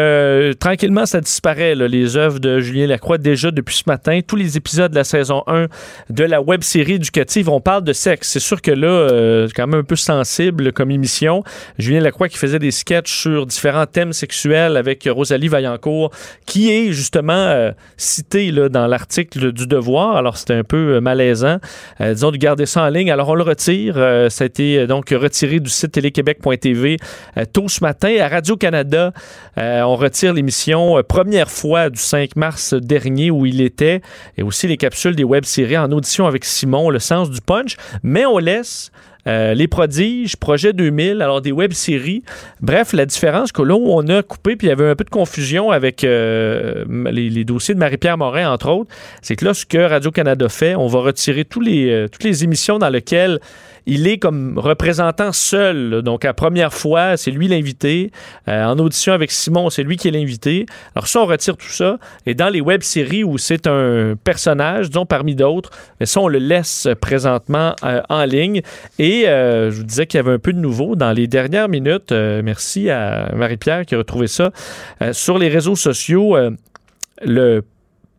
tranquillement, 0.59 1.07
ça 1.07 1.21
disparaît, 1.21 1.75
les 1.75 2.17
œuvres 2.17 2.39
de 2.39 2.61
Julien 2.61 2.87
Lacroix 2.87 3.19
déjà 3.19 3.51
depuis 3.51 3.77
ce 3.77 3.85
matin. 3.87 4.21
Tous 4.27 4.37
les 4.37 4.57
épisodes 4.57 4.91
de 4.91 4.97
la 4.97 5.05
saison 5.05 5.43
1 5.47 5.67
de 6.11 6.25
la 6.25 6.41
web 6.41 6.63
série 6.63 6.99
on 7.49 7.61
parle 7.61 7.85
de 7.85 7.93
sexe. 7.93 8.29
C'est 8.29 8.41
sûr 8.41 8.61
que 8.61 8.71
là, 8.71 8.89
euh, 8.89 9.47
c'est 9.47 9.55
quand 9.55 9.67
même 9.67 9.81
un 9.81 9.85
peu 9.85 9.97
sensible 9.97 10.73
comme 10.73 10.91
émission. 10.91 11.43
Julien 11.79 12.01
Lacroix 12.01 12.29
qui 12.29 12.39
faisait 12.39 12.59
des 12.59 12.71
sketchs 12.71 13.13
sur 13.13 13.47
différents 13.47 13.87
thèmes 13.87 14.13
sexuels 14.13 14.77
avec 14.77 15.09
Rosalie 15.11 15.49
Vaillancourt, 15.49 16.11
qui 16.47 16.71
est 16.71 16.93
justement 16.93 17.33
euh, 17.33 17.73
cité 17.97 18.51
là, 18.51 18.69
dans 18.69 18.87
l'article 18.87 19.53
du 19.53 19.67
Devoir. 19.67 20.17
Alors, 20.17 20.37
c'était 20.37 20.55
un 20.55 20.65
peu 20.65 20.97
euh, 20.97 21.01
malaisant. 21.01 21.59
disons 22.01 22.31
de 22.31 22.37
garder 22.37 22.67
ça 22.67 22.83
en 22.83 22.89
ligne. 22.89 23.11
Alors, 23.11 23.29
on 23.29 23.35
le 23.35 23.43
retire. 23.43 23.95
ça 24.29 24.45
a 24.45 24.47
été 24.47 24.87
donc 24.87 25.11
retiré 25.11 25.61
du 25.61 25.71
site 25.71 25.93
téléquebec.tv 25.93 26.97
tôt 27.53 27.69
ce 27.69 27.83
matin. 27.83 28.15
À 28.21 28.29
Radio-Canada, 28.29 29.13
on 29.57 29.97
retire 29.97 30.33
l'émission 30.33 31.03
première 31.03 31.51
fois 31.51 31.91
du 31.91 31.99
5 31.99 32.37
mars 32.37 32.75
dernier 32.75 33.31
où 33.31 33.47
il 33.47 33.61
était 33.61 34.01
et 34.37 34.43
aussi 34.43 34.67
les 34.67 34.77
capsules 34.77 35.17
des 35.17 35.25
web-séries 35.25 35.79
en 35.79 35.91
audition 35.93 36.27
avec 36.27 36.45
Simon 36.45 36.92
le 36.93 36.99
sens 36.99 37.31
du 37.31 37.41
punch, 37.41 37.77
mais 38.03 38.27
on 38.27 38.39
laisse 38.39 38.93
euh, 39.29 39.55
les 39.55 39.69
prodiges, 39.69 40.37
Projet 40.37 40.73
2000, 40.73 41.23
alors 41.23 41.41
des 41.41 41.53
web-séries. 41.53 42.25
Bref, 42.61 42.93
la 42.93 43.07
différence 43.07 43.53
que 43.53 43.63
là 43.63 43.75
où 43.75 43.93
on 43.93 44.07
a 44.09 44.23
coupé, 44.23 44.57
puis 44.57 44.67
il 44.67 44.71
y 44.71 44.73
avait 44.73 44.91
un 44.91 44.97
peu 44.97 45.05
de 45.05 45.11
confusion 45.11 45.71
avec 45.71 46.03
euh, 46.03 46.85
les, 46.89 47.45
dossiers 47.45 47.75
de 47.75 47.79
Marie-Pierre 47.79 48.19
Morin, 48.19 48.51
entre 48.51 48.71
autres, 48.71 48.91
c'est 49.21 49.37
que 49.37 49.45
là, 49.45 49.55
ce 49.55 49.65
que 49.65 49.79
Radio-Canada 49.79 50.49
fait, 50.49 50.75
on 50.75 50.89
va 50.89 51.01
retirer 51.01 51.47
les, 51.61 51.91
euh, 51.91 52.09
toutes 52.09 52.25
les 52.25 52.43
émissions 52.43 52.79
dans 52.79 52.89
lesquelles 52.89 53.39
il 53.87 54.07
est 54.07 54.19
comme 54.19 54.59
représentant 54.59 55.33
seul. 55.33 56.03
Donc, 56.03 56.25
à 56.25 56.35
première 56.35 56.73
fois, 56.73 57.17
c'est 57.17 57.31
lui 57.31 57.49
l'invité. 57.49 58.11
Euh, 58.49 58.65
en 58.65 58.79
audition 58.79 59.13
avec 59.13 59.31
Simon, 59.31 59.71
c'est 59.71 59.83
lui 59.83 59.97
qui 59.97 60.09
est 60.09 60.13
l'invité. 60.13 60.67
Alors, 60.95 61.07
ça, 61.07 61.21
on 61.21 61.27
retire 61.27 61.57
tout 61.57 61.69
ça. 61.69 61.99
Et 62.27 62.35
dans 62.35 62.49
les 62.49 62.61
web-séries 62.61 63.25
où 63.25 63.39
c'est 63.39 63.67
un 63.67 64.15
personnage, 64.23 64.89
disons 64.89 65.07
parmi 65.07 65.35
d'autres, 65.35 65.71
mais 66.01 66.07
ça, 66.07 66.21
on 66.21 66.29
le 66.29 66.39
laisse 66.39 66.89
présentement 67.01 67.75
euh, 67.85 68.01
en 68.09 68.25
ligne. 68.25 68.63
Et 68.99 69.29
euh, 69.29 69.71
je 69.71 69.77
vous 69.77 69.85
disais 69.85 70.07
qu'il 70.07 70.19
y 70.19 70.21
avait 70.21 70.33
un 70.33 70.39
peu 70.39 70.53
de 70.53 70.59
nouveau 70.59 70.97
dans 70.97 71.13
les 71.13 71.27
dernières 71.27 71.69
minutes. 71.69 72.13
merci 72.13 72.91
à 72.91 73.31
Marie-Pierre 73.35 73.87
qui 73.87 73.95
a 73.95 73.99
retrouvé 73.99 74.27
ça. 74.27 74.51
sur 75.13 75.39
les 75.39 75.49
réseaux 75.49 75.77
sociaux, 75.77 76.37
le 77.23 77.63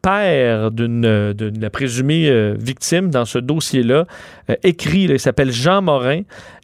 père 0.03 0.69
d'une 0.69 1.01
de 1.01 1.51
la 1.59 1.69
présumée 1.69 2.29
euh, 2.29 2.55
victime 2.59 3.09
dans 3.09 3.25
ce 3.25 3.39
dossier-là 3.39 4.05
euh, 4.49 4.55
écrit, 4.61 5.03
il 5.03 5.19
s'appelle 5.19 5.51
Jean 5.51 5.81
Morin, 5.81 6.21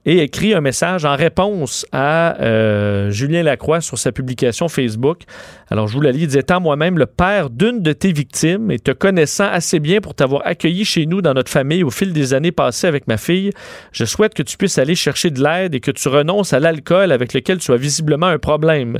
et 0.09 0.23
écrit 0.23 0.55
un 0.55 0.61
message 0.61 1.05
en 1.05 1.15
réponse 1.15 1.85
à 1.91 2.41
euh, 2.41 3.11
Julien 3.11 3.43
Lacroix 3.43 3.79
sur 3.79 3.99
sa 3.99 4.11
publication 4.11 4.67
Facebook. 4.67 5.21
Alors, 5.69 5.87
je 5.87 5.93
vous 5.93 6.01
la 6.01 6.11
lis. 6.11 6.23
Il 6.23 6.35
Étant 6.35 6.59
moi-même 6.59 6.97
le 6.97 7.05
père 7.05 7.51
d'une 7.51 7.83
de 7.83 7.93
tes 7.93 8.11
victimes 8.11 8.71
et 8.71 8.79
te 8.79 8.89
connaissant 8.89 9.47
assez 9.47 9.79
bien 9.79 10.01
pour 10.01 10.15
t'avoir 10.15 10.41
accueilli 10.45 10.83
chez 10.83 11.05
nous 11.05 11.21
dans 11.21 11.35
notre 11.35 11.51
famille 11.51 11.83
au 11.83 11.91
fil 11.91 12.11
des 12.11 12.33
années 12.33 12.51
passées 12.51 12.87
avec 12.87 13.07
ma 13.07 13.17
fille, 13.17 13.51
je 13.91 14.03
souhaite 14.03 14.33
que 14.33 14.41
tu 14.41 14.57
puisses 14.57 14.79
aller 14.79 14.95
chercher 14.95 15.29
de 15.29 15.43
l'aide 15.43 15.75
et 15.75 15.79
que 15.79 15.91
tu 15.91 16.07
renonces 16.07 16.53
à 16.53 16.59
l'alcool 16.59 17.11
avec 17.11 17.33
lequel 17.33 17.59
tu 17.59 17.71
as 17.71 17.77
visiblement 17.77 18.25
un 18.25 18.39
problème. 18.39 18.97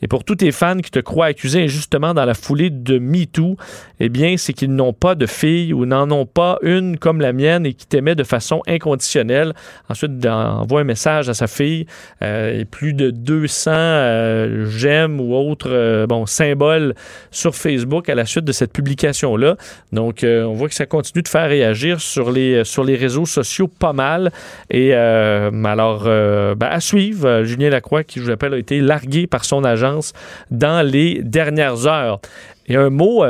Et 0.00 0.08
pour 0.08 0.22
tous 0.24 0.36
tes 0.36 0.52
fans 0.52 0.78
qui 0.78 0.90
te 0.90 0.98
croient 0.98 1.26
accusé 1.26 1.62
injustement 1.62 2.14
dans 2.14 2.24
la 2.24 2.34
foulée 2.34 2.70
de 2.70 2.98
MeToo, 2.98 3.56
eh 3.98 4.08
bien, 4.08 4.36
c'est 4.36 4.52
qu'ils 4.52 4.74
n'ont 4.74 4.92
pas 4.92 5.14
de 5.14 5.26
fille 5.26 5.72
ou 5.72 5.86
n'en 5.86 6.10
ont 6.10 6.26
pas 6.26 6.58
une 6.62 6.98
comme 6.98 7.20
la 7.20 7.32
mienne 7.32 7.66
et 7.66 7.74
qui 7.74 7.86
t'aimait 7.86 8.16
de 8.16 8.24
façon 8.24 8.62
inconditionnelle. 8.66 9.54
Ensuite, 9.88 10.18
dans 10.18 10.51
envoie 10.52 10.80
un 10.80 10.84
message 10.84 11.28
à 11.28 11.34
sa 11.34 11.46
fille 11.46 11.86
euh, 12.22 12.60
et 12.60 12.64
plus 12.64 12.92
de 12.92 13.10
200 13.10 13.70
euh, 13.72 14.66
j'aime 14.68 15.20
ou 15.20 15.34
autres 15.34 15.70
euh, 15.70 16.06
bon, 16.06 16.26
symboles 16.26 16.94
sur 17.30 17.54
Facebook 17.54 18.08
à 18.08 18.14
la 18.14 18.24
suite 18.24 18.44
de 18.44 18.52
cette 18.52 18.72
publication-là. 18.72 19.56
Donc, 19.92 20.24
on 20.24 20.52
voit 20.52 20.68
que 20.68 20.74
ça 20.74 20.86
continue 20.86 21.22
de 21.22 21.28
faire 21.28 21.48
réagir 21.48 22.00
sur 22.00 22.30
les, 22.30 22.64
sur 22.64 22.84
les 22.84 22.96
réseaux 22.96 23.26
sociaux 23.26 23.68
pas 23.68 23.92
mal. 23.92 24.30
Et 24.70 24.94
alors, 24.94 26.04
ben, 26.04 26.56
à 26.60 26.80
suivre, 26.80 27.42
Julien 27.44 27.70
Lacroix, 27.70 28.04
qui, 28.04 28.18
je 28.18 28.24
vous 28.24 28.30
rappelle, 28.30 28.54
a 28.54 28.58
été 28.58 28.80
largué 28.80 29.26
par 29.26 29.44
son 29.44 29.64
agence 29.64 30.12
dans 30.50 30.86
les 30.86 31.22
dernières 31.22 31.86
heures. 31.86 32.20
Et 32.66 32.76
un 32.76 32.90
mot 32.90 33.24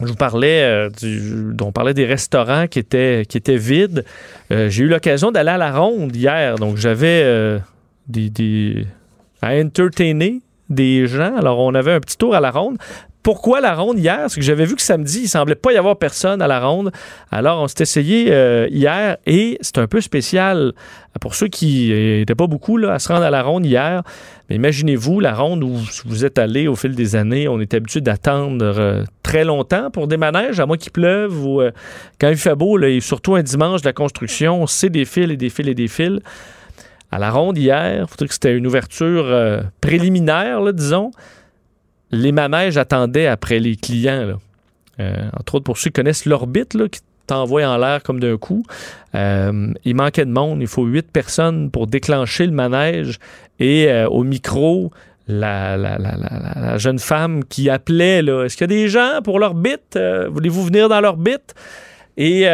je 0.00 0.06
vous 0.06 0.14
parlais, 0.14 0.62
euh, 0.62 1.54
on 1.60 1.72
parlait 1.72 1.94
des 1.94 2.06
restaurants 2.06 2.66
qui 2.66 2.78
étaient, 2.78 3.24
qui 3.28 3.36
étaient 3.36 3.56
vides. 3.56 4.04
Euh, 4.52 4.68
j'ai 4.70 4.84
eu 4.84 4.88
l'occasion 4.88 5.32
d'aller 5.32 5.50
à 5.50 5.58
la 5.58 5.76
ronde 5.76 6.14
hier, 6.14 6.56
donc 6.56 6.76
j'avais 6.76 7.22
euh, 7.24 7.58
des, 8.06 8.30
des, 8.30 8.86
à 9.42 9.54
entertainer 9.54 10.40
des 10.68 11.06
gens. 11.06 11.36
Alors, 11.36 11.58
on 11.60 11.74
avait 11.74 11.92
un 11.92 12.00
petit 12.00 12.16
tour 12.16 12.34
à 12.34 12.40
la 12.40 12.50
ronde 12.50 12.78
pourquoi 13.28 13.60
la 13.60 13.74
ronde 13.74 13.98
hier? 13.98 14.24
C'est 14.28 14.40
que 14.40 14.46
j'avais 14.46 14.64
vu 14.64 14.74
que 14.74 14.80
samedi, 14.80 15.20
il 15.24 15.28
semblait 15.28 15.54
pas 15.54 15.70
y 15.70 15.76
avoir 15.76 15.98
personne 15.98 16.40
à 16.40 16.46
la 16.46 16.66
ronde. 16.66 16.90
Alors, 17.30 17.62
on 17.62 17.68
s'est 17.68 17.82
essayé 17.82 18.28
euh, 18.30 18.66
hier 18.70 19.18
et 19.26 19.58
c'est 19.60 19.76
un 19.76 19.86
peu 19.86 20.00
spécial 20.00 20.72
pour 21.20 21.34
ceux 21.34 21.48
qui 21.48 21.90
n'étaient 21.92 22.34
pas 22.34 22.46
beaucoup 22.46 22.78
là, 22.78 22.94
à 22.94 22.98
se 22.98 23.12
rendre 23.12 23.26
à 23.26 23.30
la 23.30 23.42
ronde 23.42 23.66
hier. 23.66 24.02
Mais 24.48 24.56
imaginez-vous 24.56 25.20
la 25.20 25.34
ronde 25.34 25.62
où 25.62 25.76
vous 26.06 26.24
êtes 26.24 26.38
allé 26.38 26.68
au 26.68 26.74
fil 26.74 26.94
des 26.94 27.16
années, 27.16 27.48
on 27.48 27.60
est 27.60 27.74
habitué 27.74 28.00
d'attendre 28.00 28.64
euh, 28.64 29.04
très 29.22 29.44
longtemps 29.44 29.90
pour 29.90 30.08
des 30.08 30.16
manèges, 30.16 30.58
à 30.58 30.64
moins 30.64 30.78
qu'il 30.78 30.92
pleuve 30.92 31.44
ou 31.44 31.60
euh, 31.60 31.70
quand 32.18 32.30
il 32.30 32.38
fait 32.38 32.54
beau, 32.54 32.80
et 32.80 33.00
surtout 33.00 33.34
un 33.34 33.42
dimanche 33.42 33.82
de 33.82 33.88
la 33.88 33.92
construction, 33.92 34.66
c'est 34.66 34.88
des 34.88 35.04
fils 35.04 35.30
et 35.30 35.36
des 35.36 35.50
fils 35.50 35.68
et 35.68 35.74
des 35.74 35.88
fils. 35.88 36.18
À 37.10 37.18
la 37.18 37.30
ronde 37.30 37.58
hier, 37.58 38.06
il 38.10 38.16
dire 38.16 38.26
que 38.26 38.32
c'était 38.32 38.56
une 38.56 38.66
ouverture 38.66 39.26
euh, 39.26 39.60
préliminaire, 39.82 40.72
disons. 40.72 41.10
Les 42.10 42.32
manèges 42.32 42.76
attendaient 42.76 43.26
après 43.26 43.58
les 43.58 43.76
clients. 43.76 44.38
Euh, 45.00 45.14
entre 45.38 45.56
autres, 45.56 45.64
pour 45.64 45.78
ceux 45.78 45.90
qui 45.90 45.94
connaissent 45.94 46.24
l'orbite, 46.24 46.76
qui 46.90 47.00
t'envoie 47.26 47.66
en 47.66 47.76
l'air 47.76 48.02
comme 48.02 48.20
d'un 48.20 48.36
coup. 48.36 48.64
Euh, 49.14 49.72
il 49.84 49.94
manquait 49.94 50.24
de 50.24 50.30
monde. 50.30 50.60
Il 50.60 50.66
faut 50.66 50.84
huit 50.84 51.10
personnes 51.10 51.70
pour 51.70 51.86
déclencher 51.86 52.46
le 52.46 52.52
manège. 52.52 53.18
Et 53.60 53.88
euh, 53.88 54.08
au 54.08 54.24
micro, 54.24 54.90
la, 55.28 56.78
jeune 56.78 56.98
femme 56.98 57.44
qui 57.44 57.68
appelait, 57.68 58.20
est-ce 58.20 58.56
qu'il 58.56 58.62
y 58.62 58.64
a 58.64 58.76
des 58.82 58.88
gens 58.88 59.20
pour 59.22 59.38
l'orbite? 59.38 59.98
Voulez-vous 60.30 60.64
venir 60.64 60.88
dans 60.88 61.00
l'orbite? 61.00 61.54
Et 62.16 62.46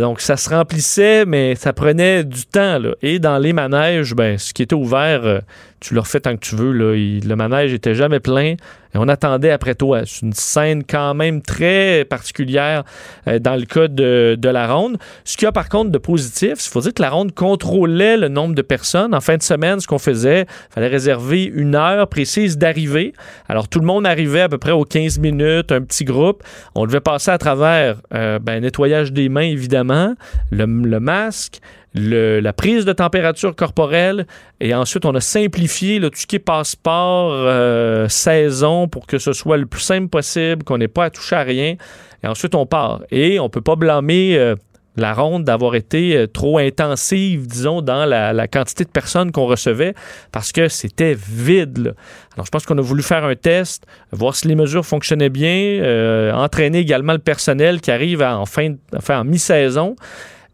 donc, 0.00 0.20
ça 0.20 0.36
se 0.38 0.48
remplissait, 0.48 1.26
mais 1.26 1.56
ça 1.56 1.72
prenait 1.72 2.22
du 2.24 2.46
temps. 2.46 2.78
Et 3.02 3.18
dans 3.18 3.36
les 3.38 3.52
manèges, 3.52 4.14
ben, 4.14 4.38
ce 4.38 4.54
qui 4.54 4.62
était 4.62 4.76
ouvert, 4.76 5.42
tu 5.80 5.94
le 5.94 6.00
refais 6.00 6.20
tant 6.20 6.34
que 6.34 6.40
tu 6.40 6.56
veux. 6.56 6.72
Là. 6.72 6.94
Le 6.94 7.34
manège 7.34 7.72
était 7.72 7.94
jamais 7.94 8.20
plein. 8.20 8.56
Et 8.94 8.98
on 8.98 9.08
attendait 9.08 9.50
après 9.50 9.74
toi. 9.74 10.00
C'est 10.06 10.22
une 10.22 10.32
scène 10.32 10.82
quand 10.82 11.14
même 11.14 11.42
très 11.42 12.06
particulière 12.06 12.84
euh, 13.26 13.38
dans 13.38 13.56
le 13.56 13.66
cas 13.66 13.88
de, 13.88 14.38
la 14.42 14.72
ronde. 14.72 14.96
Ce 15.24 15.36
qu'il 15.36 15.44
y 15.44 15.48
a 15.48 15.52
par 15.52 15.68
contre 15.68 15.90
de 15.90 15.98
positif, 15.98 16.54
il 16.54 16.70
faut 16.70 16.80
dire 16.80 16.94
que 16.94 17.02
la 17.02 17.10
ronde 17.10 17.34
contrôlait 17.34 18.16
le 18.16 18.28
nombre 18.28 18.54
de 18.54 18.62
personnes. 18.62 19.14
En 19.14 19.20
fin 19.20 19.36
de 19.36 19.42
semaine, 19.42 19.80
ce 19.80 19.86
qu'on 19.86 19.98
faisait, 19.98 20.42
il 20.42 20.74
fallait 20.74 20.88
réserver 20.88 21.44
une 21.44 21.74
heure 21.74 22.08
précise 22.08 22.56
d'arrivée. 22.56 23.12
Alors 23.48 23.68
tout 23.68 23.80
le 23.80 23.86
monde 23.86 24.06
arrivait 24.06 24.40
à 24.40 24.48
peu 24.48 24.58
près 24.58 24.72
aux 24.72 24.84
15 24.84 25.18
minutes, 25.18 25.70
un 25.70 25.82
petit 25.82 26.04
groupe. 26.04 26.42
On 26.74 26.86
devait 26.86 27.00
passer 27.00 27.30
à 27.30 27.38
travers 27.38 27.96
euh, 28.14 28.38
ben, 28.38 28.62
nettoyage 28.62 29.12
des 29.12 29.28
mains, 29.28 29.42
évidemment, 29.42 30.14
le 30.50 30.66
masque, 30.98 31.60
le- 31.94 32.40
la 32.40 32.52
prise 32.52 32.84
de 32.84 32.92
température 32.92 33.54
corporelle 33.54 34.26
et 34.60 34.74
ensuite 34.74 35.04
on 35.04 35.14
a 35.14 35.20
simplifié 35.20 35.98
là, 35.98 36.10
tout 36.10 36.18
ce 36.18 36.26
qui 36.26 36.36
est 36.36 36.40
passeport, 36.40 37.32
euh, 37.32 38.08
saison 38.08 38.88
pour 38.88 39.06
que 39.06 39.18
ce 39.18 39.32
soit 39.32 39.56
le 39.56 39.66
plus 39.66 39.80
simple 39.80 40.08
possible, 40.08 40.64
qu'on 40.64 40.78
n'ait 40.78 40.88
pas 40.88 41.06
à 41.06 41.10
toucher 41.10 41.36
à 41.36 41.42
rien. 41.42 41.76
Et 42.22 42.26
ensuite 42.26 42.54
on 42.54 42.66
part. 42.66 43.02
Et 43.10 43.38
on 43.40 43.48
peut 43.48 43.60
pas 43.60 43.76
blâmer 43.76 44.36
euh, 44.36 44.56
la 44.96 45.14
ronde 45.14 45.44
d'avoir 45.44 45.76
été 45.76 46.16
euh, 46.16 46.26
trop 46.26 46.58
intensive, 46.58 47.46
disons, 47.46 47.80
dans 47.82 48.04
la, 48.04 48.48
quantité 48.48 48.84
de 48.84 48.90
personnes 48.90 49.30
qu'on 49.30 49.46
recevait 49.46 49.94
parce 50.32 50.50
que 50.52 50.68
c'était 50.68 51.16
vide. 51.16 51.94
Alors 52.34 52.46
je 52.46 52.50
pense 52.50 52.66
qu'on 52.66 52.78
a 52.78 52.82
voulu 52.82 53.02
faire 53.02 53.24
un 53.24 53.36
test, 53.36 53.84
voir 54.10 54.34
si 54.34 54.48
les 54.48 54.56
mesures 54.56 54.84
fonctionnaient 54.84 55.30
bien, 55.30 56.32
entraîner 56.34 56.78
également 56.80 57.12
le 57.12 57.18
personnel 57.18 57.80
qui 57.80 57.90
arrive 57.90 58.22
en 58.22 58.46
fin, 58.46 58.74
enfin, 58.96 59.20
en 59.20 59.24
mi-saison. 59.24 59.94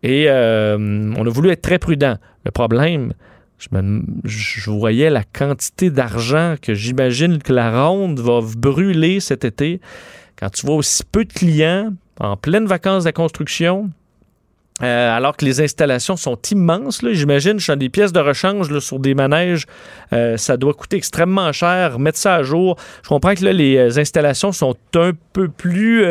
Et 0.04 0.26
euh, 0.28 0.76
on 1.16 1.26
a 1.26 1.30
voulu 1.30 1.50
être 1.50 1.62
très 1.62 1.78
prudent. 1.78 2.18
Le 2.44 2.50
problème, 2.50 3.14
je, 4.24 4.70
voyais 4.70 5.08
la 5.08 5.22
quantité 5.24 5.88
d'argent 5.88 6.56
que 6.60 6.74
j'imagine 6.74 7.38
que 7.38 7.54
la 7.54 7.86
ronde 7.86 8.20
va 8.20 8.40
brûler 8.54 9.20
cet 9.20 9.46
été. 9.46 9.80
Quand 10.38 10.50
tu 10.50 10.66
vois 10.66 10.76
aussi 10.76 11.02
peu 11.10 11.24
de 11.24 11.32
clients 11.32 11.90
en 12.20 12.36
pleine 12.36 12.66
vacances 12.66 13.04
de 13.04 13.12
construction, 13.12 13.90
euh, 14.82 15.16
alors 15.16 15.38
que 15.38 15.46
les 15.46 15.62
installations 15.62 16.16
sont 16.16 16.38
immenses, 16.50 17.00
j'imagine, 17.12 17.58
je 17.58 17.64
suis 17.64 17.76
des 17.78 17.88
pièces 17.88 18.12
de 18.12 18.20
rechange 18.20 18.78
sur 18.80 18.98
des 18.98 19.14
manèges, 19.14 19.64
euh, 20.12 20.36
ça 20.36 20.58
doit 20.58 20.74
coûter 20.74 20.98
extrêmement 20.98 21.50
cher, 21.52 21.98
mettre 21.98 22.18
ça 22.18 22.34
à 22.34 22.42
jour. 22.42 22.76
Je 23.02 23.08
comprends 23.08 23.34
que 23.34 23.44
là, 23.44 23.54
les 23.54 23.98
installations 23.98 24.52
sont 24.52 24.76
un 24.96 25.12
peu 25.32 25.48
plus... 25.48 26.04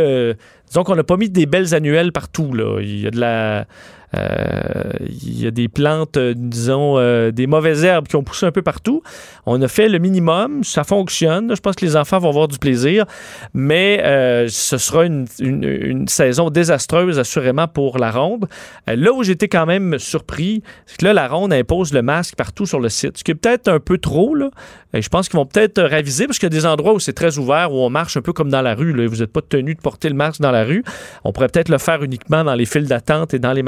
disons 0.73 0.83
qu'on 0.83 0.95
n'a 0.95 1.03
pas 1.03 1.17
mis 1.17 1.29
des 1.29 1.45
belles 1.45 1.75
annuelles 1.75 2.11
partout. 2.11 2.51
Là. 2.51 2.81
Il 2.81 2.99
y 2.99 3.07
a 3.07 3.11
de 3.11 3.19
la... 3.19 3.67
euh, 4.15 4.83
il 4.99 5.41
y 5.41 5.47
a 5.47 5.51
des 5.51 5.67
plantes, 5.67 6.17
euh, 6.17 6.33
disons, 6.35 6.97
euh, 6.97 7.31
des 7.31 7.47
mauvaises 7.47 7.83
herbes 7.83 8.07
qui 8.07 8.15
ont 8.15 8.23
poussé 8.23 8.45
un 8.45 8.51
peu 8.51 8.61
partout. 8.61 9.01
On 9.45 9.61
a 9.61 9.67
fait 9.67 9.89
le 9.89 9.99
minimum, 9.99 10.63
ça 10.63 10.83
fonctionne. 10.83 11.55
Je 11.55 11.61
pense 11.61 11.75
que 11.75 11.85
les 11.85 11.95
enfants 11.95 12.19
vont 12.19 12.29
avoir 12.29 12.47
du 12.47 12.59
plaisir, 12.59 13.05
mais 13.53 13.97
ce 14.49 14.77
sera 14.77 15.05
une, 15.05 15.25
saison 16.07 16.49
désastreuse, 16.49 17.19
assurément, 17.19 17.67
pour 17.67 17.97
la 17.97 18.11
ronde. 18.11 18.47
Là 18.87 19.11
où 19.13 19.23
j'étais 19.23 19.47
quand 19.47 19.65
même 19.65 19.97
surpris, 19.99 20.63
c'est 20.85 20.97
que 20.97 21.05
là, 21.05 21.13
la 21.13 21.27
ronde 21.27 21.53
impose 21.53 21.93
le 21.93 22.01
masque 22.01 22.35
partout 22.35 22.65
sur 22.65 22.79
le 22.79 22.89
site, 22.89 23.17
ce 23.17 23.23
qui 23.23 23.31
est 23.31 23.35
peut-être 23.35 23.67
un 23.67 23.79
peu 23.79 23.97
trop. 23.97 24.35
Là. 24.35 24.49
Et 24.93 25.01
je 25.01 25.09
pense 25.09 25.27
qu'ils 25.27 25.37
vont 25.37 25.45
peut-être 25.45 25.81
raviser, 25.81 26.27
parce 26.27 26.39
qu'il 26.39 26.45
y 26.45 26.53
a 26.53 26.57
des 26.57 26.65
endroits 26.65 26.93
où 26.93 26.99
c'est 26.99 27.13
très 27.13 27.37
ouvert, 27.37 27.73
où 27.73 27.77
on 27.77 27.89
marche 27.89 28.15
un 28.15 28.21
peu 28.21 28.31
comme 28.31 28.49
dans 28.49 28.61
la 28.61 28.75
rue. 28.75 28.93
Là. 28.93 29.07
Vous 29.07 29.17
n'êtes 29.17 29.33
pas 29.33 29.41
tenu 29.41 29.75
de 29.75 29.81
porter 29.81 30.07
le 30.07 30.15
masque 30.15 30.39
dans 30.39 30.51
la 30.51 30.63
rue. 30.63 30.83
On 31.23 31.31
pourrait 31.31 31.49
peut-être 31.49 31.69
le 31.69 31.79
faire 31.79 32.03
uniquement 32.03 32.43
dans 32.43 32.55
les 32.55 32.65
files 32.65 32.87
d'attente 32.87 33.33
et 33.33 33.39
dans 33.39 33.53
les 33.53 33.63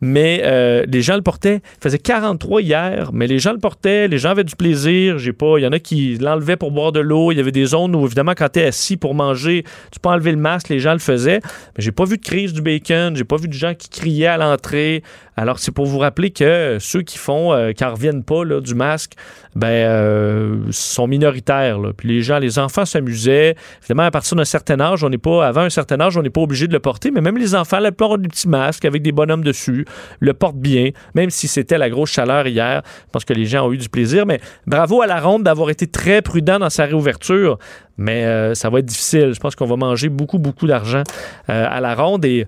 mais 0.00 0.42
euh, 0.44 0.84
les 0.88 1.02
gens 1.02 1.16
le 1.16 1.22
portaient. 1.22 1.60
Il 1.78 1.82
faisait 1.82 1.98
43 1.98 2.62
hier, 2.62 3.10
mais 3.12 3.26
les 3.26 3.38
gens 3.38 3.52
le 3.52 3.58
portaient, 3.58 4.08
les 4.08 4.18
gens 4.18 4.30
avaient 4.30 4.44
du 4.44 4.56
plaisir. 4.56 5.18
J'ai 5.18 5.32
pas, 5.32 5.58
il 5.58 5.62
y 5.62 5.66
en 5.66 5.72
a 5.72 5.78
qui 5.78 6.16
l'enlevaient 6.18 6.56
pour 6.56 6.70
boire 6.70 6.92
de 6.92 7.00
l'eau. 7.00 7.32
Il 7.32 7.38
y 7.38 7.40
avait 7.40 7.52
des 7.52 7.66
zones 7.66 7.94
où, 7.94 8.04
évidemment, 8.06 8.32
quand 8.36 8.50
tu 8.52 8.60
assis 8.60 8.96
pour 8.96 9.14
manger, 9.14 9.64
tu 9.90 10.00
peux 10.00 10.08
enlever 10.08 10.32
le 10.32 10.38
masque, 10.38 10.68
les 10.68 10.80
gens 10.80 10.92
le 10.92 10.98
faisaient. 10.98 11.40
Mais 11.76 11.84
j'ai 11.84 11.92
pas 11.92 12.04
vu 12.04 12.16
de 12.16 12.22
crise 12.22 12.52
du 12.52 12.62
bacon, 12.62 13.16
j'ai 13.16 13.24
pas 13.24 13.36
vu 13.36 13.48
de 13.48 13.52
gens 13.52 13.74
qui 13.74 13.88
criaient 13.88 14.26
à 14.26 14.36
l'entrée. 14.36 15.02
Alors, 15.40 15.58
c'est 15.58 15.72
pour 15.72 15.86
vous 15.86 15.96
rappeler 15.96 16.32
que 16.32 16.76
ceux 16.80 17.00
qui 17.00 17.16
font, 17.16 17.54
euh, 17.54 17.72
qui 17.72 17.82
en 17.82 17.92
reviennent 17.92 18.24
pas 18.24 18.44
du 18.44 18.74
masque, 18.74 19.12
ben, 19.56 19.68
euh, 19.68 20.58
sont 20.70 21.06
minoritaires. 21.06 21.78
Puis 21.96 22.08
les 22.10 22.20
gens, 22.20 22.38
les 22.38 22.58
enfants 22.58 22.84
s'amusaient. 22.84 23.56
Évidemment, 23.80 24.02
à 24.02 24.10
partir 24.10 24.36
d'un 24.36 24.44
certain 24.44 24.78
âge, 24.80 25.02
on 25.02 25.08
n'est 25.08 25.16
pas, 25.16 25.46
avant 25.46 25.62
un 25.62 25.70
certain 25.70 25.98
âge, 25.98 26.18
on 26.18 26.22
n'est 26.22 26.28
pas 26.28 26.42
obligé 26.42 26.66
de 26.66 26.74
le 26.74 26.78
porter, 26.78 27.10
mais 27.10 27.22
même 27.22 27.38
les 27.38 27.54
enfants, 27.54 27.78
la 27.78 27.90
plupart 27.90 28.10
ont 28.10 28.16
des 28.18 28.28
petits 28.28 28.48
masques 28.48 28.84
avec 28.84 29.00
des 29.00 29.12
bonhommes 29.12 29.42
dessus, 29.42 29.86
le 30.18 30.34
portent 30.34 30.58
bien, 30.58 30.90
même 31.14 31.30
si 31.30 31.48
c'était 31.48 31.78
la 31.78 31.88
grosse 31.88 32.10
chaleur 32.10 32.46
hier. 32.46 32.82
Je 33.06 33.10
pense 33.10 33.24
que 33.24 33.32
les 33.32 33.46
gens 33.46 33.66
ont 33.66 33.72
eu 33.72 33.78
du 33.78 33.88
plaisir, 33.88 34.26
mais 34.26 34.40
bravo 34.66 35.00
à 35.00 35.06
la 35.06 35.20
ronde 35.20 35.44
d'avoir 35.44 35.70
été 35.70 35.86
très 35.86 36.20
prudent 36.20 36.58
dans 36.58 36.68
sa 36.68 36.84
réouverture. 36.84 37.58
Mais 37.96 38.26
euh, 38.26 38.54
ça 38.54 38.68
va 38.68 38.80
être 38.80 38.86
difficile. 38.86 39.32
Je 39.32 39.40
pense 39.40 39.54
qu'on 39.56 39.66
va 39.66 39.76
manger 39.76 40.10
beaucoup, 40.10 40.38
beaucoup 40.38 40.66
d'argent 40.66 41.02
à 41.48 41.80
la 41.80 41.94
ronde 41.94 42.24
et 42.24 42.46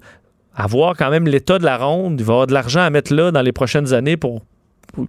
à 0.55 0.66
voir 0.66 0.94
quand 0.96 1.11
même 1.11 1.26
l'état 1.26 1.59
de 1.59 1.64
la 1.64 1.76
ronde. 1.76 2.20
Il 2.20 2.24
va 2.24 2.32
y 2.32 2.34
avoir 2.34 2.46
de 2.46 2.53
l'argent 2.53 2.80
à 2.80 2.90
mettre 2.90 3.14
là 3.14 3.30
dans 3.30 3.42
les 3.42 3.53
prochaines 3.53 3.92
années 3.92 4.16
pour 4.16 4.42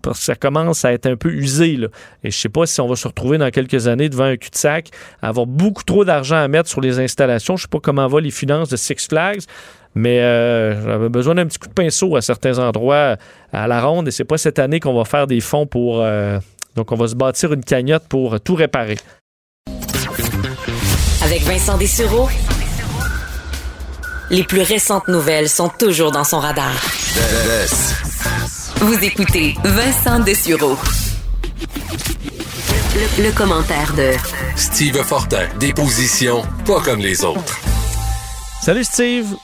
parce 0.01 0.19
que 0.19 0.25
ça 0.25 0.35
commence 0.35 0.85
à 0.85 0.93
être 0.93 1.05
un 1.07 1.15
peu 1.15 1.29
usé. 1.29 1.75
Là. 1.75 1.87
Et 2.23 2.31
je 2.31 2.37
sais 2.37 2.49
pas 2.49 2.65
si 2.65 2.79
on 2.81 2.87
va 2.87 2.95
se 2.95 3.07
retrouver 3.07 3.37
dans 3.37 3.49
quelques 3.51 3.87
années 3.87 4.09
devant 4.09 4.25
un 4.25 4.37
cul-de-sac, 4.37 4.89
avoir 5.21 5.45
beaucoup 5.45 5.83
trop 5.83 6.05
d'argent 6.05 6.37
à 6.37 6.47
mettre 6.47 6.69
sur 6.69 6.81
les 6.81 6.99
installations. 6.99 7.57
Je 7.57 7.63
sais 7.63 7.67
pas 7.67 7.79
comment 7.81 8.07
vont 8.07 8.19
les 8.19 8.31
finances 8.31 8.69
de 8.69 8.77
Six 8.77 9.07
Flags, 9.09 9.41
mais 9.95 10.21
euh, 10.21 10.81
j'avais 10.83 11.09
besoin 11.09 11.35
d'un 11.35 11.45
petit 11.45 11.59
coup 11.59 11.67
de 11.67 11.73
pinceau 11.73 12.15
à 12.15 12.21
certains 12.21 12.59
endroits 12.59 13.17
à 13.51 13.67
la 13.67 13.81
ronde. 13.81 14.07
Et 14.07 14.11
c'est 14.11 14.23
pas 14.23 14.37
cette 14.37 14.59
année 14.59 14.79
qu'on 14.79 14.95
va 14.95 15.05
faire 15.05 15.27
des 15.27 15.41
fonds 15.41 15.65
pour... 15.65 16.01
euh, 16.01 16.39
donc 16.75 16.91
on 16.91 16.95
va 16.95 17.07
se 17.07 17.15
bâtir 17.15 17.53
une 17.53 17.63
cagnotte 17.63 18.07
pour 18.07 18.39
tout 18.39 18.55
réparer. 18.55 18.97
Avec 21.23 21.41
Vincent 21.43 21.77
Dessureau, 21.77 22.27
les 24.33 24.43
plus 24.43 24.61
récentes 24.61 25.07
nouvelles 25.07 25.47
sont 25.47 25.69
toujours 25.69 26.11
dans 26.11 26.23
son 26.23 26.39
radar. 26.39 26.73
Vous 28.77 28.97
écoutez 29.03 29.55
Vincent 29.63 30.19
Dessureau. 30.21 30.75
Le, 32.95 33.23
le 33.23 33.31
commentaire 33.31 33.93
de 33.93 34.13
Steve 34.55 35.03
Fortin, 35.03 35.47
des 35.59 35.71
positions 35.71 36.41
pas 36.65 36.81
comme 36.81 36.99
les 36.99 37.23
autres. 37.23 37.59
Salut 38.61 38.83
Steve! 38.83 39.35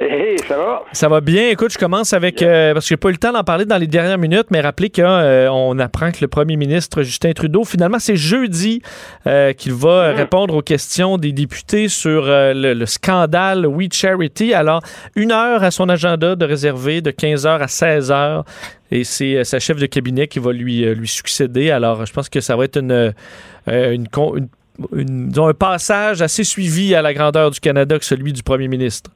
Hey, 0.00 0.38
ça 0.46 0.56
va? 0.56 0.82
Ça 0.92 1.08
va 1.08 1.20
bien. 1.20 1.48
Écoute, 1.48 1.72
je 1.72 1.78
commence 1.78 2.12
avec 2.12 2.40
euh, 2.40 2.72
parce 2.72 2.84
que 2.84 2.90
j'ai 2.90 2.96
pas 2.96 3.08
eu 3.08 3.12
le 3.12 3.18
temps 3.18 3.32
d'en 3.32 3.42
parler 3.42 3.64
dans 3.64 3.78
les 3.78 3.88
dernières 3.88 4.16
minutes, 4.18 4.46
mais 4.50 4.60
rappelez 4.60 4.90
qu'on 4.90 5.76
apprend 5.80 6.12
que 6.12 6.18
le 6.20 6.28
premier 6.28 6.56
ministre 6.56 7.02
Justin 7.02 7.32
Trudeau, 7.32 7.64
finalement, 7.64 7.98
c'est 7.98 8.14
jeudi 8.14 8.80
euh, 9.26 9.52
qu'il 9.54 9.72
va 9.72 10.12
répondre 10.12 10.54
aux 10.54 10.62
questions 10.62 11.18
des 11.18 11.32
députés 11.32 11.88
sur 11.88 12.26
euh, 12.28 12.54
le, 12.54 12.74
le 12.74 12.86
scandale 12.86 13.66
We 13.66 13.88
Charity. 13.92 14.54
Alors, 14.54 14.82
une 15.16 15.32
heure 15.32 15.64
à 15.64 15.72
son 15.72 15.88
agenda 15.88 16.36
de 16.36 16.44
réserver 16.44 17.00
de 17.00 17.10
15h 17.10 17.48
à 17.58 17.66
16h. 17.66 18.44
Et 18.92 19.02
c'est 19.02 19.34
euh, 19.38 19.42
sa 19.44 19.58
chef 19.58 19.78
de 19.78 19.86
cabinet 19.86 20.28
qui 20.28 20.38
va 20.38 20.52
lui, 20.52 20.84
euh, 20.84 20.94
lui 20.94 21.08
succéder. 21.08 21.72
Alors, 21.72 22.06
je 22.06 22.12
pense 22.12 22.28
que 22.28 22.40
ça 22.40 22.54
va 22.54 22.64
être 22.66 22.76
une, 22.78 22.92
euh, 22.92 23.92
une, 23.92 24.06
con- 24.06 24.36
une- 24.36 24.48
une- 24.92 25.28
disons, 25.30 25.48
un 25.48 25.54
passage 25.54 26.22
assez 26.22 26.44
suivi 26.44 26.94
à 26.94 27.02
la 27.02 27.12
grandeur 27.12 27.50
du 27.50 27.58
Canada 27.58 27.98
que 27.98 28.04
celui 28.04 28.32
du 28.32 28.44
premier 28.44 28.68
ministre. 28.68 29.10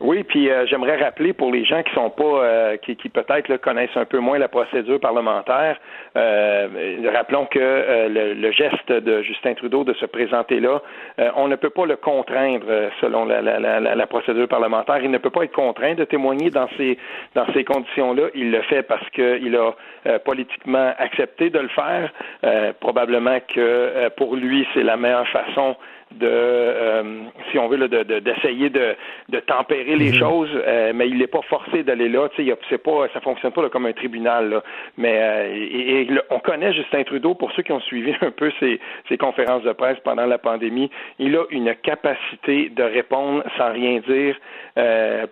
Oui, 0.00 0.22
puis 0.22 0.48
euh, 0.48 0.64
j'aimerais 0.66 0.96
rappeler 0.96 1.32
pour 1.32 1.50
les 1.50 1.64
gens 1.64 1.82
qui 1.82 1.92
sont 1.92 2.10
pas, 2.10 2.24
euh, 2.24 2.76
qui, 2.76 2.94
qui 2.94 3.08
peut-être 3.08 3.56
connaissent 3.56 3.96
un 3.96 4.04
peu 4.04 4.18
moins 4.18 4.38
la 4.38 4.46
procédure 4.46 5.00
parlementaire, 5.00 5.76
euh, 6.16 6.68
rappelons 7.12 7.46
que 7.46 7.58
le, 8.08 8.34
le, 8.34 8.52
geste 8.52 8.92
de 8.92 9.22
Justin 9.22 9.54
Trudeau 9.54 9.82
de 9.82 9.92
se 9.94 10.06
présenter 10.06 10.60
là, 10.60 10.80
on 11.36 11.48
ne 11.48 11.56
peut 11.56 11.70
pas 11.70 11.84
le 11.86 11.96
contraindre 11.96 12.66
selon 13.00 13.24
la, 13.24 13.42
la, 13.42 13.58
la, 13.58 13.80
la, 13.80 14.06
procédure 14.06 14.48
parlementaire. 14.48 14.98
Il 15.02 15.10
ne 15.10 15.18
peut 15.18 15.30
pas 15.30 15.44
être 15.44 15.52
contraint 15.52 15.94
de 15.94 16.04
témoigner 16.04 16.50
dans 16.50 16.68
ces 16.76 16.98
dans 17.34 17.46
ces 17.52 17.64
conditions-là. 17.64 18.28
Il 18.34 18.50
le 18.50 18.62
fait 18.62 18.82
parce 18.82 19.08
qu'il 19.10 19.56
a 19.56 20.18
politiquement 20.24 20.92
accepté 20.98 21.50
de 21.50 21.58
le 21.58 21.68
faire. 21.68 22.12
probablement 22.80 23.38
que 23.54 24.08
pour 24.16 24.36
lui, 24.36 24.66
c'est 24.74 24.82
la 24.82 24.96
meilleure 24.96 25.28
façon 25.28 25.76
de, 26.12 26.26
euh, 26.26 27.02
si 27.50 27.58
on 27.58 27.68
veut, 27.68 27.88
d'essayer 27.88 28.70
de, 28.70 28.94
de, 29.28 29.40
tempérer 29.40 29.96
les 29.96 30.10
mhm. 30.10 30.18
choses, 30.18 30.50
euh, 30.54 30.92
mais 30.94 31.08
il 31.08 31.18
n'est 31.18 31.26
pas 31.26 31.42
forcé 31.42 31.82
d'aller 31.82 32.08
là. 32.08 32.28
Tu 32.34 32.46
sais, 32.46 32.56
c'est 32.70 32.82
pas, 32.82 33.06
ça 33.12 33.20
fonctionne 33.20 33.52
pas 33.52 33.68
comme 33.68 33.86
un 33.86 33.92
tribunal. 33.92 34.50
Là. 34.50 34.62
Mais 34.96 35.18
euh, 35.20 35.54
et, 35.54 36.08
on 36.30 36.40
connaît 36.40 36.72
Justin 36.72 37.04
Trudeau 37.04 37.34
pour 37.34 37.52
ceux 37.52 37.62
qui 37.62 37.72
ont 37.72 37.80
suivi 37.80 38.14
un 38.20 38.30
peu 38.30 38.50
ses, 38.58 38.80
ses, 39.08 39.18
conférences 39.18 39.62
de 39.62 39.72
presse 39.72 39.98
pendant 40.04 40.26
la 40.26 40.38
pandémie. 40.38 40.90
Il 41.18 41.36
a 41.36 41.44
une 41.50 41.74
capacité 41.74 42.70
de 42.70 42.82
répondre 42.82 43.44
sans 43.56 43.72
rien 43.72 44.00
dire. 44.06 44.36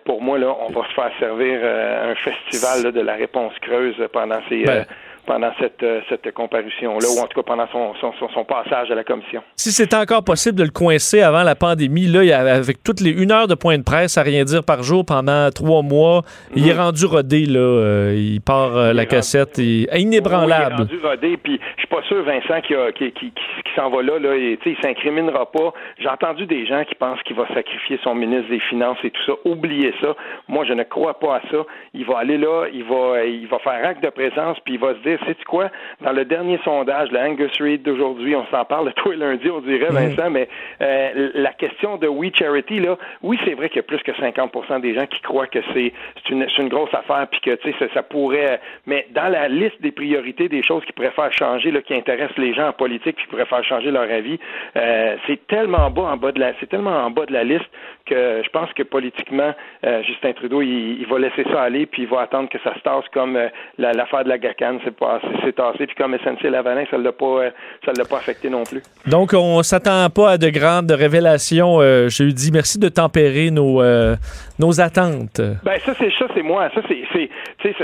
pour 0.05 0.21
moi, 0.21 0.37
là, 0.37 0.55
on 0.67 0.71
va 0.71 0.87
se 0.87 0.93
faire 0.93 1.11
servir 1.19 1.59
un 1.63 2.15
festival 2.15 2.91
de 2.91 3.01
la 3.01 3.15
réponse 3.15 3.53
creuse 3.61 3.95
pendant 4.11 4.39
ces 4.49 4.63
ben, 4.63 4.85
pendant 5.27 5.51
cette, 5.59 5.83
euh, 5.83 5.99
cette 6.09 6.33
comparution-là, 6.33 7.07
ou 7.15 7.21
en 7.21 7.27
tout 7.27 7.39
cas 7.41 7.45
pendant 7.45 7.67
son, 7.67 7.93
son, 7.99 8.29
son, 8.33 8.45
passage 8.45 8.89
à 8.89 8.95
la 8.95 9.03
commission. 9.03 9.43
Si 9.57 9.71
c'était 9.71 9.97
encore 9.97 10.23
possible 10.23 10.57
de 10.57 10.63
le 10.63 10.69
coincer 10.69 11.21
avant 11.21 11.43
la 11.43 11.53
pandémie, 11.53 12.07
là, 12.07 12.21
avec 12.55 12.81
toutes 12.81 13.01
les 13.01 13.11
une 13.11 13.31
heure 13.31 13.47
de 13.47 13.55
point 13.55 13.77
de 13.77 13.83
presse 13.83 14.17
à 14.17 14.23
rien 14.23 14.45
dire 14.45 14.63
par 14.63 14.83
jour 14.83 15.05
pendant 15.05 15.49
trois 15.51 15.81
mois, 15.81 16.21
il 16.55 16.67
est 16.67 16.73
mhm. 16.73 16.79
rendu 16.79 17.05
rodé, 17.05 17.45
là. 17.45 17.59
Euh, 17.59 18.15
il 18.15 18.39
part 18.39 18.77
euh, 18.77 18.93
la 18.93 19.05
cassette, 19.05 19.57
il 19.57 19.87
inébranlable. 19.93 20.75
il 20.89 20.95
est 20.95 20.97
rendu 20.97 21.05
rodé, 21.05 21.37
puis 21.37 21.59
je 21.75 21.81
suis 21.81 21.87
pas 21.87 22.01
sûr, 22.03 22.23
Vincent, 22.23 22.61
qui, 22.61 22.73
qui, 22.95 23.11
qui, 23.11 23.31
qui 23.31 23.73
s'en 23.75 23.89
va 23.89 24.01
là, 24.01 24.19
là 24.19 24.35
et, 24.35 24.57
il 24.65 24.77
s'incriminera 24.81 25.51
pas. 25.51 25.73
J'ai 25.99 26.07
entendu 26.07 26.45
des 26.45 26.65
gens 26.65 26.83
qui 26.85 26.95
pensent 26.95 27.21
qu'il 27.23 27.35
va 27.35 27.47
sacrifier 27.53 27.99
son 28.03 28.15
ministre 28.15 28.49
des 28.49 28.61
Finances 28.61 28.97
et 29.03 29.11
tout 29.11 29.23
ça. 29.25 29.33
Oubliez 29.43 29.93
ça. 29.99 30.15
Moi, 30.47 30.63
je 30.65 30.73
ne 30.73 30.83
crois 30.83 31.19
pas 31.19 31.37
à 31.37 31.41
ça. 31.51 31.65
Il 31.93 32.05
va 32.05 32.19
aller 32.19 32.37
là, 32.37 32.67
il 32.73 32.83
va, 32.85 33.25
il 33.25 33.47
va 33.47 33.59
faire 33.59 33.85
acte 33.85 34.03
de 34.03 34.09
présence, 34.09 34.57
puis 34.63 34.75
il 34.75 34.79
va 34.79 34.93
se 34.93 34.99
dire 34.99 35.16
sais-tu 35.25 35.45
quoi? 35.45 35.69
Dans 36.01 36.11
le 36.11 36.25
dernier 36.25 36.59
sondage, 36.63 37.11
le 37.11 37.19
Angus 37.19 37.51
Reid 37.59 37.83
d'aujourd'hui, 37.83 38.35
on 38.35 38.45
s'en 38.47 38.65
parle 38.65 38.93
tous 38.93 39.11
les 39.11 39.17
lundis, 39.17 39.49
on 39.49 39.61
dirait, 39.61 39.89
mhm. 39.89 40.15
Vincent, 40.15 40.29
mais 40.29 40.47
euh, 40.81 41.31
la 41.33 41.53
question 41.53 41.97
de 41.97 42.07
We 42.07 42.31
Charity, 42.33 42.79
là, 42.79 42.97
oui, 43.21 43.39
c'est 43.45 43.53
vrai 43.53 43.69
qu'il 43.69 43.77
y 43.77 43.79
a 43.79 43.83
plus 43.83 44.01
que 44.03 44.11
50% 44.11 44.81
des 44.81 44.93
gens 44.93 45.05
qui 45.05 45.21
croient 45.21 45.47
que 45.47 45.59
c'est 45.73 45.93
une, 46.29 46.47
une 46.57 46.69
grosse 46.69 46.93
affaire, 46.93 47.27
puis 47.29 47.41
que, 47.41 47.55
tu 47.55 47.73
sais, 47.73 47.89
ça, 47.93 48.03
pourrait... 48.03 48.59
Mais 48.85 49.07
dans 49.11 49.27
la 49.27 49.47
liste 49.47 49.81
des 49.81 49.91
priorités, 49.91 50.49
des 50.49 50.63
choses 50.63 50.83
qui 50.85 50.93
pourraient 50.93 51.11
faire 51.11 51.31
changer, 51.33 51.71
là, 51.71 51.81
qui 51.81 51.93
intéressent 51.93 52.37
les 52.37 52.53
gens 52.53 52.69
en 52.69 52.73
politique, 52.73 53.17
qui 53.17 53.27
pourraient 53.27 53.45
faire 53.45 53.63
changer 53.63 53.91
leur 53.91 54.09
avis, 54.09 54.39
euh, 54.75 55.15
c'est 55.27 55.45
tellement 55.47 55.89
bas 55.89 56.03
en 56.03 56.17
bas 56.17 56.31
de 56.31 56.39
la... 56.39 56.53
C'est 56.59 56.67
tellement 56.67 57.05
en 57.05 57.11
bas 57.11 57.25
de 57.25 57.33
la 57.33 57.43
liste 57.43 57.69
que 58.05 58.41
je 58.43 58.49
pense 58.49 58.71
que 58.73 58.83
politiquement, 58.83 59.53
euh, 59.85 60.01
Justin 60.03 60.33
Trudeau, 60.33 60.61
il, 60.61 61.05
va 61.07 61.19
laisser 61.19 61.43
ça 61.51 61.63
aller, 61.63 61.85
puis 61.85 62.03
il 62.03 62.07
va 62.07 62.21
attendre 62.21 62.49
que 62.49 62.59
ça 62.59 62.73
se 62.75 62.79
tasse 62.79 63.05
comme 63.13 63.37
l'affaire 63.77 64.23
de 64.23 64.29
la 64.29 64.37
GACAN 64.37 64.79
s'est 64.83 64.91
passé 65.07 65.27
c'est 65.43 65.55
tassé. 65.55 65.87
Puis 65.87 65.95
comme 65.95 66.17
SNC 66.17 66.49
Lavalin, 66.49 66.83
ça 66.89 66.97
ne 66.97 67.03
l'a 67.03 67.11
pas, 67.11 67.25
euh, 67.25 67.49
ça 67.85 67.91
l'a 67.97 68.05
pas 68.05 68.17
affecté 68.17 68.49
non 68.49 68.63
plus. 68.63 68.81
Donc, 69.05 69.33
on 69.33 69.61
s'attend 69.63 70.09
pas 70.09 70.31
à 70.31 70.37
de 70.37 70.49
grandes 70.49 70.91
révélations. 70.91 71.79
Euh, 71.79 72.09
je 72.09 72.23
lui 72.23 72.33
dis 72.33 72.51
merci 72.51 72.79
de 72.79 72.89
tempérer 72.89 73.51
nos, 73.51 73.81
euh, 73.81 74.15
nos 74.59 74.81
attentes. 74.81 75.41
Ben 75.63 75.79
ça, 75.85 75.93
c'est 75.97 76.11
ça, 76.17 76.25
c'est 76.33 76.41
moi. 76.41 76.69
Ça, 76.73 76.81
c'est, 76.87 77.03
c'est, 77.13 77.29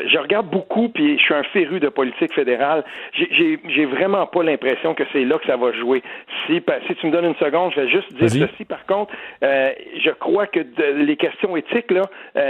je 0.07 0.17
regarde 0.17 0.47
beaucoup, 0.47 0.89
puis 0.89 1.17
je 1.17 1.23
suis 1.23 1.33
un 1.33 1.43
féru 1.43 1.79
de 1.79 1.89
politique 1.89 2.33
fédérale. 2.33 2.83
J'ai, 3.13 3.59
j'ai 3.67 3.85
vraiment 3.85 4.25
pas 4.27 4.43
l'impression 4.43 4.93
que 4.93 5.03
c'est 5.13 5.23
là 5.23 5.37
que 5.37 5.45
ça 5.45 5.57
va 5.57 5.71
jouer. 5.73 6.03
Si, 6.47 6.61
si 6.87 6.95
tu 6.95 7.07
me 7.07 7.11
donnes 7.11 7.25
une 7.25 7.35
seconde, 7.35 7.71
je 7.75 7.81
vais 7.81 7.89
juste 7.89 8.13
dire 8.13 8.47
ceci. 8.49 8.65
Par 8.65 8.85
contre, 8.85 9.13
je 9.41 10.11
crois 10.19 10.47
que 10.47 10.59
les 10.97 11.15
questions 11.15 11.55
éthiques, 11.55 11.91
là, 11.91 12.03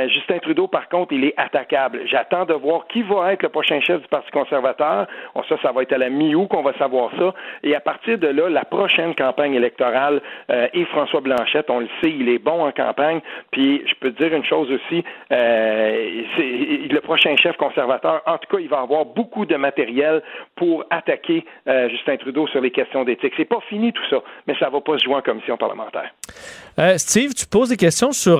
Justin 0.08 0.40
Trudeau, 0.40 0.68
par 0.68 0.90
contre, 0.90 1.14
il 1.14 1.26
est 1.26 1.34
attaquable. 1.38 2.02
J'attends 2.06 2.46
de 2.46 2.54
voir 2.54 2.88
qui 2.88 3.04
va 3.04 3.34
être 3.34 3.44
le 3.44 3.50
prochain 3.50 3.80
chef 3.82 4.02
du 4.02 4.08
Parti 4.08 4.32
conservateur 4.32 4.53
ça, 4.62 5.58
ça 5.62 5.72
va 5.72 5.82
être 5.82 5.94
à 5.94 5.98
la 5.98 6.10
mi-août 6.10 6.48
qu'on 6.48 6.62
va 6.62 6.74
savoir 6.78 7.12
ça. 7.18 7.34
Et 7.64 7.76
à 7.76 7.80
partir 7.80 8.18
de 8.18 8.28
là, 8.28 8.50
la 8.50 8.66
prochaine 8.66 9.16
campagne 9.16 9.54
électorale, 9.54 10.22
euh, 10.50 10.68
et 10.74 10.86
François 10.86 11.22
Blanchette, 11.22 11.70
on 11.70 11.80
le 11.80 11.88
sait, 12.02 12.12
il 12.12 12.30
est 12.30 12.40
bon 12.40 12.66
en 12.66 12.72
campagne. 12.72 13.22
Puis 13.52 13.84
je 13.86 13.94
peux 13.96 14.12
te 14.12 14.24
dire 14.24 14.36
une 14.36 14.46
chose 14.46 14.72
aussi, 14.72 15.04
euh, 15.32 16.24
le 16.38 17.00
prochain 17.00 17.36
chef 17.38 17.56
conservateur, 17.58 18.22
en 18.26 18.38
tout 18.38 18.56
cas, 18.56 18.62
il 18.62 18.70
va 18.70 18.80
avoir 18.80 19.06
beaucoup 19.06 19.46
de 19.46 19.56
matériel 19.56 20.22
pour 20.56 20.86
attaquer 20.90 21.46
euh, 21.68 21.90
Justin 21.90 22.18
Trudeau 22.18 22.48
sur 22.48 22.62
les 22.62 22.72
questions 22.72 23.04
d'éthique. 23.04 23.34
C'est 23.38 23.46
pas 23.46 23.62
fini 23.70 23.94
tout 23.94 24.06
ça, 24.10 24.18
mais 24.48 24.56
ça 24.60 24.70
va 24.70 24.82
pas 24.82 24.98
se 24.98 25.04
jouer 25.04 25.16
en 25.16 25.22
commission 25.22 25.58
parlementaire. 25.58 26.12
Steve, 26.98 27.34
tu 27.34 27.46
poses 27.46 27.70
des 27.70 27.78
questions 27.78 28.12
sur, 28.12 28.40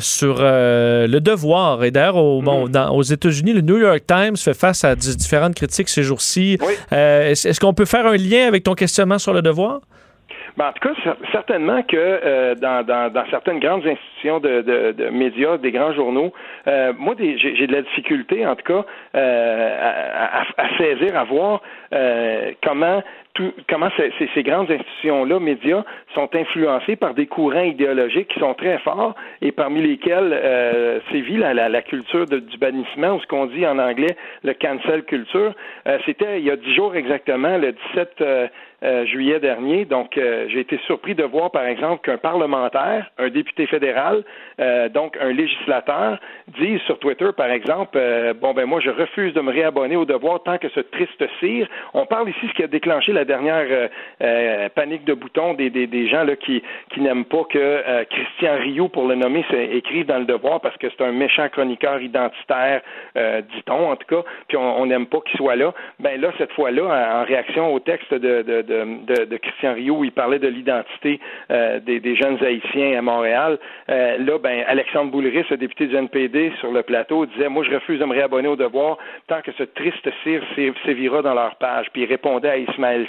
sur 0.00 0.38
le 0.40 1.18
devoir. 1.18 1.84
Et 1.84 1.90
d'ailleurs, 1.90 2.16
mm-hmm. 2.16 2.90
aux 2.90 3.02
États-Unis, 3.02 3.52
le 3.52 3.60
New 3.60 3.78
York 3.78 4.00
Times 4.06 4.36
fait 4.36 4.58
face 4.58 4.84
à 4.84 4.94
différentes 4.94 5.54
critiques 5.54 5.88
ces 5.88 6.02
jours-ci. 6.02 6.58
Euh, 6.92 7.30
est-ce 7.30 7.60
qu'on 7.60 7.74
peut 7.74 7.84
faire 7.84 8.06
un 8.06 8.16
lien 8.16 8.46
avec 8.46 8.64
ton 8.64 8.74
questionnement 8.74 9.18
sur 9.18 9.32
le 9.32 9.42
devoir? 9.42 9.80
Ben, 10.56 10.68
en 10.68 10.72
tout 10.72 10.88
cas, 10.88 11.14
certainement 11.30 11.82
que 11.82 11.96
euh, 11.96 12.54
dans, 12.56 13.24
certaines 13.30 13.60
grandes 13.60 13.86
institutions 13.86 14.40
de, 14.40 15.10
médias, 15.10 15.56
des 15.56 15.70
grands 15.70 15.92
journaux, 15.92 16.32
euh, 16.66 16.92
moi, 16.98 17.14
j'ai 17.18 17.66
de 17.66 17.72
la 17.72 17.82
difficulté, 17.82 18.44
en 18.44 18.56
tout 18.56 18.64
cas, 18.64 18.84
à, 19.14 20.40
à, 20.56 20.78
saisir, 20.78 21.16
à 21.16 21.24
voir 21.24 21.62
comment 22.64 23.02
comment 23.68 23.88
ces, 23.96 24.42
grandes 24.42 24.70
institutions-là, 24.70 25.40
médias, 25.40 25.84
sont 26.14 26.28
influencées 26.34 26.96
par 26.96 27.14
des 27.14 27.26
courants 27.26 27.62
idéologiques 27.62 28.28
qui 28.28 28.40
sont 28.40 28.54
très 28.54 28.78
forts 28.78 29.14
et 29.42 29.52
parmi 29.52 29.82
lesquels 29.82 30.32
euh, 30.32 31.00
sévit 31.10 31.36
la, 31.36 31.54
la, 31.54 31.82
culture 31.82 32.26
du 32.26 32.58
bannissement 32.58 33.16
ou 33.16 33.20
ce 33.20 33.26
qu'on 33.26 33.46
dit 33.46 33.66
en 33.66 33.78
anglais 33.78 34.16
le 34.42 34.54
cancel 34.54 35.04
culture. 35.04 35.54
Euh, 35.86 35.98
c'était 36.06 36.40
il 36.40 36.44
y 36.44 36.50
a 36.50 36.56
dix 36.56 36.74
jours 36.74 36.94
exactement, 36.94 37.56
le 37.56 37.72
17 37.94 38.50
euh, 38.82 38.98
euh, 38.98 39.06
juillet 39.06 39.38
dernier. 39.38 39.84
Donc, 39.84 40.18
j'ai 40.48 40.60
été 40.60 40.78
surpris 40.86 41.14
de 41.14 41.24
voir, 41.24 41.50
par 41.50 41.64
exemple, 41.64 42.02
qu'un 42.02 42.16
parlementaire, 42.18 43.10
un 43.18 43.28
député 43.28 43.66
fédéral, 43.66 44.24
donc 44.92 45.16
un 45.20 45.32
législateur, 45.32 46.18
dise 46.58 46.80
sur 46.82 46.98
Twitter, 46.98 47.28
par 47.36 47.50
exemple, 47.50 47.98
bon 48.40 48.54
ben 48.54 48.64
moi 48.66 48.80
je 48.80 48.90
refuse 48.90 49.34
de 49.34 49.40
me 49.40 49.52
réabonner 49.52 49.96
au 49.96 50.04
devoir 50.04 50.42
tant 50.42 50.58
que 50.58 50.68
ce 50.70 50.80
triste 50.80 51.22
cire. 51.40 51.68
On 51.94 52.06
parle 52.06 52.30
ici 52.30 52.46
ce 52.48 52.54
qui 52.54 52.62
a 52.62 52.66
déclenché 52.66 53.12
la 53.12 53.24
dernière 53.24 53.66
euh, 53.70 53.88
euh, 54.22 54.68
panique 54.74 55.04
de 55.04 55.14
boutons 55.14 55.54
des, 55.54 55.70
des, 55.70 55.86
des 55.86 56.08
gens 56.08 56.24
là, 56.24 56.36
qui, 56.36 56.62
qui 56.90 57.00
n'aiment 57.00 57.24
pas 57.24 57.44
que 57.44 57.58
euh, 57.58 58.04
Christian 58.04 58.56
Rio, 58.58 58.88
pour 58.88 59.06
le 59.06 59.14
nommer, 59.14 59.44
écrive 59.72 60.06
dans 60.06 60.18
le 60.18 60.24
devoir 60.24 60.60
parce 60.60 60.76
que 60.76 60.88
c'est 60.90 61.04
un 61.04 61.12
méchant 61.12 61.48
chroniqueur 61.48 62.00
identitaire, 62.00 62.82
dit-on 63.14 63.90
en 63.90 63.96
tout 63.96 64.06
cas, 64.06 64.22
puis 64.48 64.56
on 64.56 64.86
n'aime 64.86 65.06
pas 65.06 65.20
qu'il 65.20 65.36
soit 65.36 65.56
là. 65.56 65.72
Ben 65.98 66.20
là, 66.20 66.32
cette 66.38 66.52
fois-là, 66.52 67.20
en 67.20 67.24
réaction 67.24 67.72
au 67.72 67.80
texte 67.80 68.12
de, 68.12 68.42
de, 68.42 68.62
de, 68.68 69.24
de, 69.24 69.36
Christian 69.36 69.74
Rio 69.74 69.96
où 69.98 70.04
il 70.04 70.12
parlait 70.12 70.38
de 70.38 70.48
l'identité 70.48 71.20
des, 71.50 72.00
des, 72.00 72.16
jeunes 72.16 72.42
haïtiens 72.44 72.98
à 72.98 73.02
Montréal, 73.02 73.58
là, 73.88 74.38
ben 74.38 74.64
Alexandre 74.66 75.10
Boulris, 75.10 75.44
le 75.50 75.56
député 75.56 75.86
du 75.86 75.96
NPD 75.96 76.52
sur 76.60 76.70
le 76.72 76.82
plateau, 76.82 77.26
disait 77.26 77.48
Moi, 77.48 77.64
je 77.64 77.74
refuse 77.74 77.98
de 77.98 78.04
me 78.04 78.14
réabonner 78.14 78.48
au 78.48 78.56
devoir 78.56 78.98
tant 79.26 79.40
que 79.42 79.52
ce 79.52 79.62
triste 79.62 80.08
cire 80.22 80.42
sévira 80.84 81.22
dans 81.22 81.34
leur 81.34 81.56
page. 81.56 81.86
Puis 81.92 82.02
il 82.02 82.06
répondait 82.06 82.48
à 82.48 82.56
Ismaël 82.56 83.06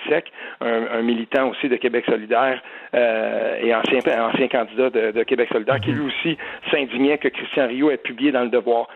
un, 0.61 1.02
militant 1.02 1.49
aussi 1.49 1.69
de 1.69 1.76
Québec 1.76 2.06
solidaire 2.06 2.61
euh, 2.94 3.60
et 3.61 3.73
ancien, 3.73 3.99
ancien 4.22 4.48
candidat 4.48 4.90
de, 4.90 5.23
Québec 5.23 5.49
solidaire, 5.52 5.80
qui 5.80 5.91
lui 5.91 6.06
aussi 6.06 6.38
s'indignait 6.72 7.18
que 7.18 7.27
Christian 7.27 7.68
Rio 7.68 7.91
ait 7.91 7.98
publié 7.98 8.31
dans 8.31 8.44
le 8.44 8.49
Devoir. 8.49 8.88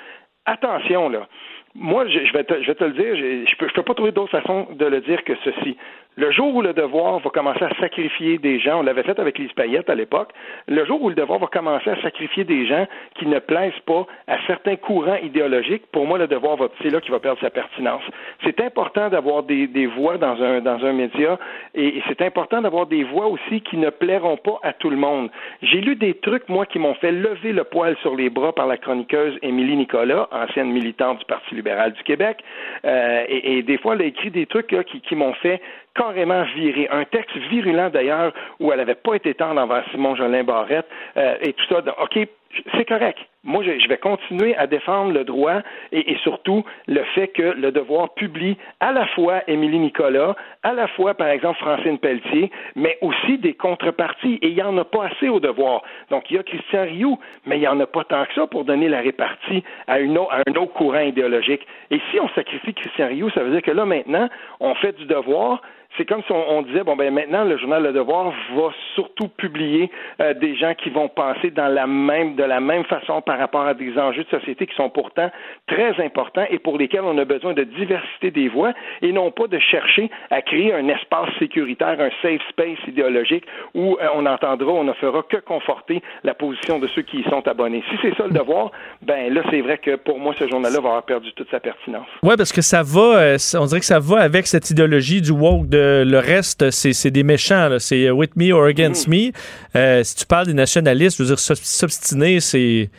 Attention, 0.46 1.10
là. 1.10 1.28
Moi, 1.76 2.08
je, 2.08 2.32
vais, 2.34 2.44
te, 2.44 2.62
je 2.62 2.68
vais 2.68 2.76
te 2.76 2.84
le 2.84 2.92
dire, 2.92 3.16
je 3.16 3.42
ne 3.42 3.58
peux, 3.58 3.68
peux 3.68 3.82
pas 3.82 3.96
trouver 3.96 4.12
d'autre 4.12 4.30
façon 4.30 4.68
de 4.74 4.86
le 4.86 5.02
dire 5.02 5.24
que 5.24 5.34
ceci. 5.44 5.76
Le 6.16 6.32
jour 6.32 6.54
où 6.54 6.62
le 6.62 6.74
devoir 6.74 7.18
va 7.20 7.30
commencer 7.32 7.64
à 7.64 7.74
sacrifier 7.80 8.38
des 8.38 8.60
gens, 8.60 8.82
on 8.82 8.84
l'avait 8.84 9.02
fait 9.02 9.18
avec 9.18 9.40
Lise 9.40 9.52
Payette 9.54 9.90
à 9.90 9.96
l'époque, 9.96 10.30
le 10.68 10.86
jour 10.86 11.02
où 11.02 11.10
le 11.10 11.16
devoir 11.16 11.40
va 11.40 11.48
commencer 11.48 11.90
à 11.90 12.00
sacrifier 12.04 12.44
des 12.44 12.68
gens 12.68 12.86
qui 13.16 13.26
ne 13.26 13.40
plaisent 13.40 13.72
pas 13.88 14.06
à 14.28 14.38
certains 14.46 14.76
courants 14.76 15.16
idéologiques, 15.16 15.88
pour 15.92 16.06
moi, 16.06 16.20
le 16.20 16.28
devoir 16.28 16.56
va, 16.58 16.68
c'est 16.84 16.92
là 16.92 17.02
qu'il 17.02 17.12
va 17.12 17.20
perdre 17.20 17.42
sa 17.42 17.50
pertinence. 17.50 18.04
C'est 18.44 18.62
important 18.62 19.10
d'avoir 19.10 19.42
des, 19.42 19.66
des, 19.66 19.88
voix 19.88 20.20
dans 20.20 20.40
un, 20.40 20.62
dans 20.62 20.86
un 20.86 20.94
média 20.94 21.40
et, 21.74 22.02
c'est 22.08 22.22
important 22.22 22.62
d'avoir 22.62 22.86
des 22.86 23.04
voix 23.04 23.28
aussi 23.28 23.62
qui 23.62 23.78
ne 23.78 23.90
plairont 23.90 24.38
pas 24.38 24.60
à 24.62 24.74
tout 24.74 24.92
le 24.92 24.98
monde. 24.98 25.32
J'ai 25.64 25.82
lu 25.82 25.96
des 25.96 26.14
trucs, 26.14 26.48
moi, 26.48 26.68
qui 26.68 26.78
m'ont 26.78 26.94
fait 26.96 27.12
lever 27.12 27.54
le 27.54 27.64
poil 27.64 27.96
sur 28.02 28.16
les 28.16 28.30
bras 28.30 28.54
par 28.54 28.68
la 28.68 28.78
chroniqueuse 28.78 29.40
Émilie 29.42 29.78
Nicolas, 29.78 30.28
ancienne 30.32 30.72
militante 30.72 31.20
du 31.20 31.26
Parti 31.26 31.56
libéral 31.56 31.94
du 31.94 32.04
Québec, 32.04 32.44
euh, 32.86 33.24
et, 33.28 33.58
et, 33.58 33.64
des 33.64 33.78
fois, 33.80 33.96
elle 33.96 34.02
a 34.02 34.06
écrit 34.06 34.30
des 34.30 34.46
trucs 34.46 34.72
là, 34.72 34.84
qui, 34.84 35.02
qui 35.02 35.16
m'ont 35.16 35.34
fait 35.34 35.62
carrément 35.96 36.44
viré. 36.56 36.88
Un 36.92 37.06
texte 37.06 37.36
virulent 37.50 37.90
d'ailleurs 37.90 38.34
où 38.60 38.72
elle 38.72 38.80
n'avait 38.80 38.96
pas 38.96 39.16
été 39.16 39.34
tendre 39.34 39.62
envers 39.62 39.84
Simon 39.92 40.16
Jolin 40.16 40.44
Barrette 40.44 40.88
euh, 41.18 41.36
et 41.42 41.54
tout 41.54 41.66
ça. 41.70 41.84
OK, 42.02 42.28
c'est 42.76 42.86
correct. 42.86 43.20
Moi, 43.44 43.62
je, 43.64 43.88
vais 43.90 43.98
continuer 43.98 44.56
à 44.56 44.68
défendre 44.68 45.12
le 45.12 45.26
droit 45.26 45.62
et, 45.92 46.16
surtout 46.24 46.64
le 46.88 47.04
fait 47.16 47.28
que 47.28 47.42
le 47.42 47.72
devoir 47.72 48.14
publie 48.14 48.58
à 48.80 48.94
la 48.94 49.06
fois 49.08 49.42
Émilie 49.48 49.80
Nicolas, 49.80 50.36
à 50.62 50.72
la 50.72 50.88
fois, 50.88 51.14
par 51.14 51.28
exemple, 51.28 51.60
Francine 51.60 51.98
Pelletier, 51.98 52.52
mais 52.76 52.98
aussi 53.02 53.38
des 53.40 53.54
contreparties. 53.54 54.40
Et 54.42 54.48
il 54.48 54.56
n'y 54.56 54.62
en 54.62 54.78
a 54.78 54.86
pas 54.86 55.08
assez 55.08 55.28
au 55.28 55.42
devoir. 55.42 55.84
Donc, 56.10 56.32
il 56.32 56.38
y 56.38 56.40
a 56.40 56.44
Christian 56.44 56.84
Rioux, 56.84 57.20
mais 57.46 57.58
il 57.58 57.62
n'y 57.62 57.68
en 57.68 57.80
a 57.82 57.86
pas 57.86 58.06
tant 58.06 58.24
que 58.26 58.34
ça 58.34 58.48
pour 58.48 58.64
donner 58.64 58.88
la 58.88 59.02
répartie 59.02 59.64
à, 59.88 59.96
à 59.96 59.98
un 59.98 60.56
autre 60.56 60.74
courant 60.74 61.02
idéologique. 61.02 61.68
Et 61.92 62.00
si 62.12 62.20
on 62.22 62.30
sacrifie 62.30 62.74
Christian 62.74 63.08
Rioux, 63.08 63.30
ça 63.32 63.44
veut 63.44 63.52
dire 63.52 63.62
que 63.62 63.72
là, 63.72 63.86
maintenant, 63.86 64.30
on 64.62 64.74
fait 64.76 64.94
du 64.98 65.06
devoir, 65.06 65.62
c'est 65.98 66.06
comme 66.06 66.24
si 66.24 66.32
on, 66.32 66.62
disait 66.64 66.84
bon 66.84 66.96
ben 66.96 67.14
maintenant 67.14 67.44
le 67.44 67.58
journal 67.58 67.84
Le 67.84 67.94
Devoir 67.94 68.34
va 68.56 68.70
surtout 68.96 69.28
publier 69.28 69.92
euh, 70.20 70.34
des 70.34 70.56
gens 70.56 70.74
qui 70.74 70.90
vont 70.90 71.08
penser 71.08 71.52
dans 71.52 71.68
la 71.68 71.86
même 71.86 72.36
de 72.36 72.44
la 72.44 72.60
même 72.60 72.84
façon 72.86 73.22
par 73.22 73.38
rapport 73.38 73.66
à 73.66 73.74
des 73.74 73.98
enjeux 73.98 74.24
de 74.24 74.30
société 74.30 74.66
qui 74.66 74.76
sont 74.76 74.90
pourtant 74.90 75.30
très 75.68 76.04
importants 76.04 76.46
et 76.50 76.58
pour 76.58 76.78
lesquels 76.78 77.04
on 77.04 77.18
a 77.18 77.26
besoin 77.26 77.54
de 77.54 77.64
diversité 77.64 78.32
des 78.32 78.50
voix 78.50 78.74
et 79.02 79.12
non 79.12 79.30
pas 79.32 79.48
de 79.48 79.60
chercher 79.60 80.10
à 80.32 80.42
créer 80.42 80.74
un 80.74 80.88
espace 80.88 81.30
sécuritaire, 81.38 82.00
un 82.00 82.10
safe 82.22 82.42
space 82.50 82.80
idéologique 82.88 83.46
où 83.76 83.98
euh, 84.02 84.08
on 84.16 84.26
entendra, 84.26 84.72
on 84.72 84.84
ne 84.84 84.94
fera 84.94 85.22
que 85.24 85.38
conforter 85.38 86.02
la 86.24 86.34
position 86.34 86.80
de 86.80 86.88
ceux 86.88 87.04
qui 87.04 87.20
y 87.20 87.24
sont 87.30 87.48
abonnés. 87.48 87.84
Si 87.90 87.98
c'est 88.02 88.16
ça 88.18 88.26
le 88.26 88.34
devoir, 88.34 88.72
ben 89.02 89.32
là 89.34 89.42
c'est 89.52 89.62
vrai 89.62 89.78
que 89.78 89.96
pour 89.96 90.18
moi 90.18 90.34
ce 90.40 90.48
journal-là 90.48 90.80
va 90.80 90.90
avoir 90.90 91.04
perdu 91.04 91.32
toute 91.34 91.52
sa 91.52 91.60
pertinence. 91.60 92.08
Ouais, 92.24 92.36
parce 92.36 92.52
que 92.52 92.62
ça 92.62 92.82
va, 92.82 93.20
euh, 93.20 93.38
on 93.60 93.66
dirait 93.66 93.80
que 93.80 93.86
ça 93.86 94.00
va 94.00 94.22
avec 94.22 94.48
cette 94.48 94.70
idéologie 94.72 95.22
du 95.22 95.32
woke 95.32 95.68
de 95.68 95.83
le 96.06 96.20
reste, 96.20 96.72
c'est 96.72 97.12
des 97.12 97.24
méchants. 97.24 97.78
C'est 97.80 98.10
with 98.12 98.36
me 98.36 98.52
or 98.54 98.66
against 98.66 99.08
mm. 99.08 99.12
me. 99.12 99.32
Euh, 99.76 100.04
si 100.04 100.16
tu 100.16 100.26
parles 100.26 100.48
des 100.48 100.54
nationalistes, 100.54 101.18
je 101.18 101.24
veux 101.24 101.36
dire, 101.36 101.40
s'obstiner, 101.40 102.40
c'est 102.40 102.90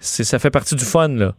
ça 0.00 0.38
fait 0.38 0.50
partie 0.50 0.74
du 0.74 0.84
fun. 0.84 1.08
Là. 1.08 1.34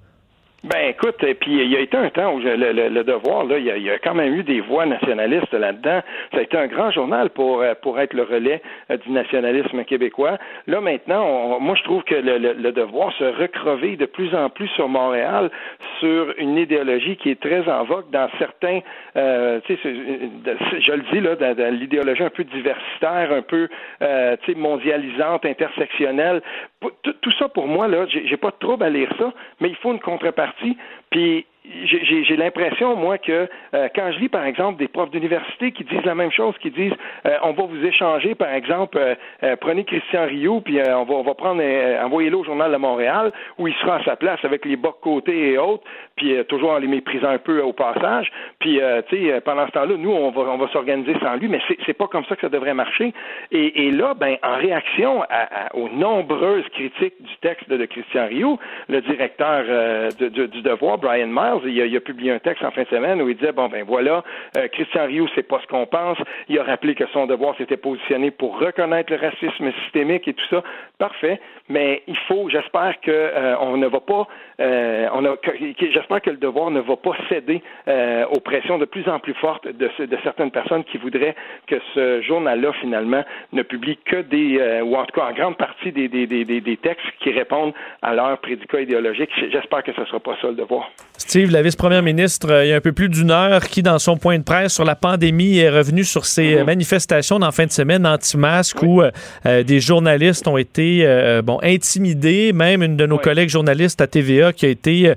Ben 0.64 0.90
écoute, 0.90 1.24
et 1.24 1.34
puis 1.34 1.54
il 1.54 1.72
y 1.72 1.76
a 1.76 1.80
été 1.80 1.98
un 1.98 2.12
temps 2.12 2.36
où 2.36 2.40
le, 2.40 3.04
devoir, 3.04 3.46
là, 3.46 3.58
il 3.58 3.66
y, 3.66 3.90
a, 3.90 3.98
quand 3.98 4.14
même 4.14 4.36
eu 4.36 4.44
des 4.44 4.62
voix 4.62 4.86
nationalistes 4.86 5.54
là-dedans. 5.54 6.02
Ça 6.32 6.38
a 6.38 6.42
été 6.42 6.56
un 6.56 6.68
grand 6.68 6.92
journal 6.92 7.32
pour 7.32 7.62
euh, 7.62 7.74
pour 7.82 8.00
être 8.00 8.14
le 8.14 8.22
relais 8.22 8.62
euh, 8.92 8.98
du 8.98 9.10
nationalisme 9.10 9.84
québécois. 9.86 10.38
Là 10.68 10.80
maintenant, 10.80 11.60
moi 11.60 11.74
je 11.76 11.84
trouve 11.84 12.04
que 12.04 12.14
le, 12.14 12.72
devoir 12.72 13.12
se 13.14 13.24
recrever 13.24 13.96
de 13.96 14.06
plus 14.06 14.36
en 14.36 14.52
plus 14.52 14.68
sur 14.70 14.88
Montréal 14.88 15.50
sur 16.00 16.34
une 16.38 16.58
idéologie 16.58 17.16
qui 17.18 17.30
est 17.30 17.40
très 17.40 17.68
en 17.68 17.84
vogue 17.84 18.10
dans 18.12 18.30
certains, 18.38 18.82
euh, 19.16 19.60
tu 19.66 19.76
sais, 19.78 19.80
je 19.84 20.92
le 20.92 21.04
dis 21.12 21.20
là, 21.22 21.36
dans, 21.36 21.74
l'idéologie 21.74 22.24
un 22.24 22.30
peu 22.30 22.44
diversitaire, 22.44 23.32
un 23.32 23.42
peu, 23.42 23.68
euh, 24.02 24.36
tu 24.44 24.54
sais, 24.54 24.58
mondialisante, 24.58 25.46
intersectionnelle. 25.46 26.42
Tout, 27.04 27.32
ça 27.38 27.48
pour 27.48 27.68
moi 27.68 27.88
là, 27.88 28.06
j'ai 28.08 28.38
pas 28.38 28.50
de 28.50 28.56
trouble 28.60 28.84
à 28.84 28.90
lire 28.90 29.14
ça, 29.20 29.32
mais 29.60 29.70
il 29.70 29.76
faut 29.76 29.92
une 29.92 30.00
contrepartie 30.00 30.78
puis 31.12 31.46
j'ai 31.86 32.36
l'impression, 32.36 32.96
moi, 32.96 33.18
que 33.18 33.48
euh, 33.74 33.88
quand 33.96 34.12
je 34.12 34.20
lis, 34.20 34.30
par 34.30 34.46
exemple, 34.46 34.80
des 34.80 34.88
profs 34.88 35.12
d'université 35.12 35.72
qui 35.72 35.84
disent 35.84 36.06
la 36.06 36.16
même 36.16 36.32
chose, 36.32 36.56
qui 36.60 36.72
disent 36.72 36.94
euh, 37.26 37.38
on 37.44 37.54
va 37.54 37.64
vous 37.64 37.84
échanger, 37.86 38.36
par 38.36 38.54
exemple, 38.54 38.98
euh, 38.98 39.56
prenez 39.60 39.84
Christian 39.84 40.26
Rio, 40.26 40.62
puis 40.62 40.80
on 40.82 41.04
va, 41.04 41.14
on 41.14 41.24
va 41.24 41.34
prendre, 41.34 41.62
envoyez-le 42.04 42.38
au 42.38 42.44
Journal 42.44 42.72
de 42.72 42.78
Montréal, 42.78 43.32
où 43.58 43.68
il 43.68 43.74
sera 43.76 43.98
à 43.98 44.04
sa 44.04 44.16
place 44.16 44.40
avec 44.44 44.66
les 44.66 44.76
bas 44.76 44.94
côtés 45.02 45.54
et 45.54 45.58
autres, 45.58 45.84
puis 46.16 46.36
toujours 46.46 46.72
en 46.72 46.78
les 46.78 46.88
méprisant 46.88 47.30
un 47.30 47.38
peu 47.38 47.62
au 47.62 47.74
passage. 47.74 48.32
Puis, 48.60 48.80
tu 49.10 49.28
sais, 49.28 49.42
pendant 49.42 49.66
ce 49.68 49.72
temps-là, 49.72 49.96
nous, 49.98 50.12
on 50.12 50.32
va, 50.32 50.42
on 50.42 50.58
va 50.58 50.68
s'organiser 50.70 51.16
sans 51.22 51.36
lui, 51.36 51.48
mais 51.48 51.60
c'est 51.86 51.94
pas 51.94 52.08
comme 52.08 52.26
ça 52.26 52.36
que 52.36 52.42
ça 52.42 52.50
devrait 52.50 52.74
marcher. 52.74 53.14
Et, 53.52 53.88
et 53.88 53.92
là, 53.92 54.14
ben, 54.14 54.38
en 54.44 54.58
réaction 54.58 55.24
à, 55.24 55.76
aux 55.76 55.90
nombreuses 55.90 56.68
critiques 56.70 57.22
du 57.22 57.36
texte 57.42 57.70
de, 57.70 57.86
Christian 57.86 58.28
Rio, 58.28 58.60
le 58.88 59.02
directeur 59.02 59.64
de, 60.20 60.46
du 60.46 60.62
Devoir, 60.62 60.98
Brian 60.98 61.28
Miles, 61.28 61.61
il 61.66 61.96
a, 61.96 62.00
publié 62.00 62.32
un 62.32 62.40
texte 62.40 62.64
en 62.64 62.72
fin 62.72 62.84
de 62.84 62.88
semaine 62.88 63.22
où 63.22 63.30
il 63.30 63.36
disait 63.36 63.52
bon 63.52 63.68
ben 63.70 63.84
voilà, 63.86 64.24
euh, 64.58 64.68
Christian 64.70 65.06
Rioux, 65.06 65.28
c'est 65.36 65.48
pas 65.48 65.60
ce 65.62 65.68
qu'on 65.68 65.86
pense. 65.86 66.18
Il 66.50 66.58
a 66.60 66.64
rappelé 66.64 66.96
que 66.96 67.06
son 67.14 67.26
devoir 67.26 67.56
s'était 67.58 67.78
positionné 67.78 68.32
pour 68.32 68.60
reconnaître 68.60 69.12
le 69.12 69.20
racisme 69.20 69.72
systémique 69.84 70.28
et 70.28 70.34
tout 70.34 70.46
ça. 70.50 70.64
Parfait, 70.98 71.40
mais 71.70 72.04
il 72.08 72.18
faut, 72.28 72.50
j'espère 72.50 73.00
que 73.02 73.12
euh, 73.12 73.56
on 73.60 73.78
ne 73.78 73.88
va 73.88 74.00
pas, 74.00 74.28
euh, 74.60 75.08
j'espère 75.80 76.22
que 76.22 76.30
le 76.30 76.38
devoir 76.38 76.72
ne 76.72 76.80
va 76.80 76.96
pas 76.96 77.16
céder 77.30 77.62
aux 78.32 78.40
pressions 78.40 78.78
de 78.78 78.86
plus 78.86 79.08
en 79.08 79.20
plus 79.20 79.34
fortes 79.34 79.68
de, 79.68 79.90
de 80.06 80.18
certaines 80.24 80.52
personnes 80.52 80.84
qui 80.84 80.98
voudraient 80.98 81.36
que 81.68 81.76
ce 81.94 82.22
journal-là 82.22 82.72
finalement 82.74 83.24
ne 83.54 83.64
publie 83.64 83.98
que 83.98 84.22
des, 84.22 84.82
ou 84.84 84.96
en 84.96 85.06
tout 85.06 85.20
cas 85.20 85.28
en 85.28 85.34
grande 85.34 85.58
partie 85.58 85.92
des, 85.92 86.08
des, 86.08 86.28
des, 86.28 86.46
des 86.46 86.78
textes 86.78 87.06
qui 87.20 87.32
répondent 87.32 87.74
à 88.02 88.14
leur 88.14 88.38
prédicat 88.40 88.82
idéologique. 88.82 89.32
J'espère 89.52 89.84
que 89.84 89.94
ce 89.94 90.02
ne 90.02 90.06
sera 90.06 90.20
pas 90.20 90.38
ça 90.42 90.48
le 90.48 90.56
devoir. 90.56 90.90
La 91.50 91.62
vice-première 91.62 92.04
ministre, 92.04 92.52
euh, 92.52 92.66
il 92.66 92.70
y 92.70 92.74
a 92.74 92.76
un 92.76 92.82
peu 92.82 92.92
plus 92.92 93.10
d'une 93.10 93.32
heure, 93.32 93.68
qui, 93.68 93.82
dans 93.82 94.00
son 94.00 94.18
point 94.18 94.38
de 94.38 94.44
presse 94.44 94.74
sur 94.74 94.84
la 94.84 94.96
pandémie, 94.96 95.58
est 95.58 95.70
revenu 95.70 96.04
sur 96.04 96.26
ces 96.26 96.56
mhm. 96.56 96.66
manifestations 96.66 97.40
d'en 97.40 97.52
fin 97.52 97.66
de 97.66 97.72
semaine 97.72 98.06
anti-masque 98.06 98.82
où 98.84 99.02
euh, 99.02 99.12
euh, 99.46 99.64
des 99.64 99.80
journalistes 99.80 100.48
ont 100.48 100.58
été 100.58 101.06
bon, 101.44 101.60
intimidés. 101.64 102.54
Même 102.54 102.84
une 102.84 102.98
de 102.98 103.06
nos 103.06 103.18
collègues 103.18 103.50
journalistes 103.50 104.02
à 104.02 104.08
TVA 104.08 104.54
qui 104.54 104.66
a 104.66 104.70
été 104.70 105.14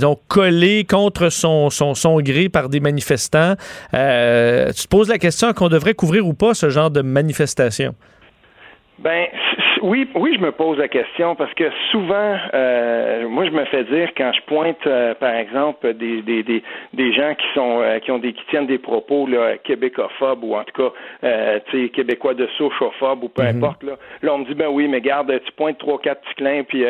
donc 0.00 0.20
collée 0.28 0.84
contre 0.84 1.28
son, 1.30 1.70
son, 1.70 1.94
son, 1.94 2.20
gré 2.20 2.48
par 2.48 2.68
des 2.68 2.80
manifestants. 2.80 3.54
tu 3.92 3.98
te 3.98 4.88
poses 4.88 5.08
la 5.08 5.18
question 5.18 5.52
qu'on 5.52 5.68
devrait 5.68 5.94
couvrir 5.94 6.26
ou 6.26 6.34
pas 6.34 6.54
ce 6.54 6.70
genre 6.70 6.90
de 6.90 7.02
manifestation? 7.02 7.94
Ben, 8.98 9.26
oui, 9.82 10.08
oui, 10.14 10.34
je 10.36 10.40
me 10.40 10.52
pose 10.52 10.78
la 10.78 10.86
question 10.86 11.34
parce 11.34 11.52
que 11.54 11.64
souvent, 11.90 12.36
euh, 12.54 13.28
moi, 13.28 13.46
je 13.46 13.50
me 13.50 13.64
fais 13.64 13.82
dire 13.84 14.10
quand 14.16 14.32
je 14.32 14.40
pointe, 14.42 14.86
euh, 14.86 15.14
par 15.14 15.34
exemple, 15.34 15.94
des, 15.94 16.22
des, 16.22 16.44
des, 16.44 16.62
des 16.92 17.12
gens 17.12 17.34
qui 17.34 17.46
sont 17.54 17.80
euh, 17.82 17.98
qui 17.98 18.12
ont 18.12 18.18
des 18.18 18.32
qui 18.32 18.44
tiennent 18.46 18.66
des 18.66 18.78
propos 18.78 19.26
là, 19.26 19.58
québécophobes 19.58 20.44
ou 20.44 20.54
en 20.54 20.62
tout 20.62 20.82
cas, 20.82 20.94
euh, 21.24 21.58
tu 21.66 21.82
sais, 21.82 21.88
québécois 21.88 22.34
de 22.34 22.46
souche 22.58 22.80
ou 22.80 23.28
peu 23.28 23.42
mhm. 23.42 23.56
importe. 23.56 23.82
Là, 23.82 23.92
là, 24.22 24.34
on 24.34 24.38
me 24.38 24.44
dit 24.44 24.54
ben 24.54 24.68
oui, 24.68 24.86
mais 24.86 25.00
garde, 25.00 25.32
tu 25.44 25.52
pointes 25.52 25.78
trois 25.78 25.98
quatre 26.00 26.22
clins, 26.36 26.62
puis 26.62 26.84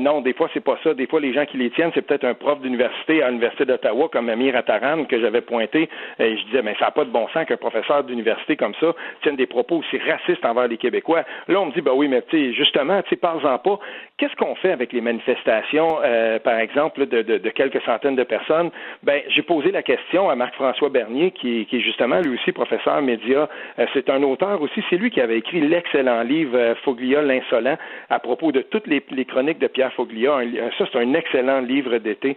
non, 0.00 0.20
des 0.20 0.32
fois 0.32 0.48
c'est 0.54 0.64
pas 0.64 0.78
ça. 0.84 0.94
Des 0.94 1.06
fois, 1.06 1.20
les 1.20 1.32
gens 1.32 1.46
qui 1.46 1.56
les 1.56 1.70
tiennent, 1.70 1.90
c'est 1.94 2.02
peut-être 2.02 2.24
un 2.24 2.34
prof 2.34 2.60
d'université 2.60 3.22
à 3.22 3.28
l'université 3.28 3.64
d'Ottawa 3.64 4.08
comme 4.12 4.28
Amir 4.28 4.54
Attaran 4.56 5.04
que 5.04 5.20
j'avais 5.20 5.40
pointé. 5.40 5.88
Et 6.20 6.36
je 6.36 6.44
disais 6.46 6.62
mais 6.62 6.76
ça 6.78 6.86
n'a 6.86 6.90
pas 6.92 7.04
de 7.04 7.10
bon 7.10 7.26
sens 7.28 7.44
qu'un 7.46 7.56
professeur 7.56 8.04
d'université 8.04 8.56
comme 8.56 8.74
ça 8.80 8.94
tienne 9.22 9.36
des 9.36 9.46
propos 9.46 9.78
aussi 9.78 9.98
racistes 9.98 10.44
envers 10.44 10.68
les 10.68 10.76
Québécois. 10.76 11.24
Là, 11.48 11.60
on 11.60 11.66
me 11.66 11.72
dit 11.72 11.80
ben 11.80 11.92
oui, 11.94 12.06
mais 12.08 12.22
tu 12.22 12.35
justement, 12.52 13.02
tu 13.02 13.10
sais, 13.10 13.16
parle-en 13.16 13.58
pas. 13.58 13.78
Qu'est-ce 14.18 14.34
qu'on 14.36 14.54
fait 14.54 14.72
avec 14.72 14.94
les 14.94 15.02
manifestations, 15.02 15.98
euh, 16.02 16.38
par 16.38 16.58
exemple, 16.58 17.06
de, 17.06 17.50
quelques 17.50 17.82
centaines 17.82 18.16
de 18.16 18.22
personnes? 18.22 18.70
Ben, 19.02 19.20
j'ai 19.28 19.42
posé 19.42 19.70
la 19.70 19.82
question 19.82 20.30
à 20.30 20.34
Marc-François 20.34 20.88
Bernier, 20.88 21.32
qui, 21.32 21.66
est 21.70 21.80
justement 21.80 22.20
lui 22.20 22.34
aussi 22.34 22.52
professeur 22.52 23.02
média. 23.02 23.48
Euh, 23.78 23.86
c'est 23.92 24.08
un 24.08 24.22
auteur 24.22 24.62
aussi. 24.62 24.82
C'est 24.88 24.96
lui 24.96 25.10
qui 25.10 25.20
avait 25.20 25.38
écrit 25.38 25.60
l'excellent 25.60 26.22
livre 26.22 26.56
euh, 26.56 26.74
Foglia 26.76 27.20
l'insolent 27.20 27.76
à 28.08 28.18
propos 28.18 28.52
de 28.52 28.62
toutes 28.62 28.86
les, 28.86 29.02
chroniques 29.26 29.58
de 29.58 29.66
Pierre 29.66 29.92
Foglia. 29.92 30.38
ça, 30.78 30.86
c'est 30.90 30.98
un 30.98 31.12
excellent 31.12 31.60
livre 31.60 31.98
d'été, 31.98 32.36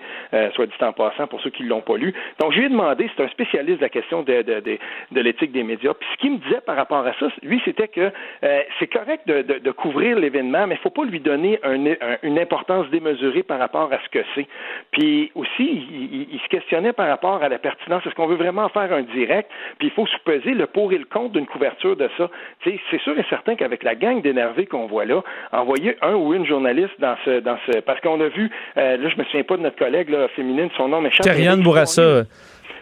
soit 0.54 0.66
dit 0.66 0.74
en 0.82 0.92
passant, 0.92 1.28
pour 1.28 1.40
ceux 1.42 1.50
qui 1.50 1.64
l'ont 1.64 1.82
pas 1.82 1.98
lu. 1.98 2.14
Donc, 2.40 2.52
je 2.54 2.60
lui 2.60 2.66
ai 2.66 2.70
demandé, 2.70 3.10
c'est 3.16 3.24
un 3.24 3.30
spécialiste 3.30 3.78
de 3.78 3.84
la 3.84 3.90
question 3.90 4.24
de, 4.24 4.80
l'éthique 5.12 5.52
des 5.52 5.64
médias. 5.64 5.94
Puis 5.94 6.10
ce 6.14 6.18
qu'il 6.18 6.32
me 6.32 6.38
disait 6.38 6.62
par 6.66 6.76
rapport 6.76 7.06
à 7.06 7.14
ça, 7.20 7.28
lui, 7.44 7.62
c'était 7.64 7.88
que 7.88 8.12
c'est 8.80 8.88
correct 8.88 9.28
de, 9.28 9.42
de 9.42 9.72
couvrir 9.72 9.89
l'événement, 9.98 10.68
mais 10.68 10.76
il 10.76 10.78
ne 10.78 10.82
faut 10.82 10.90
pas 10.90 11.06
lui 11.06 11.20
donner 11.20 11.60
une 12.24 12.40
importance 12.40 12.90
démesurée 12.90 13.44
par 13.44 13.60
rapport 13.60 13.92
à 13.92 13.98
ce 14.04 14.10
que 14.10 14.24
c'est. 14.36 14.48
Puis 14.92 15.32
aussi, 15.36 15.88
il, 16.32 16.40
se 16.40 16.48
questionnait 16.50 16.94
par 16.94 17.08
rapport 17.08 17.44
à 17.44 17.50
la 17.50 17.58
pertinence. 17.58 18.06
Est-ce 18.06 18.16
qu'on 18.16 18.28
veut 18.28 18.36
vraiment 18.36 18.70
faire 18.70 18.92
un 18.94 19.02
direct? 19.02 19.50
Puis 19.78 19.88
il 19.88 19.92
faut 19.92 20.08
se 20.08 20.18
peser 20.24 20.54
le 20.54 20.68
pour 20.68 20.92
et 20.92 20.98
le 20.98 21.06
contre 21.06 21.34
d'une 21.34 21.46
couverture 21.46 21.96
de 21.96 22.10
ça. 22.18 22.30
c'est 22.64 23.02
sûr 23.02 23.18
et 23.18 23.26
certain 23.30 23.56
qu'avec 23.56 23.84
la 23.84 23.96
gang 23.96 24.22
d'énervés 24.22 24.66
qu'on 24.66 24.88
voit 24.88 25.06
là, 25.06 25.22
envoyer 25.52 25.98
un 26.02 26.16
ou 26.16 26.34
une 26.34 26.46
journaliste 26.46 27.00
dans 27.00 27.16
ce, 27.26 27.40
dans 27.40 27.58
ce, 27.66 27.80
parce 27.80 28.00
qu'on 28.02 28.20
a 28.22 28.28
vu, 28.28 28.50
euh, 28.78 28.98
là, 28.98 29.10
je 29.10 29.18
me 29.18 29.24
souviens 29.26 29.44
pas 29.44 29.58
de 29.58 29.64
notre 29.64 29.78
collègue 29.78 30.10
là, 30.10 30.28
féminine, 30.30 30.70
son 30.78 30.88
nom 30.88 31.02
m'échappe. 31.02 31.26
Bourassa. 31.62 32.24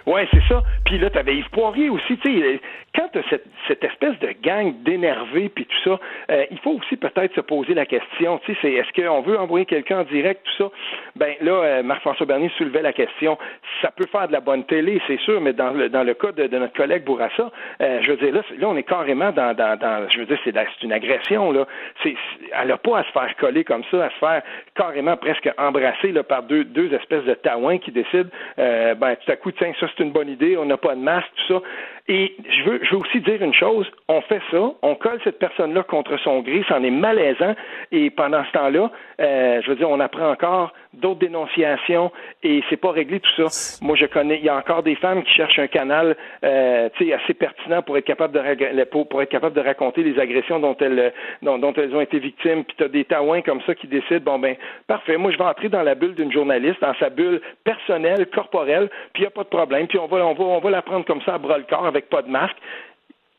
Oui, 0.07 0.21
c'est 0.31 0.43
ça. 0.47 0.63
Puis 0.85 0.97
là, 0.97 1.09
tu 1.09 1.17
avais 1.17 1.35
Yves 1.35 1.49
Poirier 1.49 1.89
aussi. 1.89 2.17
Tu 2.19 2.41
sais, 2.41 2.61
quand 2.95 3.09
tu 3.11 3.19
cette, 3.29 3.45
cette, 3.67 3.83
espèce 3.83 4.17
de 4.19 4.29
gang 4.41 4.73
d'énervés 4.83 5.49
puis 5.49 5.65
tout 5.65 5.83
ça, 5.83 5.99
euh, 6.31 6.45
il 6.49 6.57
faut 6.59 6.71
aussi 6.71 6.95
peut-être 6.95 7.35
se 7.35 7.41
poser 7.41 7.73
la 7.73 7.85
question. 7.85 8.39
C'est 8.45 8.71
est-ce 8.71 9.01
qu'on 9.01 9.21
veut 9.21 9.37
envoyer 9.37 9.65
quelqu'un 9.65 9.99
en 9.99 10.03
direct, 10.05 10.45
tout 10.45 10.63
ça? 10.63 10.71
Ben 11.17 11.33
là, 11.41 11.51
euh, 11.51 11.83
Marc-François 11.83 12.25
Bernier 12.25 12.49
soulevait 12.57 12.81
la 12.81 12.93
question. 12.93 13.37
Ça 13.81 13.91
peut 13.91 14.07
faire 14.09 14.29
de 14.29 14.33
la 14.33 14.39
bonne 14.39 14.63
télé, 14.63 15.01
c'est 15.07 15.19
sûr, 15.19 15.41
mais 15.41 15.51
dans 15.51 15.71
le, 15.71 15.89
dans 15.89 16.03
le 16.03 16.13
cas 16.13 16.31
de, 16.31 16.47
notre 16.57 16.73
collègue 16.73 17.03
Bourassa, 17.03 17.51
euh, 17.81 17.99
je 18.01 18.11
veux 18.11 18.17
dire, 18.17 18.33
là, 18.33 18.41
là, 18.57 18.69
on 18.69 18.77
est 18.77 18.83
carrément 18.83 19.33
dans, 19.33 19.53
dans, 19.53 20.07
je 20.09 20.19
veux 20.19 20.25
dire, 20.25 20.39
c'est 20.45 20.83
une 20.83 20.93
agression, 20.93 21.51
là. 21.51 21.67
C'est, 22.01 22.15
elle 22.53 22.69
n'a 22.69 22.77
pas 22.77 22.99
à 22.99 23.03
se 23.03 23.11
faire 23.11 23.35
coller 23.35 23.65
comme 23.65 23.83
ça, 23.91 24.05
à 24.05 24.09
se 24.09 24.17
faire 24.19 24.41
carrément 24.73 25.17
presque 25.17 25.49
embrasser 25.57 26.13
là, 26.13 26.23
par 26.23 26.43
deux, 26.43 26.63
deux 26.63 26.93
espèces 26.93 27.25
de 27.25 27.33
taouins 27.33 27.77
qui 27.77 27.91
décident, 27.91 28.29
ben, 28.57 29.15
tout 29.23 29.31
à 29.31 29.35
coup, 29.35 29.51
tiens, 29.51 29.73
ça, 29.79 29.87
c'est 29.97 30.03
une 30.03 30.11
bonne 30.11 30.29
idée, 30.29 30.57
on 30.57 30.65
n'a 30.65 30.77
pas 30.77 30.95
de 30.95 31.01
masque, 31.01 31.27
tout 31.35 31.53
ça. 31.53 31.61
Et 32.09 32.35
je 32.49 32.69
veux, 32.69 32.79
je 32.83 32.91
veux 32.91 33.01
aussi 33.01 33.19
dire 33.19 33.43
une 33.43 33.53
chose, 33.53 33.85
on 34.07 34.21
fait 34.21 34.41
ça, 34.49 34.71
on 34.81 34.95
colle 34.95 35.19
cette 35.25 35.39
personne-là 35.39 35.83
contre 35.83 36.17
son 36.19 36.39
gré, 36.39 36.63
c'en 36.69 36.81
est 36.81 36.89
malaisant, 36.89 37.53
et 37.91 38.09
pendant 38.09 38.45
ce 38.45 38.51
temps-là, 38.53 38.89
euh, 39.19 39.61
je 39.61 39.69
veux 39.69 39.75
dire, 39.75 39.89
on 39.89 39.99
apprend 39.99 40.31
encore 40.31 40.71
d'autres 40.93 41.19
dénonciations, 41.19 42.09
et 42.43 42.63
c'est 42.69 42.77
pas 42.77 42.91
réglé 42.91 43.19
tout 43.19 43.49
ça. 43.49 43.79
Moi, 43.85 43.97
je 43.97 44.05
connais, 44.05 44.37
il 44.37 44.45
y 44.45 44.49
a 44.49 44.55
encore 44.55 44.83
des 44.83 44.95
femmes 44.95 45.21
qui 45.23 45.33
cherchent 45.33 45.59
un 45.59 45.67
canal, 45.67 46.15
euh, 46.45 46.87
tu 46.95 47.07
sais, 47.07 47.13
assez 47.13 47.33
pertinent 47.33 47.81
pour 47.81 47.97
être 47.97 48.05
capable 48.05 48.33
de 48.33 48.83
pour, 48.85 49.21
être 49.21 49.29
capable 49.29 49.55
de 49.55 49.61
raconter 49.61 50.01
les 50.01 50.17
agressions 50.17 50.59
dont 50.59 50.77
elles, 50.79 51.11
dont, 51.41 51.57
dont 51.57 51.73
elles 51.73 51.93
ont 51.93 52.01
été 52.01 52.19
victimes. 52.19 52.63
Puis 52.63 52.75
t'as 52.77 52.87
des 52.87 53.03
taouins 53.03 53.41
comme 53.41 53.59
ça 53.67 53.75
qui 53.75 53.87
décident, 53.87 54.21
bon 54.23 54.39
ben, 54.39 54.55
parfait, 54.87 55.17
moi 55.17 55.31
je 55.31 55.37
vais 55.37 55.43
entrer 55.43 55.67
dans 55.67 55.83
la 55.83 55.95
bulle 55.95 56.15
d'une 56.15 56.31
journaliste, 56.31 56.79
dans 56.79 56.95
sa 57.01 57.09
bulle 57.09 57.41
personnelle, 57.65 58.27
corporelle, 58.27 58.89
puis 59.13 59.23
n'y 59.23 59.27
a 59.27 59.31
pas 59.31 59.43
de 59.43 59.49
problème, 59.49 59.87
puis 59.87 59.99
on 59.99 60.07
va, 60.07 60.25
on 60.25 60.33
va, 60.33 60.43
on 60.45 60.59
va 60.59 60.69
la 60.69 60.81
prendre 60.81 61.03
comme 61.03 61.21
ça 61.23 61.33
à 61.33 61.37
bras 61.37 61.57
le 61.57 61.65
corps 61.65 61.85
avec 61.97 62.09
pas 62.09 62.21
de 62.21 62.29
masque. 62.29 62.57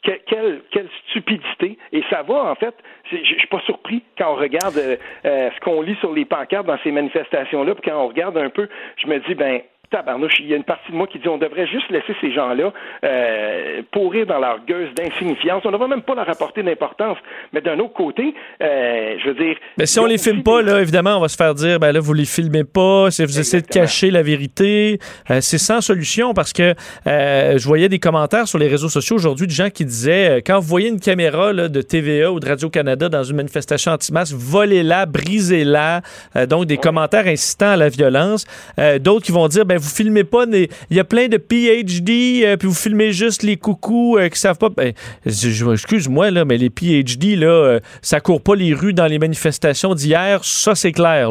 quelle, 0.02 0.62
quelle, 0.70 0.88
stupidité. 1.08 1.78
Et 1.92 2.02
ça 2.10 2.22
va, 2.22 2.44
en 2.44 2.54
fait, 2.54 2.74
je 3.10 3.16
suis 3.16 3.46
pas 3.48 3.60
surpris 3.60 4.02
quand 4.16 4.32
on 4.32 4.36
regarde 4.36 4.76
euh, 4.76 4.96
euh, 5.24 5.50
ce 5.54 5.60
qu'on 5.60 5.82
lit 5.82 5.96
sur 5.96 6.12
les 6.12 6.24
pancartes 6.24 6.66
dans 6.66 6.78
ces 6.84 6.92
manifestations-là, 6.92 7.74
puis 7.74 7.90
quand 7.90 7.98
on 7.98 8.08
regarde 8.08 8.36
un 8.38 8.50
peu, 8.50 8.68
je 8.96 9.06
me 9.06 9.18
dis, 9.20 9.34
ben, 9.34 9.60
tabarnouche, 9.90 10.38
il 10.40 10.46
y 10.46 10.52
a 10.52 10.56
une 10.56 10.64
partie 10.64 10.92
de 10.92 10.96
moi 10.96 11.06
qui 11.06 11.18
dit 11.18 11.28
on 11.28 11.38
devrait 11.38 11.66
juste 11.66 11.90
laisser 11.90 12.14
ces 12.20 12.30
gens-là 12.32 12.72
euh, 13.04 13.82
pourrir 13.90 14.26
dans 14.26 14.38
leur 14.38 14.64
gueuse 14.64 14.92
d'insignifiance. 14.94 15.64
On 15.64 15.68
ne 15.68 15.72
devrait 15.72 15.88
même 15.88 16.02
pas 16.02 16.14
leur 16.14 16.28
apporter 16.28 16.62
d'importance. 16.62 17.18
Mais 17.52 17.60
d'un 17.60 17.78
autre 17.78 17.94
côté, 17.94 18.34
je 19.22 19.28
veux 19.28 19.34
dire... 19.34 19.56
Mais 19.76 19.86
si 19.86 19.98
on 19.98 20.06
les 20.06 20.18
filme 20.18 20.42
pas, 20.42 20.62
là, 20.62 20.80
évidemment, 20.80 21.16
on 21.16 21.20
va 21.20 21.28
se 21.28 21.36
faire 21.36 21.54
dire, 21.54 21.78
ben 21.78 21.92
là, 21.92 22.00
vous 22.00 22.14
les 22.14 22.24
filmez 22.24 22.64
pas, 22.64 23.10
si 23.10 23.24
vous 23.24 23.38
essayez 23.38 23.62
de 23.62 23.66
cacher 23.66 24.10
la 24.10 24.22
vérité. 24.22 24.98
Euh, 25.30 25.40
c'est 25.40 25.58
sans 25.58 25.80
solution 25.80 26.34
parce 26.34 26.52
que 26.52 26.74
euh, 27.06 27.58
je 27.58 27.66
voyais 27.66 27.88
des 27.88 27.98
commentaires 27.98 28.46
sur 28.48 28.58
les 28.58 28.68
réseaux 28.68 28.88
sociaux 28.88 29.16
aujourd'hui 29.16 29.46
de 29.46 29.52
gens 29.52 29.70
qui 29.70 29.84
disaient, 29.84 30.38
euh, 30.38 30.40
quand 30.44 30.60
vous 30.60 30.66
voyez 30.66 30.88
une 30.88 31.00
caméra 31.00 31.52
là, 31.52 31.68
de 31.68 31.82
TVA 31.82 32.30
ou 32.32 32.40
de 32.40 32.48
Radio-Canada 32.48 33.08
dans 33.08 33.24
une 33.24 33.36
manifestation 33.36 33.92
anti-masque, 33.92 34.34
volez-la, 34.36 35.06
brisez-la. 35.06 36.02
Donc, 36.48 36.66
des 36.66 36.76
commentaires 36.76 37.26
incitant 37.26 37.70
à 37.70 37.76
la 37.76 37.88
violence. 37.88 38.44
D'autres 39.00 39.24
qui 39.24 39.32
vont 39.32 39.48
dire, 39.48 39.64
ben 39.64 39.78
vous 39.78 39.88
filmez 39.88 40.24
pas, 40.24 40.44
il 40.52 40.96
y 40.96 41.00
a 41.00 41.04
plein 41.04 41.28
de 41.28 41.36
PhD, 41.36 42.56
puis 42.58 42.68
vous 42.68 42.74
filmez 42.74 43.12
juste 43.12 43.42
les 43.42 43.56
coucous 43.56 44.18
qui 44.32 44.38
savent 44.38 44.58
pas. 44.58 44.68
Ben, 44.68 44.92
excuse-moi, 45.24 46.30
là, 46.30 46.44
mais 46.44 46.56
les 46.56 46.70
PhD, 46.70 47.36
là, 47.36 47.78
ça 48.02 48.20
court 48.20 48.42
pas 48.42 48.54
les 48.54 48.74
rues 48.74 48.92
dans 48.92 49.06
les 49.08 49.18
manifestations 49.18 49.94
d'hier, 49.94 50.44
ça 50.44 50.74
c'est 50.74 50.92
clair. 50.92 51.30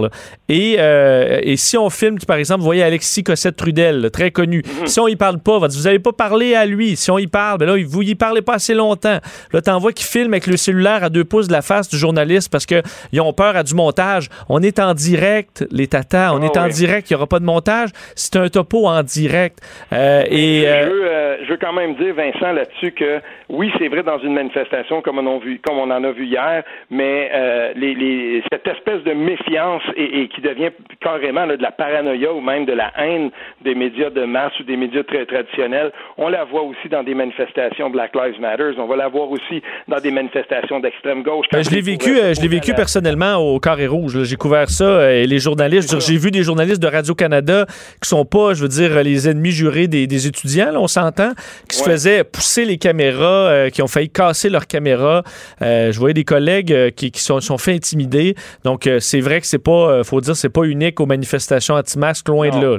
Et, 0.49 0.74
et 0.74 1.58
si 1.58 1.78
on 1.78 1.90
filme, 1.90 2.18
par 2.20 2.38
exemple, 2.38 2.60
vous 2.60 2.66
voyez 2.66 2.84
Alexis 2.84 3.24
Cossette-Trudel, 3.24 4.10
très 4.12 4.32
connu, 4.32 4.64
mhm. 4.66 4.88
si 4.88 4.99
on 4.99 5.08
y 5.08 5.16
parle 5.16 5.40
pas, 5.40 5.60
vous 5.60 5.84
n'avez 5.84 5.99
pas 5.99 6.14
parlé 6.14 6.56
à 6.56 6.66
lui. 6.66 6.95
Si 6.95 7.12
on 7.12 7.18
y 7.18 7.28
parle, 7.28 7.60
ben 7.60 7.66
là, 7.66 7.76
vous 7.86 8.02
y 8.02 8.16
parlez 8.16 8.41
pas 8.41 8.56
assez 8.56 8.74
longtemps. 8.74 9.20
Là, 9.54 9.62
t'envoies 9.62 9.94
qui 9.94 10.04
filme 10.04 10.34
avec 10.34 10.48
le 10.48 10.58
cellulaire 10.58 11.04
à 11.04 11.10
deux 11.10 11.24
pouces 11.24 11.48
de 11.48 11.54
la 11.54 11.62
face 11.62 11.90
du 11.90 11.98
journaliste 11.98 12.52
parce 12.52 12.66
qu'ils 12.66 13.22
ont 13.22 13.34
peur 13.34 13.56
à 13.56 13.64
du 13.64 13.74
montage. 13.76 14.30
On 14.49 14.62
est 14.62 14.80
en 14.80 14.94
direct, 14.94 15.66
les 15.72 15.88
tatas, 15.88 16.34
on 16.34 16.41
ah 16.41 16.45
est 16.45 16.58
en 16.58 16.68
direct, 16.68 17.10
il 17.10 17.14
n'y 17.14 17.18
aura 17.18 17.28
pas 17.28 17.40
de 17.40 17.45
montage. 17.45 17.90
C'est 18.16 18.36
un 18.36 18.49
topo 18.49 18.88
en 18.88 19.04
direct. 19.04 19.60
Euh, 19.94 20.24
et, 20.30 20.62
je, 20.62 20.68
euh, 20.68 20.90
veux, 20.90 21.08
euh, 21.08 21.38
je 21.44 21.49
veux 21.52 21.58
quand 21.58 21.74
même 21.74 21.95
dire, 21.95 22.14
Vincent, 22.14 22.52
là-dessus 22.52 22.91
que 22.91 23.22
oui, 23.49 23.72
c'est 23.78 23.88
vrai 23.88 24.04
dans 24.04 24.20
une 24.20 24.34
manifestation 24.34 25.02
comme 25.02 25.20
on, 25.20 25.38
a 25.38 25.40
vu, 25.40 25.60
comme 25.66 25.78
on 25.78 25.91
en 25.91 26.04
a 26.04 26.12
vu 26.12 26.26
hier, 26.26 26.64
mais 26.90 27.32
les, 27.76 27.94
les, 27.95 28.44
cette 28.52 28.68
espèce 28.68 29.03
de 29.03 29.14
méfiance 29.14 29.84
et, 29.95 30.27
qui 30.30 30.41
devient 30.41 30.72
carrément 31.02 31.48
de 31.48 31.61
la 31.61 31.72
paranoïa 31.72 32.34
ou 32.34 32.41
même 32.41 32.65
de 32.65 32.73
la 32.73 32.91
haine 32.98 33.30
des 33.64 33.76
médias 33.76 34.10
de 34.10 34.26
masse 34.26 34.57
ou 34.60 34.64
des 34.64 34.77
médias 34.77 35.03
très 35.03 35.26
traditionnels, 35.26 35.91
on 36.18 36.30
la 36.30 36.44
voit 36.44 36.64
aussi 36.64 36.89
dans 36.89 37.03
des 37.03 37.14
manifestations 37.14 37.89
Black 37.89 38.15
Lives 38.15 38.39
Matter, 38.39 38.72
on 38.77 38.88
va 38.88 38.95
la 38.95 39.07
voir 39.07 39.30
aussi 39.30 39.61
dans 39.88 39.99
des 39.99 40.11
manifestations 40.11 40.80
d'extrême 40.80 41.23
gauche. 41.23 41.45
Ben, 41.52 41.64
je 41.64 41.69
l'ai 41.69 41.81
vécu, 41.81 42.15
je 42.15 42.41
l'ai 42.41 42.48
vécu 42.48 42.73
personnellement 42.73 43.35
au 43.35 43.60
Carré 43.60 43.88
Rouge. 43.88 44.23
J'ai 44.23 44.35
couvert 44.35 44.69
ça 44.69 45.11
et 45.14 45.26
les 45.26 45.39
journalistes, 45.39 45.99
j'ai 45.99 46.18
vu 46.18 46.31
des 46.31 46.44
journalistes 46.44 46.81
de 46.81 46.88
Radio 46.88 47.14
Canada 47.15 47.65
qui 48.02 48.10
sont 48.10 48.26
pas 48.26 48.48
je 48.53 48.61
veux 48.61 48.68
dire, 48.68 49.03
les 49.03 49.30
ennemis 49.30 49.52
jurés 49.52 49.88
des, 49.88 50.27
étudiants, 50.27 50.72
on 50.76 50.88
s'entend, 50.88 51.31
qui 51.69 51.77
se 51.77 51.84
faisaient 51.84 52.23
pousser 52.23 52.65
les 52.65 52.77
caméras, 52.77 53.49
euh, 53.49 53.69
qui 53.69 53.81
ont 53.81 53.88
failli 53.88 54.10
casser 54.10 54.49
leurs 54.49 54.68
caméras. 54.68 55.23
Euh, 55.61 55.91
je 55.91 55.99
voyais 55.99 56.14
des 56.14 56.23
collègues 56.23 56.73
euh, 56.73 56.89
qui, 56.89 57.11
sont, 57.15 57.39
sont 57.48 57.57
fait 57.57 57.74
intimider. 57.74 58.36
Donc, 58.64 58.90
c'est 58.99 59.22
vrai 59.22 59.41
que 59.41 59.48
c'est 59.48 59.57
pas, 59.57 60.03
faut 60.03 60.22
dire, 60.22 60.36
c'est 60.36 60.49
pas 60.49 60.64
unique 60.64 60.99
aux 60.99 61.06
manifestations 61.06 61.76
anti-masques, 61.76 62.28
loin 62.30 62.49
de 62.49 62.65
là. 62.65 62.78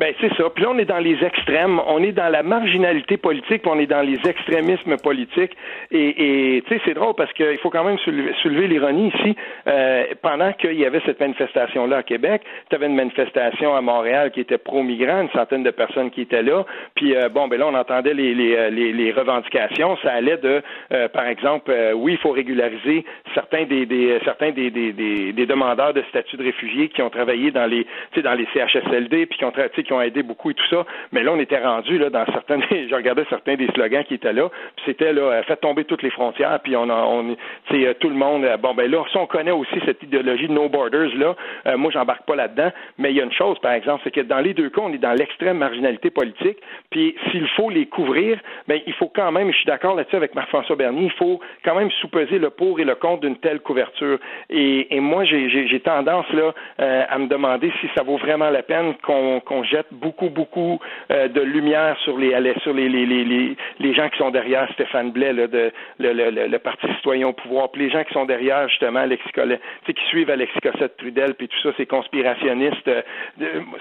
Ben 0.00 0.14
c'est 0.18 0.34
ça. 0.34 0.48
Puis 0.48 0.64
là, 0.64 0.70
on 0.70 0.78
est 0.78 0.86
dans 0.86 0.98
les 0.98 1.22
extrêmes, 1.22 1.78
on 1.86 2.02
est 2.02 2.12
dans 2.12 2.30
la 2.30 2.42
marginalité 2.42 3.18
politique, 3.18 3.60
puis 3.60 3.70
on 3.70 3.78
est 3.78 3.86
dans 3.86 4.00
les 4.00 4.18
extrémismes 4.26 4.96
politiques. 4.96 5.54
Et, 5.90 6.62
tu 6.66 6.74
sais, 6.74 6.80
c'est 6.86 6.94
drôle 6.94 7.12
parce 7.14 7.30
qu'il 7.34 7.58
faut 7.58 7.68
quand 7.68 7.84
même 7.84 7.98
soulever, 7.98 8.66
l'ironie 8.66 9.12
ici. 9.14 9.36
Euh, 9.66 10.04
pendant 10.22 10.54
qu'il 10.54 10.80
y 10.80 10.86
avait 10.86 11.02
cette 11.04 11.20
manifestation-là 11.20 11.98
à 11.98 12.02
Québec, 12.02 12.40
tu 12.70 12.76
avais 12.76 12.86
une 12.86 12.94
manifestation 12.94 13.76
à 13.76 13.82
Montréal 13.82 14.30
qui 14.30 14.40
était 14.40 14.56
pro-migrants, 14.56 15.20
une 15.20 15.30
centaine 15.38 15.64
de 15.64 15.70
personnes 15.70 16.10
qui 16.10 16.22
étaient 16.22 16.42
là. 16.42 16.64
Puis 16.94 17.14
euh, 17.14 17.28
bon, 17.28 17.48
ben 17.48 17.60
là, 17.60 17.66
on 17.66 17.74
entendait 17.74 18.14
les, 18.14 18.34
les, 18.34 18.56
euh, 18.56 18.70
les, 18.70 19.12
revendications. 19.12 19.98
Ça 20.02 20.12
allait 20.12 20.38
de, 20.38 20.62
par 21.08 21.26
exemple, 21.26 21.74
oui, 21.96 22.12
il 22.12 22.18
faut 22.18 22.30
régulariser 22.30 23.04
certains 23.34 23.64
des, 23.64 23.84
des 23.84 24.18
certains 24.24 24.52
des, 24.52 24.70
des, 24.70 24.92
des, 24.94 25.46
demandeurs 25.46 25.92
de 25.92 26.02
statut 26.08 26.38
de 26.38 26.44
réfugiés 26.44 26.88
qui 26.88 27.02
ont 27.02 27.10
travaillé 27.10 27.50
dans 27.50 27.66
les, 27.66 27.86
dans 28.22 28.34
les 28.34 28.46
CHSLD, 28.54 29.26
puis 29.26 29.36
qui 29.36 29.44
ont, 29.44 29.50
qui 29.50 29.89
ont 29.92 30.00
aidé 30.00 30.22
beaucoup 30.22 30.50
et 30.50 30.54
tout 30.54 30.66
ça. 30.68 30.84
Mais 31.12 31.22
là, 31.22 31.32
on 31.32 31.38
était 31.38 31.58
rendu 31.58 31.98
là 31.98 32.10
dans 32.10 32.24
certains, 32.26 32.60
je 32.70 32.94
regardais 32.94 33.24
certains 33.28 33.56
des 33.56 33.68
slogans 33.68 34.04
qui 34.04 34.14
étaient 34.14 34.32
là. 34.32 34.48
C'était 34.84 35.12
là, 35.12 35.22
euh, 35.22 35.42
faites 35.44 35.60
tomber 35.60 35.84
toutes 35.84 36.02
les 36.02 36.10
frontières, 36.10 36.58
puis 36.62 36.76
on, 36.76 36.88
a, 36.88 36.94
on, 36.94 37.36
euh, 37.72 37.94
tout 38.00 38.08
le 38.08 38.14
monde. 38.14 38.44
Euh, 38.44 38.56
bon 38.56 38.74
ben 38.74 38.90
là, 38.90 39.02
si 39.10 39.16
on 39.16 39.26
connaît 39.26 39.50
aussi 39.50 39.80
cette 39.84 40.02
idéologie 40.02 40.48
de 40.48 40.52
no 40.52 40.68
borders 40.68 41.14
là, 41.16 41.34
moi 41.76 41.90
j'embarque 41.90 42.24
pas 42.24 42.36
là-dedans. 42.36 42.70
Mais 42.98 43.10
il 43.10 43.16
y 43.16 43.20
a 43.20 43.24
une 43.24 43.32
chose, 43.32 43.58
par 43.60 43.72
exemple, 43.72 44.02
c'est 44.04 44.10
que 44.10 44.20
dans 44.20 44.40
les 44.40 44.54
deux 44.54 44.70
cas, 44.70 44.82
on 44.82 44.92
est 44.92 44.98
dans 44.98 45.12
l'extrême 45.12 45.58
marginalité 45.58 46.10
politique. 46.10 46.58
Puis 46.90 47.14
s'il 47.30 47.46
faut 47.48 47.70
les 47.70 47.86
couvrir, 47.86 48.38
ben 48.68 48.80
il 48.86 48.92
faut 48.94 49.10
quand 49.14 49.32
même, 49.32 49.50
je 49.52 49.56
suis 49.56 49.66
d'accord 49.66 49.94
là-dessus 49.94 50.16
avec 50.16 50.34
Marc-François 50.34 50.76
Bernier, 50.76 51.04
il 51.04 51.12
faut 51.12 51.40
quand 51.64 51.74
même 51.74 51.90
sous-peser 52.00 52.38
le 52.38 52.50
pour 52.50 52.80
et 52.80 52.84
le 52.84 52.94
contre 52.94 53.20
d'une 53.22 53.36
telle 53.36 53.60
couverture. 53.60 54.18
Et, 54.48 55.00
moi, 55.00 55.24
j'ai 55.24 55.80
tendance 55.80 56.26
là 56.32 56.52
à 56.78 57.18
me 57.18 57.26
demander 57.26 57.72
si 57.80 57.88
ça 57.96 58.02
vaut 58.02 58.18
vraiment 58.18 58.50
la 58.50 58.62
peine 58.62 58.94
qu'on 59.02 59.40
qu'on 59.40 59.62
jette 59.64 59.79
beaucoup, 59.90 60.30
beaucoup 60.30 60.80
euh, 61.10 61.28
de 61.28 61.40
lumière 61.40 61.96
sur 62.00 62.18
les 62.18 62.30
sur 62.62 62.72
les, 62.72 62.88
les, 62.88 63.06
les, 63.06 63.56
les, 63.78 63.94
gens 63.94 64.08
qui 64.08 64.18
sont 64.18 64.30
derrière 64.30 64.70
Stéphane 64.72 65.10
Blais, 65.10 65.32
là, 65.32 65.46
de, 65.46 65.72
le, 65.98 66.12
le, 66.12 66.46
le, 66.48 66.58
Parti 66.58 66.86
citoyen 66.96 67.28
au 67.28 67.32
pouvoir, 67.32 67.70
puis 67.70 67.82
les 67.82 67.90
gens 67.90 68.04
qui 68.04 68.12
sont 68.12 68.24
derrière, 68.24 68.68
justement, 68.68 69.00
Alexis 69.00 69.32
Collet, 69.32 69.60
qui 69.86 69.94
suivent 70.08 70.30
Alexis 70.30 70.58
Cossette-Trudel, 70.60 71.34
puis 71.34 71.48
tout 71.48 71.60
ça, 71.62 71.70
ces 71.76 71.86
conspirationnistes. 71.86 72.88
Euh, 72.88 73.02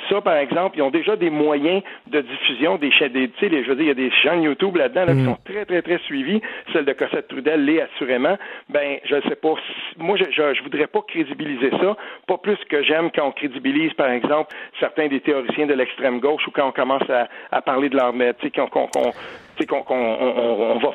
ça, 0.10 0.22
par 0.22 0.38
exemple, 0.38 0.78
ils 0.78 0.82
ont 0.82 0.90
déjà 0.90 1.16
des 1.16 1.30
moyens 1.30 1.82
de 2.08 2.22
diffusion, 2.22 2.78
des 2.78 2.92
chaînes, 2.92 3.12
des, 3.12 3.30
tu 3.30 3.50
sais, 3.50 3.64
je 3.64 3.70
veux 3.70 3.76
dire, 3.76 3.86
il 3.86 3.88
y 3.88 3.92
a 3.92 3.94
des 3.94 4.12
chaînes 4.12 4.44
YouTube 4.44 4.76
là-dedans 4.76 5.06
là, 5.06 5.14
qui 5.14 5.22
mm. 5.22 5.26
sont 5.26 5.38
très, 5.46 5.66
très, 5.66 5.82
très 5.82 5.98
suivies. 6.00 6.42
Celle 6.74 6.86
de 6.86 6.94
Cossette-Trudel 6.94 7.66
l'est 7.66 7.82
assurément. 7.82 8.38
Ben, 8.70 8.98
je 9.06 9.16
ne 9.16 9.22
sais 9.22 9.36
pas. 9.36 9.54
Moi, 9.98 10.18
je, 10.18 10.26
je, 10.32 10.54
je 10.54 10.64
voudrais 10.64 10.88
pas 10.88 11.02
crédibiliser 11.08 11.72
ça, 11.72 11.98
pas 12.28 12.38
plus 12.38 12.58
que 12.70 12.84
j'aime 12.84 13.10
quand 13.14 13.28
on 13.28 13.32
crédibilise, 13.32 13.94
par 13.94 14.10
exemple, 14.10 14.56
certains 14.80 15.08
des 15.08 15.20
théoriciens 15.20 15.68
de 15.68 15.74
l'extrême 15.90 16.20
gauche 16.20 16.46
ou 16.48 16.52
quand 16.52 16.68
on 16.68 16.72
commence 16.72 17.04
à, 17.52 17.62
parler 17.62 17.90
de 17.90 17.96
leur 17.96 18.14
tu 18.14 18.48
sais, 18.48 18.52
qu'on 18.52 19.84
on, 19.90 20.80
va, 20.80 20.90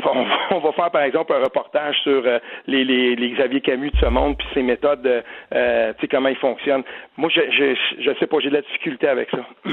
on, 0.51 0.59
va 0.61 0.73
faire, 0.73 0.91
par 0.91 1.03
exemple, 1.03 1.33
un 1.33 1.43
reportage 1.45 1.97
sur 2.03 2.23
euh, 2.25 2.39
les, 2.67 2.85
les, 2.85 3.15
les, 3.15 3.31
Xavier 3.33 3.61
Camus 3.61 3.91
de 3.91 3.97
ce 4.01 4.07
monde, 4.07 4.37
puis 4.39 4.47
ses 4.55 4.63
méthodes, 4.63 5.07
euh, 5.55 5.93
tu 5.95 6.01
sais, 6.01 6.09
comment 6.09 6.29
ils 6.29 6.37
fonctionnent. 6.37 6.83
Moi, 7.17 7.31
je, 7.35 7.41
je, 7.51 7.75
je 8.03 8.19
sais 8.19 8.27
pas, 8.27 8.39
j'ai 8.41 8.49
de 8.49 8.55
la 8.55 8.63
difficulté 8.63 9.07
avec 9.09 9.29
ça. 9.31 9.39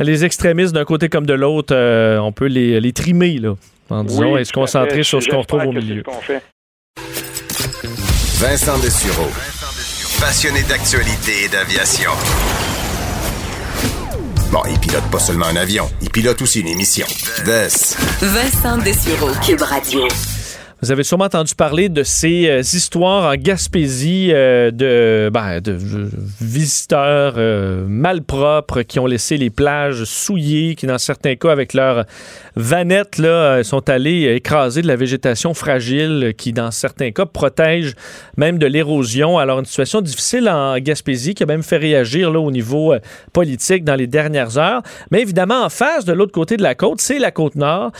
Les 0.00 0.24
extrémistes 0.24 0.74
d'un 0.74 0.84
côté 0.84 1.08
comme 1.08 1.24
de 1.24 1.34
l'autre, 1.34 1.72
euh, 1.72 2.18
on 2.18 2.32
peut 2.32 2.48
les, 2.48 2.80
les 2.80 2.92
trimer, 2.92 3.38
là, 3.38 3.54
en 3.90 4.02
disant, 4.02 4.36
et 4.36 4.44
se 4.44 4.52
concentrer 4.52 5.04
sur 5.04 5.22
ce 5.22 5.28
qu'on 5.28 5.42
retrouve 5.42 5.66
au 5.66 5.72
milieu. 5.72 6.02
Vincent 8.40 8.76
Dessureau, 8.82 9.30
passionné 10.20 10.62
d'actualité 10.68 11.44
et 11.44 11.48
d'aviation. 11.48 12.10
Bon, 14.54 14.62
il 14.70 14.78
pilote 14.78 15.02
pas 15.10 15.18
seulement 15.18 15.46
un 15.46 15.56
avion, 15.56 15.90
il 16.00 16.10
pilote 16.10 16.40
aussi 16.40 16.60
une 16.60 16.68
émission. 16.68 17.04
Vincent 18.22 18.78
Dessureau, 18.78 19.32
Cube 19.44 19.62
Radio. 19.62 20.06
Vous 20.80 20.92
avez 20.92 21.02
sûrement 21.02 21.24
entendu 21.24 21.56
parler 21.56 21.88
de 21.88 22.04
ces 22.04 22.46
euh, 22.46 22.60
histoires 22.60 23.32
en 23.32 23.34
Gaspésie 23.34 24.28
euh, 24.32 24.70
de, 24.70 25.28
ben, 25.32 25.60
de 25.60 25.76
visiteurs 26.40 27.34
euh, 27.36 27.84
malpropres 27.88 28.82
qui 28.82 29.00
ont 29.00 29.06
laissé 29.06 29.38
les 29.38 29.50
plages 29.50 30.04
souillées, 30.04 30.76
qui 30.76 30.86
dans 30.86 30.98
certains 30.98 31.34
cas 31.34 31.50
avec 31.50 31.74
leurs 31.74 32.04
vanettes 32.56 33.18
là, 33.18 33.62
sont 33.64 33.88
allés 33.88 34.34
écraser 34.34 34.82
de 34.82 34.86
la 34.86 34.96
végétation 34.96 35.54
fragile 35.54 36.34
qui 36.36 36.52
dans 36.52 36.70
certains 36.70 37.10
cas 37.10 37.26
protège 37.26 37.94
même 38.36 38.58
de 38.58 38.66
l'érosion. 38.66 39.38
Alors 39.38 39.58
une 39.58 39.64
situation 39.64 40.00
difficile 40.00 40.48
en 40.48 40.78
Gaspésie 40.78 41.34
qui 41.34 41.42
a 41.42 41.46
même 41.46 41.62
fait 41.62 41.76
réagir 41.76 42.30
là, 42.30 42.40
au 42.40 42.50
niveau 42.50 42.94
politique 43.32 43.84
dans 43.84 43.96
les 43.96 44.06
dernières 44.06 44.58
heures. 44.58 44.82
Mais 45.10 45.20
évidemment 45.20 45.64
en 45.64 45.68
face 45.68 46.04
de 46.04 46.12
l'autre 46.12 46.32
côté 46.32 46.56
de 46.56 46.62
la 46.62 46.74
côte, 46.74 47.00
c'est 47.00 47.18
la 47.18 47.30
côte 47.30 47.54
nord 47.56 47.92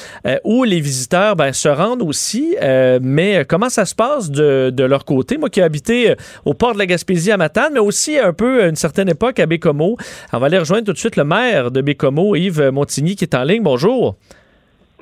où 0.44 0.64
les 0.64 0.80
visiteurs 0.80 1.36
ben, 1.36 1.52
se 1.52 1.68
rendent 1.68 2.02
aussi 2.02 2.54
euh, 2.62 2.98
mais 3.02 3.38
euh, 3.38 3.44
comment 3.46 3.68
ça 3.68 3.84
se 3.84 3.94
passe 3.94 4.30
de, 4.30 4.84
leur 4.84 5.04
côté? 5.04 5.38
Moi 5.38 5.50
qui 5.50 5.60
ai 5.60 5.62
habité 5.62 6.10
euh, 6.10 6.14
au 6.44 6.54
port 6.54 6.74
de 6.74 6.78
la 6.78 6.86
Gaspésie 6.86 7.30
à 7.30 7.36
Matane, 7.36 7.72
mais 7.74 7.80
aussi 7.80 8.18
un 8.18 8.32
peu 8.32 8.64
à 8.64 8.66
une 8.66 8.76
certaine 8.76 9.08
époque 9.08 9.38
à 9.38 9.46
Bécomo. 9.46 9.96
On 10.32 10.38
va 10.38 10.46
aller 10.46 10.58
rejoindre 10.58 10.84
tout 10.84 10.92
de 10.92 10.98
suite 10.98 11.16
le 11.16 11.24
maire 11.24 11.70
de 11.70 11.80
Bécomo, 11.80 12.36
Yves 12.36 12.70
Montigny, 12.70 13.16
qui 13.16 13.24
est 13.24 13.34
en 13.34 13.44
ligne. 13.44 13.62
Bonjour. 13.62 14.16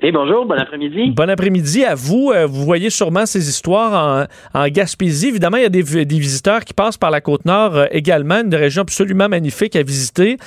Et 0.04 0.10
bonjour, 0.10 0.46
bon 0.46 0.58
après-midi. 0.58 1.12
Bon 1.12 1.30
après-midi 1.30 1.84
à 1.84 1.94
vous. 1.94 2.32
Vous 2.48 2.64
voyez 2.64 2.90
sûrement 2.90 3.24
ces 3.24 3.48
histoires 3.48 4.26
en, 4.52 4.66
Gaspésie. 4.68 5.28
Évidemment, 5.28 5.58
il 5.58 5.62
y 5.62 5.66
a 5.66 5.68
des, 5.68 5.82
visiteurs 5.82 6.60
qui 6.64 6.74
passent 6.74 6.98
par 6.98 7.12
la 7.12 7.20
Côte-Nord 7.20 7.86
également, 7.92 8.40
une 8.40 8.54
région 8.54 8.82
absolument 8.82 9.28
magnifique 9.28 9.76
à 9.76 9.82
visiter. 9.82 10.38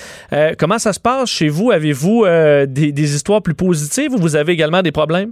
comment 0.59 0.77
ça 0.77 0.91
se 0.91 0.99
passe 0.99 1.29
chez 1.29 1.47
vous? 1.47 1.71
Avez-vous 1.71 2.25
des, 2.67 2.91
des, 2.91 3.15
histoires 3.15 3.41
plus 3.41 3.55
positives 3.55 4.11
ou 4.13 4.17
vous 4.17 4.35
avez 4.35 4.51
également 4.51 4.81
des 4.81 4.91
problèmes? 4.91 5.31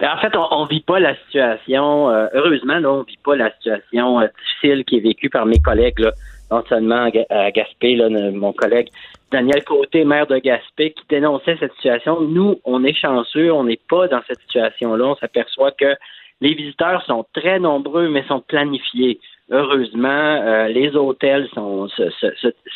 Ben, 0.00 0.10
en 0.12 0.18
fait, 0.18 0.36
on, 0.36 0.64
ne 0.64 0.68
vit 0.68 0.80
pas 0.80 0.98
la 0.98 1.14
situation, 1.26 2.10
euh, 2.10 2.26
heureusement, 2.34 2.78
là, 2.78 2.90
on 2.90 3.02
vit 3.02 3.18
pas 3.24 3.36
la 3.36 3.50
situation 3.52 4.20
euh, 4.20 4.26
difficile 4.38 4.84
qui 4.84 4.96
est 4.96 5.00
vécue 5.00 5.30
par 5.30 5.46
mes 5.46 5.60
collègues, 5.60 5.98
là, 5.98 6.12
seulement 6.68 7.10
à, 7.30 7.50
Gaspé, 7.50 7.96
là, 7.96 8.08
mon 8.30 8.52
collègue 8.52 8.88
Daniel 9.30 9.64
Côté, 9.64 10.04
maire 10.04 10.26
de 10.26 10.38
Gaspé, 10.38 10.92
qui 10.92 11.02
dénonçait 11.08 11.56
cette 11.58 11.74
situation. 11.74 12.20
Nous, 12.20 12.60
on 12.64 12.84
est 12.84 12.94
chanceux, 12.94 13.52
on 13.52 13.64
n'est 13.64 13.80
pas 13.88 14.06
dans 14.06 14.20
cette 14.28 14.38
situation-là. 14.40 15.06
On 15.06 15.16
s'aperçoit 15.16 15.72
que 15.72 15.96
les 16.40 16.54
visiteurs 16.54 17.02
sont 17.04 17.26
très 17.32 17.58
nombreux, 17.58 18.08
mais 18.08 18.22
sont 18.28 18.40
planifiés. 18.40 19.18
Heureusement, 19.50 20.08
euh, 20.08 20.68
les 20.68 20.94
hôtels 20.94 21.48
sont, 21.54 21.88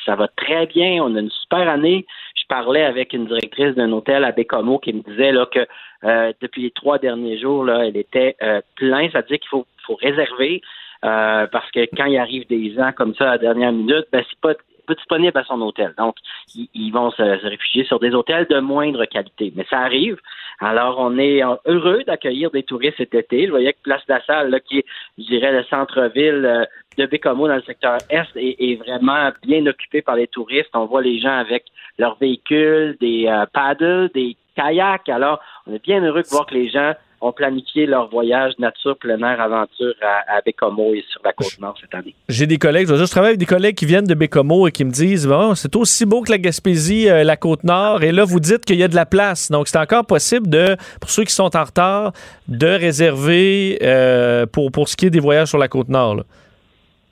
ça 0.04 0.16
va 0.16 0.28
très 0.36 0.66
bien. 0.66 1.02
On 1.02 1.14
a 1.14 1.20
une 1.20 1.30
super 1.30 1.68
année. 1.68 2.06
Je 2.34 2.46
parlais 2.48 2.84
avec 2.84 3.12
une 3.12 3.26
directrice 3.26 3.74
d'un 3.74 3.92
hôtel 3.92 4.24
à 4.24 4.32
Bécomo 4.32 4.78
qui 4.78 4.92
me 4.92 5.02
disait 5.02 5.32
là 5.32 5.46
que 5.46 5.66
euh, 6.04 6.32
depuis 6.40 6.62
les 6.62 6.70
trois 6.70 6.98
derniers 6.98 7.38
jours, 7.38 7.64
là, 7.64 7.86
elle 7.86 7.96
était 7.96 8.36
euh, 8.42 8.60
plein. 8.76 9.08
Ça 9.10 9.20
veut 9.20 9.28
dire 9.28 9.38
qu'il 9.38 9.48
faut 9.48 9.66
réserver 10.02 10.60
euh, 11.04 11.46
parce 11.46 11.70
que 11.70 11.80
quand 11.96 12.06
il 12.06 12.18
arrive 12.18 12.46
des 12.48 12.74
gens 12.74 12.92
comme 12.92 13.14
ça 13.14 13.24
à 13.24 13.32
la 13.32 13.38
dernière 13.38 13.72
minute, 13.72 14.06
ben 14.12 14.24
c'est 14.28 14.40
pas 14.40 14.54
disponible 14.94 15.36
à 15.36 15.44
son 15.44 15.60
hôtel. 15.60 15.94
Donc, 15.98 16.16
ils, 16.54 16.90
vont 16.90 17.10
se, 17.10 17.22
réfugier 17.22 17.84
sur 17.84 18.00
des 18.00 18.14
hôtels 18.14 18.46
de 18.48 18.58
moindre 18.58 19.04
qualité. 19.04 19.52
Mais 19.54 19.66
ça 19.68 19.80
arrive. 19.80 20.16
Alors, 20.60 20.96
on 20.98 21.18
est 21.18 21.42
heureux 21.66 22.04
d'accueillir 22.04 22.50
des 22.50 22.62
touristes 22.62 22.96
cet 22.96 23.14
été. 23.14 23.44
Je 23.44 23.50
voyais 23.50 23.74
que 23.74 23.82
Place 23.82 24.00
de 24.08 24.14
la 24.14 24.24
Salle, 24.24 24.48
là, 24.48 24.60
qui 24.60 24.78
est, 24.78 24.86
je 25.18 25.24
dirais, 25.24 25.52
le 25.52 25.62
centre-ville 25.64 26.66
de 26.96 27.04
Bécomo 27.04 27.48
dans 27.48 27.56
le 27.56 27.62
secteur 27.62 27.98
Est, 28.08 28.28
est, 28.34 28.76
vraiment 28.76 29.30
bien 29.42 29.66
occupé 29.66 30.00
par 30.00 30.16
les 30.16 30.26
touristes. 30.26 30.70
On 30.72 30.86
voit 30.86 31.02
les 31.02 31.20
gens 31.20 31.36
avec 31.36 31.64
leurs 31.98 32.16
véhicules, 32.16 32.96
des 32.98 33.30
paddles, 33.52 34.10
des 34.14 34.36
kayak. 34.56 35.08
Alors, 35.10 35.40
on 35.66 35.74
est 35.74 35.84
bien 35.84 36.02
heureux 36.02 36.22
de 36.22 36.28
voir 36.28 36.46
que 36.46 36.54
les 36.54 36.70
gens 36.70 36.94
ont 37.20 37.32
planifié 37.32 37.86
leur 37.86 38.08
voyage 38.08 38.52
nature, 38.58 38.96
plein 38.98 39.18
air, 39.18 39.40
aventure 39.40 39.94
à, 40.02 40.40
Bécomo 40.44 40.94
et 40.94 41.04
sur 41.10 41.20
la 41.24 41.32
côte 41.32 41.58
nord 41.60 41.74
cette 41.80 41.94
année. 41.94 42.14
J'ai 42.28 42.46
des 42.46 42.58
collègues, 42.58 42.88
je, 42.88 42.94
je 42.94 43.10
travaille 43.10 43.30
avec 43.30 43.40
des 43.40 43.46
collègues 43.46 43.74
qui 43.74 43.86
viennent 43.86 44.06
de 44.06 44.14
Bécomo 44.14 44.68
et 44.68 44.72
qui 44.72 44.84
me 44.84 44.90
disent 44.90 45.26
bon, 45.26 45.54
c'est 45.54 45.74
aussi 45.76 46.06
beau 46.06 46.22
que 46.22 46.30
la 46.30 46.38
Gaspésie, 46.38 47.08
euh, 47.08 47.24
la 47.24 47.36
côte 47.36 47.64
nord, 47.64 48.02
et 48.02 48.12
là 48.12 48.24
vous 48.24 48.40
dites 48.40 48.64
qu'il 48.64 48.76
y 48.76 48.84
a 48.84 48.88
de 48.88 48.94
la 48.94 49.06
place. 49.06 49.50
Donc 49.50 49.68
c'est 49.68 49.78
encore 49.78 50.06
possible 50.06 50.48
de, 50.48 50.76
pour 51.00 51.10
ceux 51.10 51.24
qui 51.24 51.34
sont 51.34 51.56
en 51.56 51.64
retard, 51.64 52.12
de 52.46 52.66
réserver 52.66 53.78
euh, 53.82 54.46
pour, 54.46 54.70
pour 54.70 54.88
ce 54.88 54.96
qui 54.96 55.06
est 55.06 55.10
des 55.10 55.20
voyages 55.20 55.48
sur 55.48 55.58
la 55.58 55.68
côte 55.68 55.88
nord. 55.88 56.24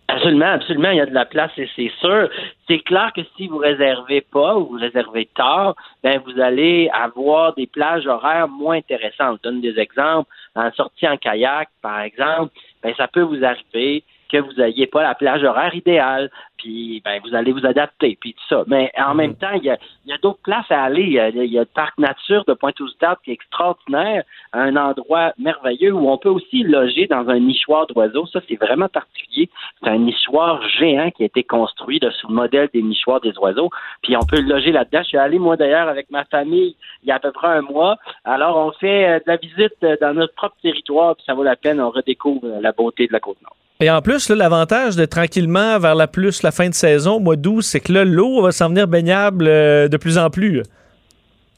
Absolument, 0.08 0.52
absolument, 0.52 0.90
il 0.90 0.98
y 0.98 1.00
a 1.00 1.06
de 1.06 1.14
la 1.14 1.24
place 1.24 1.50
et 1.56 1.68
c'est 1.74 1.90
sûr. 2.00 2.30
C'est 2.68 2.78
clair 2.80 3.12
que 3.14 3.22
si 3.36 3.48
vous 3.48 3.58
réservez 3.58 4.20
pas 4.20 4.56
ou 4.56 4.66
vous 4.66 4.78
réservez 4.78 5.28
tard, 5.34 5.74
ben 6.02 6.20
vous 6.24 6.40
allez 6.40 6.88
avoir 6.92 7.54
des 7.54 7.66
plages 7.66 8.06
horaires 8.06 8.46
moins 8.46 8.76
intéressantes. 8.76 9.40
Je 9.42 9.48
donne 9.48 9.60
des 9.60 9.78
exemples. 9.80 10.30
En 10.54 10.70
sortie 10.72 11.08
en 11.08 11.16
kayak, 11.16 11.68
par 11.82 12.00
exemple, 12.00 12.52
ben 12.82 12.94
ça 12.96 13.08
peut 13.08 13.22
vous 13.22 13.44
arriver 13.44 14.04
que 14.30 14.38
vous 14.38 14.52
n'ayez 14.52 14.86
pas 14.86 15.02
la 15.02 15.14
plage 15.14 15.44
horaire 15.44 15.74
idéale, 15.74 16.30
puis 16.56 17.02
ben, 17.04 17.20
vous 17.24 17.34
allez 17.34 17.52
vous 17.52 17.66
adapter, 17.66 18.16
puis 18.20 18.34
tout 18.34 18.44
ça. 18.48 18.64
Mais 18.66 18.90
en 18.96 19.14
même 19.14 19.30
mhm. 19.30 19.36
temps, 19.36 19.52
il 19.56 19.64
y 19.64 19.70
a, 19.70 19.78
y 20.06 20.12
a 20.12 20.18
d'autres 20.18 20.40
places 20.42 20.70
à 20.70 20.84
aller. 20.84 21.02
Il 21.02 21.12
y 21.12 21.18
a, 21.20 21.30
le 21.30 21.64
parc 21.64 21.98
nature 21.98 22.44
de 22.46 22.54
Pointe-aux-Stades 22.54 23.18
qui 23.24 23.30
est 23.30 23.34
extraordinaire, 23.34 24.24
un 24.52 24.76
endroit 24.76 25.32
merveilleux 25.38 25.92
où 25.92 26.08
on 26.08 26.18
peut 26.18 26.28
aussi 26.28 26.62
loger 26.62 27.06
dans 27.06 27.28
un 27.28 27.38
nichoir 27.38 27.86
d'oiseaux. 27.86 28.26
Ça, 28.26 28.40
c'est 28.48 28.56
vraiment 28.56 28.88
particulier. 28.88 29.50
C'est 29.82 29.90
un 29.90 29.98
nichoir 29.98 30.62
géant 30.78 31.10
qui 31.10 31.22
a 31.22 31.26
été 31.26 31.44
construit 31.44 32.00
de, 32.00 32.10
sous 32.10 32.28
le 32.28 32.34
modèle 32.34 32.68
des 32.72 32.82
nichoirs 32.82 33.20
des 33.20 33.36
oiseaux. 33.38 33.70
Puis 34.02 34.16
on 34.16 34.24
peut 34.24 34.40
loger 34.40 34.72
là-dedans. 34.72 35.00
Je 35.02 35.08
suis 35.08 35.18
allé, 35.18 35.38
moi, 35.38 35.56
d'ailleurs, 35.56 35.88
avec 35.88 36.10
ma 36.10 36.24
famille 36.24 36.76
il 37.02 37.08
y 37.08 37.12
a 37.12 37.16
à 37.16 37.20
peu 37.20 37.32
près 37.32 37.48
un 37.48 37.62
mois. 37.62 37.96
Alors, 38.24 38.56
on 38.56 38.72
fait 38.72 39.08
euh, 39.08 39.18
de 39.18 39.24
la 39.26 39.36
visite 39.36 39.76
euh, 39.84 39.96
dans 40.00 40.14
notre 40.14 40.34
propre 40.34 40.56
territoire, 40.62 41.14
puis 41.16 41.24
ça 41.24 41.34
vaut 41.34 41.44
la 41.44 41.56
peine. 41.56 41.80
On 41.80 41.90
redécouvre 41.90 42.46
la 42.60 42.72
beauté 42.72 43.06
de 43.06 43.12
la 43.12 43.20
Côte-Nord. 43.20 43.56
Et 43.78 43.90
en 43.90 44.00
plus, 44.00 44.15
l'avantage 44.30 44.96
de 44.96 45.04
tranquillement 45.04 45.78
vers 45.78 45.94
la 45.94 46.06
plus 46.06 46.42
la 46.42 46.50
fin 46.50 46.68
de 46.68 46.74
saison, 46.74 47.20
mois 47.20 47.36
d'août, 47.36 47.62
c'est 47.62 47.80
que 47.80 47.92
là, 47.92 48.04
l'eau 48.04 48.42
va 48.42 48.50
s'en 48.50 48.68
venir 48.68 48.88
baignable 48.88 49.46
euh, 49.46 49.88
de 49.88 49.96
plus 49.96 50.18
en 50.18 50.30
plus. 50.30 50.62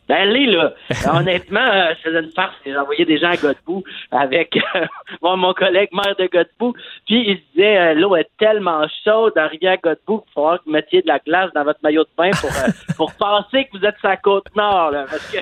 Ben, 0.09 0.17
allez, 0.17 0.47
là. 0.47 0.73
Honnêtement, 1.15 1.61
euh, 1.61 1.93
c'est 2.03 2.11
une 2.11 2.31
farce. 2.33 2.55
J'ai 2.65 2.77
envoyé 2.77 3.05
des 3.05 3.19
gens 3.19 3.31
à 3.31 3.37
Godbout 3.37 3.85
avec 4.11 4.57
euh, 4.57 4.87
mon, 5.23 5.53
collègue 5.53 5.91
maire 5.93 6.17
de 6.19 6.27
Godbout. 6.27 6.75
Puis, 7.07 7.29
il 7.29 7.37
se 7.37 7.43
disait, 7.55 7.95
l'eau 7.95 8.17
est 8.17 8.29
tellement 8.39 8.87
chaude 9.05 9.35
dans 9.37 9.47
rivière 9.47 9.77
Godbout 9.83 10.23
qu'il 10.23 10.33
faudra 10.33 10.59
que 10.59 10.65
vous 10.65 10.73
mettiez 10.73 11.03
de 11.03 11.09
la 11.09 11.19
glace 11.19 11.53
dans 11.55 11.65
votre 11.65 11.81
maillot 11.83 12.05
de 12.05 12.11
bain 12.17 12.31
pour, 12.41 12.51
pour 12.97 13.13
penser 13.15 13.67
que 13.67 13.79
vous 13.79 13.85
êtes 13.85 13.99
sur 13.99 14.09
la 14.09 14.17
côte 14.17 14.47
nord. 14.57 14.91
Là, 14.91 15.05
parce 15.09 15.31
que, 15.31 15.39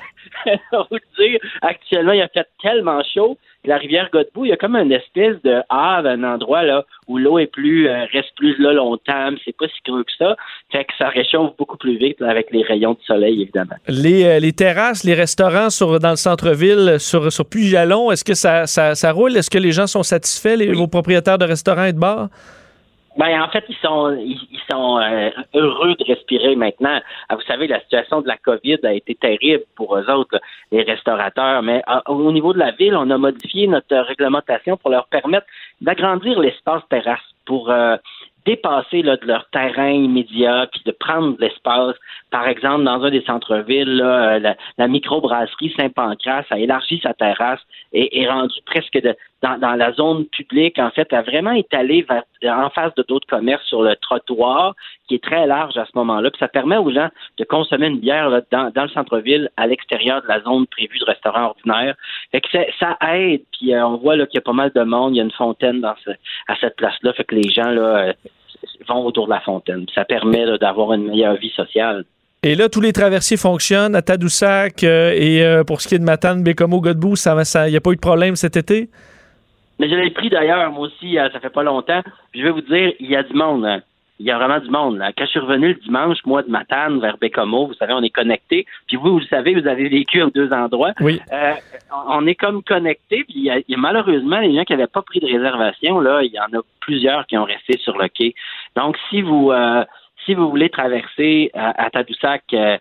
on 0.72 0.86
vous 0.90 0.98
dire, 1.16 1.40
actuellement, 1.62 2.12
il 2.12 2.22
a 2.22 2.28
fait 2.28 2.48
tellement 2.60 3.02
chaud 3.14 3.38
la 3.64 3.78
rivière 3.78 4.08
Godbout, 4.12 4.44
il 4.44 4.50
y 4.50 4.52
a 4.52 4.56
comme 4.56 4.76
une 4.76 4.92
espèce 4.92 5.40
de 5.42 5.60
havre, 5.68 6.08
un 6.08 6.22
endroit 6.24 6.62
là 6.62 6.84
où 7.08 7.18
l'eau 7.18 7.38
est 7.38 7.46
plus 7.46 7.88
euh, 7.88 8.04
reste 8.12 8.34
plus 8.36 8.56
là 8.58 8.72
longtemps, 8.72 9.30
c'est 9.44 9.56
pas 9.56 9.66
si 9.68 9.80
creux 9.84 10.04
que 10.04 10.12
ça, 10.18 10.36
fait 10.70 10.84
que 10.84 10.92
ça 10.98 11.08
réchauffe 11.08 11.56
beaucoup 11.56 11.76
plus 11.76 11.96
vite 11.96 12.20
avec 12.22 12.50
les 12.52 12.62
rayons 12.62 12.92
de 12.92 13.00
soleil 13.06 13.42
évidemment. 13.42 13.76
Les, 13.88 14.24
euh, 14.24 14.38
les 14.38 14.52
terrasses, 14.52 15.04
les 15.04 15.14
restaurants 15.14 15.70
sur 15.70 15.98
dans 15.98 16.10
le 16.10 16.16
centre-ville 16.16 16.96
sur 16.98 17.32
sur 17.32 17.44
Puy-Jalon, 17.44 18.10
est-ce 18.12 18.24
que 18.24 18.34
ça, 18.34 18.66
ça, 18.66 18.94
ça 18.94 19.12
roule? 19.12 19.36
Est-ce 19.36 19.50
que 19.50 19.58
les 19.58 19.72
gens 19.72 19.86
sont 19.86 20.02
satisfaits 20.02 20.56
les, 20.56 20.72
vos 20.72 20.88
propriétaires 20.88 21.38
de 21.38 21.44
restaurants 21.44 21.84
et 21.84 21.92
de 21.92 21.98
bars? 21.98 22.28
Ben, 23.16 23.42
en 23.42 23.48
fait, 23.48 23.64
ils 23.68 23.76
sont, 23.76 24.14
ils, 24.18 24.60
sont 24.70 24.98
euh, 24.98 25.30
heureux 25.54 25.94
de 25.94 26.04
respirer 26.04 26.54
maintenant. 26.54 27.00
Ah, 27.28 27.36
vous 27.36 27.42
savez, 27.42 27.66
la 27.66 27.80
situation 27.80 28.20
de 28.20 28.28
la 28.28 28.36
COVID 28.36 28.78
a 28.84 28.92
été 28.92 29.14
terrible 29.14 29.64
pour 29.74 29.96
eux 29.96 30.10
autres, 30.10 30.38
les 30.70 30.82
restaurateurs. 30.82 31.62
Mais 31.62 31.82
ah, 31.86 32.02
au 32.10 32.30
niveau 32.32 32.52
de 32.52 32.58
la 32.58 32.72
ville, 32.72 32.94
on 32.94 33.10
a 33.10 33.18
modifié 33.18 33.66
notre 33.66 33.96
réglementation 33.96 34.76
pour 34.76 34.90
leur 34.90 35.06
permettre 35.06 35.46
d'agrandir 35.80 36.38
l'espace 36.40 36.82
terrasse 36.90 37.20
pour 37.46 37.70
euh, 37.70 37.96
dépasser 38.46 39.02
là, 39.02 39.16
de 39.16 39.26
leur 39.26 39.48
terrain 39.50 39.90
immédiat, 39.90 40.68
puis 40.70 40.82
de 40.84 40.92
prendre 40.92 41.36
l'espace. 41.38 41.96
Par 42.30 42.46
exemple, 42.46 42.84
dans 42.84 43.02
un 43.02 43.10
des 43.10 43.22
centres-villes, 43.22 44.00
euh, 44.02 44.38
la, 44.38 44.56
la 44.78 44.88
microbrasserie 44.88 45.74
Saint-Pancras 45.76 46.44
a 46.50 46.58
élargi 46.58 47.00
sa 47.02 47.12
terrasse 47.14 47.60
et 47.92 48.22
est 48.22 48.28
presque 48.66 49.00
de, 49.00 49.14
dans, 49.42 49.74
la 49.76 49.92
zone 49.92 50.24
publique, 50.26 50.78
en 50.78 50.90
fait, 50.90 51.12
a 51.12 51.22
vraiment 51.22 51.52
étalé 51.52 52.06
en 52.44 52.70
face 52.70 52.94
de 52.94 53.04
d'autres 53.06 53.26
commerces 53.26 53.64
sur 53.66 53.82
le 53.82 53.94
trottoir, 53.96 54.74
qui 55.08 55.16
est 55.16 55.22
très 55.22 55.46
large 55.46 55.76
à 55.76 55.84
ce 55.84 55.90
moment-là. 55.94 56.30
Puis 56.30 56.38
ça 56.38 56.48
permet 56.48 56.78
aux 56.78 56.90
gens 56.90 57.08
de 57.38 57.44
consommer 57.44 57.86
une 57.86 58.00
bière 58.00 58.30
dans, 58.50 58.72
le 58.74 58.88
centre-ville, 58.88 59.50
à 59.56 59.66
l'extérieur 59.66 60.22
de 60.22 60.28
la 60.28 60.40
zone 60.40 60.66
prévue 60.66 60.98
de 60.98 61.04
restaurant 61.04 61.48
ordinaire. 61.48 61.94
Fait 62.32 62.40
que 62.40 62.48
ça 62.78 62.96
aide. 63.12 63.42
Puis 63.52 63.74
euh, 63.74 63.86
on 63.86 63.98
voit 63.98 64.14
qu'il 64.26 64.36
y 64.36 64.38
a 64.38 64.42
pas 64.42 64.52
mal 64.52 64.72
de 64.74 64.82
monde. 64.82 65.14
Il 65.14 65.18
y 65.18 65.20
a 65.20 65.24
une 65.24 65.32
fontaine 65.32 65.84
à 65.84 66.56
cette 66.60 66.76
place-là. 66.76 67.12
Fait 67.12 67.24
que 67.24 67.34
les 67.34 67.50
gens 67.50 67.68
euh, 67.68 68.12
vont 68.88 69.04
autour 69.04 69.26
de 69.26 69.32
la 69.32 69.40
fontaine. 69.40 69.86
Ça 69.94 70.04
permet 70.04 70.58
d'avoir 70.58 70.94
une 70.94 71.08
meilleure 71.08 71.36
vie 71.36 71.52
sociale. 71.54 72.04
Et 72.42 72.54
là, 72.54 72.68
tous 72.68 72.80
les 72.80 72.92
traversiers 72.92 73.36
fonctionnent 73.36 73.94
à 73.94 74.02
Tadoussac 74.02 74.82
euh, 74.84 75.12
et 75.14 75.64
pour 75.66 75.80
ce 75.80 75.88
qui 75.88 75.96
est 75.96 75.98
de 75.98 76.04
Matane, 76.04 76.42
Bécomo, 76.42 76.80
Godbout, 76.80 77.16
il 77.16 77.70
n'y 77.70 77.76
a 77.76 77.80
pas 77.80 77.90
eu 77.90 77.96
de 77.96 78.00
problème 78.00 78.34
cet 78.34 78.56
été? 78.56 78.88
Mais 79.78 79.88
je 79.88 79.94
l'ai 79.94 80.10
pris 80.10 80.30
d'ailleurs, 80.30 80.70
moi 80.72 80.86
aussi, 80.86 81.16
ça 81.16 81.38
fait 81.40 81.50
pas 81.50 81.62
longtemps. 81.62 82.00
je 82.34 82.42
vais 82.42 82.50
vous 82.50 82.60
dire, 82.62 82.92
il 83.00 83.10
y 83.10 83.16
a 83.16 83.22
du 83.22 83.34
monde. 83.34 83.64
Hein. 83.66 83.80
il 84.18 84.24
y 84.26 84.30
a 84.30 84.38
vraiment 84.38 84.58
du 84.58 84.70
monde. 84.70 84.96
Là. 84.96 85.12
Quand 85.16 85.24
je 85.26 85.30
suis 85.32 85.40
revenu 85.40 85.68
le 85.68 85.74
dimanche, 85.74 86.16
moi 86.24 86.42
de 86.42 86.50
Matane 86.50 86.98
vers 87.00 87.18
Bécomo, 87.18 87.66
vous 87.66 87.74
savez, 87.74 87.92
on 87.92 88.02
est 88.02 88.08
connecté. 88.10 88.64
Puis 88.88 88.96
vous, 88.96 89.10
vous 89.12 89.18
le 89.18 89.26
savez, 89.26 89.52
vous 89.60 89.68
avez 89.68 89.88
vécu 89.90 90.22
aux 90.22 90.30
deux 90.30 90.50
endroits. 90.52 90.92
Oui. 91.00 91.20
Euh, 91.32 91.52
on 92.08 92.26
est 92.26 92.34
comme 92.34 92.62
connecté. 92.62 93.24
Puis 93.24 93.34
il 93.36 93.42
y, 93.44 93.50
a, 93.50 93.58
il 93.58 93.64
y 93.68 93.74
a 93.74 93.78
malheureusement 93.78 94.38
les 94.40 94.54
gens 94.56 94.64
qui 94.64 94.72
n'avaient 94.72 94.86
pas 94.86 95.02
pris 95.02 95.20
de 95.20 95.26
réservation. 95.26 96.00
Là, 96.00 96.22
il 96.22 96.32
y 96.32 96.40
en 96.40 96.58
a 96.58 96.62
plusieurs 96.80 97.26
qui 97.26 97.36
ont 97.36 97.44
resté 97.44 97.76
sur 97.78 97.98
le 97.98 98.08
quai. 98.08 98.34
Donc, 98.76 98.96
si 99.10 99.20
vous 99.20 99.50
euh, 99.52 99.84
si 100.24 100.32
vous 100.34 100.48
voulez 100.48 100.70
traverser 100.70 101.50
à, 101.54 101.84
à 101.84 101.90
Tadoussac, 101.90 102.42
euh, 102.54 102.78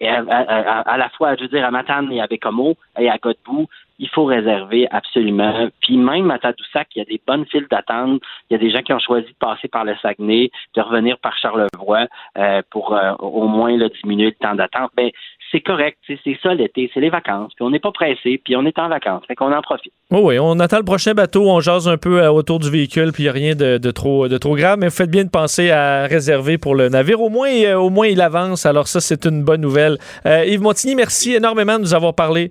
et 0.00 0.08
à, 0.08 0.24
à- 0.28 0.80
à- 0.80 0.80
à 0.94 0.96
la 0.96 1.08
fois, 1.10 1.36
je 1.36 1.42
veux 1.42 1.48
dire, 1.48 1.64
à 1.64 1.70
Matane 1.70 2.10
et 2.10 2.20
à 2.20 2.26
Bécomo 2.26 2.74
et 2.98 3.08
à 3.08 3.16
Godbout, 3.18 3.68
il 3.98 4.08
faut 4.08 4.24
réserver 4.24 4.86
absolument. 4.90 5.68
Puis 5.80 5.96
même 5.96 6.30
à 6.30 6.38
Tadoussac, 6.38 6.88
il 6.94 6.98
y 6.98 7.02
a 7.02 7.04
des 7.04 7.20
bonnes 7.26 7.46
files 7.46 7.66
d'attente. 7.70 8.20
Il 8.48 8.54
y 8.54 8.56
a 8.56 8.58
des 8.58 8.70
gens 8.70 8.82
qui 8.82 8.92
ont 8.92 8.98
choisi 8.98 9.26
de 9.26 9.36
passer 9.38 9.68
par 9.68 9.84
le 9.84 9.94
Saguenay, 10.00 10.50
de 10.74 10.80
revenir 10.80 11.18
par 11.18 11.36
Charlevoix 11.38 12.06
euh, 12.36 12.62
pour 12.70 12.94
euh, 12.94 13.12
au 13.18 13.48
moins 13.48 13.76
là, 13.76 13.88
diminuer 14.02 14.26
le 14.26 14.32
temps 14.32 14.54
d'attente. 14.54 14.90
Ben, 14.96 15.10
c'est 15.50 15.60
correct, 15.60 15.96
c'est 16.06 16.38
ça 16.42 16.52
l'été, 16.52 16.90
c'est 16.92 17.00
les 17.00 17.08
vacances. 17.08 17.52
Puis 17.56 17.64
on 17.64 17.70
n'est 17.70 17.78
pas 17.78 17.90
pressé, 17.90 18.40
puis 18.44 18.54
on 18.54 18.66
est 18.66 18.78
en 18.78 18.88
vacances, 18.88 19.22
fait 19.26 19.34
qu'on 19.34 19.50
en 19.50 19.62
profite. 19.62 19.92
Oui, 20.10 20.20
oui, 20.22 20.38
on 20.38 20.60
attend 20.60 20.76
le 20.76 20.84
prochain 20.84 21.14
bateau, 21.14 21.48
on 21.48 21.60
jase 21.60 21.88
un 21.88 21.96
peu 21.96 22.22
euh, 22.22 22.30
autour 22.30 22.58
du 22.58 22.70
véhicule, 22.70 23.12
puis 23.12 23.22
il 23.22 23.26
n'y 23.26 23.30
a 23.30 23.32
rien 23.32 23.54
de, 23.54 23.78
de 23.78 23.90
trop, 23.90 24.28
de 24.28 24.36
trop 24.36 24.56
grave, 24.56 24.78
mais 24.78 24.88
vous 24.88 24.94
faites 24.94 25.10
bien 25.10 25.24
de 25.24 25.30
penser 25.30 25.70
à 25.70 26.04
réserver 26.04 26.58
pour 26.58 26.74
le 26.74 26.90
navire. 26.90 27.22
Au 27.22 27.30
moins, 27.30 27.48
euh, 27.48 27.76
au 27.76 27.88
moins 27.88 28.08
il 28.08 28.20
avance, 28.20 28.66
alors 28.66 28.88
ça, 28.88 29.00
c'est 29.00 29.24
une 29.24 29.42
bonne 29.42 29.62
nouvelle. 29.62 29.96
Yves 30.26 30.60
Montigny, 30.60 30.94
merci 30.94 31.34
énormément 31.34 31.76
de 31.76 31.82
nous 31.82 31.94
avoir 31.94 32.14
parlé. 32.14 32.50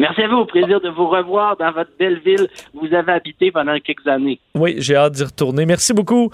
Merci 0.00 0.22
à 0.22 0.28
vous, 0.28 0.36
au 0.36 0.46
plaisir 0.46 0.80
de 0.80 0.88
vous 0.88 1.06
revoir 1.08 1.58
dans 1.58 1.70
votre 1.72 1.90
belle 1.98 2.20
ville 2.20 2.48
où 2.72 2.86
vous 2.86 2.94
avez 2.94 3.12
habité 3.12 3.52
pendant 3.52 3.78
quelques 3.80 4.06
années. 4.06 4.40
Oui, 4.54 4.76
j'ai 4.78 4.96
hâte 4.96 5.12
d'y 5.12 5.24
retourner. 5.24 5.66
Merci 5.66 5.92
beaucoup. 5.92 6.30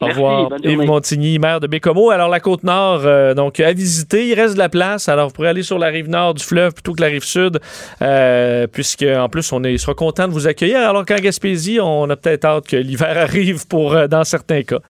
Au 0.00 0.06
Merci, 0.06 0.20
revoir. 0.20 0.50
Yves. 0.62 0.82
Montigny, 0.82 1.38
maire 1.38 1.60
de 1.60 1.66
Bécomo. 1.66 2.10
Alors, 2.10 2.28
la 2.28 2.40
Côte-Nord, 2.40 3.00
euh, 3.06 3.32
donc, 3.32 3.58
à 3.58 3.72
visiter. 3.72 4.28
Il 4.28 4.34
reste 4.34 4.52
de 4.52 4.58
la 4.58 4.68
place. 4.68 5.08
Alors, 5.08 5.28
vous 5.28 5.32
pourrez 5.32 5.48
aller 5.48 5.62
sur 5.62 5.78
la 5.78 5.86
rive 5.86 6.10
nord 6.10 6.34
du 6.34 6.44
fleuve 6.44 6.74
plutôt 6.74 6.92
que 6.92 7.00
la 7.00 7.08
rive 7.08 7.24
sud, 7.24 7.58
euh, 8.02 8.66
puisque, 8.66 9.02
en 9.02 9.30
plus, 9.30 9.50
on 9.50 9.64
est, 9.64 9.78
sera 9.78 9.94
content 9.94 10.28
de 10.28 10.34
vous 10.34 10.46
accueillir. 10.46 10.80
Alors 10.80 11.06
qu'en 11.06 11.16
Gaspésie, 11.16 11.80
on 11.80 12.08
a 12.10 12.16
peut-être 12.16 12.44
hâte 12.44 12.68
que 12.68 12.76
l'hiver 12.76 13.16
arrive 13.16 13.66
pour, 13.66 13.94
euh, 13.94 14.08
dans 14.08 14.24
certains 14.24 14.62
cas. 14.62 14.80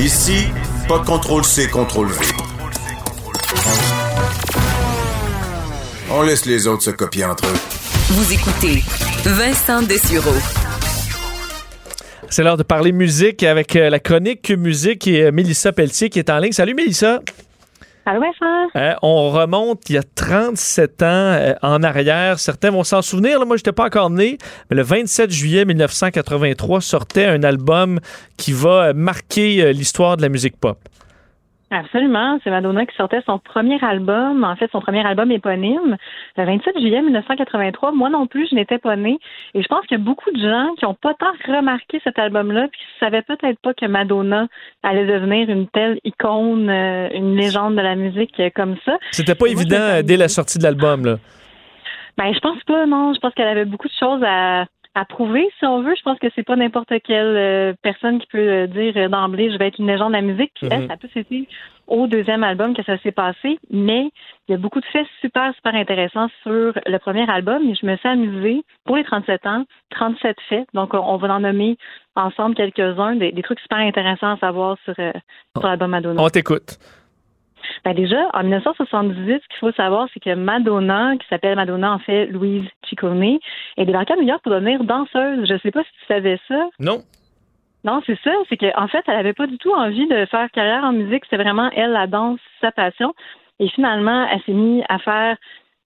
Ici, 0.00 0.48
pas 0.88 0.98
de 0.98 1.06
contrôle 1.06 1.44
C, 1.44 1.70
contrôle 1.70 2.08
V. 2.08 2.35
On 6.18 6.22
laisse 6.22 6.46
les 6.46 6.66
autres 6.66 6.82
se 6.82 6.90
copier 6.90 7.26
entre 7.26 7.44
eux. 7.44 7.58
Vous 8.08 8.32
écoutez 8.32 8.82
Vincent 9.22 9.82
Dessureau. 9.82 10.32
C'est 12.30 12.42
l'heure 12.42 12.56
de 12.56 12.62
parler 12.62 12.92
musique 12.92 13.42
avec 13.42 13.76
euh, 13.76 13.90
la 13.90 14.00
chronique 14.00 14.50
musique 14.50 15.06
et 15.06 15.24
euh, 15.24 15.30
Mélissa 15.30 15.72
Pelletier 15.72 16.08
qui 16.08 16.18
est 16.18 16.30
en 16.30 16.38
ligne. 16.38 16.52
Salut 16.52 16.72
Mélissa. 16.72 17.20
Allô, 18.08 18.20
Vincent? 18.20 18.68
Euh, 18.76 18.94
on 19.02 19.30
remonte 19.30 19.90
il 19.90 19.96
y 19.96 19.98
a 19.98 20.02
37 20.04 21.02
ans 21.02 21.06
euh, 21.06 21.54
en 21.60 21.82
arrière. 21.82 22.38
Certains 22.38 22.70
vont 22.70 22.84
s'en 22.84 23.02
souvenir. 23.02 23.40
Là, 23.40 23.44
moi, 23.44 23.56
je 23.56 23.62
n'étais 23.62 23.72
pas 23.72 23.86
encore 23.86 24.10
né, 24.10 24.38
mais 24.70 24.76
le 24.76 24.84
27 24.84 25.28
juillet 25.28 25.64
1983 25.64 26.80
sortait 26.80 27.24
un 27.24 27.42
album 27.42 27.98
qui 28.36 28.52
va 28.52 28.84
euh, 28.84 28.92
marquer 28.94 29.60
euh, 29.60 29.72
l'histoire 29.72 30.16
de 30.16 30.22
la 30.22 30.28
musique 30.28 30.56
pop. 30.56 30.78
Absolument. 31.70 32.38
C'est 32.44 32.50
Madonna 32.50 32.86
qui 32.86 32.94
sortait 32.94 33.22
son 33.26 33.38
premier 33.40 33.82
album, 33.82 34.44
en 34.44 34.54
fait, 34.54 34.70
son 34.70 34.80
premier 34.80 35.04
album 35.04 35.32
éponyme, 35.32 35.96
le 36.36 36.44
27 36.44 36.78
juillet 36.78 37.02
1983. 37.02 37.90
Moi 37.90 38.08
non 38.08 38.28
plus, 38.28 38.48
je 38.48 38.54
n'étais 38.54 38.78
pas 38.78 38.94
née. 38.94 39.18
Et 39.54 39.62
je 39.62 39.66
pense 39.66 39.84
qu'il 39.86 39.98
y 39.98 40.00
a 40.00 40.04
beaucoup 40.04 40.30
de 40.30 40.40
gens 40.40 40.74
qui 40.78 40.84
n'ont 40.84 40.94
pas 40.94 41.14
tant 41.14 41.32
remarqué 41.48 42.00
cet 42.04 42.20
album-là, 42.20 42.68
puis 42.70 42.80
qui 42.80 42.86
ne 42.86 43.06
savaient 43.06 43.22
peut-être 43.22 43.58
pas 43.60 43.74
que 43.74 43.86
Madonna 43.86 44.46
allait 44.84 45.06
devenir 45.06 45.50
une 45.50 45.66
telle 45.68 45.98
icône, 46.04 46.70
euh, 46.70 47.08
une 47.12 47.36
légende 47.36 47.74
de 47.74 47.82
la 47.82 47.96
musique 47.96 48.38
euh, 48.38 48.50
comme 48.54 48.76
ça. 48.84 48.96
C'était 49.10 49.34
pas 49.34 49.46
Et 49.48 49.52
évident 49.52 49.76
euh, 49.76 50.02
dès 50.02 50.16
la 50.16 50.28
sortie 50.28 50.58
de 50.58 50.62
l'album. 50.62 51.04
là. 51.04 51.16
Ben, 52.16 52.32
je 52.32 52.38
pense 52.38 52.62
pas, 52.64 52.86
non. 52.86 53.12
Je 53.12 53.20
pense 53.20 53.34
qu'elle 53.34 53.48
avait 53.48 53.66
beaucoup 53.66 53.88
de 53.88 53.92
choses 53.98 54.22
à, 54.24 54.64
à 54.96 55.04
prouver, 55.04 55.46
si 55.58 55.66
on 55.66 55.82
veut. 55.82 55.94
Je 55.94 56.02
pense 56.02 56.18
que 56.18 56.28
c'est 56.34 56.42
pas 56.42 56.56
n'importe 56.56 56.90
quelle 57.04 57.36
euh, 57.36 57.74
personne 57.82 58.18
qui 58.18 58.26
peut 58.28 58.38
euh, 58.38 58.66
dire 58.66 58.94
euh, 58.96 59.08
d'emblée, 59.08 59.52
je 59.52 59.58
vais 59.58 59.68
être 59.68 59.78
une 59.78 59.86
légende 59.86 60.12
de 60.12 60.16
la 60.16 60.22
musique. 60.22 60.52
Puis 60.54 60.68
elle, 60.70 60.80
Mhm. 60.82 60.88
ça 60.88 60.96
plus 60.96 61.20
été 61.20 61.46
au 61.86 62.06
deuxième 62.06 62.42
album 62.42 62.74
que 62.74 62.82
ça 62.82 62.96
s'est 62.98 63.12
passé. 63.12 63.58
Mais 63.70 64.08
il 64.48 64.52
y 64.52 64.54
a 64.54 64.56
beaucoup 64.56 64.80
de 64.80 64.86
faits 64.86 65.06
super, 65.20 65.54
super 65.54 65.74
intéressants 65.74 66.28
sur 66.42 66.72
le 66.86 66.98
premier 66.98 67.28
album. 67.30 67.68
Et 67.68 67.74
je 67.74 67.84
me 67.84 67.94
suis 67.96 68.08
amusée, 68.08 68.62
pour 68.86 68.96
les 68.96 69.04
37 69.04 69.46
ans, 69.46 69.64
37 69.90 70.36
faits. 70.48 70.66
Donc, 70.72 70.94
on, 70.94 71.16
va 71.18 71.34
en 71.34 71.40
nommer 71.40 71.76
ensemble 72.14 72.54
quelques-uns, 72.54 73.16
des, 73.16 73.32
des 73.32 73.42
trucs 73.42 73.60
super 73.60 73.78
intéressants 73.78 74.32
à 74.32 74.38
savoir 74.38 74.78
sur, 74.86 74.94
sur 74.94 75.66
l'album 75.68 75.90
Madonna. 75.90 76.22
On 76.22 76.28
t'écoute. 76.30 76.78
Ben 77.84 77.94
déjà, 77.94 78.28
en 78.34 78.42
1978, 78.42 79.42
ce 79.42 79.48
qu'il 79.48 79.58
faut 79.58 79.72
savoir, 79.72 80.08
c'est 80.12 80.20
que 80.20 80.34
Madonna, 80.34 81.16
qui 81.18 81.26
s'appelle 81.28 81.56
Madonna, 81.56 81.92
en 81.92 81.98
fait, 81.98 82.26
Louise 82.26 82.68
Ciccone, 82.88 83.38
est 83.76 83.84
débarquée 83.84 84.14
à 84.14 84.16
New 84.16 84.26
York 84.26 84.42
pour 84.42 84.52
devenir 84.52 84.84
danseuse. 84.84 85.46
Je 85.48 85.58
sais 85.58 85.70
pas 85.70 85.82
si 85.82 85.90
tu 86.00 86.06
savais 86.06 86.38
ça. 86.48 86.68
Non. 86.78 86.98
Non, 87.84 88.02
c'est 88.04 88.18
ça. 88.22 88.32
C'est 88.48 88.56
qu'en 88.56 88.84
en 88.84 88.88
fait, 88.88 89.04
elle 89.06 89.16
avait 89.16 89.32
pas 89.32 89.46
du 89.46 89.58
tout 89.58 89.72
envie 89.72 90.08
de 90.08 90.26
faire 90.26 90.50
carrière 90.50 90.84
en 90.84 90.92
musique. 90.92 91.24
C'était 91.24 91.42
vraiment, 91.42 91.70
elle, 91.74 91.92
la 91.92 92.06
danse, 92.06 92.40
sa 92.60 92.72
passion. 92.72 93.14
Et 93.60 93.68
finalement, 93.68 94.26
elle 94.30 94.42
s'est 94.42 94.52
mise 94.52 94.84
à 94.88 94.98
faire 94.98 95.36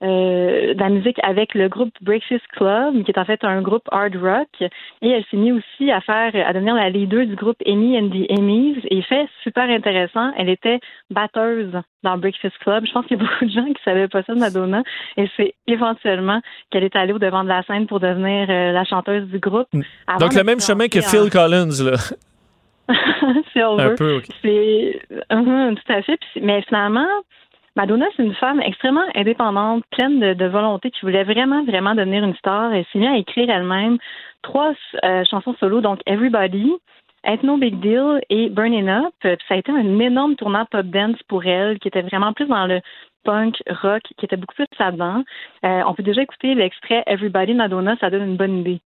euh, 0.03 0.75
de 0.75 0.79
la 0.81 0.89
musique 0.89 1.19
avec 1.23 1.55
le 1.55 1.69
groupe 1.69 1.93
Breakfast 2.01 2.47
Club, 2.57 3.03
qui 3.05 3.11
est 3.11 3.19
en 3.19 3.25
fait 3.25 3.45
un 3.45 3.61
groupe 3.61 3.83
hard 3.93 4.17
rock. 4.17 4.49
Et 5.03 5.09
elle 5.11 5.25
s'est 5.31 5.37
mise 5.37 5.55
aussi 5.55 5.91
à 5.91 6.01
faire, 6.01 6.33
à 6.47 6.53
devenir 6.53 6.75
la 6.75 6.89
leader 6.91 7.27
du 7.27 7.35
groupe 7.37 7.57
Amy 7.67 7.99
and 7.99 8.09
the 8.09 8.31
Emmys. 8.39 8.79
Et 8.91 9.03
fait 9.03 9.27
super 9.43 9.65
intéressant, 9.69 10.33
elle 10.39 10.49
était 10.49 10.81
batteuse 11.11 11.73
dans 12.03 12.17
Breakfast 12.17 12.57
Club. 12.59 12.87
Je 12.87 12.93
pense 12.93 13.05
qu'il 13.07 13.19
y 13.19 13.21
a 13.21 13.25
beaucoup 13.29 13.45
de 13.45 13.51
gens 13.51 13.67
qui 13.67 13.83
savaient 13.85 14.09
pas 14.09 14.23
ça 14.23 14.35
de 14.35 14.41
Madonna. 14.41 14.83
Et 15.17 15.29
c'est 15.37 15.55
éventuellement 15.67 16.41
qu'elle 16.71 16.85
est 16.85 16.97
allée 16.97 17.13
au 17.13 17.19
devant 17.19 17.45
de 17.45 17.49
la 17.49 17.63
scène 17.65 17.87
pour 17.87 18.01
devenir 18.01 18.47
euh, 18.49 18.73
la 18.73 18.85
chanteuse 18.85 19.29
du 19.29 19.39
groupe. 19.39 19.69
Avant 20.07 20.19
Donc, 20.19 20.35
le 20.35 20.45
même 20.45 20.61
chemin 20.61 20.89
que 20.89 20.99
en- 20.99 21.03
Phil 21.03 21.31
Collins. 21.31 21.85
Là. 21.85 21.97
si 23.53 23.63
on 23.63 23.79
Un 23.79 23.89
veut. 23.91 23.95
peu. 23.97 24.23
C'est 24.43 25.01
Mhm, 25.31 25.77
tout 25.77 25.93
à 25.93 26.03
fait. 26.03 26.17
Puis 26.33 26.41
mais 26.43 26.63
finalement, 26.63 27.07
Madonna, 27.77 28.07
c'est 28.17 28.25
une 28.25 28.35
femme 28.35 28.61
extrêmement 28.61 29.05
indépendante, 29.15 29.85
pleine 29.91 30.35
de, 30.35 30.47
volonté, 30.47 30.91
qui 30.91 31.03
voulait 31.03 31.25
vraiment, 31.25 31.65
vraiment 31.65 31.95
devenir 31.95 32.25
une 32.25 32.35
star. 32.35 32.73
Elle 32.73 32.85
s'est 32.93 32.99
mise 32.99 33.09
à 33.09 33.17
écrire 33.17 33.49
elle-même 33.49 33.99
trois 34.43 34.73
euh, 35.05 35.25
chansons 35.31 35.55
solo, 35.61 35.81
donc 35.81 36.01
Everybody, 36.07 36.73
Ain't 37.25 37.43
No 37.43 37.59
Big 37.59 37.79
Deal 37.81 38.21
et 38.31 38.49
Burning 38.49 38.89
Up. 38.89 39.15
Puis 39.21 39.37
ça 39.49 39.55
a 39.55 39.59
été 39.59 39.71
un 39.71 39.99
énorme 39.99 40.37
tournant 40.37 40.65
pop 40.65 40.87
dance 40.87 41.23
pour 41.29 41.45
elle, 41.45 41.79
qui 41.79 41.89
était 41.89 42.03
vraiment 42.03 42.33
plus 42.33 42.47
dans 42.47 42.67
le 42.67 42.81
punk 43.25 43.63
rock, 43.83 44.03
qui 44.19 44.25
était 44.25 44.37
beaucoup 44.37 44.55
plus 44.55 44.67
là-dedans. 44.79 45.23
Euh, 45.65 45.83
on 45.87 45.95
peut 45.95 46.03
déjà 46.03 46.23
écouter 46.23 46.55
l'extrait 46.55 47.05
Everybody 47.07 47.55
Madonna, 47.55 47.97
ça 48.01 48.11
donne 48.11 48.31
une 48.31 48.37
bonne 48.37 48.59
idée. 48.59 48.81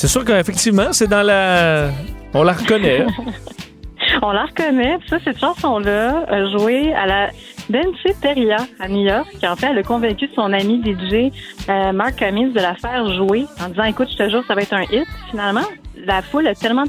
C'est 0.00 0.08
sûr 0.08 0.24
qu'effectivement, 0.24 0.92
c'est 0.92 1.08
dans 1.08 1.20
la. 1.22 1.90
On 2.32 2.42
la 2.42 2.52
reconnaît. 2.54 3.04
On 4.22 4.30
la 4.32 4.44
reconnaît. 4.46 4.96
Ça, 5.08 5.18
cette 5.22 5.38
chanson-là 5.38 6.24
a 6.26 6.46
joué 6.56 6.94
à 6.94 7.04
la 7.06 7.28
Danceteria 7.68 8.56
à 8.80 8.88
New 8.88 9.04
York. 9.06 9.28
En 9.46 9.56
fait, 9.56 9.66
elle 9.70 9.78
a 9.78 9.82
convaincu 9.82 10.26
son 10.34 10.52
ami 10.54 10.82
DJ 10.82 11.30
euh, 11.68 11.92
Mark 11.92 12.16
Cummins 12.16 12.48
de 12.48 12.60
la 12.60 12.74
faire 12.76 13.12
jouer 13.14 13.44
en 13.62 13.68
disant 13.68 13.84
Écoute, 13.84 14.08
je 14.10 14.16
te 14.16 14.30
jure, 14.30 14.42
ça 14.48 14.54
va 14.54 14.62
être 14.62 14.72
un 14.72 14.84
hit. 14.84 15.06
Finalement, 15.30 15.66
la 16.06 16.22
foule 16.22 16.46
a 16.48 16.54
tellement 16.54 16.84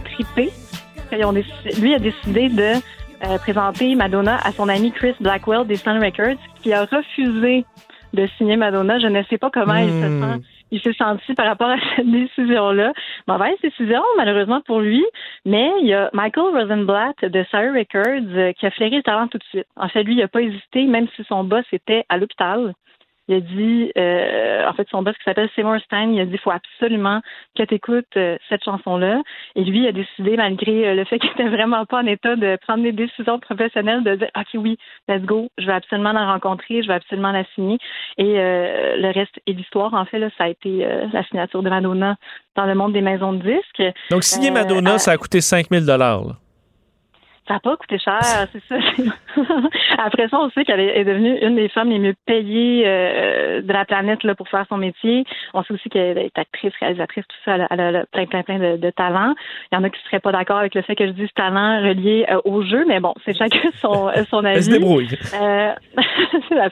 ont 1.26 1.34
décidé- 1.34 1.82
lui 1.82 1.94
a 1.94 2.00
décidé 2.00 2.48
de 2.48 2.64
euh, 3.26 3.38
présenter 3.40 3.94
Madonna 3.96 4.38
à 4.44 4.54
son 4.54 4.70
ami 4.70 4.94
Chris 4.94 5.14
Blackwell 5.20 5.68
des 5.68 5.76
Sun 5.76 6.02
Records, 6.02 6.40
qui 6.64 6.72
a 6.72 6.86
refusé 6.86 7.66
de 8.14 8.28
signer 8.38 8.56
Madonna. 8.56 9.00
Je 9.00 9.08
ne 9.08 9.22
sais 9.30 9.38
pas 9.38 9.50
comment 9.54 9.76
il 9.76 9.90
se 9.90 10.08
Hmm. 10.08 10.22
sent 10.22 10.42
il 10.72 10.82
s'est 10.82 10.94
senti 10.94 11.34
par 11.34 11.46
rapport 11.46 11.70
à 11.70 11.78
cette 11.96 12.10
décision-là. 12.10 12.94
Mauvaise 13.28 13.60
décision, 13.62 14.02
malheureusement 14.18 14.62
pour 14.62 14.80
lui, 14.80 15.06
mais 15.46 15.72
il 15.82 15.88
y 15.88 15.94
a 15.94 16.10
Michael 16.14 16.56
Rosenblatt 16.56 17.24
de 17.24 17.44
Sire 17.50 17.74
Records 17.74 18.36
euh, 18.36 18.54
qui 18.54 18.66
a 18.66 18.72
flairé 18.72 18.98
le 18.98 19.04
talent 19.04 19.28
tout 19.28 19.38
de 19.38 19.44
suite. 19.44 19.68
En 19.76 19.90
fait, 19.90 20.04
lui, 20.04 20.14
il 20.14 20.20
n'a 20.20 20.28
pas 20.28 20.42
hésité, 20.42 20.86
même 20.86 21.08
si 21.16 21.24
son 21.26 21.44
boss 21.44 21.66
était 21.72 22.06
à 22.10 22.18
l'hôpital. 22.18 22.74
Il 23.28 23.36
a 23.36 23.40
dit, 23.40 23.92
euh, 23.98 24.68
en 24.68 24.74
fait, 24.74 24.88
son 24.90 25.04
boss 25.04 25.16
qui 25.18 25.24
s'appelle 25.24 25.50
Seymour 25.56 25.78
Stein, 25.86 26.12
il 26.12 26.20
a 26.20 26.26
dit, 26.26 26.34
il 26.34 26.40
faut 26.40 26.52
absolument 26.52 27.22
que 27.58 27.64
tu 27.64 27.76
écoutes 27.76 28.18
cette 28.50 28.64
chanson-là. 28.64 29.22
Et 29.56 29.64
lui, 29.64 29.80
il 29.80 29.88
a 29.88 29.92
décidé, 29.92 30.38
malgré 30.38 30.88
euh, 30.88 30.96
le 30.96 31.06
fait 31.06 31.20
qu'il 31.20 31.30
était 31.32 31.50
vraiment 31.50 31.86
pas 31.86 32.02
en 32.02 32.06
état 32.06 32.36
de 32.36 32.58
prendre 32.62 32.84
des 32.84 32.92
décisions 32.92 33.40
professionnelles, 33.40 34.04
de 34.04 34.16
dire, 34.16 34.30
OK, 34.36 34.48
oui, 34.56 34.78
let's 35.08 35.22
go, 35.24 35.50
je 35.58 35.66
vais 35.66 35.74
absolument 35.74 36.12
la 36.12 36.32
rencontrer, 36.32 36.82
je 36.82 36.88
vais 36.88 36.94
absolument 36.94 37.32
la 37.32 37.44
signer. 37.56 37.78
Et 38.18 38.40
euh, 38.40 38.98
le 38.98 39.12
reste 39.12 39.40
est 39.48 39.54
l'histoire. 39.54 39.94
En 39.94 40.06
fait, 40.06 40.20
là, 40.20 40.30
ça 40.38 40.46
a 40.46 40.48
été 40.50 40.86
euh, 40.86 41.08
la 41.14 41.24
signature 41.26 41.64
de 41.64 41.70
Madonna 41.70 42.16
dans 42.56 42.66
le 42.66 42.76
monde 42.76 42.94
des 42.94 43.02
maisons 43.02 43.34
de 43.34 43.44
disques. 43.44 43.96
Donc, 44.10 44.24
signer 44.24 44.50
Euh, 44.50 44.54
Madonna, 44.54 44.98
ça 44.98 45.12
a 45.12 45.18
coûté 45.18 45.42
5000 45.42 45.86
là. 45.86 46.22
Ça 47.48 47.56
n'a 47.56 47.60
pas 47.60 47.76
coûté 47.76 47.98
cher, 47.98 48.20
c'est 48.52 48.64
ça. 48.70 48.76
Après 49.98 50.28
ça, 50.30 50.40
on 50.40 50.50
sait 50.52 50.64
qu'elle 50.64 50.80
est 50.80 51.04
devenue 51.04 51.38
une 51.42 51.56
des 51.56 51.70
femmes 51.70 51.90
les 51.90 52.00
mieux 52.00 52.16
payées 52.26 52.84
euh, 52.86 53.62
de 53.62 53.74
la 53.74 53.84
planète 53.84 54.24
là, 54.24 54.36
pour 54.36 54.48
faire 54.48 54.66
son 54.70 54.78
métier. 54.78 55.26
On 55.54 55.64
sait 55.64 55.74
aussi 55.74 55.90
qu'elle 55.90 56.18
est 56.18 56.38
actrice, 56.38 56.74
réalisatrice, 56.80 57.26
tout 57.28 57.38
ça. 57.44 57.56
Elle 57.70 57.80
a, 57.82 58.06
plein, 58.06 58.26
plein, 58.26 58.44
plein 58.44 58.60
de, 58.60 58.78
de 58.78 58.90
talents. 58.92 59.34
Il 59.72 59.76
y 59.76 59.78
en 59.78 59.84
a 59.84 59.90
qui 59.90 60.00
ne 60.00 60.06
seraient 60.06 60.20
pas 60.20 60.32
d'accord 60.32 60.58
avec 60.58 60.76
le 60.76 60.82
fait 60.84 60.96
que 60.96 61.08
je 61.08 61.12
dise 61.12 61.30
talent 61.36 61.82
relié 61.82 62.26
euh, 62.30 62.40
au 62.46 62.64
jeu, 62.64 62.86
mais 62.88 63.00
bon, 63.00 63.14
c'est 63.26 63.36
chacun 63.36 63.70
son, 63.82 64.12
son 64.30 64.46
avis. 64.46 64.58
Elle 64.58 64.64
se 64.64 64.70
débrouille. 64.70 65.10
Euh, 65.34 65.74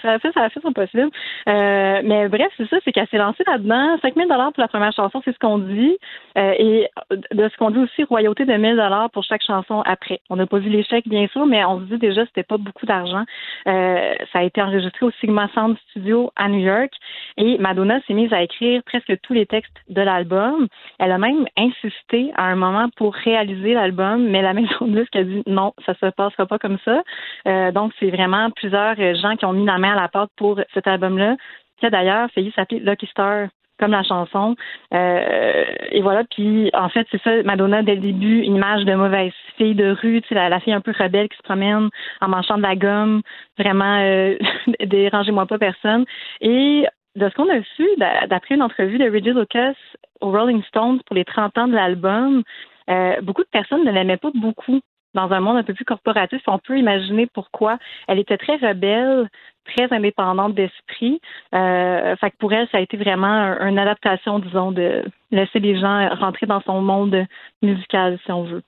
ça, 0.01 0.11
a 0.11 0.19
fait, 0.19 0.31
ça 0.33 0.43
a 0.43 0.49
fait 0.49 0.61
son 0.61 0.71
possible. 0.71 1.09
Euh, 1.47 2.01
mais 2.03 2.29
bref, 2.29 2.51
c'est 2.57 2.69
ça, 2.69 2.77
c'est 2.83 2.91
qu'elle 2.91 3.07
s'est 3.07 3.17
lancée 3.17 3.43
là-dedans. 3.47 3.97
5 4.01 4.15
000 4.15 4.27
pour 4.27 4.61
la 4.61 4.67
première 4.67 4.93
chanson, 4.93 5.21
c'est 5.25 5.33
ce 5.33 5.39
qu'on 5.39 5.57
dit. 5.57 5.97
Euh, 6.37 6.53
et 6.57 6.89
de 7.31 7.49
ce 7.49 7.57
qu'on 7.57 7.71
dit 7.71 7.79
aussi, 7.79 8.03
royauté 8.03 8.45
de 8.45 8.51
1 8.51 8.75
000 8.75 9.09
pour 9.13 9.23
chaque 9.23 9.43
chanson 9.43 9.81
après. 9.85 10.21
On 10.29 10.35
n'a 10.35 10.45
pas 10.45 10.58
vu 10.59 10.69
l'échec, 10.69 11.07
bien 11.07 11.27
sûr, 11.27 11.45
mais 11.45 11.63
on 11.65 11.79
se 11.79 11.85
dit 11.85 11.97
déjà 11.97 12.25
c'était 12.25 12.43
pas 12.43 12.57
beaucoup 12.57 12.85
d'argent. 12.85 13.23
Euh, 13.67 14.13
ça 14.31 14.39
a 14.39 14.43
été 14.43 14.61
enregistré 14.61 15.05
au 15.05 15.11
Sigma 15.19 15.49
Sound 15.53 15.77
Studio 15.89 16.31
à 16.35 16.47
New 16.47 16.59
York 16.59 16.91
et 17.37 17.57
Madonna 17.57 17.99
s'est 18.07 18.13
mise 18.13 18.31
à 18.33 18.43
écrire 18.43 18.81
presque 18.83 19.19
tous 19.21 19.33
les 19.33 19.45
textes 19.45 19.77
de 19.89 20.01
l'album. 20.01 20.67
Elle 20.99 21.11
a 21.11 21.17
même 21.17 21.45
insisté 21.57 22.31
à 22.35 22.45
un 22.45 22.55
moment 22.55 22.89
pour 22.95 23.15
réaliser 23.15 23.73
l'album, 23.73 24.27
mais 24.29 24.41
la 24.41 24.53
maison 24.59 24.87
de 24.87 24.99
disque 24.99 25.15
a 25.15 25.23
dit 25.23 25.43
non, 25.47 25.73
ça 25.85 25.93
se 25.95 26.07
passera 26.07 26.45
pas 26.45 26.59
comme 26.59 26.77
ça. 26.85 27.01
Euh, 27.47 27.71
donc 27.71 27.93
c'est 27.99 28.09
vraiment 28.09 28.49
plusieurs 28.51 28.95
gens 29.15 29.35
qui 29.35 29.45
ont 29.45 29.53
mis 29.53 29.65
la 29.65 29.77
main 29.77 29.93
à 29.93 30.01
la 30.01 30.07
porte 30.07 30.31
pour 30.35 30.59
cet 30.73 30.87
album-là, 30.87 31.35
qui 31.79 31.85
a 31.85 31.89
d'ailleurs 31.89 32.29
failli 32.31 32.51
s'appeler 32.55 32.79
Lucky 32.81 33.07
Star 33.07 33.47
comme 33.79 33.91
la 33.91 34.03
chanson. 34.03 34.55
Euh, 34.93 35.65
et 35.91 36.01
voilà, 36.01 36.23
puis 36.29 36.69
en 36.73 36.89
fait, 36.89 37.07
c'est 37.11 37.21
ça, 37.23 37.43
Madonna, 37.43 37.81
dès 37.81 37.95
le 37.95 38.01
début, 38.01 38.39
une 38.41 38.55
image 38.55 38.85
de 38.85 38.93
mauvaise 38.93 39.31
fille 39.57 39.75
de 39.75 39.91
rue, 39.91 40.21
tu 40.21 40.29
sais, 40.29 40.35
la, 40.35 40.59
fille 40.59 40.73
un 40.73 40.81
peu 40.81 40.93
rebelle 40.97 41.29
qui 41.29 41.37
se 41.37 41.43
promène 41.43 41.89
en 42.21 42.27
manchant 42.27 42.57
de 42.57 42.63
la 42.63 42.75
gomme, 42.75 43.21
vraiment, 43.57 43.99
euh, 44.01 44.37
dérangez-moi 44.85 45.45
pas 45.45 45.57
personne. 45.57 46.05
Et 46.41 46.85
de 47.15 47.29
ce 47.29 47.35
qu'on 47.35 47.49
a 47.49 47.61
su, 47.75 47.87
d'après 48.27 48.55
une 48.55 48.61
entrevue 48.61 48.97
de 48.97 49.09
Reggie 49.09 49.33
Lucas 49.33 49.73
au 50.21 50.31
Rolling 50.31 50.63
Stones 50.63 51.01
pour 51.05 51.15
les 51.15 51.25
30 51.25 51.57
ans 51.57 51.67
de 51.67 51.73
l'album, 51.73 52.43
euh, 52.89 53.21
beaucoup 53.21 53.43
de 53.43 53.49
personnes 53.51 53.85
ne 53.85 53.91
l'aimaient 53.91 54.17
pas 54.17 54.31
beaucoup 54.33 54.79
dans 55.13 55.31
un 55.31 55.39
monde 55.39 55.57
un 55.57 55.63
peu 55.63 55.73
plus 55.73 55.85
corporatif. 55.85 56.41
On 56.47 56.59
peut 56.59 56.77
imaginer 56.77 57.27
pourquoi. 57.27 57.77
Elle 58.07 58.19
était 58.19 58.37
très 58.37 58.55
rebelle, 58.57 59.27
très 59.73 59.93
indépendante 59.93 60.53
d'esprit. 60.53 61.19
Euh, 61.53 62.15
pour 62.39 62.53
elle, 62.53 62.67
ça 62.71 62.77
a 62.77 62.81
été 62.81 62.97
vraiment 62.97 63.57
une 63.61 63.79
adaptation, 63.79 64.39
disons, 64.39 64.71
de 64.71 65.03
laisser 65.31 65.59
les 65.59 65.79
gens 65.79 66.09
rentrer 66.15 66.45
dans 66.45 66.61
son 66.61 66.81
monde 66.81 67.25
musical, 67.61 68.19
si 68.25 68.31
on 68.31 68.43
veut. 68.43 68.63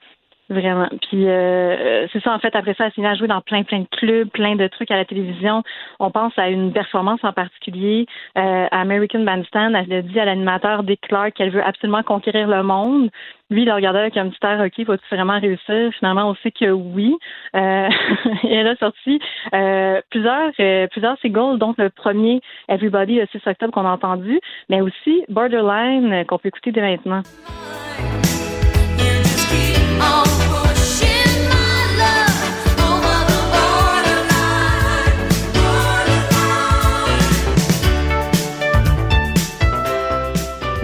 Vraiment. 0.51 0.89
Puis 1.09 1.29
euh, 1.29 2.07
c'est 2.11 2.21
ça, 2.21 2.33
en 2.33 2.39
fait, 2.39 2.53
après 2.57 2.73
ça, 2.73 2.87
elle 2.87 2.91
s'est 2.91 3.05
à 3.05 3.15
jouer 3.15 3.29
dans 3.29 3.39
plein, 3.39 3.63
plein 3.63 3.79
de 3.79 3.87
clubs, 3.89 4.27
plein 4.27 4.57
de 4.57 4.67
trucs 4.67 4.91
à 4.91 4.97
la 4.97 5.05
télévision. 5.05 5.63
On 6.01 6.11
pense 6.11 6.33
à 6.37 6.49
une 6.49 6.73
performance 6.73 7.23
en 7.23 7.31
particulier. 7.31 8.05
Euh, 8.37 8.67
à 8.69 8.81
American 8.81 9.19
Bandstand, 9.19 9.73
elle 9.75 9.93
a 9.93 10.01
dit 10.01 10.19
à 10.19 10.25
l'animateur 10.25 10.83
Dick 10.83 10.99
Clark 11.07 11.35
qu'elle 11.35 11.51
veut 11.51 11.63
absolument 11.63 12.03
conquérir 12.03 12.49
le 12.49 12.63
monde. 12.63 13.09
Lui, 13.49 13.61
il 13.61 13.69
a 13.69 13.75
regardé 13.75 13.99
avec 13.99 14.17
un 14.17 14.27
petit 14.27 14.45
air, 14.45 14.61
OK, 14.65 14.85
vas-tu 14.85 15.15
vraiment 15.15 15.39
réussir? 15.39 15.91
Finalement, 15.97 16.29
on 16.29 16.35
sait 16.43 16.51
que 16.51 16.69
oui. 16.69 17.15
Euh, 17.55 17.87
et 18.43 18.53
elle 18.53 18.67
a 18.67 18.75
sorti 18.75 19.21
euh, 19.55 20.01
plusieurs, 20.09 20.51
euh, 20.59 20.87
plusieurs 20.87 21.17
singles, 21.19 21.59
dont 21.59 21.73
le 21.77 21.89
premier, 21.89 22.41
Everybody, 22.67 23.19
le 23.19 23.27
6 23.31 23.47
octobre, 23.47 23.71
qu'on 23.71 23.85
a 23.85 23.91
entendu, 23.91 24.41
mais 24.69 24.81
aussi 24.81 25.23
Borderline, 25.29 26.25
qu'on 26.27 26.39
peut 26.39 26.49
écouter 26.49 26.73
dès 26.73 26.81
maintenant. 26.81 27.21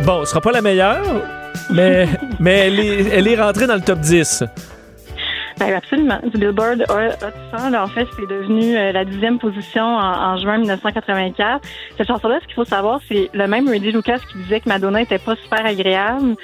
Bon, 0.08 0.24
ce 0.24 0.30
sera 0.30 0.40
pas 0.40 0.54
la 0.54 0.62
meilleure, 0.62 1.04
mais, 1.70 2.08
mais 2.40 2.68
elle, 2.68 2.80
est, 2.80 3.08
elle 3.12 3.28
est 3.28 3.36
rentrée 3.36 3.68
dans 3.68 3.76
le 3.76 3.82
top 3.82 4.00
10. 4.00 4.46
Ben, 5.60 5.74
absolument. 5.74 6.20
Du 6.24 6.38
Billboard 6.38 6.86
Hot 6.90 7.58
100, 7.58 7.74
en 7.74 7.88
fait, 7.88 8.08
c'est 8.16 8.26
devenu 8.26 8.78
euh, 8.78 8.94
la 8.94 9.04
dixième 9.04 9.38
position 9.38 9.84
en, 9.84 10.38
juin 10.38 10.60
1984. 10.60 11.62
Cette 11.98 12.08
chanson-là, 12.08 12.40
ce 12.42 12.46
qu'il 12.46 12.56
faut 12.56 12.64
savoir, 12.64 13.02
c'est 13.10 13.30
le 13.34 13.48
même 13.48 13.68
Rudy 13.68 13.92
Lucas 13.92 14.20
qui 14.32 14.38
disait 14.38 14.62
que 14.62 14.70
Madonna 14.70 15.02
était 15.02 15.18
pas 15.18 15.36
super 15.36 15.66
agréable. 15.66 16.36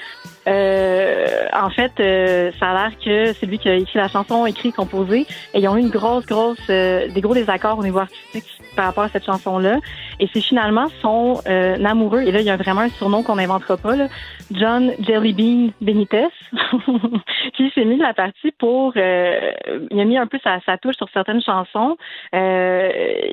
Euh, 0.47 1.47
en 1.53 1.69
fait, 1.69 1.91
euh, 1.99 2.51
ça 2.59 2.71
a 2.71 2.73
l'air 2.73 2.97
que 2.97 3.33
c'est 3.33 3.45
lui 3.45 3.59
qui 3.59 3.69
a 3.69 3.75
écrit 3.75 3.99
la 3.99 4.07
chanson, 4.07 4.45
écrit, 4.45 4.73
composé, 4.73 5.25
et 5.53 5.59
ils 5.59 5.67
ont 5.67 5.77
eu 5.77 5.81
une 5.81 5.89
grosse, 5.89 6.25
grosse, 6.25 6.67
des 6.67 7.21
gros 7.21 7.33
désaccords 7.33 7.79
au 7.79 7.83
niveau 7.83 7.99
artistique 7.99 8.45
par 8.75 8.85
rapport 8.85 9.03
à 9.03 9.09
cette 9.09 9.25
chanson-là. 9.25 9.79
Et 10.19 10.27
c'est 10.33 10.41
finalement 10.41 10.87
son 11.01 11.41
amoureux, 11.45 12.21
et 12.21 12.31
là, 12.31 12.39
il 12.39 12.45
y 12.45 12.49
a 12.49 12.57
vraiment 12.57 12.81
un 12.81 12.89
surnom 12.89 13.23
qu'on 13.23 13.35
n'inventera 13.35 13.77
pas, 13.77 13.95
là, 13.95 14.07
John 14.51 14.91
Jellybean 14.99 15.71
Benitez, 15.81 16.27
qui 17.53 17.69
s'est 17.71 17.85
mis 17.85 17.97
de 17.97 18.03
la 18.03 18.13
partie 18.13 18.51
pour... 18.51 18.93
Euh, 18.95 19.51
il 19.91 19.99
a 19.99 20.05
mis 20.05 20.17
un 20.17 20.27
peu 20.27 20.39
sa, 20.43 20.59
touche 20.77 20.95
sur 20.95 21.09
certaines 21.09 21.41
chansons. 21.41 21.97
Euh, 22.35 22.89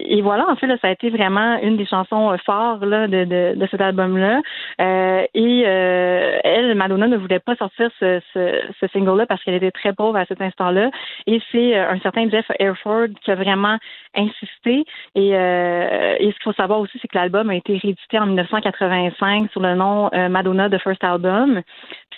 et 0.06 0.20
voilà, 0.22 0.48
en 0.48 0.56
fait, 0.56 0.66
là, 0.66 0.76
ça 0.80 0.88
a 0.88 0.90
été 0.92 1.10
vraiment 1.10 1.58
une 1.62 1.76
des 1.76 1.86
chansons 1.86 2.36
fortes 2.44 2.84
là, 2.84 3.06
de, 3.06 3.24
de, 3.24 3.54
de 3.56 3.68
cet 3.70 3.80
album-là. 3.80 4.40
Euh, 4.80 5.26
et 5.34 5.60
elle, 5.60 6.74
Madonna, 6.74 7.06
ne 7.08 7.16
voulait 7.16 7.40
pas 7.40 7.56
sortir 7.56 7.90
ce, 7.98 8.20
ce, 8.32 8.60
ce 8.80 8.86
single-là 8.92 9.26
parce 9.26 9.42
qu'elle 9.44 9.54
était 9.54 9.70
très 9.70 9.92
pauvre 9.92 10.16
à 10.16 10.24
cet 10.26 10.40
instant-là. 10.40 10.90
Et 11.26 11.40
c'est 11.52 11.76
un 11.76 11.98
certain 12.00 12.28
Jeff 12.30 12.46
Airford 12.58 13.08
qui 13.22 13.30
a 13.30 13.34
vraiment 13.34 13.76
insisté. 14.14 14.84
Et, 15.14 15.30
et 15.30 16.26
ce 16.26 16.34
qu'il 16.34 16.42
faut 16.44 16.52
savoir 16.52 16.69
aussi, 16.78 16.98
c'est 17.00 17.08
que 17.08 17.18
l'album 17.18 17.50
a 17.50 17.56
été 17.56 17.76
réédité 17.76 18.18
en 18.18 18.26
1985 18.26 19.50
sous 19.52 19.60
le 19.60 19.74
nom 19.74 20.10
Madonna 20.30 20.70
The 20.70 20.78
First 20.78 21.02
album. 21.04 21.62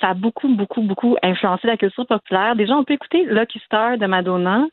Ça 0.01 0.09
a 0.09 0.15
beaucoup, 0.15 0.49
beaucoup, 0.55 0.83
beaucoup 0.83 1.17
influencé 1.23 1.67
la 1.67 1.77
culture 1.77 2.07
populaire. 2.07 2.57
Déjà, 2.57 2.75
on 2.75 2.85
peut 2.85 2.95
écouter 2.95 3.25
Lucky 3.25 3.61
Star 3.67 3.99
de 3.99 4.07
Madonna. 4.07 4.67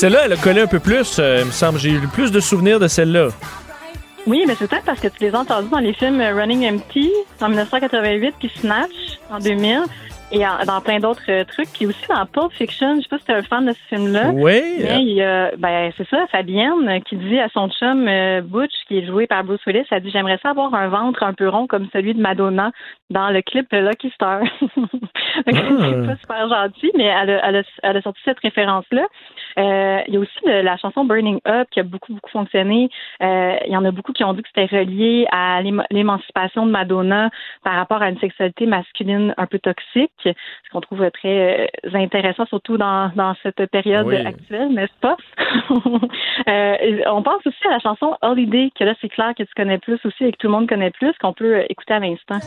Celle-là, 0.00 0.20
elle 0.24 0.32
a 0.32 0.36
collé 0.36 0.62
un 0.62 0.66
peu 0.66 0.80
plus, 0.80 1.18
euh, 1.18 1.40
il 1.40 1.46
me 1.48 1.50
semble. 1.50 1.78
J'ai 1.78 1.90
eu 1.90 2.00
plus 2.08 2.32
de 2.32 2.40
souvenirs 2.40 2.80
de 2.80 2.88
celle-là. 2.88 3.28
Oui, 4.26 4.44
mais 4.46 4.54
c'est 4.54 4.68
peut-être 4.68 4.84
parce 4.84 5.00
que 5.00 5.08
tu 5.08 5.22
les 5.22 5.34
as 5.34 5.40
entendus 5.40 5.70
dans 5.70 5.78
les 5.78 5.94
films 5.94 6.20
Running 6.20 6.68
Empty 6.74 7.10
en 7.40 7.48
1988 7.48 8.34
puis 8.38 8.52
Snatch 8.60 9.18
en 9.30 9.38
2000 9.38 9.84
et 10.32 10.38
dans 10.66 10.80
plein 10.80 11.00
d'autres 11.00 11.22
euh, 11.28 11.44
trucs. 11.44 11.68
Puis 11.72 11.86
aussi 11.86 12.06
dans 12.08 12.26
Pulp 12.26 12.52
Fiction, 12.52 12.96
je 12.96 13.02
sais 13.02 13.08
pas 13.08 13.18
si 13.18 13.24
tu 13.24 13.32
es 13.32 13.34
un 13.34 13.42
fan 13.42 13.66
de 13.66 13.72
ce 13.72 13.94
film-là. 13.94 14.30
Oui. 14.32 14.60
Mais 14.78 15.02
il, 15.02 15.50
ben, 15.58 15.92
c'est 15.96 16.08
ça, 16.08 16.26
Fabienne 16.28 16.88
euh, 16.88 17.00
qui 17.00 17.16
dit 17.16 17.38
à 17.38 17.48
son 17.48 17.68
chum 17.68 18.06
euh, 18.08 18.40
Butch, 18.40 18.74
qui 18.88 18.98
est 18.98 19.06
joué 19.06 19.26
par 19.26 19.44
Bruce 19.44 19.64
Willis, 19.66 19.84
elle 19.90 20.02
dit 20.02 20.10
J'aimerais 20.10 20.38
ça 20.42 20.50
avoir 20.50 20.74
un 20.74 20.88
ventre 20.88 21.22
un 21.22 21.34
peu 21.34 21.48
rond 21.48 21.66
comme 21.66 21.88
celui 21.92 22.14
de 22.14 22.20
Madonna 22.20 22.72
dans 23.10 23.30
le 23.30 23.42
clip 23.42 23.66
Lucky 23.72 24.10
Star. 24.10 24.40
c'est 24.60 25.56
ah. 25.56 26.06
pas 26.06 26.16
super 26.16 26.48
gentil, 26.48 26.90
mais 26.96 27.04
elle 27.04 27.30
a, 27.30 27.48
elle 27.48 27.56
a, 27.56 27.62
elle 27.82 27.96
a 27.96 28.02
sorti 28.02 28.20
cette 28.24 28.40
référence-là. 28.40 29.06
Euh, 29.58 30.00
il 30.06 30.14
y 30.14 30.16
a 30.16 30.20
aussi 30.20 30.38
la 30.44 30.76
chanson 30.76 31.04
Burning 31.04 31.40
Up 31.46 31.68
qui 31.70 31.80
a 31.80 31.82
beaucoup, 31.82 32.14
beaucoup 32.14 32.30
fonctionné. 32.30 32.88
Euh, 33.22 33.56
il 33.66 33.72
y 33.72 33.76
en 33.76 33.84
a 33.84 33.90
beaucoup 33.90 34.12
qui 34.12 34.24
ont 34.24 34.32
dit 34.32 34.42
que 34.42 34.48
c'était 34.54 34.76
relié 34.76 35.26
à 35.32 35.60
l'émancipation 35.90 36.66
de 36.66 36.70
Madonna 36.70 37.30
par 37.64 37.74
rapport 37.74 38.02
à 38.02 38.08
une 38.08 38.18
sexualité 38.18 38.66
masculine 38.66 39.34
un 39.36 39.46
peu 39.46 39.58
toxique, 39.58 40.19
ce 40.24 40.70
qu'on 40.70 40.80
trouve 40.80 41.10
très 41.10 41.68
euh, 41.84 41.94
intéressant, 41.94 42.46
surtout 42.46 42.76
dans, 42.76 43.10
dans 43.14 43.34
cette 43.42 43.64
période 43.66 44.12
actuelle, 44.12 44.72
n'est-ce 44.72 44.98
pas? 45.00 45.16
on 47.10 47.22
pense 47.22 47.46
aussi 47.46 47.66
à 47.66 47.72
la 47.72 47.78
chanson 47.80 48.16
Holiday, 48.22 48.70
que 48.78 48.84
là, 48.84 48.94
c'est 49.00 49.08
clair 49.08 49.32
que 49.36 49.42
tu 49.42 49.54
connais 49.56 49.78
plus 49.78 49.98
aussi 50.04 50.24
et 50.24 50.32
que 50.32 50.38
tout 50.38 50.46
le 50.46 50.52
monde 50.52 50.68
connaît 50.68 50.90
plus, 50.90 51.12
qu'on 51.20 51.32
peut 51.32 51.64
écouter 51.68 51.94
à 51.94 52.00
l'instant. 52.00 52.38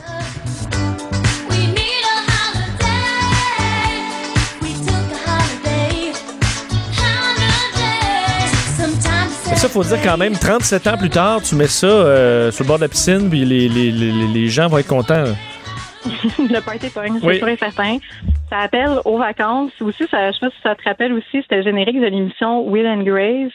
ça, 9.64 9.70
faut 9.70 9.84
dire 9.84 10.02
quand 10.04 10.18
même, 10.18 10.34
37 10.34 10.88
ans 10.88 10.98
plus 10.98 11.10
tard, 11.10 11.42
tu 11.42 11.56
mets 11.56 11.68
ça 11.68 11.88
euh, 11.88 12.52
sur 12.52 12.66
le 12.66 12.68
bord 12.68 12.78
de 12.80 12.84
la 12.84 12.90
piscine, 12.90 13.30
puis 13.30 13.46
les, 13.46 13.70
les, 13.70 13.92
les, 13.92 14.12
les 14.28 14.48
gens 14.50 14.68
vont 14.68 14.78
être 14.78 14.90
contents. 14.90 15.24
le 16.40 16.60
party 16.60 16.90
point, 16.90 17.20
c'est 17.20 17.38
sûr 17.38 17.48
et 17.48 17.58
certain. 17.58 17.98
Ça 18.50 18.60
appelle 18.60 19.00
aux 19.06 19.18
vacances. 19.18 19.72
Aussi, 19.82 20.06
ça, 20.08 20.32
je 20.32 20.38
sais 20.38 20.46
pas 20.48 20.52
si 20.52 20.62
ça 20.62 20.76
te 20.76 20.84
rappelle 20.84 21.14
aussi, 21.14 21.42
c'était 21.42 21.58
le 21.58 21.64
générique 21.64 22.00
de 22.00 22.06
l'émission 22.06 22.68
Will 22.68 22.88
and 22.88 23.04
Grace. 23.04 23.52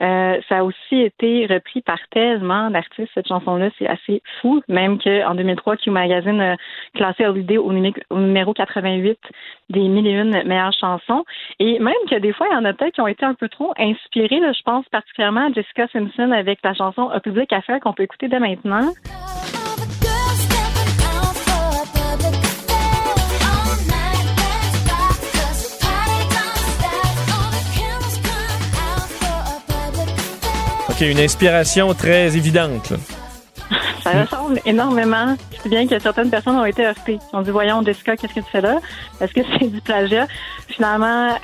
Euh, 0.00 0.40
ça 0.48 0.58
a 0.58 0.62
aussi 0.62 0.94
été 0.94 1.46
repris 1.46 1.80
par 1.80 1.98
tellement 2.10 2.70
d'artistes, 2.70 3.10
cette 3.14 3.26
chanson-là. 3.26 3.70
C'est 3.78 3.88
assez 3.88 4.22
fou. 4.40 4.62
Même 4.68 4.98
qu'en 4.98 5.34
2003, 5.34 5.76
Q 5.76 5.90
Magazine 5.90 6.40
a 6.40 6.56
classé 6.94 7.26
Holiday 7.26 7.58
au, 7.58 7.72
numéro 7.72 8.52
88 8.52 9.18
des 9.70 9.80
mille 9.80 10.06
et 10.06 10.12
une 10.12 10.44
meilleures 10.44 10.76
chansons. 10.78 11.24
Et 11.58 11.78
même 11.80 11.94
que 12.08 12.18
des 12.18 12.32
fois, 12.32 12.46
il 12.50 12.54
y 12.54 12.56
en 12.56 12.64
a 12.64 12.72
peut-être 12.72 12.94
qui 12.94 13.00
ont 13.00 13.08
été 13.08 13.24
un 13.24 13.34
peu 13.34 13.48
trop 13.48 13.72
inspirés. 13.76 14.40
Là, 14.40 14.52
je 14.52 14.62
pense 14.62 14.88
particulièrement 14.88 15.46
à 15.46 15.52
Jessica 15.52 15.88
Simpson 15.92 16.30
avec 16.30 16.60
la 16.62 16.74
chanson 16.74 17.08
A 17.08 17.20
Public 17.20 17.52
Affair 17.52 17.80
qu'on 17.80 17.92
peut 17.92 18.04
écouter 18.04 18.28
dès 18.28 18.38
maintenant. 18.38 18.92
OK, 30.98 31.06
une 31.06 31.20
inspiration 31.20 31.94
très 31.94 32.36
évidente. 32.36 32.92
Ça 34.02 34.22
ressemble 34.22 34.60
énormément. 34.66 35.36
Sais 35.62 35.68
bien 35.68 35.86
que 35.86 35.96
certaines 35.96 36.28
personnes 36.28 36.56
ont 36.56 36.64
été 36.64 36.84
heurtées. 36.84 37.20
Ont 37.32 37.42
dit, 37.42 37.52
voyons, 37.52 37.84
Jessica, 37.84 38.16
qu'est-ce 38.16 38.34
que 38.34 38.40
tu 38.40 38.50
fais 38.50 38.60
là? 38.60 38.80
Est-ce 39.20 39.32
que 39.32 39.40
c'est 39.60 39.68
du 39.68 39.80
plagiat? 39.80 40.26
Finalement, 40.66 41.38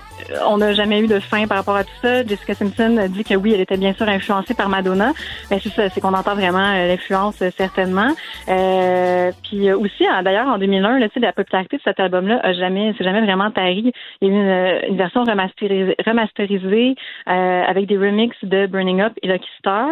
on 0.46 0.58
n'a 0.58 0.72
jamais 0.72 1.00
eu 1.00 1.06
de 1.06 1.18
fin 1.18 1.46
par 1.46 1.58
rapport 1.58 1.76
à 1.76 1.84
tout 1.84 1.94
ça. 2.02 2.24
Jessica 2.24 2.54
Simpson 2.54 3.06
dit 3.08 3.24
que 3.24 3.34
oui, 3.34 3.52
elle 3.54 3.60
était 3.60 3.76
bien 3.76 3.92
sûr 3.92 4.08
influencée 4.08 4.54
par 4.54 4.68
Madonna. 4.68 5.12
Mais 5.50 5.58
c'est 5.60 5.70
ça, 5.70 5.88
c'est 5.88 6.00
qu'on 6.00 6.14
entend 6.14 6.34
vraiment 6.34 6.58
euh, 6.58 6.88
l'influence 6.88 7.40
euh, 7.42 7.50
certainement. 7.56 8.10
Euh, 8.48 9.30
puis 9.42 9.72
aussi, 9.72 10.04
d'ailleurs, 10.22 10.48
en 10.48 10.58
2001, 10.58 10.98
là, 10.98 11.08
la 11.16 11.32
popularité 11.32 11.76
de 11.76 11.82
cet 11.82 12.00
album-là 12.00 12.40
a 12.42 12.52
jamais, 12.52 12.94
c'est 12.96 13.04
jamais 13.04 13.20
vraiment 13.20 13.50
tari. 13.50 13.92
Il 14.20 14.28
y 14.28 14.30
a 14.30 14.34
eu 14.34 14.88
une, 14.90 14.96
version 14.96 15.24
remasterisée, 15.24 15.96
remasterisée 16.06 16.94
avec 17.26 17.86
des 17.86 17.96
remixes 17.96 18.42
de 18.42 18.66
Burning 18.66 19.00
Up 19.00 19.12
et 19.22 19.28
Lucky 19.28 19.48
Star. 19.58 19.88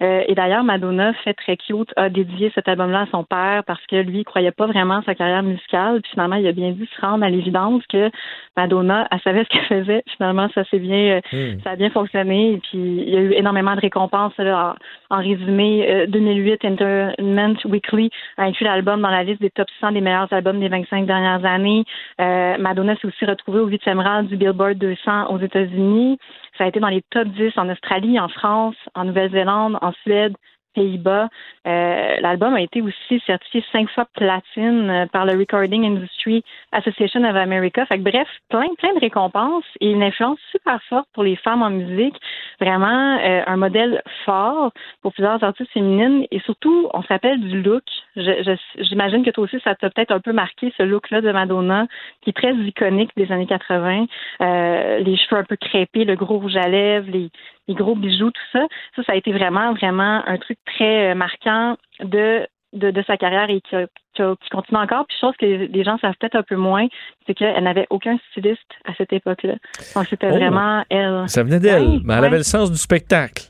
et 0.00 0.34
d'ailleurs, 0.34 0.64
Madonna, 0.64 1.12
fait 1.24 1.34
très 1.34 1.56
cute, 1.56 1.92
a 1.96 2.08
dédié 2.08 2.52
cet 2.54 2.68
album-là 2.68 3.02
à 3.02 3.06
son 3.10 3.24
père 3.24 3.62
parce 3.66 3.84
que 3.86 3.96
lui, 3.96 4.20
il 4.20 4.24
croyait 4.24 4.52
pas 4.52 4.66
vraiment 4.66 4.98
à 4.98 5.02
sa 5.02 5.14
carrière 5.14 5.42
musicale. 5.42 6.00
Puis 6.02 6.12
finalement, 6.12 6.36
il 6.36 6.46
a 6.46 6.52
bien 6.52 6.72
dû 6.72 6.86
se 6.86 7.00
rendre 7.00 7.24
à 7.24 7.30
l'évidence 7.30 7.82
que 7.88 8.10
Madonna, 8.56 9.08
elle 9.10 9.20
savait 9.20 9.44
ce 9.44 9.48
qu'elle 9.48 9.63
faisait. 9.64 10.02
Finalement, 10.16 10.48
ça 10.54 10.64
s'est 10.64 10.78
bien, 10.78 11.16
euh, 11.16 11.20
hmm. 11.32 11.60
ça 11.62 11.70
a 11.70 11.76
bien 11.76 11.90
fonctionné. 11.90 12.52
Et 12.52 12.58
puis, 12.58 12.78
il 12.78 13.08
y 13.08 13.16
a 13.16 13.20
eu 13.20 13.32
énormément 13.32 13.74
de 13.74 13.80
récompenses. 13.80 14.36
Là, 14.38 14.76
en, 15.10 15.18
résumé, 15.18 16.06
2008, 16.08 16.64
euh, 16.64 16.68
Entertainment 16.68 17.56
Weekly 17.64 18.10
a 18.36 18.44
inclus 18.44 18.64
l'album 18.64 19.00
dans 19.00 19.10
la 19.10 19.24
liste 19.24 19.40
des 19.40 19.50
top 19.50 19.68
100 19.80 19.92
des 19.92 20.00
meilleurs 20.00 20.32
albums 20.32 20.60
des 20.60 20.68
25 20.68 21.06
dernières 21.06 21.44
années. 21.44 21.84
Euh, 22.20 22.56
Madonna 22.58 22.96
s'est 22.96 23.06
aussi 23.06 23.24
retrouvée 23.24 23.60
au 23.60 23.66
huitième 23.66 24.00
rang 24.00 24.22
du 24.22 24.36
Billboard 24.36 24.78
200 24.78 25.30
aux 25.30 25.38
États-Unis. 25.38 26.18
Ça 26.58 26.64
a 26.64 26.68
été 26.68 26.80
dans 26.80 26.88
les 26.88 27.02
top 27.10 27.28
10 27.28 27.52
en 27.56 27.68
Australie, 27.68 28.18
en 28.20 28.28
France, 28.28 28.76
en 28.94 29.04
Nouvelle-Zélande, 29.04 29.78
en 29.82 29.92
Suède, 30.02 30.34
Pays-Bas. 30.74 31.28
Euh, 31.66 32.16
l'album 32.20 32.54
a 32.54 32.60
été 32.60 32.82
aussi 32.82 33.22
certifié 33.26 33.64
cinq 33.72 33.88
fois 33.90 34.06
platine 34.14 34.90
euh, 34.90 35.06
par 35.06 35.24
le 35.24 35.38
Recording 35.38 35.86
Industry 35.86 36.44
Association 36.72 37.24
of 37.24 37.36
America. 37.36 37.86
Fait 37.86 37.98
que, 37.98 38.02
bref, 38.02 38.28
plein, 38.50 38.66
plein 38.78 38.94
de 38.94 39.00
récompenses 39.00 39.64
et 39.80 39.90
une 39.90 40.02
influence 40.02 40.38
super 40.50 40.82
forte 40.84 41.08
pour 41.14 41.22
les 41.22 41.36
femmes 41.36 41.62
en 41.62 41.70
musique. 41.70 42.16
Vraiment 42.60 43.18
euh, 43.18 43.42
un 43.46 43.56
modèle 43.56 44.02
fort 44.24 44.72
pour 45.02 45.12
plusieurs 45.12 45.42
artistes 45.42 45.70
féminines 45.72 46.26
et 46.30 46.40
surtout, 46.40 46.88
on 46.92 47.02
se 47.02 47.08
rappelle 47.08 47.40
du 47.40 47.62
look. 47.62 47.84
J'imagine 48.16 49.24
que 49.24 49.30
toi 49.30 49.44
aussi, 49.44 49.58
ça 49.64 49.74
t'a 49.74 49.90
peut-être 49.90 50.12
un 50.12 50.20
peu 50.20 50.32
marqué 50.32 50.72
ce 50.76 50.82
look-là 50.82 51.20
de 51.20 51.32
Madonna 51.32 51.86
qui 52.22 52.30
est 52.30 52.34
très 52.34 52.54
iconique 52.54 53.10
des 53.16 53.30
années 53.32 53.46
80. 53.46 54.06
les 54.40 55.16
cheveux 55.16 55.40
un 55.40 55.44
peu 55.44 55.56
crépés, 55.56 56.04
le 56.04 56.14
gros 56.14 56.38
rouge 56.38 56.56
à 56.56 56.68
lèvres, 56.68 57.10
les, 57.10 57.30
les 57.68 57.74
gros 57.74 57.94
bijoux, 57.94 58.30
tout 58.30 58.48
ça. 58.52 58.66
Ça, 58.96 59.02
ça 59.04 59.12
a 59.12 59.16
été 59.16 59.32
vraiment, 59.32 59.72
vraiment 59.74 60.22
un 60.26 60.38
truc 60.38 60.58
très 60.66 61.12
euh, 61.12 61.14
marquant 61.14 61.76
de 62.00 62.46
de, 62.74 62.90
de, 62.90 63.04
sa 63.06 63.16
carrière 63.16 63.48
et 63.50 63.60
qui, 63.60 63.76
qui, 64.14 64.50
continue 64.50 64.78
encore. 64.78 65.06
Puis 65.06 65.16
chose 65.20 65.34
que 65.38 65.46
les 65.46 65.84
gens 65.84 65.96
savent 65.98 66.14
peut-être 66.18 66.34
un 66.34 66.42
peu 66.42 66.56
moins, 66.56 66.86
c'est 67.26 67.34
qu'elle 67.34 67.62
n'avait 67.62 67.86
aucun 67.88 68.18
styliste 68.30 68.60
à 68.84 68.92
cette 68.94 69.12
époque-là. 69.12 69.54
Donc 69.94 70.06
c'était 70.06 70.30
oh. 70.30 70.34
vraiment 70.34 70.84
elle. 70.90 71.24
Ça 71.28 71.42
venait 71.42 71.60
d'elle, 71.60 72.00
mais 72.04 72.14
elle 72.14 72.24
avait 72.24 72.38
le 72.38 72.42
sens 72.42 72.70
du 72.70 72.78
spectacle. 72.78 73.44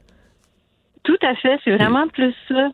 Tout 1.04 1.18
à 1.22 1.34
fait, 1.36 1.58
c'est 1.64 1.74
vraiment 1.74 2.06
plus 2.08 2.34
ça. 2.48 2.68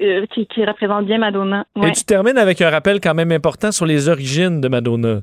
Euh, 0.00 0.24
qui, 0.26 0.46
qui, 0.46 0.64
représente 0.64 1.06
bien 1.06 1.18
Madonna. 1.18 1.64
Et 1.82 1.90
tu 1.90 2.04
termines 2.04 2.38
avec 2.38 2.60
un 2.60 2.70
rappel 2.70 3.00
quand 3.00 3.14
même 3.14 3.32
important 3.32 3.72
sur 3.72 3.86
les 3.86 4.08
origines 4.08 4.60
de 4.60 4.68
Madonna. 4.68 5.22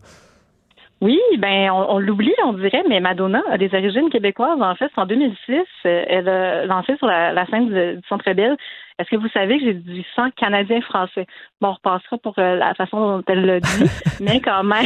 Oui, 1.06 1.22
ben 1.38 1.70
on, 1.70 2.00
l'oublie, 2.00 2.34
on 2.44 2.54
dirait, 2.54 2.84
mais 2.90 3.00
Madonna 3.00 3.44
a 3.52 3.60
des 3.60 3.70
origines 3.76 4.10
québécoises. 4.10 4.60
En 4.60 4.74
fait, 4.74 4.92
en 4.98 5.06
2006, 5.06 5.62
elle 5.84 6.28
a 6.28 6.66
lancé 6.66 6.98
sur 6.98 7.06
la, 7.06 7.46
scène 7.46 7.68
du, 7.68 7.98
du 7.98 8.08
Centre 8.10 8.34
Belle 8.34 8.58
est-ce 8.98 9.10
que 9.10 9.18
vous 9.18 9.28
savez 9.34 9.58
que 9.58 9.66
j'ai 9.66 9.74
du 9.74 10.04
sang 10.16 10.30
canadien-français? 10.38 11.26
Bon, 11.60 11.70
on 11.70 11.74
repassera 11.74 12.18
pour 12.18 12.34
euh, 12.38 12.56
la 12.56 12.74
façon 12.76 13.18
dont 13.18 13.24
elle 13.28 13.46
l'a 13.46 13.60
dit, 13.60 13.90
mais 14.22 14.40
quand 14.40 14.64
même, 14.64 14.86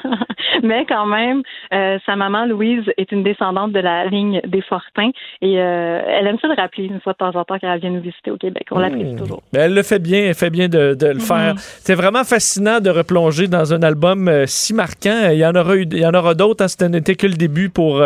mais 0.62 0.86
quand 0.86 1.04
même, 1.04 1.42
euh, 1.74 1.98
sa 2.06 2.16
maman 2.16 2.46
Louise 2.46 2.84
est 2.96 3.12
une 3.12 3.22
descendante 3.22 3.72
de 3.72 3.80
la 3.80 4.06
ligne 4.06 4.40
des 4.46 4.62
Fortins 4.62 5.10
et 5.42 5.60
euh, 5.60 6.00
elle 6.06 6.28
aime 6.28 6.38
ça 6.40 6.48
le 6.48 6.54
rappeler 6.54 6.84
une 6.84 7.00
fois 7.00 7.12
de 7.12 7.18
temps 7.18 7.38
en 7.38 7.44
temps 7.44 7.58
quand 7.60 7.70
elle 7.70 7.80
vient 7.80 7.90
nous 7.90 8.00
visiter 8.00 8.30
au 8.30 8.38
Québec. 8.38 8.68
On 8.70 8.78
l'apprécie 8.78 9.12
mmh. 9.12 9.18
toujours. 9.18 9.42
Ben, 9.52 9.64
elle 9.64 9.74
le 9.74 9.82
fait 9.82 9.98
bien, 9.98 10.20
elle 10.20 10.34
fait 10.34 10.50
bien 10.50 10.68
de, 10.68 10.96
le 10.98 11.14
mmh. 11.14 11.20
faire. 11.20 11.54
C'est 11.56 11.94
vraiment 11.94 12.24
fascinant 12.24 12.80
de 12.80 12.88
replonger 12.88 13.48
dans 13.48 13.74
un 13.74 13.82
album 13.82 14.30
si 14.46 14.72
marquant. 14.72 15.28
Il 15.30 15.38
y 15.38 15.44
en 15.44 15.54
aura 15.54 15.76
eu, 15.76 15.86
il 15.90 15.98
y 15.98 16.06
en 16.06 16.14
aura 16.14 16.34
d'autres. 16.34 16.64
Hein. 16.64 16.68
Ce 16.68 16.82
n'était 16.84 17.16
que 17.16 17.26
le 17.26 17.34
début 17.34 17.68
pour 17.68 18.02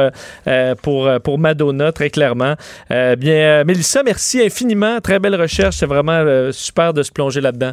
pour 0.82 1.09
pour 1.23 1.39
Madonna, 1.39 1.93
très 1.93 2.10
clairement. 2.10 2.55
bien, 2.90 3.62
Mélissa, 3.64 4.02
merci 4.02 4.44
infiniment. 4.44 5.01
Très 5.01 5.20
belle 5.20 5.36
recherche. 5.37 5.77
C'est 5.77 5.87
vraiment 5.87 6.13
euh, 6.13 6.53
super 6.53 6.93
de 6.93 7.03
se 7.03 7.13
plonger 7.13 7.41
là-dedans. 7.41 7.73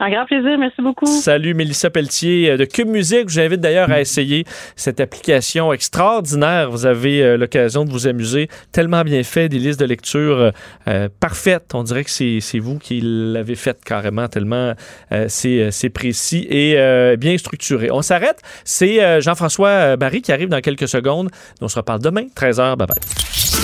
Un 0.00 0.10
grand 0.10 0.26
plaisir, 0.26 0.58
merci 0.58 0.82
beaucoup. 0.82 1.06
Salut, 1.06 1.54
Mélissa 1.54 1.88
Pelletier 1.88 2.50
euh, 2.50 2.56
de 2.56 2.64
Cube 2.64 2.88
Musique. 2.88 3.28
Je 3.28 3.34
vous 3.34 3.46
invite 3.46 3.60
d'ailleurs 3.60 3.90
à 3.92 4.00
essayer 4.00 4.44
cette 4.74 4.98
application 4.98 5.72
extraordinaire. 5.72 6.68
Vous 6.68 6.84
avez 6.84 7.22
euh, 7.22 7.36
l'occasion 7.36 7.84
de 7.84 7.90
vous 7.90 8.08
amuser. 8.08 8.48
Tellement 8.72 9.02
bien 9.02 9.22
fait, 9.22 9.48
des 9.48 9.60
listes 9.60 9.78
de 9.78 9.84
lecture 9.84 10.50
parfaites. 11.20 11.70
On 11.74 11.84
dirait 11.84 12.02
que 12.04 12.10
c'est 12.10 12.58
vous 12.58 12.78
qui 12.78 13.00
l'avez 13.02 13.54
faite 13.54 13.84
carrément, 13.84 14.28
tellement 14.28 14.74
c'est 15.28 15.90
précis 15.94 16.46
et 16.50 17.16
bien 17.16 17.38
structuré. 17.38 17.90
On 17.90 18.02
s'arrête. 18.02 18.40
C'est 18.64 19.20
Jean-François 19.20 19.96
Barry 19.96 20.22
qui 20.22 20.32
arrive 20.32 20.48
dans 20.48 20.60
quelques 20.60 20.88
secondes. 20.88 21.30
On 21.60 21.68
se 21.68 21.76
reparle 21.76 22.00
demain, 22.00 22.26
13h. 22.36 22.76
Bye 22.76 22.86
bye. 22.86 23.63